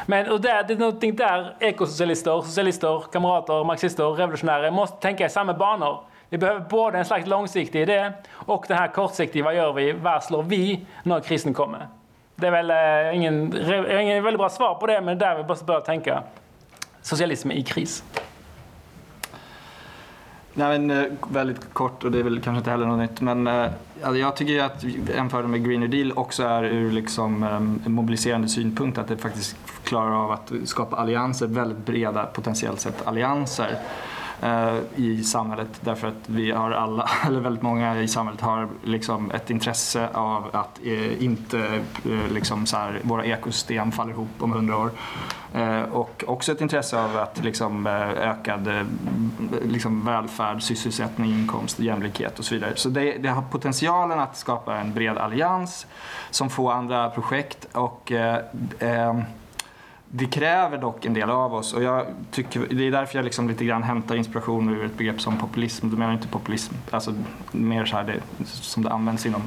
Men 0.07 0.31
och 0.31 0.41
där, 0.41 0.63
det 0.63 0.75
är 0.75 0.79
någonting 0.79 1.17
där 1.17 1.55
ekosocialister, 1.61 2.41
socialister, 2.41 3.05
kamrater, 3.13 3.65
marxister, 3.65 4.05
revolutionärer 4.05 4.71
måste 4.71 4.97
tänka 4.97 5.27
i 5.27 5.29
samma 5.29 5.55
banor. 5.55 6.01
Vi 6.29 6.39
behöver 6.39 6.61
både 6.61 6.99
en 6.99 7.05
slags 7.05 7.27
långsiktig 7.27 7.83
idé 7.83 8.13
och 8.31 8.65
den 8.69 8.79
här 8.79 8.89
kortsiktiga, 8.89 9.45
vad 9.45 9.55
gör 9.55 9.73
vi, 9.73 9.93
vad 9.93 10.25
slår 10.25 10.43
vi 10.43 10.87
när 11.03 11.21
krisen 11.21 11.55
kommer? 11.55 11.89
Det 12.37 12.47
är 12.47 12.51
väl 12.51 12.71
eh, 12.71 13.17
ingen, 13.17 13.57
ingen 14.01 14.25
väldigt 14.25 14.39
bra 14.39 14.49
svar 14.49 14.75
på 14.75 14.87
det, 14.87 15.01
men 15.01 15.19
det 15.19 15.27
är 15.27 15.31
där 15.31 15.43
vi 15.43 15.49
måste 15.49 15.65
börja 15.65 15.81
tänka 15.81 16.23
socialism 17.09 17.51
i 17.51 17.63
kris? 17.63 18.05
Nej, 20.55 20.79
men, 20.79 20.91
eh, 20.91 21.13
väldigt 21.29 21.75
kort, 21.75 22.05
och 22.05 22.11
det 22.11 22.19
är 22.19 22.23
väl 22.23 22.41
kanske 22.41 22.59
inte 22.59 22.71
heller 22.71 22.87
något 22.87 23.11
nytt, 23.11 23.21
men 23.21 23.47
eh, 23.47 23.71
alltså, 24.03 24.17
jag 24.17 24.37
tycker 24.37 24.63
att 24.63 24.85
jämförelsen 24.85 25.51
med 25.51 25.65
Green 25.65 25.81
New 25.81 25.91
Deal 25.91 26.13
också 26.13 26.43
är 26.43 26.65
ur 26.65 26.91
liksom, 26.91 27.43
en 27.87 27.93
mobiliserande 27.93 28.49
synpunkt 28.49 28.99
att 28.99 29.09
det 29.09 29.17
faktiskt 29.17 29.57
klarar 29.85 30.25
av 30.25 30.31
att 30.31 30.53
skapa 30.65 30.97
allianser, 30.97 31.47
väldigt 31.47 31.87
breda 31.87 32.25
potentiellt 32.25 32.81
sett 32.81 33.07
allianser 33.07 33.79
Eh, 34.43 34.79
i 34.97 35.25
samhället 35.25 35.69
därför 35.81 36.09
att 36.09 36.29
vi 36.29 36.51
har 36.51 36.71
alla, 36.71 37.09
eller 37.27 37.41
väldigt 37.41 37.63
många 37.63 38.01
i 38.01 38.09
samhället 38.09 38.41
har 38.41 38.69
liksom 38.85 39.31
ett 39.31 39.51
intresse 39.51 40.09
av 40.13 40.51
att 40.53 40.81
eh, 40.85 41.25
inte 41.25 41.83
eh, 42.05 42.33
liksom 42.33 42.67
så 42.67 42.77
här, 42.77 43.01
våra 43.03 43.25
ekosystem 43.25 43.93
faller 43.93 44.13
ihop 44.13 44.29
om 44.39 44.53
hundra 44.53 44.79
år. 44.79 44.91
Eh, 45.55 45.83
och 45.83 46.25
också 46.27 46.53
ett 46.53 46.61
intresse 46.61 47.01
av 47.01 47.17
att 47.17 47.45
liksom, 47.45 47.87
eh, 47.87 48.11
ökad 48.11 48.87
liksom, 49.63 50.05
välfärd, 50.05 50.63
sysselsättning, 50.63 51.31
inkomst, 51.31 51.81
jämlikhet 51.81 52.39
och 52.39 52.45
så 52.45 52.55
vidare. 52.55 52.73
Så 52.77 52.89
det, 52.89 53.19
det 53.19 53.29
har 53.29 53.43
potentialen 53.43 54.21
att 54.21 54.37
skapa 54.37 54.77
en 54.77 54.95
bred 54.95 55.19
allians 55.19 55.87
som 56.31 56.51
få 56.51 56.71
andra 56.71 57.11
projekt 57.11 57.69
och 57.73 58.13
eh, 58.13 59.21
det 60.11 60.27
kräver 60.27 60.79
dock 60.79 61.05
en 61.05 61.15
del 61.15 61.31
av 61.31 61.55
oss 61.55 61.73
och 61.73 61.83
jag 61.83 62.07
tycker, 62.31 62.67
det 62.71 62.87
är 62.87 62.91
därför 62.91 63.19
jag 63.19 63.25
liksom 63.25 63.49
lite 63.49 63.65
grann 63.65 63.83
hämtar 63.83 64.17
inspiration 64.17 64.69
ur 64.69 64.85
ett 64.85 64.99
begrepp 64.99 65.21
som 65.21 65.39
populism. 65.39 65.91
Då 65.91 65.97
menar 65.97 66.13
jag 66.13 66.19
inte 66.19 66.29
populism, 66.29 66.75
alltså 66.91 67.15
mer 67.53 67.85
så 67.85 67.97
här 67.97 68.05
det, 68.05 68.45
som 68.45 68.83
det 68.83 68.91
används 68.91 69.27
inom 69.27 69.43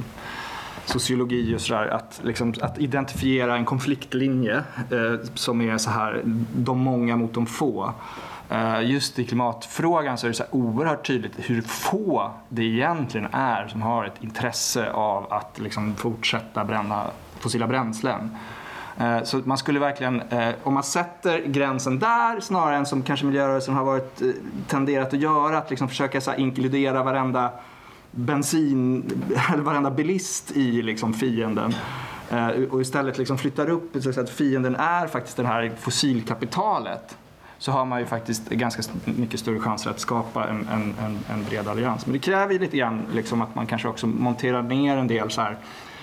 sociologi 0.84 1.56
och 1.56 1.60
sådär. 1.60 1.88
Att, 1.88 2.20
liksom, 2.24 2.54
att 2.60 2.78
identifiera 2.78 3.56
en 3.56 3.64
konfliktlinje 3.64 4.56
eh, 4.90 5.26
som 5.34 5.60
är 5.60 5.78
så 5.78 5.90
här, 5.90 6.22
de 6.56 6.78
många 6.78 7.16
mot 7.16 7.34
de 7.34 7.46
få. 7.46 7.92
eh, 8.50 8.90
just 8.90 9.18
i 9.18 9.24
klimatfrågan 9.24 10.18
så 10.18 10.26
är 10.26 10.28
det 10.28 10.34
så 10.34 10.44
oerhört 10.50 11.06
tydligt 11.06 11.32
hur 11.36 11.62
få 11.62 12.30
det 12.48 12.64
egentligen 12.64 13.28
är 13.32 13.68
som 13.68 13.82
har 13.82 14.04
ett 14.04 14.22
intresse 14.22 14.90
av 14.90 15.32
att 15.32 15.58
liksom 15.58 15.94
fortsätta 15.94 16.64
bränna 16.64 17.04
fossila 17.38 17.66
bränslen. 17.66 18.36
Eh, 18.98 19.22
så 19.22 19.40
man 19.44 19.58
skulle 19.58 19.80
verkligen, 19.80 20.20
eh, 20.20 20.54
om 20.62 20.74
man 20.74 20.82
sätter 20.82 21.40
gränsen 21.46 21.98
där 21.98 22.40
snarare 22.40 22.76
än 22.76 22.86
som 22.86 23.02
kanske 23.02 23.26
miljörörelsen 23.26 23.74
har 23.74 23.84
varit, 23.84 24.22
eh, 24.22 24.28
tenderat 24.68 25.14
att 25.14 25.20
göra, 25.20 25.58
att 25.58 25.70
liksom 25.70 25.88
försöka 25.88 26.20
så 26.20 26.34
inkludera 26.34 27.02
varenda 27.02 27.50
bensin, 28.10 29.04
eller 29.52 29.62
varenda 29.62 29.90
bilist 29.90 30.50
i 30.56 30.82
liksom 30.82 31.14
fienden. 31.14 31.74
Och 32.70 32.80
istället 32.80 33.18
liksom 33.18 33.38
flyttar 33.38 33.70
upp 33.70 33.96
så 34.00 34.20
att 34.20 34.30
fienden 34.30 34.76
är 34.76 35.06
faktiskt 35.06 35.36
det 35.36 35.46
här 35.46 35.72
fossilkapitalet 35.80 37.16
så 37.58 37.72
har 37.72 37.84
man 37.84 38.00
ju 38.00 38.06
faktiskt 38.06 38.48
ganska 38.48 38.82
mycket 39.04 39.40
större 39.40 39.60
chanser 39.60 39.90
att 39.90 40.00
skapa 40.00 40.48
en, 40.48 40.68
en, 40.68 40.94
en, 41.04 41.18
en 41.30 41.44
bred 41.44 41.68
allians. 41.68 42.06
Men 42.06 42.12
det 42.12 42.18
kräver 42.18 42.52
ju 42.52 42.58
lite 42.58 42.76
grann 42.76 43.02
liksom 43.14 43.42
att 43.42 43.54
man 43.54 43.66
kanske 43.66 43.88
också 43.88 44.06
monterar 44.06 44.62
ner 44.62 44.96
en 44.96 45.08
del 45.08 45.30
så 45.30 45.40
här 45.40 45.56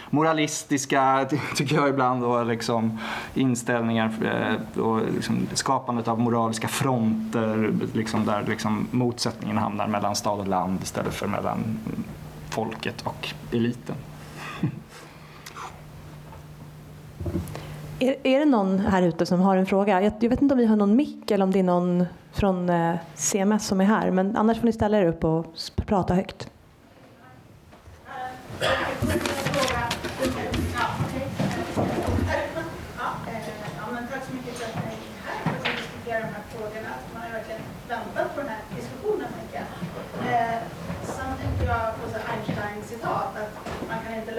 moralistiska, 0.10 1.30
tycker 1.56 1.76
jag 1.76 1.90
ibland, 1.90 2.24
och 2.24 2.46
liksom 2.46 3.00
inställningar 3.34 4.12
eh, 4.24 4.82
och 4.82 5.02
liksom 5.14 5.48
skapandet 5.54 6.08
av 6.08 6.20
moraliska 6.20 6.68
fronter 6.68 7.74
liksom 7.94 8.26
där 8.26 8.46
liksom 8.48 8.88
motsättningen 8.92 9.58
hamnar 9.58 9.88
mellan 9.88 10.16
stad 10.16 10.40
och 10.40 10.48
land 10.48 10.80
istället 10.84 11.14
för 11.14 11.28
mellan 11.28 11.80
folket 12.50 13.02
och 13.02 13.30
eliten. 13.52 13.96
Är, 18.00 18.16
är 18.24 18.40
det 18.40 18.46
någon 18.46 18.80
här 18.80 19.02
ute 19.02 19.26
som 19.26 19.40
har 19.40 19.58
en 19.58 19.66
fråga? 19.66 20.02
Jag, 20.02 20.14
jag 20.20 20.30
vet 20.30 20.42
inte 20.42 20.54
om 20.54 20.60
vi 20.60 20.66
har 20.66 20.76
någon 20.76 20.96
mick 20.96 21.32
eller 21.32 21.44
om 21.44 21.52
det 21.52 21.60
är 21.60 21.64
någon 21.64 22.06
från 22.32 22.70
eh, 22.70 22.96
CMS 23.16 23.68
som 23.68 23.82
är 23.82 23.86
här, 23.86 24.12
men 24.12 24.36
annars 24.36 24.60
får 24.60 24.66
ni 24.66 24.74
ställa 24.74 24.98
er 24.98 25.06
upp 25.06 25.24
och 25.24 25.46
prata 25.86 26.14
högt. 26.14 26.50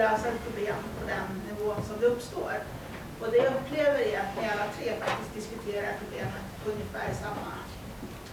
lösa 0.01 0.27
ett 0.27 0.43
problem 0.47 0.75
på 0.99 1.03
den 1.13 1.27
nivån 1.47 1.75
som 1.87 1.95
det 1.99 2.05
uppstår. 2.05 2.53
Och 3.19 3.20
det 3.31 3.37
jag 3.37 3.53
upplever 3.59 3.99
är 3.99 4.19
att 4.19 4.33
ni 4.37 4.43
alla 4.53 4.67
tre 4.77 4.87
faktiskt 4.99 5.33
diskuterar 5.39 5.91
problemet 6.01 6.43
på 6.63 6.71
ungefär 6.71 7.07
samma 7.23 7.47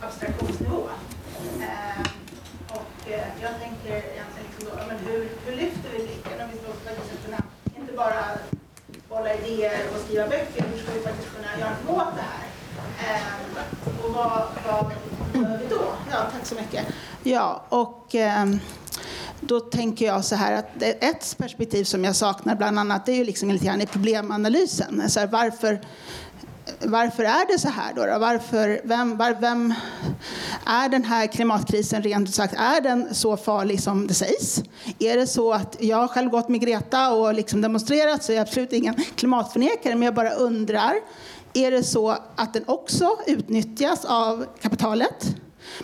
abstraktionsnivå. 0.07 0.83
Eh, 1.69 2.07
och 2.77 3.11
eh, 3.11 3.29
jag 3.43 3.53
tänker 3.63 3.95
egentligen 4.13 4.47
liksom 4.49 4.63
då, 4.69 4.73
men 4.89 4.99
hur, 5.07 5.29
hur 5.45 5.57
lyfter 5.57 5.89
vi 5.93 5.99
blicken? 6.07 6.41
Om 6.45 6.49
vi 6.53 6.59
faktiskt 6.59 7.11
liksom 7.11 7.19
kunna 7.25 7.43
inte 7.79 7.93
bara 7.93 8.25
bolla 9.09 9.35
idéer 9.35 9.81
och 9.95 10.01
skriva 10.05 10.27
böcker, 10.29 10.65
hur 10.71 10.79
ska 10.83 10.93
vi 10.93 11.01
faktiskt 11.01 11.35
kunna 11.37 11.59
göra 11.59 11.71
något 11.71 11.97
åt 11.97 12.15
det 12.19 12.27
här? 12.33 12.47
Eh, 13.05 14.05
och 14.05 14.15
vad, 14.15 14.43
vad 14.67 14.93
gör 15.35 15.59
vi 15.59 15.67
då? 15.67 15.85
Ja, 16.11 16.19
tack 16.33 16.47
så 16.47 16.55
mycket. 16.55 16.87
Ja, 17.23 17.63
och 17.69 18.15
ehm, 18.15 18.61
då 19.41 19.61
tänker 19.61 20.07
jag 20.07 20.25
så 20.25 20.35
här 20.35 20.53
att 20.53 20.83
ett 20.83 21.35
perspektiv 21.39 21.85
som 21.85 22.05
jag 22.05 22.17
saknar 22.17 22.57
bland 22.57 22.79
annat 22.79 23.07
det 23.07 23.13
är 23.13 23.17
ju 23.17 23.25
liksom 23.25 23.51
lite 23.51 23.65
grann 23.67 23.81
i 23.81 23.87
problemanalysen. 23.87 25.11
Så 25.11 25.21
här, 25.21 25.27
varför, 25.27 25.81
varför 26.85 27.25
är 27.25 27.53
det 27.53 27.59
så 27.59 27.69
här 27.69 27.95
då? 27.95 28.19
Varför, 28.19 28.81
vem, 28.85 29.17
var, 29.17 29.37
vem 29.41 29.75
är 30.67 30.89
den 30.89 31.05
här 31.05 31.27
klimatkrisen 31.27 32.03
rent 32.03 32.29
ut 32.29 32.35
sagt, 32.35 32.55
är 32.55 32.81
den 32.81 33.15
så 33.15 33.37
farlig 33.37 33.83
som 33.83 34.07
det 34.07 34.15
sägs? 34.15 34.63
Är 34.99 35.17
det 35.17 35.27
så 35.27 35.53
att 35.53 35.77
jag 35.81 35.97
har 35.97 36.09
själv 36.09 36.31
gått 36.31 36.49
med 36.49 36.61
Greta 36.61 37.13
och 37.13 37.35
liksom 37.35 37.61
demonstrerat 37.61 38.25
så 38.25 38.33
jag 38.33 38.37
är 38.37 38.43
absolut 38.43 38.73
ingen 38.73 38.95
klimatförnekare 38.95 39.95
men 39.95 40.03
jag 40.03 40.15
bara 40.15 40.31
undrar, 40.31 40.95
är 41.55 41.71
det 41.71 41.83
så 41.83 42.17
att 42.37 42.53
den 42.53 42.65
också 42.67 43.17
utnyttjas 43.27 44.05
av 44.05 44.47
kapitalet? 44.61 45.37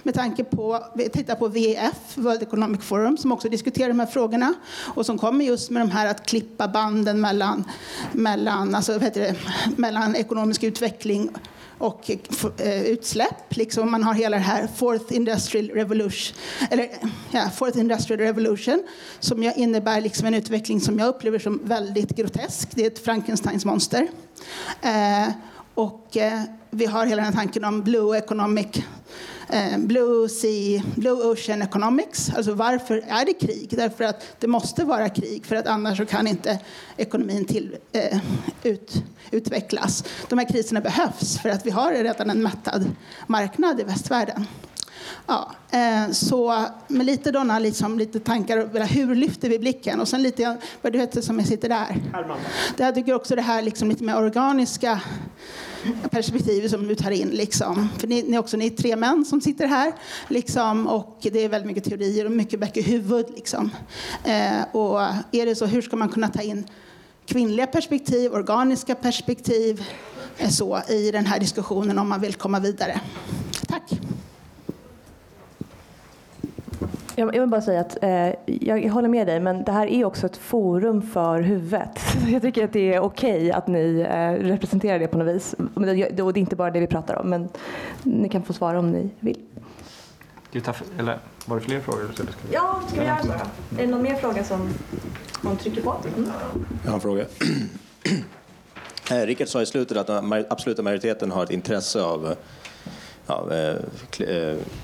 Med 0.02 0.14
tanke 0.14 0.44
på, 0.44 0.84
vi 0.94 1.08
tittar 1.08 1.34
på 1.34 1.48
WEF, 1.48 1.96
World 2.14 2.42
Economic 2.42 2.80
Forum, 2.80 3.16
som 3.16 3.32
också 3.32 3.48
diskuterar 3.48 3.88
de 3.88 4.00
här 4.00 4.06
frågorna 4.06 4.54
och 4.94 5.06
som 5.06 5.18
kommer 5.18 5.44
just 5.44 5.70
med 5.70 5.82
de 5.82 5.90
här 5.90 6.06
att 6.06 6.26
klippa 6.26 6.68
banden 6.68 7.20
mellan, 7.20 7.64
mellan, 8.12 8.74
alltså, 8.74 8.98
det, 8.98 9.34
mellan 9.76 10.16
ekonomisk 10.16 10.62
utveckling 10.62 11.30
och 11.78 12.10
eh, 12.58 12.82
utsläpp. 12.82 13.56
Liksom 13.56 13.90
man 13.90 14.02
har 14.02 14.14
hela 14.14 14.36
det 14.36 14.42
här 14.42 14.68
Fourth 14.76 15.16
Industrial 15.16 15.68
Revolution, 15.68 16.36
eller, 16.70 16.88
ja, 17.30 17.50
Fourth 17.56 17.78
Industrial 17.78 18.20
Revolution 18.20 18.82
som 19.20 19.42
innebär 19.42 20.00
liksom 20.00 20.26
en 20.26 20.34
utveckling 20.34 20.80
som 20.80 20.98
jag 20.98 21.08
upplever 21.08 21.38
som 21.38 21.60
väldigt 21.64 22.16
grotesk. 22.16 22.68
Det 22.70 22.82
är 22.82 22.86
ett 22.86 23.04
Frankensteins 23.04 23.64
monster. 23.64 24.08
Eh, 24.82 25.28
och 25.74 26.16
eh, 26.16 26.40
vi 26.70 26.86
har 26.86 27.06
hela 27.06 27.22
den 27.22 27.32
här 27.32 27.40
tanken 27.40 27.64
om 27.64 27.82
Blue 27.82 28.18
Economic 28.18 28.66
Blue 29.78 30.28
Sea, 30.28 30.82
Blue 30.96 31.32
Ocean 31.32 31.62
Economics. 31.62 32.30
Alltså 32.36 32.54
varför 32.54 33.04
är 33.08 33.24
det 33.24 33.32
krig? 33.32 33.68
Därför 33.70 34.04
att 34.04 34.40
det 34.40 34.46
måste 34.46 34.84
vara 34.84 35.08
krig, 35.08 35.46
för 35.46 35.56
att 35.56 35.66
annars 35.66 36.08
kan 36.08 36.26
inte 36.26 36.58
ekonomin 36.96 37.44
till, 37.44 37.76
eh, 37.92 38.18
ut, 38.62 39.02
utvecklas. 39.30 40.04
De 40.28 40.38
här 40.38 40.48
kriserna 40.48 40.80
behövs 40.80 41.38
för 41.38 41.48
att 41.48 41.66
vi 41.66 41.70
har 41.70 41.92
redan 41.92 42.30
en 42.30 42.42
mättad 42.42 42.90
marknad 43.26 43.80
i 43.80 43.82
västvärlden. 43.82 44.46
Ja, 45.26 45.50
eh, 45.70 46.10
så 46.12 46.66
med 46.88 47.06
lite, 47.06 47.30
donna, 47.30 47.58
liksom, 47.58 47.98
lite 47.98 48.20
tankar, 48.20 48.86
hur 48.86 49.14
lyfter 49.14 49.48
vi 49.48 49.58
blicken? 49.58 50.00
Och 50.00 50.08
sen 50.08 50.22
lite 50.22 50.56
vad 50.82 50.92
du 50.92 50.98
heter 50.98 51.20
som 51.20 51.38
jag 51.38 51.48
sitter 51.48 51.68
där. 51.68 52.00
Herman. 52.12 52.38
Jag 52.76 52.94
tycker 52.94 53.14
också 53.14 53.36
det 53.36 53.42
här 53.42 53.62
liksom, 53.62 53.88
lite 53.88 54.04
mer 54.04 54.16
organiska 54.16 55.00
perspektivet 56.10 56.70
som 56.70 56.88
du 56.88 56.94
tar 56.94 57.10
in. 57.10 57.28
Liksom. 57.28 57.88
För 57.98 58.06
ni, 58.06 58.22
ni, 58.22 58.38
också, 58.38 58.56
ni 58.56 58.66
är 58.66 58.70
tre 58.70 58.96
män 58.96 59.24
som 59.24 59.40
sitter 59.40 59.66
här 59.66 59.92
liksom, 60.28 60.86
och 60.86 61.18
det 61.22 61.44
är 61.44 61.48
väldigt 61.48 61.66
mycket 61.66 61.84
teorier 61.84 62.24
och 62.24 62.32
mycket 62.32 62.60
böcker 62.60 62.80
i 62.80 62.84
huvud. 62.84 63.26
Liksom. 63.34 63.70
Eh, 64.24 64.76
och 64.76 65.00
är 65.32 65.46
det 65.46 65.54
så, 65.54 65.66
hur 65.66 65.82
ska 65.82 65.96
man 65.96 66.08
kunna 66.08 66.28
ta 66.28 66.42
in 66.42 66.66
kvinnliga 67.26 67.66
perspektiv, 67.66 68.32
organiska 68.32 68.94
perspektiv 68.94 69.84
eh, 70.38 70.48
så, 70.48 70.80
i 70.88 71.10
den 71.10 71.26
här 71.26 71.40
diskussionen 71.40 71.98
om 71.98 72.08
man 72.08 72.20
vill 72.20 72.34
komma 72.34 72.60
vidare? 72.60 73.00
Tack. 73.68 74.00
Jag 77.16 77.40
vill 77.40 77.46
bara 77.46 77.62
säga 77.62 77.80
att 77.80 78.02
eh, 78.02 78.34
jag 78.46 78.90
håller 78.90 79.08
med 79.08 79.26
dig, 79.26 79.40
men 79.40 79.64
det 79.64 79.72
här 79.72 79.86
är 79.86 80.04
också 80.04 80.26
ett 80.26 80.36
forum 80.36 81.02
för 81.02 81.40
huvudet. 81.40 82.00
Jag 82.28 82.42
tycker 82.42 82.64
att 82.64 82.72
det 82.72 82.94
är 82.94 83.00
okej 83.00 83.36
okay 83.36 83.50
att 83.50 83.66
ni 83.66 84.06
eh, 84.10 84.46
representerar 84.46 84.98
det 84.98 85.08
på 85.08 85.18
något 85.18 85.34
vis. 85.34 85.54
Och 85.74 85.82
det 85.82 85.92
är 85.92 86.38
inte 86.38 86.56
bara 86.56 86.70
det 86.70 86.80
vi 86.80 86.86
pratar 86.86 87.14
om, 87.14 87.30
men 87.30 87.48
ni 88.02 88.28
kan 88.28 88.42
få 88.42 88.52
svara 88.52 88.78
om 88.78 88.92
ni 88.92 89.10
vill. 89.20 89.40
Eller 90.98 91.18
var 91.46 91.56
det 91.56 91.62
fler 91.62 91.80
frågor? 91.80 92.10
Ja, 92.50 92.80
ska 92.88 93.00
vi 93.00 93.06
göra 93.06 93.22
så? 93.22 93.32
Är 93.32 93.38
det 93.76 93.86
någon 93.86 94.02
mer 94.02 94.14
fråga 94.14 94.44
som 94.44 94.68
man 95.40 95.56
trycker 95.56 95.82
på? 95.82 95.96
Mm. 96.16 96.30
Jag 96.82 96.90
har 96.90 96.94
en 96.94 97.00
fråga. 97.00 97.24
Eh, 99.10 99.26
Rickard 99.26 99.48
sa 99.48 99.62
i 99.62 99.66
slutet 99.66 99.96
att 99.96 100.06
den 100.06 100.44
absoluta 100.50 100.82
majoriteten 100.82 101.30
har 101.30 101.44
ett 101.44 101.50
intresse 101.50 102.02
av 102.02 102.34
ja, 103.26 103.48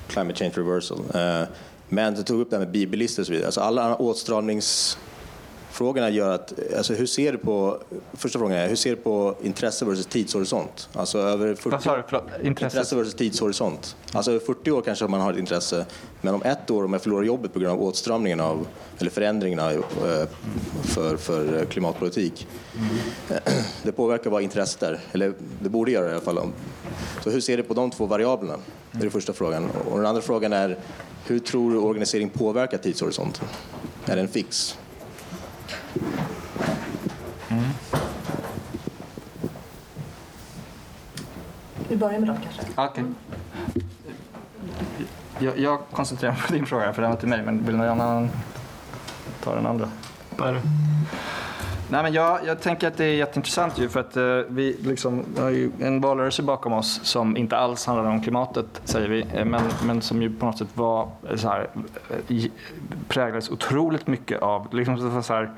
climate 0.07 0.35
change 0.35 0.53
reversal. 0.55 0.99
Men 1.93 2.13
du 2.13 2.23
tog 2.23 2.41
upp 2.41 2.49
det 2.49 2.55
här 2.55 2.65
med 2.65 2.71
bibilister 2.71 3.21
och 3.21 3.25
så 3.25 3.31
vidare. 3.31 3.47
Alltså 3.47 3.61
alla 3.61 3.95
åtstramningsfrågorna 3.95 6.09
gör 6.09 6.35
att, 6.35 6.53
alltså 6.77 6.93
hur 6.93 7.05
ser 7.05 7.31
du 7.31 7.37
på, 7.37 7.77
första 8.13 8.39
frågan 8.39 8.57
är, 8.57 8.69
hur 8.69 8.75
ser 8.75 8.89
du 8.89 8.95
på 8.95 9.35
intresse 9.43 9.85
versus 9.85 10.05
tidshorisont? 10.05 10.89
Alltså 10.93 11.19
över 11.19 11.55
40, 11.55 11.69
Vad 11.69 11.83
sa 11.83 11.95
du? 11.95 12.01
Intresse. 12.47 12.47
intresse 12.47 12.95
versus 12.95 13.13
tidshorisont. 13.13 13.95
Alltså 14.13 14.31
över 14.31 14.45
40 14.45 14.71
år 14.71 14.81
kanske 14.81 15.07
man 15.07 15.21
har 15.21 15.33
ett 15.33 15.39
intresse, 15.39 15.85
men 16.21 16.33
om 16.33 16.43
ett 16.43 16.71
år 16.71 16.83
om 16.83 16.93
jag 16.93 17.01
förlorar 17.01 17.23
jobbet 17.23 17.53
på 17.53 17.59
grund 17.59 17.73
av 17.73 17.83
åtstramningen 17.83 18.39
av, 18.39 18.67
eller 18.97 19.11
förändringarna 19.11 19.71
eh, 19.71 19.79
för, 20.83 21.17
för 21.17 21.65
klimatpolitik. 21.65 22.47
Mm. 22.75 22.87
Det 23.83 23.91
påverkar 23.91 24.29
vad 24.29 24.41
intresset 24.41 24.83
är, 24.83 24.99
eller 25.11 25.33
det 25.61 25.69
borde 25.69 25.91
göra 25.91 26.05
det 26.05 26.11
i 26.11 26.13
alla 26.13 26.23
fall. 26.23 26.39
Så 27.23 27.29
hur 27.29 27.41
ser 27.41 27.57
du 27.57 27.63
på 27.63 27.73
de 27.73 27.91
två 27.91 28.05
variablerna? 28.05 28.57
Det 28.91 28.97
är 28.97 29.01
den 29.01 29.11
första 29.11 29.33
frågan. 29.33 29.69
Och 29.91 29.97
den 29.97 30.05
andra 30.05 30.21
frågan 30.21 30.53
är, 30.53 30.77
hur 31.25 31.39
tror 31.39 31.71
du 31.71 31.77
organisering 31.77 32.29
påverkar 32.29 32.77
tidshorisonten? 32.77 33.47
Är 34.05 34.15
den 34.15 34.27
fix? 34.27 34.77
Mm. 37.49 37.63
Vi 41.89 41.95
börjar 41.95 42.19
med 42.19 42.29
dem 42.29 42.37
kanske. 42.43 42.81
Okay. 42.81 43.03
Jag, 45.39 45.59
jag 45.59 45.79
koncentrerar 45.91 46.31
mig 46.33 46.41
på 46.47 46.53
din 46.53 46.65
fråga, 46.65 46.93
för 46.93 47.01
den 47.01 47.11
var 47.11 47.17
till 47.17 47.27
mig, 47.27 47.43
men 47.43 47.65
vill 47.65 47.77
någon 47.77 48.01
annan 48.01 48.29
ta 49.43 49.55
den 49.55 49.65
andra? 49.65 49.91
Nej, 51.91 52.03
men 52.03 52.13
jag, 52.13 52.39
jag 52.45 52.61
tänker 52.61 52.87
att 52.87 52.97
det 52.97 53.05
är 53.05 53.13
jätteintressant 53.15 53.79
ju 53.79 53.89
för 53.89 53.99
att 53.99 54.17
eh, 54.17 54.23
vi 54.47 54.77
liksom, 54.83 55.25
har 55.39 55.49
ju 55.49 55.71
en 55.79 56.01
valrörelse 56.01 56.43
bakom 56.43 56.73
oss 56.73 56.99
som 57.03 57.37
inte 57.37 57.57
alls 57.57 57.85
handlade 57.85 58.09
om 58.09 58.21
klimatet 58.21 58.81
säger 58.83 59.07
vi, 59.09 59.25
eh, 59.33 59.45
men, 59.45 59.61
men 59.85 60.01
som 60.01 60.21
ju 60.21 60.33
på 60.39 60.45
något 60.45 60.57
sätt 60.57 60.67
var 60.73 61.09
eh, 61.29 61.35
så 61.35 61.47
här, 61.47 61.69
eh, 62.09 62.35
i- 62.35 62.51
präglades 63.07 63.49
otroligt 63.49 64.07
mycket 64.07 64.41
av, 64.41 64.67
liksom 64.73 65.23
så 65.23 65.33
här, 65.33 65.51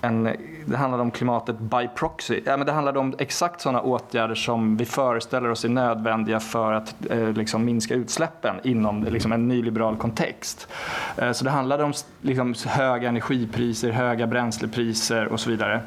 en, 0.00 0.28
det 0.66 0.76
handlade 0.76 1.02
om 1.02 1.10
klimatet 1.10 1.58
by 1.58 1.88
proxy. 1.94 2.40
Ja, 2.46 2.56
men 2.56 2.66
det 2.66 2.72
handlade 2.72 2.98
om 2.98 3.14
exakt 3.18 3.60
sådana 3.60 3.80
åtgärder 3.80 4.34
som 4.34 4.76
vi 4.76 4.84
föreställer 4.84 5.50
oss 5.50 5.64
är 5.64 5.68
nödvändiga 5.68 6.40
för 6.40 6.72
att 6.72 6.94
eh, 7.10 7.32
liksom 7.32 7.64
minska 7.64 7.94
utsläppen 7.94 8.56
inom 8.64 9.04
liksom, 9.04 9.32
en 9.32 9.48
nyliberal 9.48 9.96
kontext. 9.96 10.68
Eh, 11.16 11.32
så 11.32 11.44
det 11.44 11.50
handlade 11.50 11.84
om 11.84 11.92
liksom, 12.20 12.54
höga 12.66 13.08
energipriser, 13.08 13.90
höga 13.90 14.26
bränslepriser 14.26 15.28
och 15.28 15.40
så 15.40 15.50
vidare. 15.50 15.82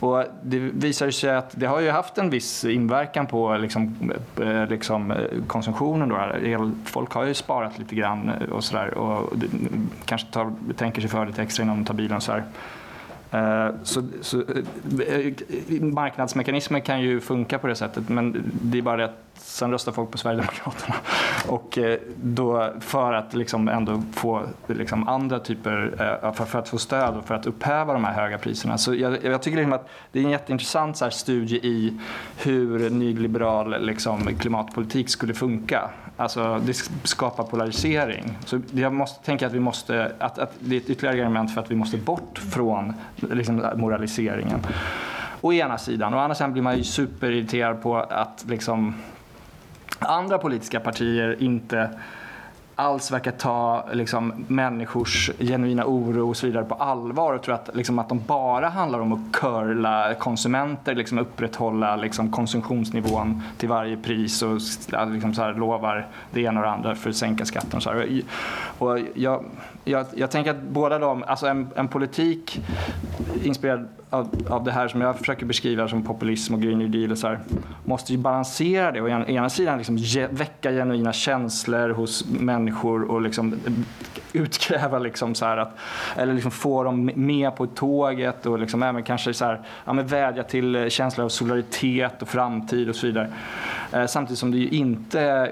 Och 0.00 0.24
det 0.42 0.58
visar 0.58 1.10
sig 1.10 1.30
att 1.30 1.50
det 1.60 1.66
har 1.66 1.80
ju 1.80 1.90
haft 1.90 2.18
en 2.18 2.30
viss 2.30 2.64
inverkan 2.64 3.26
på 3.26 3.56
liksom, 3.56 4.12
eh, 4.40 4.66
liksom, 4.66 5.10
eh, 5.10 5.18
konsumtionen. 5.46 6.08
Då. 6.08 6.70
Folk 6.84 7.12
har 7.12 7.24
ju 7.24 7.34
sparat 7.34 7.78
lite 7.78 7.94
grann 7.94 8.28
eh, 8.28 8.48
och 8.48 8.64
sådär 8.64 8.94
och 8.94 9.32
kanske 10.04 10.32
tar, 10.32 10.52
tänker 10.76 11.00
sig 11.00 11.10
för 11.10 11.26
lite 11.26 11.42
extra 11.42 11.64
innan 11.64 11.76
de 11.76 11.84
tar 11.84 11.94
bilen 11.94 12.16
och 12.16 12.22
så 12.22 12.32
här. 12.32 12.44
Eh, 13.30 13.68
så, 13.82 14.02
så, 14.20 14.40
eh, 14.40 15.82
marknadsmekanismer 15.82 16.80
kan 16.80 17.00
ju 17.00 17.20
funka 17.20 17.58
på 17.58 17.66
det 17.66 17.74
sättet 17.74 18.08
men 18.08 18.52
det 18.62 18.78
är 18.78 18.82
bara 18.82 18.96
det 18.96 19.04
att 19.04 19.22
sen 19.34 19.70
röstar 19.70 19.92
folk 19.92 20.10
på 20.10 20.18
Sverigedemokraterna. 20.18 20.94
Och 21.48 21.78
eh, 21.78 21.98
då 22.22 22.72
för 22.80 23.12
att 23.12 23.34
liksom 23.34 23.68
ändå 23.68 24.02
få 24.12 24.42
liksom 24.66 25.08
andra 25.08 25.38
typer, 25.38 25.94
för, 26.32 26.44
för 26.44 26.58
att 26.58 26.68
få 26.68 26.78
stöd 26.78 27.16
och 27.16 27.24
för 27.24 27.34
att 27.34 27.46
upphäva 27.46 27.92
de 27.92 28.04
här 28.04 28.12
höga 28.12 28.38
priserna. 28.38 28.78
Så 28.78 28.94
jag, 28.94 29.24
jag 29.24 29.42
tycker 29.42 29.56
liksom 29.56 29.72
att 29.72 29.88
det 30.12 30.20
är 30.20 30.24
en 30.24 30.30
jätteintressant 30.30 30.96
så 30.96 31.04
här 31.04 31.10
studie 31.10 31.56
i 31.56 31.98
hur 32.36 32.90
nyliberal 32.90 33.86
liksom, 33.86 34.36
klimatpolitik 34.38 35.08
skulle 35.08 35.34
funka. 35.34 35.90
Alltså 36.16 36.60
det 36.66 36.74
skapar 37.02 37.44
polarisering. 37.44 38.38
Så 38.44 38.60
jag 38.72 38.92
måste 38.92 39.24
tänka 39.24 39.46
att 39.46 39.52
vi 39.52 39.60
måste, 39.60 40.12
att, 40.18 40.38
att 40.38 40.52
det 40.58 40.76
är 40.76 40.80
ett 40.80 40.90
ytterligare 40.90 41.16
argument 41.16 41.54
för 41.54 41.60
att 41.60 41.70
vi 41.70 41.74
måste 41.74 41.96
bort 41.96 42.38
från 42.38 42.92
liksom, 43.16 43.66
moraliseringen. 43.74 44.60
Å 45.40 45.52
ena 45.52 45.78
sidan. 45.78 46.14
Å 46.14 46.18
andra 46.18 46.34
sidan 46.34 46.52
blir 46.52 46.62
man 46.62 46.76
ju 46.76 46.84
superirriterad 46.84 47.82
på 47.82 47.96
att 47.96 48.44
liksom, 48.48 48.94
andra 49.98 50.38
politiska 50.38 50.80
partier 50.80 51.42
inte 51.42 51.90
alls 52.76 53.10
verkar 53.10 53.30
ta 53.30 53.84
liksom, 53.92 54.44
människors 54.48 55.30
genuina 55.38 55.84
oro 55.86 56.28
och 56.28 56.36
så 56.36 56.46
vidare 56.46 56.64
på 56.64 56.74
allvar 56.74 57.32
och 57.32 57.42
tror 57.42 57.54
att, 57.54 57.70
liksom, 57.74 57.98
att 57.98 58.08
de 58.08 58.22
bara 58.26 58.68
handlar 58.68 58.98
om 59.00 59.12
att 59.12 59.32
curla 59.32 60.14
konsumenter, 60.14 60.94
liksom, 60.94 61.18
upprätthålla 61.18 61.96
liksom, 61.96 62.30
konsumtionsnivån 62.30 63.42
till 63.58 63.68
varje 63.68 63.96
pris 63.96 64.42
och 64.42 64.60
liksom, 65.12 65.34
så 65.34 65.42
här, 65.42 65.54
lovar 65.54 66.06
det 66.30 66.40
ena 66.40 66.60
och 66.60 66.66
det 66.66 66.72
andra 66.72 66.94
för 66.94 67.10
att 67.10 67.16
sänka 67.16 67.44
skatten. 67.44 67.76
Och 67.76 67.82
så 67.82 67.90
här. 67.90 68.22
Och 68.78 68.98
jag, 69.14 69.44
jag, 69.88 70.06
jag 70.14 70.30
tänker 70.30 70.50
att 70.50 70.62
båda 70.62 70.98
de, 70.98 71.22
alltså 71.22 71.46
en, 71.46 71.68
en 71.76 71.88
politik 71.88 72.60
inspirerad 73.42 73.88
av, 74.10 74.46
av 74.48 74.64
det 74.64 74.72
här 74.72 74.88
som 74.88 75.00
jag 75.00 75.18
försöker 75.18 75.46
beskriva 75.46 75.88
som 75.88 76.02
populism 76.02 76.54
och 76.54 76.62
green 76.62 76.78
new 76.78 76.90
deal 76.90 77.10
och 77.10 77.18
så 77.18 77.26
här, 77.26 77.40
måste 77.84 78.12
ju 78.12 78.18
balansera 78.18 78.92
det. 78.92 79.00
Å 79.00 79.08
ena, 79.08 79.26
ena 79.26 79.50
sidan 79.50 79.78
liksom 79.78 79.96
ge, 79.96 80.26
väcka 80.26 80.70
genuina 80.70 81.12
känslor 81.12 81.88
hos 81.88 82.24
människor 82.28 83.10
och 83.10 83.22
liksom 83.22 83.60
utkräva 84.32 84.98
liksom 84.98 85.34
så 85.34 85.44
här 85.44 85.56
att, 85.56 85.76
eller 86.16 86.34
liksom 86.34 86.50
få 86.50 86.84
dem 86.84 87.10
med 87.14 87.56
på 87.56 87.66
tåget 87.66 88.46
och 88.46 88.58
liksom 88.58 88.82
även 88.82 89.02
kanske 89.02 89.34
så 89.34 89.44
här, 89.44 89.60
ja, 89.84 89.92
men 89.92 90.06
vädja 90.06 90.42
till 90.42 90.90
känslor 90.90 91.24
av 91.24 91.28
solidaritet 91.28 92.22
och 92.22 92.28
framtid 92.28 92.88
och 92.88 92.96
så 92.96 93.06
vidare. 93.06 93.28
Eh, 93.92 94.06
samtidigt 94.06 94.38
som 94.38 94.50
det 94.50 94.58
ju 94.58 94.68
inte 94.68 95.50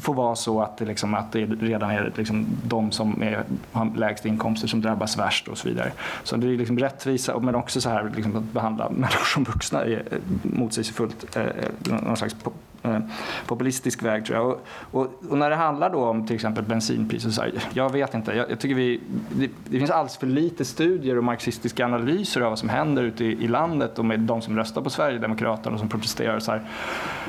får 0.00 0.14
vara 0.14 0.36
så 0.36 0.62
att 0.62 0.76
det, 0.76 0.84
liksom, 0.84 1.14
att 1.14 1.32
det 1.32 1.44
redan 1.44 1.90
är 1.90 2.12
liksom 2.16 2.46
de 2.64 2.92
som 2.92 3.22
är, 3.22 3.44
har 3.72 3.96
lägst 3.96 4.26
inkomster 4.26 4.68
som 4.68 4.80
drabbas 4.80 5.18
värst 5.18 5.48
och 5.48 5.58
så 5.58 5.68
vidare. 5.68 5.92
Så 6.24 6.36
det 6.36 6.46
är 6.46 6.56
liksom 6.56 6.78
rättvisa 6.78 7.38
men 7.38 7.54
också 7.54 7.80
så 7.80 7.90
här 7.90 8.12
liksom, 8.16 8.36
att 8.36 8.52
behandla 8.52 8.90
människor 8.90 9.24
som 9.24 9.44
vuxna 9.44 9.84
är 9.84 10.02
motsägelsefullt. 10.42 11.36
Eh, 11.36 11.42
eh, 11.42 11.50
någon 11.84 12.16
slags 12.16 12.36
eh, 12.82 12.98
populistisk 13.46 14.02
väg 14.02 14.24
tror 14.24 14.38
jag. 14.38 14.46
Och, 14.46 14.60
och, 14.90 15.30
och 15.30 15.38
när 15.38 15.50
det 15.50 15.56
handlar 15.56 15.90
då 15.90 16.04
om 16.04 16.26
till 16.26 16.34
exempel 16.34 16.64
bensinpriser, 16.64 17.30
så 17.30 17.42
här, 17.42 17.52
jag 17.72 17.92
vet 17.92 18.14
inte. 18.14 18.32
Jag, 18.32 18.50
jag 18.50 18.60
tycker 18.60 18.74
vi, 18.74 19.00
det, 19.30 19.50
det 19.68 19.78
finns 19.78 19.90
alldeles 19.90 20.16
för 20.16 20.26
lite 20.26 20.64
studier 20.64 21.18
och 21.18 21.24
marxistiska 21.24 21.84
analyser 21.84 22.40
av 22.40 22.50
vad 22.50 22.58
som 22.58 22.68
händer 22.68 23.02
ute 23.02 23.24
i, 23.24 23.44
i 23.44 23.48
landet 23.48 23.98
och 23.98 24.04
med 24.04 24.20
de 24.20 24.42
som 24.42 24.56
röstar 24.56 24.82
på 24.82 24.90
Sverigedemokraterna 24.90 25.74
och 25.74 25.80
som 25.80 25.88
protesterar. 25.88 26.38
Så 26.38 26.50
här. 26.52 26.62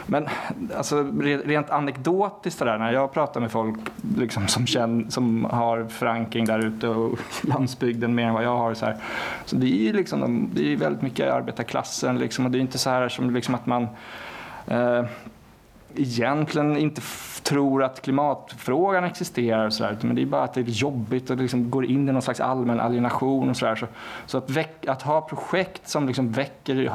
Men 0.06 0.28
alltså, 0.78 0.96
re- 1.04 1.48
rent 1.48 1.70
anekdotiskt 1.70 2.60
där, 2.60 2.78
när 2.78 2.94
jag 2.94 3.14
pratar 3.14 3.42
med 3.42 3.52
folk 3.52 3.80
liksom, 4.18 4.48
som, 4.48 4.68
känner, 4.68 5.10
som 5.10 5.46
har 5.46 5.84
förankring 5.84 6.46
där 6.46 6.66
ute 6.66 6.88
och 6.88 7.20
landsbygden 7.42 8.16
mer 8.16 8.24
än 8.28 8.34
vad 8.34 8.44
jag 8.44 8.58
har. 8.58 8.74
Så, 8.74 8.86
här. 8.86 8.98
så 9.46 9.56
det 9.56 9.66
är 9.66 9.84
ju 9.84 9.94
liksom, 9.94 10.50
det 10.54 10.74
är 10.74 10.78
väldigt 10.78 11.02
mycket 11.02 11.34
arbetarklassen 11.34 12.20
liksom, 12.20 12.46
och 12.46 12.52
det 12.52 12.58
är 12.58 12.62
inte 12.62 12.78
så 12.78 12.90
här 12.90 13.10
som 13.10 13.34
liksom 13.34 13.56
att 13.56 13.66
man 13.66 13.88
eh, 14.68 15.06
egentligen 15.96 16.78
inte 16.78 17.02
tror 17.50 17.84
att 17.84 18.02
klimatfrågan 18.02 19.04
existerar 19.04 19.66
och 19.66 19.74
sådär. 19.74 19.98
men 20.02 20.16
det 20.16 20.22
är 20.22 20.26
bara 20.26 20.44
att 20.44 20.54
det 20.54 20.62
är 20.62 20.64
jobbigt 20.64 21.30
och 21.30 21.38
det 21.38 21.42
liksom 21.42 21.70
går 21.70 21.86
in 21.86 22.10
i 22.10 22.12
någon 22.12 22.22
slags 22.22 22.40
allmän 22.40 22.80
alienation 22.80 23.50
och 23.50 23.58
sådär. 23.58 23.76
Så, 23.76 23.88
så 24.26 24.38
att, 24.38 24.50
väck, 24.50 24.88
att 24.88 25.02
ha 25.02 25.22
projekt 25.22 25.88
som 25.88 26.08
liksom 26.08 26.32
väcker 26.32 26.92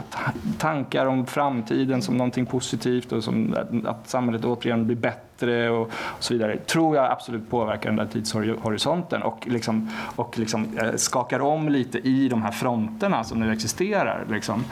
tankar 0.59 1.07
om 1.07 1.27
framtiden 1.27 2.03
som 2.03 2.17
någonting 2.17 2.47
positivt 2.47 3.13
och 3.13 3.25
som 3.25 3.57
att- 3.87 4.09
samhället 4.09 4.45
återigen 4.45 4.87
blir 4.87 4.97
bättre 4.97 5.71
och, 5.71 5.83
och 5.87 5.93
så 6.19 6.35
vidare, 6.35 6.57
tror 6.59 6.97
jag 6.97 7.11
absolut 7.13 7.51
påverkar 7.51 7.91
den 7.91 7.97
där 7.97 8.07
tidshorisonten 8.07 9.23
och, 9.23 9.47
liksom, 9.47 9.91
och 10.17 10.39
liksom, 10.39 10.79
eh, 10.79 10.95
skakar 10.97 11.41
om 11.41 11.69
lite 11.69 11.99
i 11.99 12.29
de 12.29 12.43
här 12.43 12.53
fronterna 12.53 13.25
som 13.25 13.41
nu 13.41 13.53
existerar. 13.53 14.27
Liksom. 14.31 14.65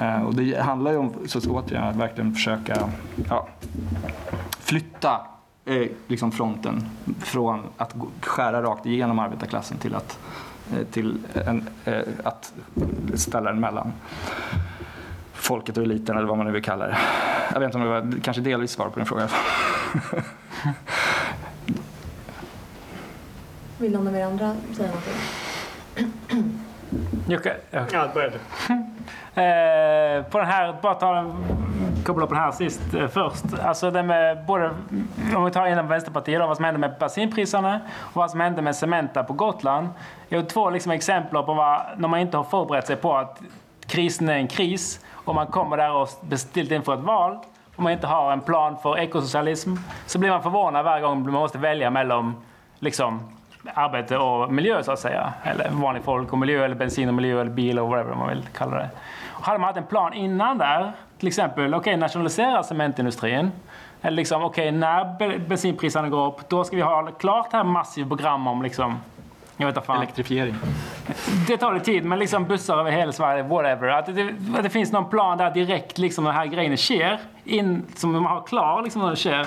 Eh, 0.00 0.22
och 0.22 0.34
det 0.34 0.60
handlar 0.60 0.90
ju 0.90 0.96
om, 0.96 1.12
så 1.26 1.40
återigen, 1.50 1.84
att 1.84 1.96
verkligen 1.96 2.34
försöka 2.34 2.76
ja, 3.28 3.48
flytta 4.70 5.20
eh, 5.64 5.88
liksom 6.06 6.32
fronten 6.32 6.88
från 7.20 7.62
att 7.76 7.94
skära 8.20 8.62
rakt 8.62 8.86
igenom 8.86 9.18
arbetarklassen 9.18 9.78
till 9.78 9.94
att, 9.94 10.18
eh, 10.72 10.86
till 10.86 11.18
en, 11.46 11.68
eh, 11.84 12.02
att 12.24 12.52
ställa 13.14 13.50
den 13.50 13.60
mellan 13.60 13.92
folket 15.32 15.76
och 15.76 15.82
eliten 15.82 16.16
eller 16.16 16.26
vad 16.26 16.36
man 16.36 16.46
nu 16.46 16.52
vill 16.52 16.62
kalla 16.62 16.86
det. 16.86 16.98
Jag 17.52 17.60
vet 17.60 17.66
inte 17.66 17.78
om 17.78 17.84
det 17.84 17.90
var 17.90 18.20
kanske 18.22 18.42
delvis 18.42 18.70
svar 18.70 18.88
på 18.88 18.96
din 18.98 19.06
fråga. 19.06 19.28
Vill 23.78 23.92
någon 23.92 24.08
av 24.08 24.16
er 24.16 24.24
andra 24.24 24.56
säga 24.72 24.88
någonting? 24.88 25.14
Jag, 27.28 27.40
Ja, 27.92 28.10
började. 28.14 28.38
Eh, 28.68 28.76
Eh, 29.40 30.22
på 30.22 30.38
den 30.38 30.46
här, 30.46 30.74
bara 30.82 30.94
ta 30.94 31.12
den, 31.12 31.32
koppla 32.04 32.26
på 32.26 32.34
den 32.34 32.42
här 32.42 32.50
sist 32.50 32.94
eh, 32.94 33.08
först. 33.08 33.44
Alltså 33.62 33.90
det 33.90 34.02
med 34.02 34.44
både, 34.46 34.70
om 35.36 35.44
vi 35.44 35.50
tar 35.50 35.66
inom 35.66 35.88
Vänsterpartiet 35.88 36.40
då, 36.40 36.46
vad 36.46 36.56
som 36.56 36.64
hände 36.64 36.80
med 36.80 36.94
bensinpriserna 37.00 37.80
och 37.98 38.16
vad 38.16 38.30
som 38.30 38.40
hände 38.40 38.62
med 38.62 38.76
Cementa 38.76 39.24
på 39.24 39.32
Gotland. 39.32 39.88
Jag 40.28 40.38
har 40.38 40.46
två 40.46 40.70
liksom 40.70 40.92
exempel 40.92 41.42
på 41.42 41.54
vad, 41.54 41.80
när 41.96 42.08
man 42.08 42.20
inte 42.20 42.36
har 42.36 42.44
förberett 42.44 42.86
sig 42.86 42.96
på 42.96 43.16
att 43.16 43.40
krisen 43.86 44.28
är 44.28 44.36
en 44.36 44.48
kris 44.48 45.04
och 45.12 45.34
man 45.34 45.46
kommer 45.46 45.76
där 45.76 45.92
och 45.92 46.08
beställt 46.20 46.70
inför 46.70 46.94
ett 46.94 47.00
val 47.00 47.38
och 47.76 47.82
man 47.82 47.92
inte 47.92 48.06
har 48.06 48.32
en 48.32 48.40
plan 48.40 48.76
för 48.82 48.98
ekosocialism 48.98 49.74
så 50.06 50.18
blir 50.18 50.30
man 50.30 50.42
förvånad 50.42 50.84
varje 50.84 51.02
gång 51.02 51.22
man 51.22 51.32
måste 51.32 51.58
välja 51.58 51.90
mellan 51.90 52.34
liksom, 52.78 53.20
arbete 53.74 54.16
och 54.18 54.52
miljö 54.52 54.82
så 54.82 54.92
att 54.92 54.98
säga. 54.98 55.32
Eller 55.44 55.70
vanlig 55.70 56.04
folk 56.04 56.32
och 56.32 56.38
miljö 56.38 56.64
eller 56.64 56.74
bensin 56.74 57.08
och 57.08 57.14
miljö 57.14 57.40
eller 57.40 57.50
bil 57.50 57.78
och 57.78 57.88
whatever 57.88 58.14
man 58.14 58.28
vill 58.28 58.48
kalla 58.52 58.76
det. 58.76 58.90
Hade 59.40 59.58
man 59.58 59.66
haft 59.66 59.76
en 59.76 59.86
plan 59.86 60.12
innan 60.12 60.58
där, 60.58 60.92
till 61.18 61.28
exempel 61.28 61.74
okej 61.74 61.96
nationalisera 61.96 62.62
cementindustrin. 62.62 63.52
Eller 64.02 64.16
liksom 64.16 64.42
okej 64.42 64.72
när 64.72 65.18
be- 65.18 65.38
bensinpriserna 65.38 66.08
går 66.08 66.26
upp 66.26 66.48
då 66.48 66.64
ska 66.64 66.76
vi 66.76 66.82
ha 66.82 67.06
klart 67.06 67.50
det 67.50 67.56
här 67.56 67.64
massiva 67.64 68.08
program 68.08 68.46
om 68.46 68.62
liksom 68.62 68.98
jag 69.56 69.66
vet 69.66 69.76
inte 69.76 69.86
fan. 69.86 69.96
Elektrifiering. 69.96 70.54
Det 71.46 71.56
tar 71.56 71.72
lite 71.74 71.84
tid, 71.84 72.04
men 72.04 72.18
liksom 72.18 72.44
bussar 72.44 72.78
över 72.78 72.90
hela 72.90 73.12
Sverige, 73.12 73.42
whatever. 73.42 73.88
Att 73.88 74.06
det, 74.06 74.34
att 74.56 74.62
det 74.62 74.70
finns 74.70 74.92
någon 74.92 75.04
plan 75.10 75.38
där 75.38 75.50
direkt 75.50 75.98
liksom 75.98 76.24
den 76.24 76.34
här 76.34 76.46
grejen 76.46 76.76
sker, 76.76 77.18
in, 77.44 77.86
som 77.96 78.12
man 78.12 78.24
har 78.24 78.40
klar 78.42 78.82
liksom 78.82 79.02
när 79.02 79.10
det 79.10 79.16
sker. 79.16 79.46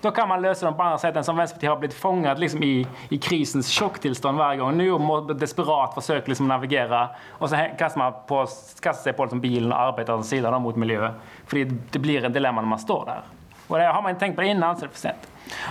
Då 0.00 0.10
kan 0.10 0.28
man 0.28 0.42
lösa 0.42 0.66
dem 0.66 0.76
på 0.76 0.82
andra 0.82 0.98
sätt 0.98 1.16
än 1.16 1.24
som 1.24 1.36
Vänsterpartiet 1.36 1.70
har 1.70 1.76
blivit 1.76 1.96
fångad 1.96 2.38
liksom 2.38 2.62
i, 2.62 2.86
i 3.08 3.18
krisens 3.18 3.70
chocktillstånd 3.70 4.38
varje 4.38 4.58
gång. 4.58 4.76
Nu 4.76 4.92
och 4.92 5.36
desperat 5.36 5.94
försöker 5.94 6.28
liksom 6.28 6.48
navigera 6.48 7.08
och 7.28 7.50
så 7.50 7.56
kastar 7.78 7.98
man 7.98 8.12
på, 8.26 8.46
kastar 8.80 9.02
sig 9.02 9.12
på 9.12 9.24
liksom 9.24 9.40
bilen 9.40 9.72
och 9.72 9.80
arbetar 9.80 10.14
åt 10.14 10.26
sidan 10.26 10.62
mot 10.62 10.76
miljö. 10.76 11.12
För 11.46 11.56
det, 11.56 11.64
det 11.90 11.98
blir 11.98 12.24
en 12.24 12.32
dilemma 12.32 12.60
när 12.60 12.68
man 12.68 12.78
står 12.78 13.04
där. 13.06 13.20
Och 13.66 13.78
det 13.78 13.84
har 13.84 14.02
man 14.02 14.10
inte 14.10 14.20
tänkt 14.20 14.36
på 14.36 14.42
det 14.42 14.48
innan 14.48 14.76
så 14.76 14.84
är 14.84 14.88
det 14.88 14.94
för 14.94 15.00
sent. 15.00 15.28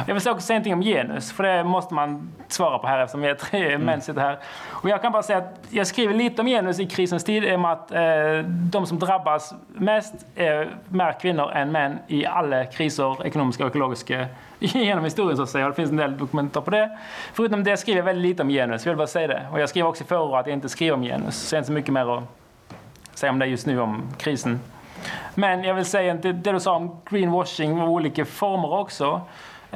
Jag 0.07 0.15
vill 0.15 0.15
också 0.15 0.39
säga 0.39 0.59
någonting 0.59 0.73
om 0.73 0.81
genus, 0.81 1.31
för 1.31 1.43
det 1.43 1.63
måste 1.63 1.93
man 1.93 2.33
svara 2.47 2.79
på 2.79 2.87
här 2.87 2.99
eftersom 2.99 3.21
vi 3.21 3.27
är 3.27 3.35
tre 3.35 3.67
mm. 3.67 3.81
män 3.81 4.01
sitter 4.01 4.21
här. 4.21 4.39
Och 4.65 4.89
jag 4.89 5.01
kan 5.01 5.11
bara 5.11 5.23
säga 5.23 5.37
att 5.37 5.59
jag 5.69 5.87
skriver 5.87 6.13
lite 6.13 6.41
om 6.41 6.47
genus 6.47 6.79
i 6.79 6.85
krisens 6.85 7.23
tid 7.23 7.43
i 7.43 7.55
och 7.55 7.59
med 7.59 7.71
att 7.71 7.91
eh, 7.91 8.49
de 8.49 8.85
som 8.85 8.99
drabbas 8.99 9.53
mest 9.67 10.13
är 10.35 10.69
mer 10.87 11.19
kvinnor 11.19 11.51
än 11.51 11.71
män 11.71 11.99
i 12.07 12.25
alla 12.25 12.65
kriser, 12.65 13.25
ekonomiska 13.25 13.63
och 13.63 13.69
ekologiska, 13.69 14.27
genom 14.59 15.03
historien 15.03 15.37
så 15.37 15.43
att 15.43 15.49
säga. 15.49 15.67
Det 15.67 15.73
finns 15.73 15.91
en 15.91 15.97
del 15.97 16.17
dokumentar 16.17 16.61
på 16.61 16.71
det. 16.71 16.97
Förutom 17.33 17.63
det 17.63 17.77
skriver 17.77 17.99
jag 17.99 18.05
väldigt 18.05 18.29
lite 18.29 18.43
om 18.43 18.49
genus, 18.49 18.85
jag 18.85 18.91
vill 18.91 18.97
bara 18.97 19.07
säga 19.07 19.27
det. 19.27 19.47
Och 19.51 19.59
jag 19.59 19.69
skriver 19.69 19.89
också 19.89 20.03
i 20.03 20.17
att 20.17 20.47
jag 20.47 20.53
inte 20.53 20.69
skriver 20.69 20.93
om 20.93 21.03
genus, 21.03 21.35
så 21.35 21.55
jag 21.55 21.57
har 21.57 21.61
inte 21.61 21.67
så 21.67 21.73
mycket 21.73 21.93
mer 21.93 22.17
att 22.17 22.23
säga 23.13 23.31
om 23.31 23.39
det 23.39 23.45
just 23.45 23.65
nu, 23.65 23.79
om 23.79 24.03
krisen. 24.17 24.59
Men 25.35 25.63
jag 25.63 25.73
vill 25.73 25.85
säga 25.85 26.13
det, 26.13 26.33
det 26.33 26.51
du 26.51 26.59
sa 26.59 26.75
om 26.75 27.01
greenwashing 27.09 27.81
och 27.81 27.89
olika 27.89 28.25
former 28.25 28.73
också. 28.73 29.21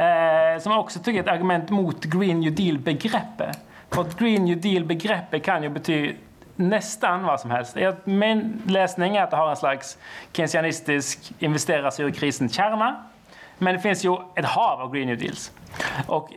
Eh, 0.02 0.60
som 0.60 0.72
också 0.72 1.00
tycker 1.00 1.20
är 1.20 1.24
ett 1.24 1.30
argument 1.30 1.70
mot 1.70 2.06
Green 2.06 2.40
New 2.40 2.56
Deal-begreppet. 2.56 3.60
För 3.90 4.02
att 4.02 4.20
Green 4.20 4.46
New 4.46 4.62
Deal-begreppet 4.62 5.44
kan 5.44 5.64
ju 5.64 5.70
betyda 5.70 6.14
nästan 6.56 7.24
vad 7.24 7.40
som 7.40 7.52
helst. 7.52 7.78
Min 8.04 8.62
läsning 8.68 9.16
är 9.16 9.24
att 9.24 9.32
det 9.32 9.38
har 9.38 9.50
en 9.50 9.56
slags 9.56 9.98
keynesianistisk 10.34 11.32
investera 11.40 11.92
sig 11.92 12.06
ur 12.06 12.12
krisen 12.12 12.50
kärna. 12.50 13.04
Men 13.58 13.76
det 13.76 13.82
finns 13.82 14.06
ju 14.06 14.18
ett 14.36 14.46
hav 14.46 14.82
av 14.82 14.94
Green 14.94 15.08
New 15.08 15.18
Deals. 15.18 15.52
Och 16.08 16.30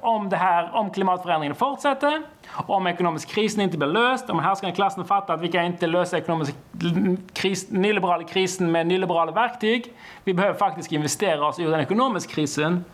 om, 0.00 0.28
det 0.28 0.36
här, 0.36 0.74
om 0.74 0.90
klimatförändringen 0.90 1.54
fortsätter, 1.54 2.22
om 2.66 2.86
ekonomisk 2.86 3.28
krisen 3.28 3.60
inte 3.60 3.78
blir 3.78 3.88
löst, 3.88 4.30
om 4.30 4.38
härskande 4.38 4.74
klassen 4.76 5.04
fattar 5.04 5.34
att 5.34 5.40
vi 5.40 5.48
kan 5.48 5.64
inte 5.64 5.86
lösa 5.86 6.18
ekonomisk 6.18 6.54
kris, 7.32 7.70
nyliberala 7.70 8.24
krisen 8.24 8.72
med 8.72 8.86
nyliberala 8.86 9.32
verktyg. 9.32 9.92
Vi 10.24 10.34
behöver 10.34 10.58
faktiskt 10.58 10.92
investera 10.92 11.46
oss 11.46 11.58
ur 11.58 11.70
den 11.70 11.80
ekonomiska 11.80 12.32
krisen. 12.32 12.84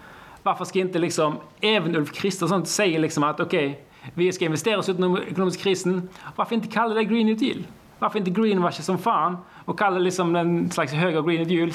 Varför 0.42 0.64
ska 0.64 0.78
inte 0.78 0.98
liksom, 0.98 1.36
även 1.60 1.96
Ulf 1.96 2.12
Kristersson 2.12 2.66
säga 2.66 2.98
liksom 2.98 3.24
att 3.24 3.40
okej, 3.40 3.70
okay, 3.70 4.10
vi 4.14 4.32
ska 4.32 4.44
investera 4.44 4.78
oss 4.78 4.88
ur 4.88 4.94
den 4.94 5.18
ekonomiska 5.28 5.62
krisen. 5.62 6.08
Varför 6.36 6.54
inte 6.54 6.68
kalla 6.68 6.94
det 6.94 7.04
Green 7.04 7.26
New 7.26 7.38
Deal? 7.38 7.64
Varför 7.98 8.18
inte 8.18 8.30
greenwasha 8.30 8.82
som 8.82 8.98
fan 8.98 9.36
och 9.64 9.78
kalla 9.78 9.96
det 9.96 10.02
liksom 10.02 10.36
en 10.36 10.70
slags 10.70 10.92
höger 10.92 11.22
Green 11.22 11.48
New 11.48 11.58
Deal, 11.58 11.72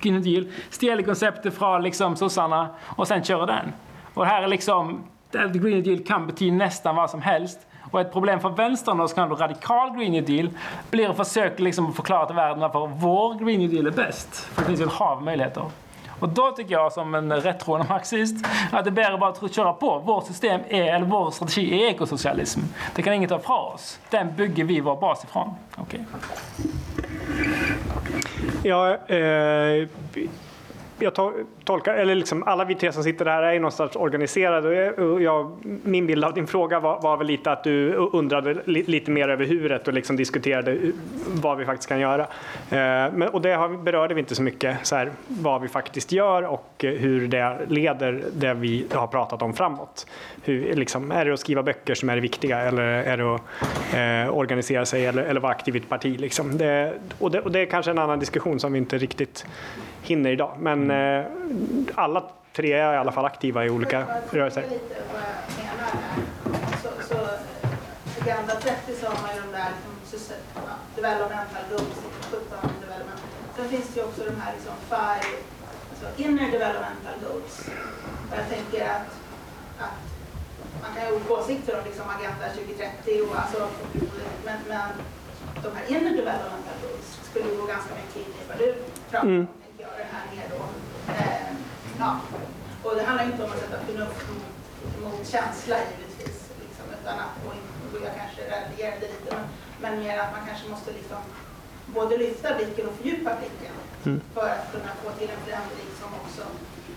Green 0.00 0.14
New 0.14 0.22
Deal, 0.22 0.46
stjäla 0.70 1.02
konceptet 1.02 1.54
från 1.54 1.82
liksom 1.82 2.16
sossarna 2.16 2.68
och 2.84 3.08
sen 3.08 3.24
köra 3.24 3.46
den. 3.46 3.72
Och 4.16 4.24
det 4.24 4.30
här 4.30 4.42
är 4.42 4.48
liksom, 4.48 5.04
Green 5.30 5.62
New 5.62 5.82
Deal 5.82 5.98
kan 5.98 6.26
betyda 6.26 6.56
nästan 6.56 6.96
vad 6.96 7.10
som 7.10 7.22
helst. 7.22 7.58
Och 7.90 8.00
ett 8.00 8.12
problem 8.12 8.40
för 8.40 8.48
vänstern 8.48 9.00
och 9.00 9.10
så 9.10 9.14
kallad 9.14 9.40
radikal 9.40 9.96
Green 9.96 10.12
New 10.12 10.24
Deal 10.24 10.50
blir 10.90 11.10
att 11.10 11.16
försöka 11.16 11.62
liksom 11.62 11.92
förklara 11.92 12.26
till 12.26 12.36
världen 12.36 12.60
varför 12.60 12.86
vår 12.86 13.44
Green 13.44 13.60
New 13.60 13.70
Deal 13.70 13.86
är 13.86 13.90
bäst. 13.90 14.36
För 14.36 14.62
det 14.62 14.66
finns 14.66 14.80
ju 14.80 14.84
ett 14.84 14.92
hav 14.92 15.22
möjligheter. 15.22 15.64
Och 16.20 16.28
då 16.28 16.50
tycker 16.50 16.72
jag 16.72 16.92
som 16.92 17.14
en 17.14 17.32
rättroende 17.32 17.86
marxist 17.88 18.46
att 18.72 18.84
det 18.84 18.88
är 18.88 18.92
bättre 18.92 19.18
bara 19.18 19.30
att 19.30 19.54
köra 19.54 19.72
på. 19.72 19.98
Vårt 19.98 20.26
system 20.26 20.60
är, 20.68 20.94
eller 20.94 21.06
vår 21.06 21.30
strategi 21.30 21.82
är 21.82 21.90
ekosocialism. 21.90 22.60
Det 22.94 23.02
kan 23.02 23.12
ingen 23.12 23.28
ta 23.28 23.36
ifrån 23.38 23.72
oss. 23.74 24.00
Den 24.10 24.36
bygger 24.36 24.64
vi 24.64 24.80
vår 24.80 24.96
bas 24.96 25.24
ifrån. 25.24 25.50
Okay. 25.76 26.00
Ja, 28.62 28.94
eh, 28.94 29.88
jag 30.98 31.32
tolkar, 31.64 31.94
eller 31.94 32.14
liksom 32.14 32.42
alla 32.42 32.64
vi 32.64 32.74
tre 32.74 32.92
som 32.92 33.02
sitter 33.02 33.26
här 33.26 33.42
är 33.42 33.60
någonstans 33.60 33.96
organiserade. 33.96 34.92
Och 34.92 35.22
jag, 35.22 35.56
min 35.82 36.06
bild 36.06 36.24
av 36.24 36.34
din 36.34 36.46
fråga 36.46 36.80
var, 36.80 37.02
var 37.02 37.16
väl 37.16 37.26
lite 37.26 37.52
att 37.52 37.64
du 37.64 37.92
undrade 37.92 38.56
lite 38.64 39.10
mer 39.10 39.28
över 39.28 39.44
huret 39.44 39.88
och 39.88 39.94
liksom 39.94 40.16
diskuterade 40.16 40.78
vad 41.26 41.58
vi 41.58 41.64
faktiskt 41.64 41.88
kan 41.88 42.00
göra. 42.00 42.22
Eh, 42.22 43.12
men, 43.12 43.22
och 43.22 43.42
det 43.42 43.54
har, 43.54 43.68
berörde 43.68 44.14
vi 44.14 44.20
inte 44.20 44.34
så 44.34 44.42
mycket, 44.42 44.86
så 44.86 44.96
här, 44.96 45.10
vad 45.26 45.62
vi 45.62 45.68
faktiskt 45.68 46.12
gör 46.12 46.42
och 46.42 46.84
eh, 46.84 46.90
hur 46.90 47.28
det 47.28 47.58
leder 47.68 48.22
det 48.32 48.54
vi 48.54 48.86
har 48.92 49.06
pratat 49.06 49.42
om 49.42 49.54
framåt. 49.54 50.06
Hur, 50.44 50.74
liksom, 50.74 51.10
är 51.10 51.24
det 51.24 51.32
att 51.32 51.40
skriva 51.40 51.62
böcker 51.62 51.94
som 51.94 52.08
är 52.08 52.14
det 52.14 52.20
viktiga 52.20 52.60
eller 52.60 52.82
är 52.82 53.16
det 53.16 53.34
att 53.34 53.42
eh, 53.94 54.38
organisera 54.38 54.86
sig 54.86 55.06
eller, 55.06 55.22
eller 55.22 55.40
vara 55.40 55.52
aktiv 55.52 55.76
i 55.76 55.78
ett 55.78 55.88
parti? 55.88 56.20
Liksom? 56.20 56.58
Det, 56.58 56.92
och, 57.18 57.30
det, 57.30 57.40
och 57.40 57.52
det 57.52 57.60
är 57.60 57.66
kanske 57.66 57.90
en 57.90 57.98
annan 57.98 58.18
diskussion 58.18 58.60
som 58.60 58.72
vi 58.72 58.78
inte 58.78 58.98
riktigt 58.98 59.46
hinner 60.06 60.30
idag. 60.30 60.52
Men 60.58 60.90
eh, 60.90 61.24
alla 61.94 62.22
tre 62.52 62.72
är 62.72 62.94
i 62.94 62.96
alla 62.96 63.12
fall 63.12 63.24
aktiva 63.24 63.64
i 63.64 63.70
olika 63.70 64.06
rörelser. 64.30 64.62
Lite 64.62 64.96
vad 65.12 65.22
jag 65.22 65.64
menar 65.64 65.88
här. 66.06 66.22
Så, 66.82 66.88
så 67.08 67.18
Agenda 68.20 68.54
30 68.54 68.94
så 69.00 69.06
har 69.06 69.22
man 69.22 69.30
ju 69.34 69.40
de 69.46 69.52
där 69.58 69.70
liksom, 69.76 70.36
developmental 70.96 71.64
goals, 71.70 71.98
17 72.30 72.70
development. 72.84 73.20
Sen 73.56 73.68
finns 73.68 73.88
det 73.88 74.00
ju 74.00 74.06
också 74.06 74.22
de 74.30 74.36
här 74.40 74.52
liksom, 74.56 74.74
five, 74.92 75.28
alltså 75.90 76.06
inner 76.22 76.50
developmental 76.56 77.16
goals. 77.24 77.68
Jag 78.36 78.44
tänker 78.54 78.82
att, 78.96 79.10
att 79.84 80.00
man 80.82 80.90
kan 80.94 81.02
ha 81.06 81.12
olika 81.16 81.32
åsikter 81.34 81.78
om 81.78 81.84
liksom, 81.84 82.04
Agenda 82.16 82.46
2030 82.54 83.22
och 83.26 83.36
alltså, 83.42 83.60
men, 84.44 84.58
men 84.68 84.88
de 85.64 85.68
här 85.76 85.84
inner 85.88 86.12
developmental 86.22 86.78
goals 86.82 87.08
skulle 87.28 87.56
gå 87.60 87.66
ganska 87.74 87.92
mycket 88.00 88.16
in 88.16 88.32
i 88.40 88.44
vad 88.48 88.58
du 88.58 88.74
pratar 89.10 89.26
om. 89.26 89.34
Mm 89.34 89.46
det 90.00 90.08
här 90.14 90.24
ner 90.32 90.46
då. 90.54 90.62
Eh, 91.12 91.50
ja. 91.98 92.20
Och 92.82 92.94
det 92.96 93.02
handlar 93.02 93.24
inte 93.24 93.44
om 93.44 93.50
att 93.52 93.60
sätta 93.60 93.78
förnuft 93.86 94.20
mot, 94.30 94.46
mot 95.02 95.28
känsla 95.28 95.76
givetvis, 95.88 96.38
liksom, 96.62 96.86
utan 97.00 97.18
att, 97.24 97.34
och, 97.46 97.54
jag 98.06 98.14
kanske 98.20 98.40
raljerade 98.54 99.06
lite, 99.14 99.28
men, 99.36 99.44
men 99.80 100.00
mer 100.00 100.18
att 100.18 100.32
man 100.36 100.46
kanske 100.48 100.68
måste 100.68 100.92
liksom 100.92 101.18
både 101.86 102.16
lyfta 102.16 102.54
blicken 102.54 102.88
och 102.88 102.94
fördjupa 102.94 103.30
blicken 103.40 103.74
mm. 104.04 104.20
för 104.34 104.48
att 104.48 104.72
kunna 104.72 104.92
få 105.02 105.10
till 105.18 105.30
en 105.30 105.42
förändring 105.46 105.88
som 106.00 106.08
också 106.22 106.42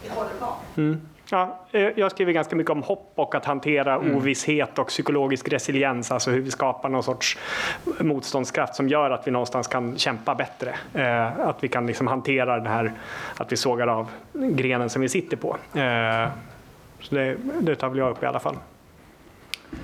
är 0.05 0.09
hållbar. 0.15 0.55
Mm. 0.77 1.01
Ja, 1.31 1.59
eh, 1.71 1.87
jag 1.95 2.11
skriver 2.11 2.33
ganska 2.33 2.55
mycket 2.55 2.71
om 2.71 2.83
hopp 2.83 3.11
och 3.15 3.35
att 3.35 3.45
hantera 3.45 3.95
mm. 3.95 4.15
ovisshet 4.15 4.79
och 4.79 4.87
psykologisk 4.87 5.53
resiliens, 5.53 6.11
alltså 6.11 6.31
hur 6.31 6.41
vi 6.41 6.51
skapar 6.51 6.89
någon 6.89 7.03
sorts 7.03 7.37
motståndskraft 7.99 8.75
som 8.75 8.89
gör 8.89 9.11
att 9.11 9.27
vi 9.27 9.31
någonstans 9.31 9.67
kan 9.67 9.97
kämpa 9.97 10.35
bättre. 10.35 10.75
Eh, 10.93 11.39
att 11.39 11.63
vi 11.63 11.67
kan 11.67 11.87
liksom 11.87 12.07
hantera 12.07 12.57
den 12.57 12.67
här, 12.67 12.93
att 13.37 13.51
vi 13.51 13.57
sågar 13.57 13.87
av 13.87 14.07
grenen 14.33 14.89
som 14.89 15.01
vi 15.01 15.09
sitter 15.09 15.37
på. 15.37 15.57
Eh, 15.79 16.29
så 16.99 17.15
det, 17.15 17.37
det 17.61 17.75
tar 17.75 17.89
väl 17.89 17.97
jag 17.97 18.11
upp 18.11 18.23
i 18.23 18.25
alla 18.25 18.39
fall. 18.39 18.55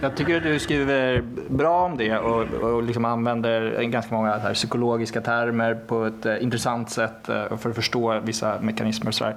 Jag 0.01 0.17
tycker 0.17 0.37
att 0.37 0.43
du 0.43 0.59
skriver 0.59 1.21
bra 1.47 1.85
om 1.85 1.97
det 1.97 2.17
och, 2.17 2.41
och 2.41 2.83
liksom 2.83 3.05
använder 3.05 3.83
ganska 3.83 4.15
många 4.15 4.37
här 4.37 4.53
psykologiska 4.53 5.21
termer 5.21 5.75
på 5.75 6.05
ett 6.05 6.25
eh, 6.25 6.43
intressant 6.43 6.89
sätt 6.89 7.29
eh, 7.29 7.57
för 7.57 7.69
att 7.69 7.75
förstå 7.75 8.19
vissa 8.19 8.61
mekanismer. 8.61 9.07
Och 9.07 9.13
så 9.13 9.25
eh, 9.25 9.33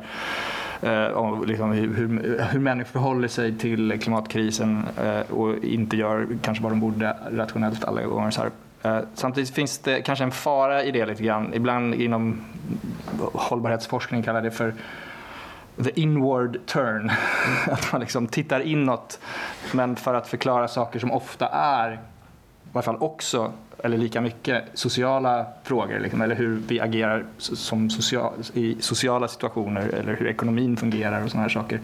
Eh, 0.83 1.07
om 1.07 1.45
liksom 1.47 1.73
hur, 1.73 2.43
hur 2.51 2.61
människor 2.61 2.91
förhåller 2.91 3.29
sig 3.29 3.59
till 3.59 4.01
klimatkrisen 4.01 4.87
eh, 5.03 5.35
och 5.35 5.65
inte 5.65 5.97
gör 5.97 6.27
kanske 6.43 6.63
vad 6.63 6.73
de 6.73 6.81
borde 6.81 7.17
rationellt 7.31 7.85
alla 7.85 8.03
gånger. 8.03 8.31
Så 8.31 8.41
här. 8.41 8.51
Eh, 8.83 9.05
samtidigt 9.15 9.55
finns 9.55 9.79
det 9.79 10.03
kanske 10.03 10.25
en 10.25 10.31
fara 10.31 10.85
i 10.85 10.91
det 10.91 11.07
lite 11.07 11.23
grann. 11.23 11.55
Ibland 11.55 11.95
inom 11.95 12.41
hållbarhetsforskning 13.33 14.23
kallar 14.23 14.43
det 14.43 14.51
för 14.51 14.75
the 15.85 16.01
inward 16.01 16.59
turn. 16.67 17.11
Att 17.71 17.93
man 17.93 18.01
liksom 18.01 18.27
tittar 18.27 18.61
inåt 18.61 19.21
men 19.73 19.97
för 19.97 20.15
att 20.15 20.29
förklara 20.29 20.69
saker 20.69 20.99
som 20.99 21.13
ofta 21.13 21.49
är, 21.49 22.01
i 22.69 22.71
varje 22.73 22.85
fall 22.85 22.97
också 23.01 23.53
eller 23.85 23.99
lika 23.99 24.21
mycket 24.21 24.65
sociala 24.75 25.47
frågor, 25.65 25.99
liksom, 25.99 26.21
eller 26.21 26.35
hur 26.35 26.63
vi 26.69 26.81
agerar 26.81 27.25
som 27.39 27.91
social, 27.91 28.33
i 28.55 28.77
sociala 28.81 29.29
situationer 29.29 29.89
eller 29.89 30.17
hur 30.17 30.27
ekonomin 30.27 30.77
fungerar 30.77 31.25
och 31.25 31.31
sådana 31.31 31.43
här 31.43 31.49
saker. 31.49 31.81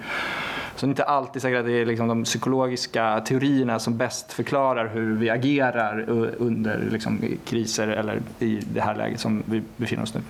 Så 0.77 0.87
det 0.87 0.89
är 0.89 0.91
inte 0.91 1.05
alltid 1.05 1.43
säkert 1.43 1.59
att 1.61 1.67
det 1.67 1.73
är 1.73 1.87
liksom 1.87 2.09
de 2.09 2.25
psykologiska 2.25 3.21
teorierna 3.21 3.79
som 3.79 3.97
bäst 3.97 4.33
förklarar 4.33 4.89
hur 4.89 5.17
vi 5.17 5.31
agerar 5.31 6.05
under 6.39 6.89
liksom, 6.93 7.21
kriser 7.45 7.89
eller 7.89 8.21
i 8.39 8.61
det 8.73 8.81
här 8.81 8.95
läget 8.95 9.21
som 9.21 9.43
vi 9.47 9.63
befinner 9.77 10.03
oss 10.03 10.15
nu. 10.15 10.21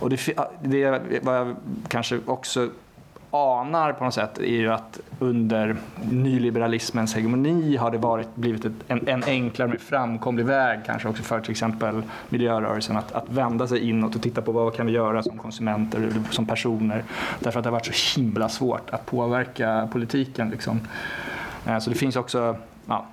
Och 0.00 0.10
det, 0.10 0.36
det 0.62 1.22
var 1.22 1.34
jag 1.34 1.56
kanske 1.88 2.18
också 2.26 2.68
anar 3.30 3.92
på 3.92 4.04
något 4.04 4.14
sätt 4.14 4.38
är 4.38 4.44
ju 4.44 4.72
att 4.72 5.00
under 5.18 5.76
nyliberalismens 6.10 7.14
hegemoni 7.14 7.76
har 7.76 7.90
det 7.90 7.98
varit, 7.98 8.34
blivit 8.34 8.64
ett, 8.64 8.72
en, 8.88 9.08
en 9.08 9.24
enklare, 9.24 9.78
framkomlig 9.78 10.46
väg 10.46 10.80
kanske 10.86 11.08
också 11.08 11.22
för 11.22 11.40
till 11.40 11.50
exempel 11.50 12.02
miljörörelsen 12.28 12.96
att, 12.96 13.12
att 13.12 13.28
vända 13.28 13.66
sig 13.66 13.88
inåt 13.88 14.14
och 14.14 14.22
titta 14.22 14.42
på 14.42 14.52
vad 14.52 14.74
kan 14.74 14.86
vi 14.86 14.92
göra 14.92 15.22
som 15.22 15.38
konsumenter 15.38 15.98
eller 15.98 16.22
som 16.30 16.46
personer. 16.46 17.04
Därför 17.38 17.58
att 17.60 17.64
det 17.64 17.70
har 17.70 17.76
varit 17.76 17.94
så 17.94 18.20
himla 18.20 18.48
svårt 18.48 18.90
att 18.90 19.06
påverka 19.06 19.88
politiken. 19.92 20.50
Liksom. 20.50 20.80
Eh, 21.66 21.78
så 21.78 21.90
det 21.90 21.96
finns 21.96 22.16
också 22.16 22.56
ja, 22.86 23.06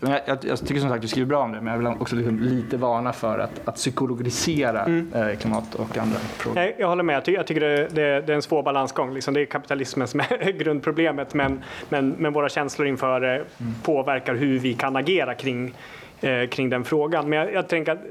jag, 0.00 0.20
jag, 0.26 0.38
jag, 0.44 0.58
tycker 0.58 0.80
som 0.80 0.90
sagt 0.90 1.02
du 1.02 1.08
skriver 1.08 1.26
bra 1.26 1.42
om 1.42 1.52
det, 1.52 1.60
men 1.60 1.72
jag 1.72 1.78
vill 1.78 1.86
också 1.86 2.16
liksom 2.16 2.40
lite 2.40 2.76
varna 2.76 3.12
för 3.12 3.38
att, 3.38 3.68
att 3.68 3.74
psykologisera 3.74 4.84
mm. 4.84 5.12
eh, 5.14 5.36
klimat 5.36 5.74
och 5.74 5.98
andra 5.98 6.18
frågor. 6.18 6.54
Nej, 6.54 6.76
jag 6.78 6.88
håller 6.88 7.02
med. 7.02 7.16
Jag 7.16 7.24
tycker, 7.24 7.38
jag 7.38 7.46
tycker 7.46 7.60
det, 7.60 7.88
det, 7.88 8.20
det, 8.20 8.32
är 8.32 8.36
en 8.36 8.42
svår 8.42 8.62
balansgång. 8.62 9.14
Liksom, 9.14 9.34
det 9.34 9.40
är 9.40 9.44
kapitalismen 9.44 10.08
som 10.08 10.20
är 10.28 10.52
grundproblemet, 10.52 11.34
men, 11.34 11.62
men, 11.88 12.10
men 12.10 12.32
våra 12.32 12.48
känslor 12.48 12.88
inför 12.88 13.20
det 13.20 13.34
mm. 13.34 13.74
påverkar 13.82 14.34
hur 14.34 14.58
vi 14.58 14.74
kan 14.74 14.96
agera 14.96 15.34
kring, 15.34 15.74
eh, 16.20 16.46
kring 16.48 16.70
den 16.70 16.84
frågan. 16.84 17.28
Men 17.28 17.38
jag, 17.38 17.52
jag 17.52 17.68
tänker 17.68 17.92
att, 17.92 18.02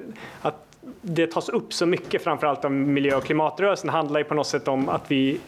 att 0.42 0.66
det 1.02 1.28
tas 1.28 1.50
upp 1.50 1.74
så 1.74 1.86
mycket, 1.86 2.24
framförallt 2.24 2.66
av 2.66 2.72
miljö 2.72 3.16
och 3.16 3.24
klimatrörelsen, 3.24 3.90
handlar 3.90 4.20
ju 4.20 4.24
på 4.24 4.34
något 4.34 4.48
sätt 4.48 4.68
om 4.68 4.90
att 4.90 5.12
vi 5.12 5.40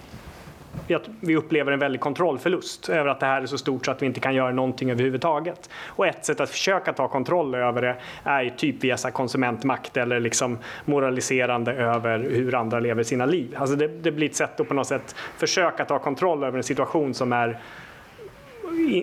vi 1.19 1.35
upplever 1.35 1.71
en 1.71 1.79
väldig 1.79 2.01
kontrollförlust 2.01 2.89
över 2.89 3.09
att 3.09 3.19
det 3.19 3.25
här 3.25 3.41
är 3.41 3.45
så 3.45 3.57
stort 3.57 3.85
så 3.85 3.91
att 3.91 4.01
vi 4.01 4.05
inte 4.05 4.19
kan 4.19 4.35
göra 4.35 4.51
någonting 4.51 4.91
överhuvudtaget. 4.91 5.69
Och 5.85 6.07
ett 6.07 6.25
sätt 6.25 6.39
att 6.39 6.49
försöka 6.49 6.93
ta 6.93 7.07
kontroll 7.07 7.55
över 7.55 7.81
det 7.81 7.95
är 8.23 8.41
ju 8.41 8.49
typ 8.49 8.83
via 8.83 8.97
så 8.97 9.11
konsumentmakt 9.11 9.97
eller 9.97 10.19
liksom 10.19 10.57
moraliserande 10.85 11.73
över 11.73 12.19
hur 12.19 12.55
andra 12.55 12.79
lever 12.79 13.03
sina 13.03 13.25
liv. 13.25 13.55
Alltså 13.57 13.75
det, 13.75 13.87
det 13.87 14.11
blir 14.11 14.29
ett 14.29 14.35
sätt 14.35 14.59
att 14.59 14.67
på 14.67 14.73
något 14.73 14.87
sätt 14.87 15.15
försöka 15.37 15.85
ta 15.85 15.99
kontroll 15.99 16.43
över 16.43 16.57
en 16.57 16.63
situation 16.63 17.13
som 17.13 17.33
är 17.33 17.59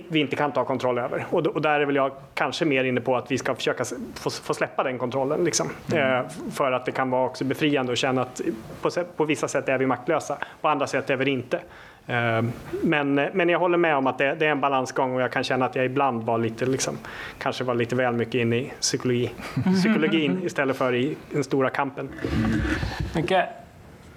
vi 0.08 0.20
inte 0.20 0.36
kan 0.36 0.52
ta 0.52 0.64
kontroll 0.64 0.98
över. 0.98 1.26
Och, 1.30 1.46
och, 1.46 1.62
där 1.62 1.80
är 1.80 1.86
väl 1.86 1.96
jag 1.96 2.12
kanske 2.34 2.64
mer 2.64 2.84
inne 2.84 3.00
på 3.00 3.16
att 3.16 3.30
vi 3.30 3.38
ska 3.38 3.54
försöka 3.54 3.84
få, 4.14 4.30
få 4.30 4.54
släppa 4.54 4.82
den 4.82 4.98
kontrollen. 4.98 5.44
Liksom. 5.44 5.70
Mm. 5.92 6.16
Eh, 6.16 6.30
för 6.52 6.72
att 6.72 6.86
det 6.86 6.92
kan 6.92 7.10
vara 7.10 7.26
också 7.26 7.44
befriande 7.44 7.92
att 7.92 7.98
känna 7.98 8.22
att 8.22 8.40
på, 8.82 8.90
på 9.16 9.24
vissa 9.24 9.48
sätt 9.48 9.68
är 9.68 9.78
vi 9.78 9.86
maktlösa, 9.86 10.38
på 10.60 10.68
andra 10.68 10.86
sätt 10.86 11.10
är 11.10 11.16
vi 11.16 11.24
det 11.24 11.30
inte. 11.30 11.60
Eh, 12.06 12.42
men, 12.82 13.14
men 13.14 13.48
jag 13.48 13.58
håller 13.58 13.78
med 13.78 13.96
om 13.96 14.06
att 14.06 14.18
det, 14.18 14.34
det, 14.34 14.46
är 14.46 14.50
en 14.50 14.60
balansgång 14.60 15.14
och 15.14 15.20
jag 15.20 15.32
kan 15.32 15.44
känna 15.44 15.64
att 15.64 15.76
jag 15.76 15.84
ibland 15.84 16.22
var 16.22 16.38
lite, 16.38 16.66
liksom, 16.66 16.98
kanske 17.38 17.64
var 17.64 17.74
lite 17.74 17.96
väl 17.96 18.14
mycket 18.14 18.34
inne 18.34 18.56
i 18.56 18.72
psykologi, 18.80 19.30
psykologin 19.80 20.40
istället 20.44 20.76
för 20.76 20.94
i 20.94 21.16
den 21.32 21.44
stora 21.44 21.70
kampen. 21.70 22.08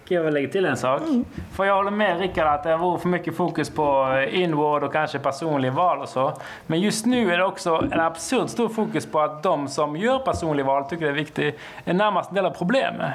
Okay. 0.08 0.18
Jag 0.18 0.34
lägga 0.34 0.50
till 0.50 0.66
en 0.66 0.78
sak. 0.78 1.02
Mm. 1.02 1.26
För 1.52 1.66
jag 1.66 1.76
håller 1.76 1.92
med 1.92 2.20
Rickard 2.20 2.48
att 2.48 2.64
det 2.64 2.78
vore 2.78 3.00
för 3.00 3.10
mycket 3.10 3.36
fokus 3.36 3.70
på 3.70 4.08
inward 4.32 4.84
och 4.84 4.94
kanske 4.94 5.20
personliga 5.20 5.72
val 5.72 6.02
och 6.02 6.10
så. 6.10 6.34
Men 6.68 6.82
just 6.82 7.06
nu 7.06 7.34
är 7.34 7.38
det 7.38 7.46
också 7.46 7.88
en 7.92 8.00
absurd 8.00 8.50
stor 8.50 8.70
fokus 8.70 9.06
på 9.06 9.20
att 9.20 9.44
de 9.44 9.68
som 9.68 9.98
gör 9.98 10.20
personliga 10.20 10.66
val 10.66 10.84
tycker 10.84 11.06
det 11.06 11.12
är 11.12 11.16
viktigt, 11.16 11.60
är 11.86 11.94
närmast 11.94 12.30
en 12.30 12.36
del 12.36 12.46
av 12.46 12.52
problemet. 12.52 13.12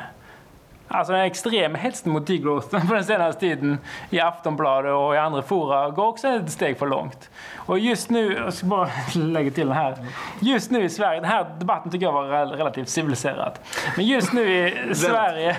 Alltså 0.88 1.12
en 1.12 1.20
extrem 1.20 1.74
hets 1.74 2.04
mot 2.04 2.26
degrowth 2.26 2.68
på 2.88 2.94
den 2.94 3.04
senaste 3.04 3.40
tiden 3.40 3.78
i 4.10 4.20
Aftonbladet 4.20 4.92
och 4.92 5.14
i 5.14 5.18
andra 5.18 5.42
fora 5.42 5.90
går 5.90 6.06
också 6.06 6.28
ett 6.28 6.50
steg 6.50 6.78
för 6.78 6.86
långt. 6.86 7.30
Och 7.56 7.78
just 7.78 8.10
nu, 8.10 8.32
jag 8.32 8.54
ska 8.54 8.66
bara 8.66 8.88
lägga 9.14 9.50
till 9.50 9.66
den 9.66 9.76
här. 9.76 9.96
Just 10.40 10.70
nu 10.70 10.84
i 10.84 10.88
Sverige, 10.88 11.20
den 11.20 11.30
här 11.30 11.46
debatten 11.58 11.92
tycker 11.92 12.06
jag 12.06 12.12
var 12.12 12.46
relativt 12.46 12.88
civiliserad. 12.88 13.52
Men 13.96 14.06
just 14.06 14.32
nu 14.32 14.68
i 14.68 14.94
Sverige 14.94 15.56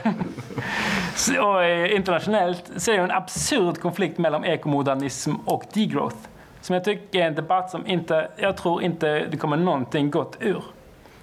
och 1.42 1.64
eh, 1.64 1.96
internationellt 1.96 2.72
så 2.78 2.92
är 2.92 2.98
det 2.98 3.04
en 3.04 3.12
absurd 3.12 3.82
konflikt 3.82 4.18
mellan 4.18 4.46
ekomodernism 4.46 5.36
och 5.46 5.64
degrowth. 5.74 6.18
Som 6.62 6.74
jag 6.74 6.84
tycker 6.84 7.20
är 7.20 7.28
en 7.28 7.36
debatt 7.36 7.72
som 7.72 7.88
inte, 7.88 8.28
jag 8.38 8.58
tror 8.58 8.84
inte 8.84 9.20
det 9.20 9.38
kommer 9.38 9.58
någonting 9.58 10.12
gott 10.12 10.38
ur. 10.40 10.64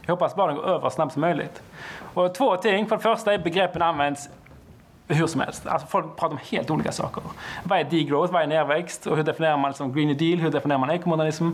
Jag 0.07 0.15
hoppas 0.15 0.37
bara 0.37 0.47
den 0.47 0.57
går 0.57 0.69
över 0.69 0.89
så 0.89 0.95
snabbt 0.95 1.13
som 1.13 1.21
möjligt. 1.21 1.63
Och 2.15 2.35
två 2.35 2.57
ting. 2.57 2.87
För 2.87 2.97
det 2.97 3.03
första 3.03 3.35
är 3.35 3.39
begreppen 3.39 3.83
används 3.83 4.29
hur 5.09 5.27
som 5.27 5.41
helst. 5.41 5.67
Alltså 5.67 5.87
folk 5.87 6.17
pratar 6.17 6.29
om 6.29 6.39
helt 6.51 6.71
olika 6.71 6.93
saker. 6.93 7.23
Vad 7.65 7.79
är 7.79 7.85
degrowth? 7.85 8.33
Vad 8.33 8.43
är 8.43 8.47
närväxt? 8.47 9.07
Och 9.07 9.17
hur 9.17 9.23
definierar 9.23 9.57
man 9.57 9.71
liksom 9.71 9.93
Green 9.93 10.09
New 10.09 10.17
Deal? 10.17 10.39
Hur 10.39 10.51
definierar 10.51 10.79
man 10.79 10.91
ekomodernism? 10.91 11.51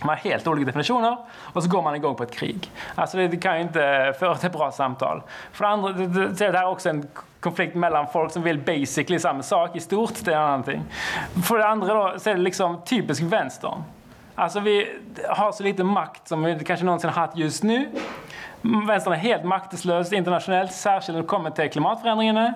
Man 0.00 0.08
har 0.08 0.16
helt 0.16 0.46
olika 0.46 0.66
definitioner 0.66 1.16
och 1.52 1.62
så 1.62 1.68
går 1.68 1.82
man 1.82 1.94
igång 1.94 2.14
på 2.14 2.22
ett 2.22 2.34
krig. 2.34 2.70
Alltså 2.94 3.16
det, 3.16 3.28
det 3.28 3.36
kan 3.36 3.56
ju 3.56 3.62
inte 3.62 4.14
föra 4.18 4.34
till 4.34 4.46
ett 4.46 4.52
bra 4.52 4.72
samtal. 4.72 5.22
För 5.52 5.64
det 5.64 5.70
andra, 5.70 5.92
det, 5.92 6.06
det, 6.06 6.28
det 6.28 6.44
här 6.44 6.64
är 6.64 6.68
också 6.68 6.88
en 6.88 7.08
konflikt 7.40 7.74
mellan 7.74 8.06
folk 8.06 8.32
som 8.32 8.42
vill 8.42 8.58
basically 8.58 9.18
samma 9.18 9.42
sak 9.42 9.76
i 9.76 9.80
stort, 9.80 10.24
det 10.24 10.34
är. 10.34 10.80
För 11.42 11.58
det 11.58 11.66
andra 11.66 11.94
då, 11.94 12.18
så 12.18 12.30
är 12.30 12.34
det 12.34 12.40
liksom 12.40 12.80
typisk 12.84 13.22
vänstern. 13.22 13.82
Alltså 14.34 14.60
vi 14.60 14.88
har 15.28 15.52
så 15.52 15.62
lite 15.62 15.84
makt 15.84 16.28
som 16.28 16.42
vi 16.42 16.64
kanske 16.64 16.86
någonsin 16.86 17.10
har 17.10 17.26
haft 17.26 17.36
just 17.36 17.62
nu. 17.62 17.88
Vänstern 18.86 19.12
är 19.12 19.16
helt 19.16 19.44
maktlös 19.44 20.12
internationellt, 20.12 20.72
särskilt 20.72 21.16
när 21.16 21.22
det 21.22 21.28
kommer 21.28 21.50
till 21.50 21.70
klimatförändringarna. 21.70 22.54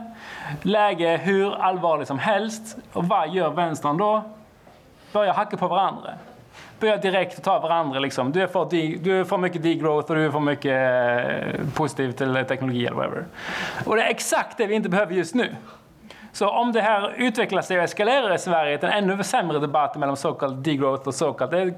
Läge 0.63 1.17
hur 1.17 1.55
allvarligt 1.55 2.09
som 2.09 2.19
helst. 2.19 2.77
Och 2.93 3.05
vad 3.05 3.29
gör 3.29 3.51
vänstern 3.51 3.97
då? 3.97 4.23
Börjar 5.13 5.35
hacka 5.35 5.57
på 5.57 5.69
varandra. 5.69 6.11
Börjar 6.81 6.97
direkt 6.97 7.43
ta 7.43 7.59
varandra. 7.59 7.99
Liksom. 7.99 8.33
Du, 8.33 8.43
är 8.43 8.47
för, 8.47 8.65
du 9.05 9.21
är 9.21 9.25
för 9.25 9.39
mycket 9.39 9.63
degrowth 9.63 10.11
och 10.11 10.17
du 10.17 10.27
är 10.27 10.31
för 10.31 10.41
mycket 10.41 10.73
eh, 11.57 11.75
positiv 11.75 12.13
till 12.13 12.37
eh, 12.37 12.43
teknologi 12.43 12.87
eller 12.87 12.97
whatever. 12.97 13.25
Och 13.87 13.97
det 13.97 14.03
är 14.03 14.11
exakt 14.11 14.59
det 14.59 14.67
vi 14.67 14.75
inte 14.75 14.89
behöver 14.89 15.15
just 15.15 15.35
nu. 15.35 15.57
Så 16.33 16.51
om 16.51 16.73
det 16.73 16.81
här 16.81 17.15
utvecklar 17.17 17.63
sig 17.63 17.79
och 17.79 17.85
eskalerar 17.85 18.35
i 18.35 18.39
Sverige 18.39 18.79
till 18.79 18.89
en 18.89 19.11
ännu 19.11 19.25
sämre 19.25 19.59
debatt 19.59 19.97
mellan 19.97 20.17
så 20.17 20.33
kallad 20.33 20.57
degrowth 20.57 21.09
och 21.09 21.15
så 21.15 21.33
kallad 21.33 21.73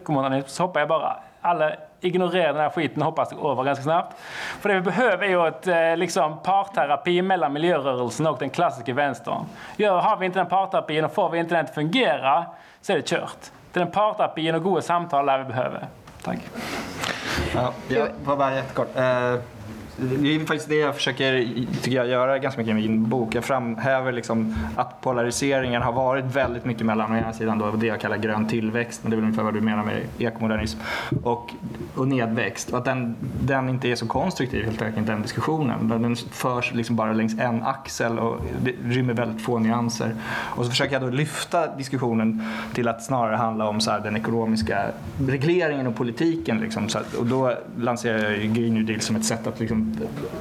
så 0.46 0.62
hoppar 0.62 0.80
jag 0.80 0.88
bara 0.88 1.16
alla 1.40 1.72
ignorerar 2.00 2.52
den 2.52 2.62
här 2.62 2.70
skiten 2.70 3.02
och 3.02 3.06
hoppas 3.06 3.28
det 3.28 3.34
går 3.36 3.52
över 3.52 3.64
ganska 3.64 3.82
snabbt. 3.82 4.16
För 4.60 4.68
det 4.68 4.74
vi 4.74 4.80
behöver 4.80 5.24
är 5.24 5.28
ju 5.28 5.48
ett 5.48 5.66
eh, 5.66 5.96
liksom, 5.96 6.38
parterapi 6.42 7.22
mellan 7.22 7.52
miljörörelsen 7.52 8.26
och 8.26 8.38
den 8.38 8.50
klassiska 8.50 8.94
vänstern. 8.94 9.44
Ja, 9.76 10.00
har 10.00 10.16
vi 10.16 10.26
inte 10.26 10.38
den 10.38 10.46
parterapin 10.46 11.04
och 11.04 11.14
får 11.14 11.30
vi 11.30 11.38
inte 11.38 11.54
den 11.54 11.64
att 11.64 11.74
fungera 11.74 12.46
så 12.80 12.92
är 12.92 12.96
det 12.96 13.06
kört. 13.06 13.50
Det 13.72 13.80
en 13.80 13.86
den 13.86 13.92
parterapin 13.92 14.54
och 14.54 14.62
goda 14.62 14.82
samtal 14.82 15.26
där 15.26 15.38
vi 15.38 15.44
behöver. 15.44 15.88
Tack. 16.22 16.38
Ja, 17.54 17.72
jag 17.88 18.08
var 18.24 18.36
bara 18.36 18.54
jättekort. 18.54 18.96
Eh, 18.96 19.34
det 19.96 20.34
är 20.34 20.38
faktiskt 20.38 20.68
det 20.68 20.76
jag 20.76 20.94
försöker 20.94 21.48
tycker 21.82 21.96
jag, 21.96 22.08
göra 22.08 22.38
ganska 22.38 22.60
mycket 22.60 22.72
i 22.72 22.88
min 22.88 23.08
bok. 23.08 23.34
Jag 23.34 23.44
framhäver 23.44 24.12
liksom 24.12 24.54
att 24.76 25.00
polariseringen 25.00 25.82
har 25.82 25.92
varit 25.92 26.24
väldigt 26.24 26.64
mycket 26.64 26.86
mellan 26.86 27.12
å 27.12 27.16
ena 27.16 27.32
sidan 27.32 27.58
då 27.58 27.70
det 27.70 27.86
jag 27.86 28.00
kallar 28.00 28.16
grön 28.16 28.48
tillväxt, 28.48 29.00
men 29.02 29.10
det 29.10 29.14
är 29.14 29.16
väl 29.16 29.24
ungefär 29.24 29.42
vad 29.42 29.54
du 29.54 29.60
menar 29.60 29.84
med 29.84 30.02
ekomodernism, 30.18 30.78
och, 31.22 31.50
och 31.94 32.08
nedväxt. 32.08 32.70
Och 32.70 32.78
att 32.78 32.84
den, 32.84 33.16
den 33.42 33.68
inte 33.68 33.88
är 33.88 33.94
så 33.94 34.06
konstruktiv 34.06 34.64
helt 34.64 34.82
enkelt, 34.82 35.06
den 35.06 35.22
diskussionen. 35.22 35.88
Den 35.88 36.16
förs 36.16 36.74
liksom 36.74 36.96
bara 36.96 37.12
längs 37.12 37.38
en 37.38 37.62
axel 37.62 38.18
och 38.18 38.40
det 38.62 38.72
rymmer 38.84 39.14
väldigt 39.14 39.42
få 39.42 39.58
nyanser. 39.58 40.14
Och 40.30 40.64
så 40.64 40.70
försöker 40.70 40.92
jag 40.92 41.02
då 41.02 41.08
lyfta 41.08 41.76
diskussionen 41.76 42.42
till 42.74 42.88
att 42.88 43.02
snarare 43.02 43.36
handla 43.36 43.68
om 43.68 43.80
så 43.80 43.98
den 43.98 44.16
ekonomiska 44.16 44.86
regleringen 45.26 45.86
och 45.86 45.96
politiken. 45.96 46.60
Liksom, 46.60 46.84
att, 46.84 47.14
och 47.14 47.26
då 47.26 47.54
lanserar 47.78 48.30
jag 48.30 48.54
Green 48.54 48.74
New 48.74 48.86
Deal 48.86 49.00
som 49.00 49.16
ett 49.16 49.24
sätt 49.24 49.46
att 49.46 49.60
liksom 49.60 49.79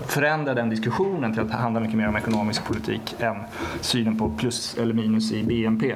förändra 0.07 0.53
den 0.53 0.69
diskussionen 0.69 1.33
till 1.33 1.41
att 1.41 1.51
handla 1.51 1.79
mycket 1.79 1.97
mer 1.97 2.07
om 2.07 2.15
ekonomisk 2.15 2.65
politik 2.65 3.15
än 3.19 3.35
synen 3.81 4.17
på 4.17 4.29
plus 4.29 4.77
eller 4.77 4.93
minus 4.93 5.31
i 5.31 5.43
BNP. 5.43 5.95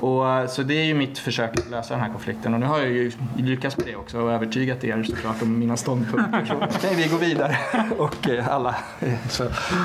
Och, 0.00 0.28
eh, 0.30 0.46
så 0.46 0.62
det 0.62 0.74
är 0.74 0.84
ju 0.84 0.94
mitt 0.94 1.18
försök 1.18 1.58
att 1.58 1.70
lösa 1.70 1.94
den 1.94 2.02
här 2.02 2.10
konflikten 2.10 2.54
och 2.54 2.60
nu 2.60 2.66
har 2.66 2.78
jag 2.78 2.88
ju 2.88 3.12
lyckats 3.36 3.76
med 3.76 3.86
det 3.86 3.96
också 3.96 4.20
och 4.20 4.32
övertygat 4.32 4.84
er 4.84 5.02
såklart 5.02 5.42
om 5.42 5.58
mina 5.58 5.76
ståndpunkter. 5.76 6.44
Så 6.70 6.78
kan 6.86 6.96
vi 6.96 7.08
gå 7.08 7.16
vidare 7.16 7.56
och 7.98 8.28
eh, 8.28 8.48
alla 8.48 8.76
är 9.00 9.18
så 9.28 9.44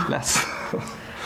less. 0.09 0.37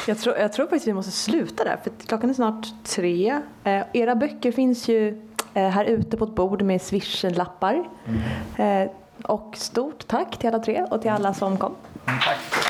Jag 0.07 0.17
tror, 0.17 0.37
jag 0.37 0.53
tror 0.53 0.65
faktiskt 0.65 0.87
vi 0.87 0.93
måste 0.93 1.11
sluta 1.11 1.63
där 1.63 1.77
för 1.83 1.91
klockan 2.07 2.29
är 2.29 2.33
snart 2.33 2.67
tre. 2.83 3.41
Eh, 3.63 3.83
era 3.93 4.15
böcker 4.15 4.51
finns 4.51 4.87
ju 4.87 5.21
eh, 5.53 5.69
här 5.69 5.85
ute 5.85 6.17
på 6.17 6.25
ett 6.25 6.35
bord 6.35 6.61
med 6.61 6.81
swish-lappar. 6.81 7.83
Mm. 8.05 8.83
Eh, 8.83 8.91
och 9.23 9.57
stort 9.57 10.07
tack 10.07 10.37
till 10.37 10.49
alla 10.49 10.59
tre 10.59 10.83
och 10.91 11.01
till 11.01 11.11
alla 11.11 11.33
som 11.33 11.57
kom. 11.57 11.75
Mm, 12.05 12.19
tack. 12.19 12.62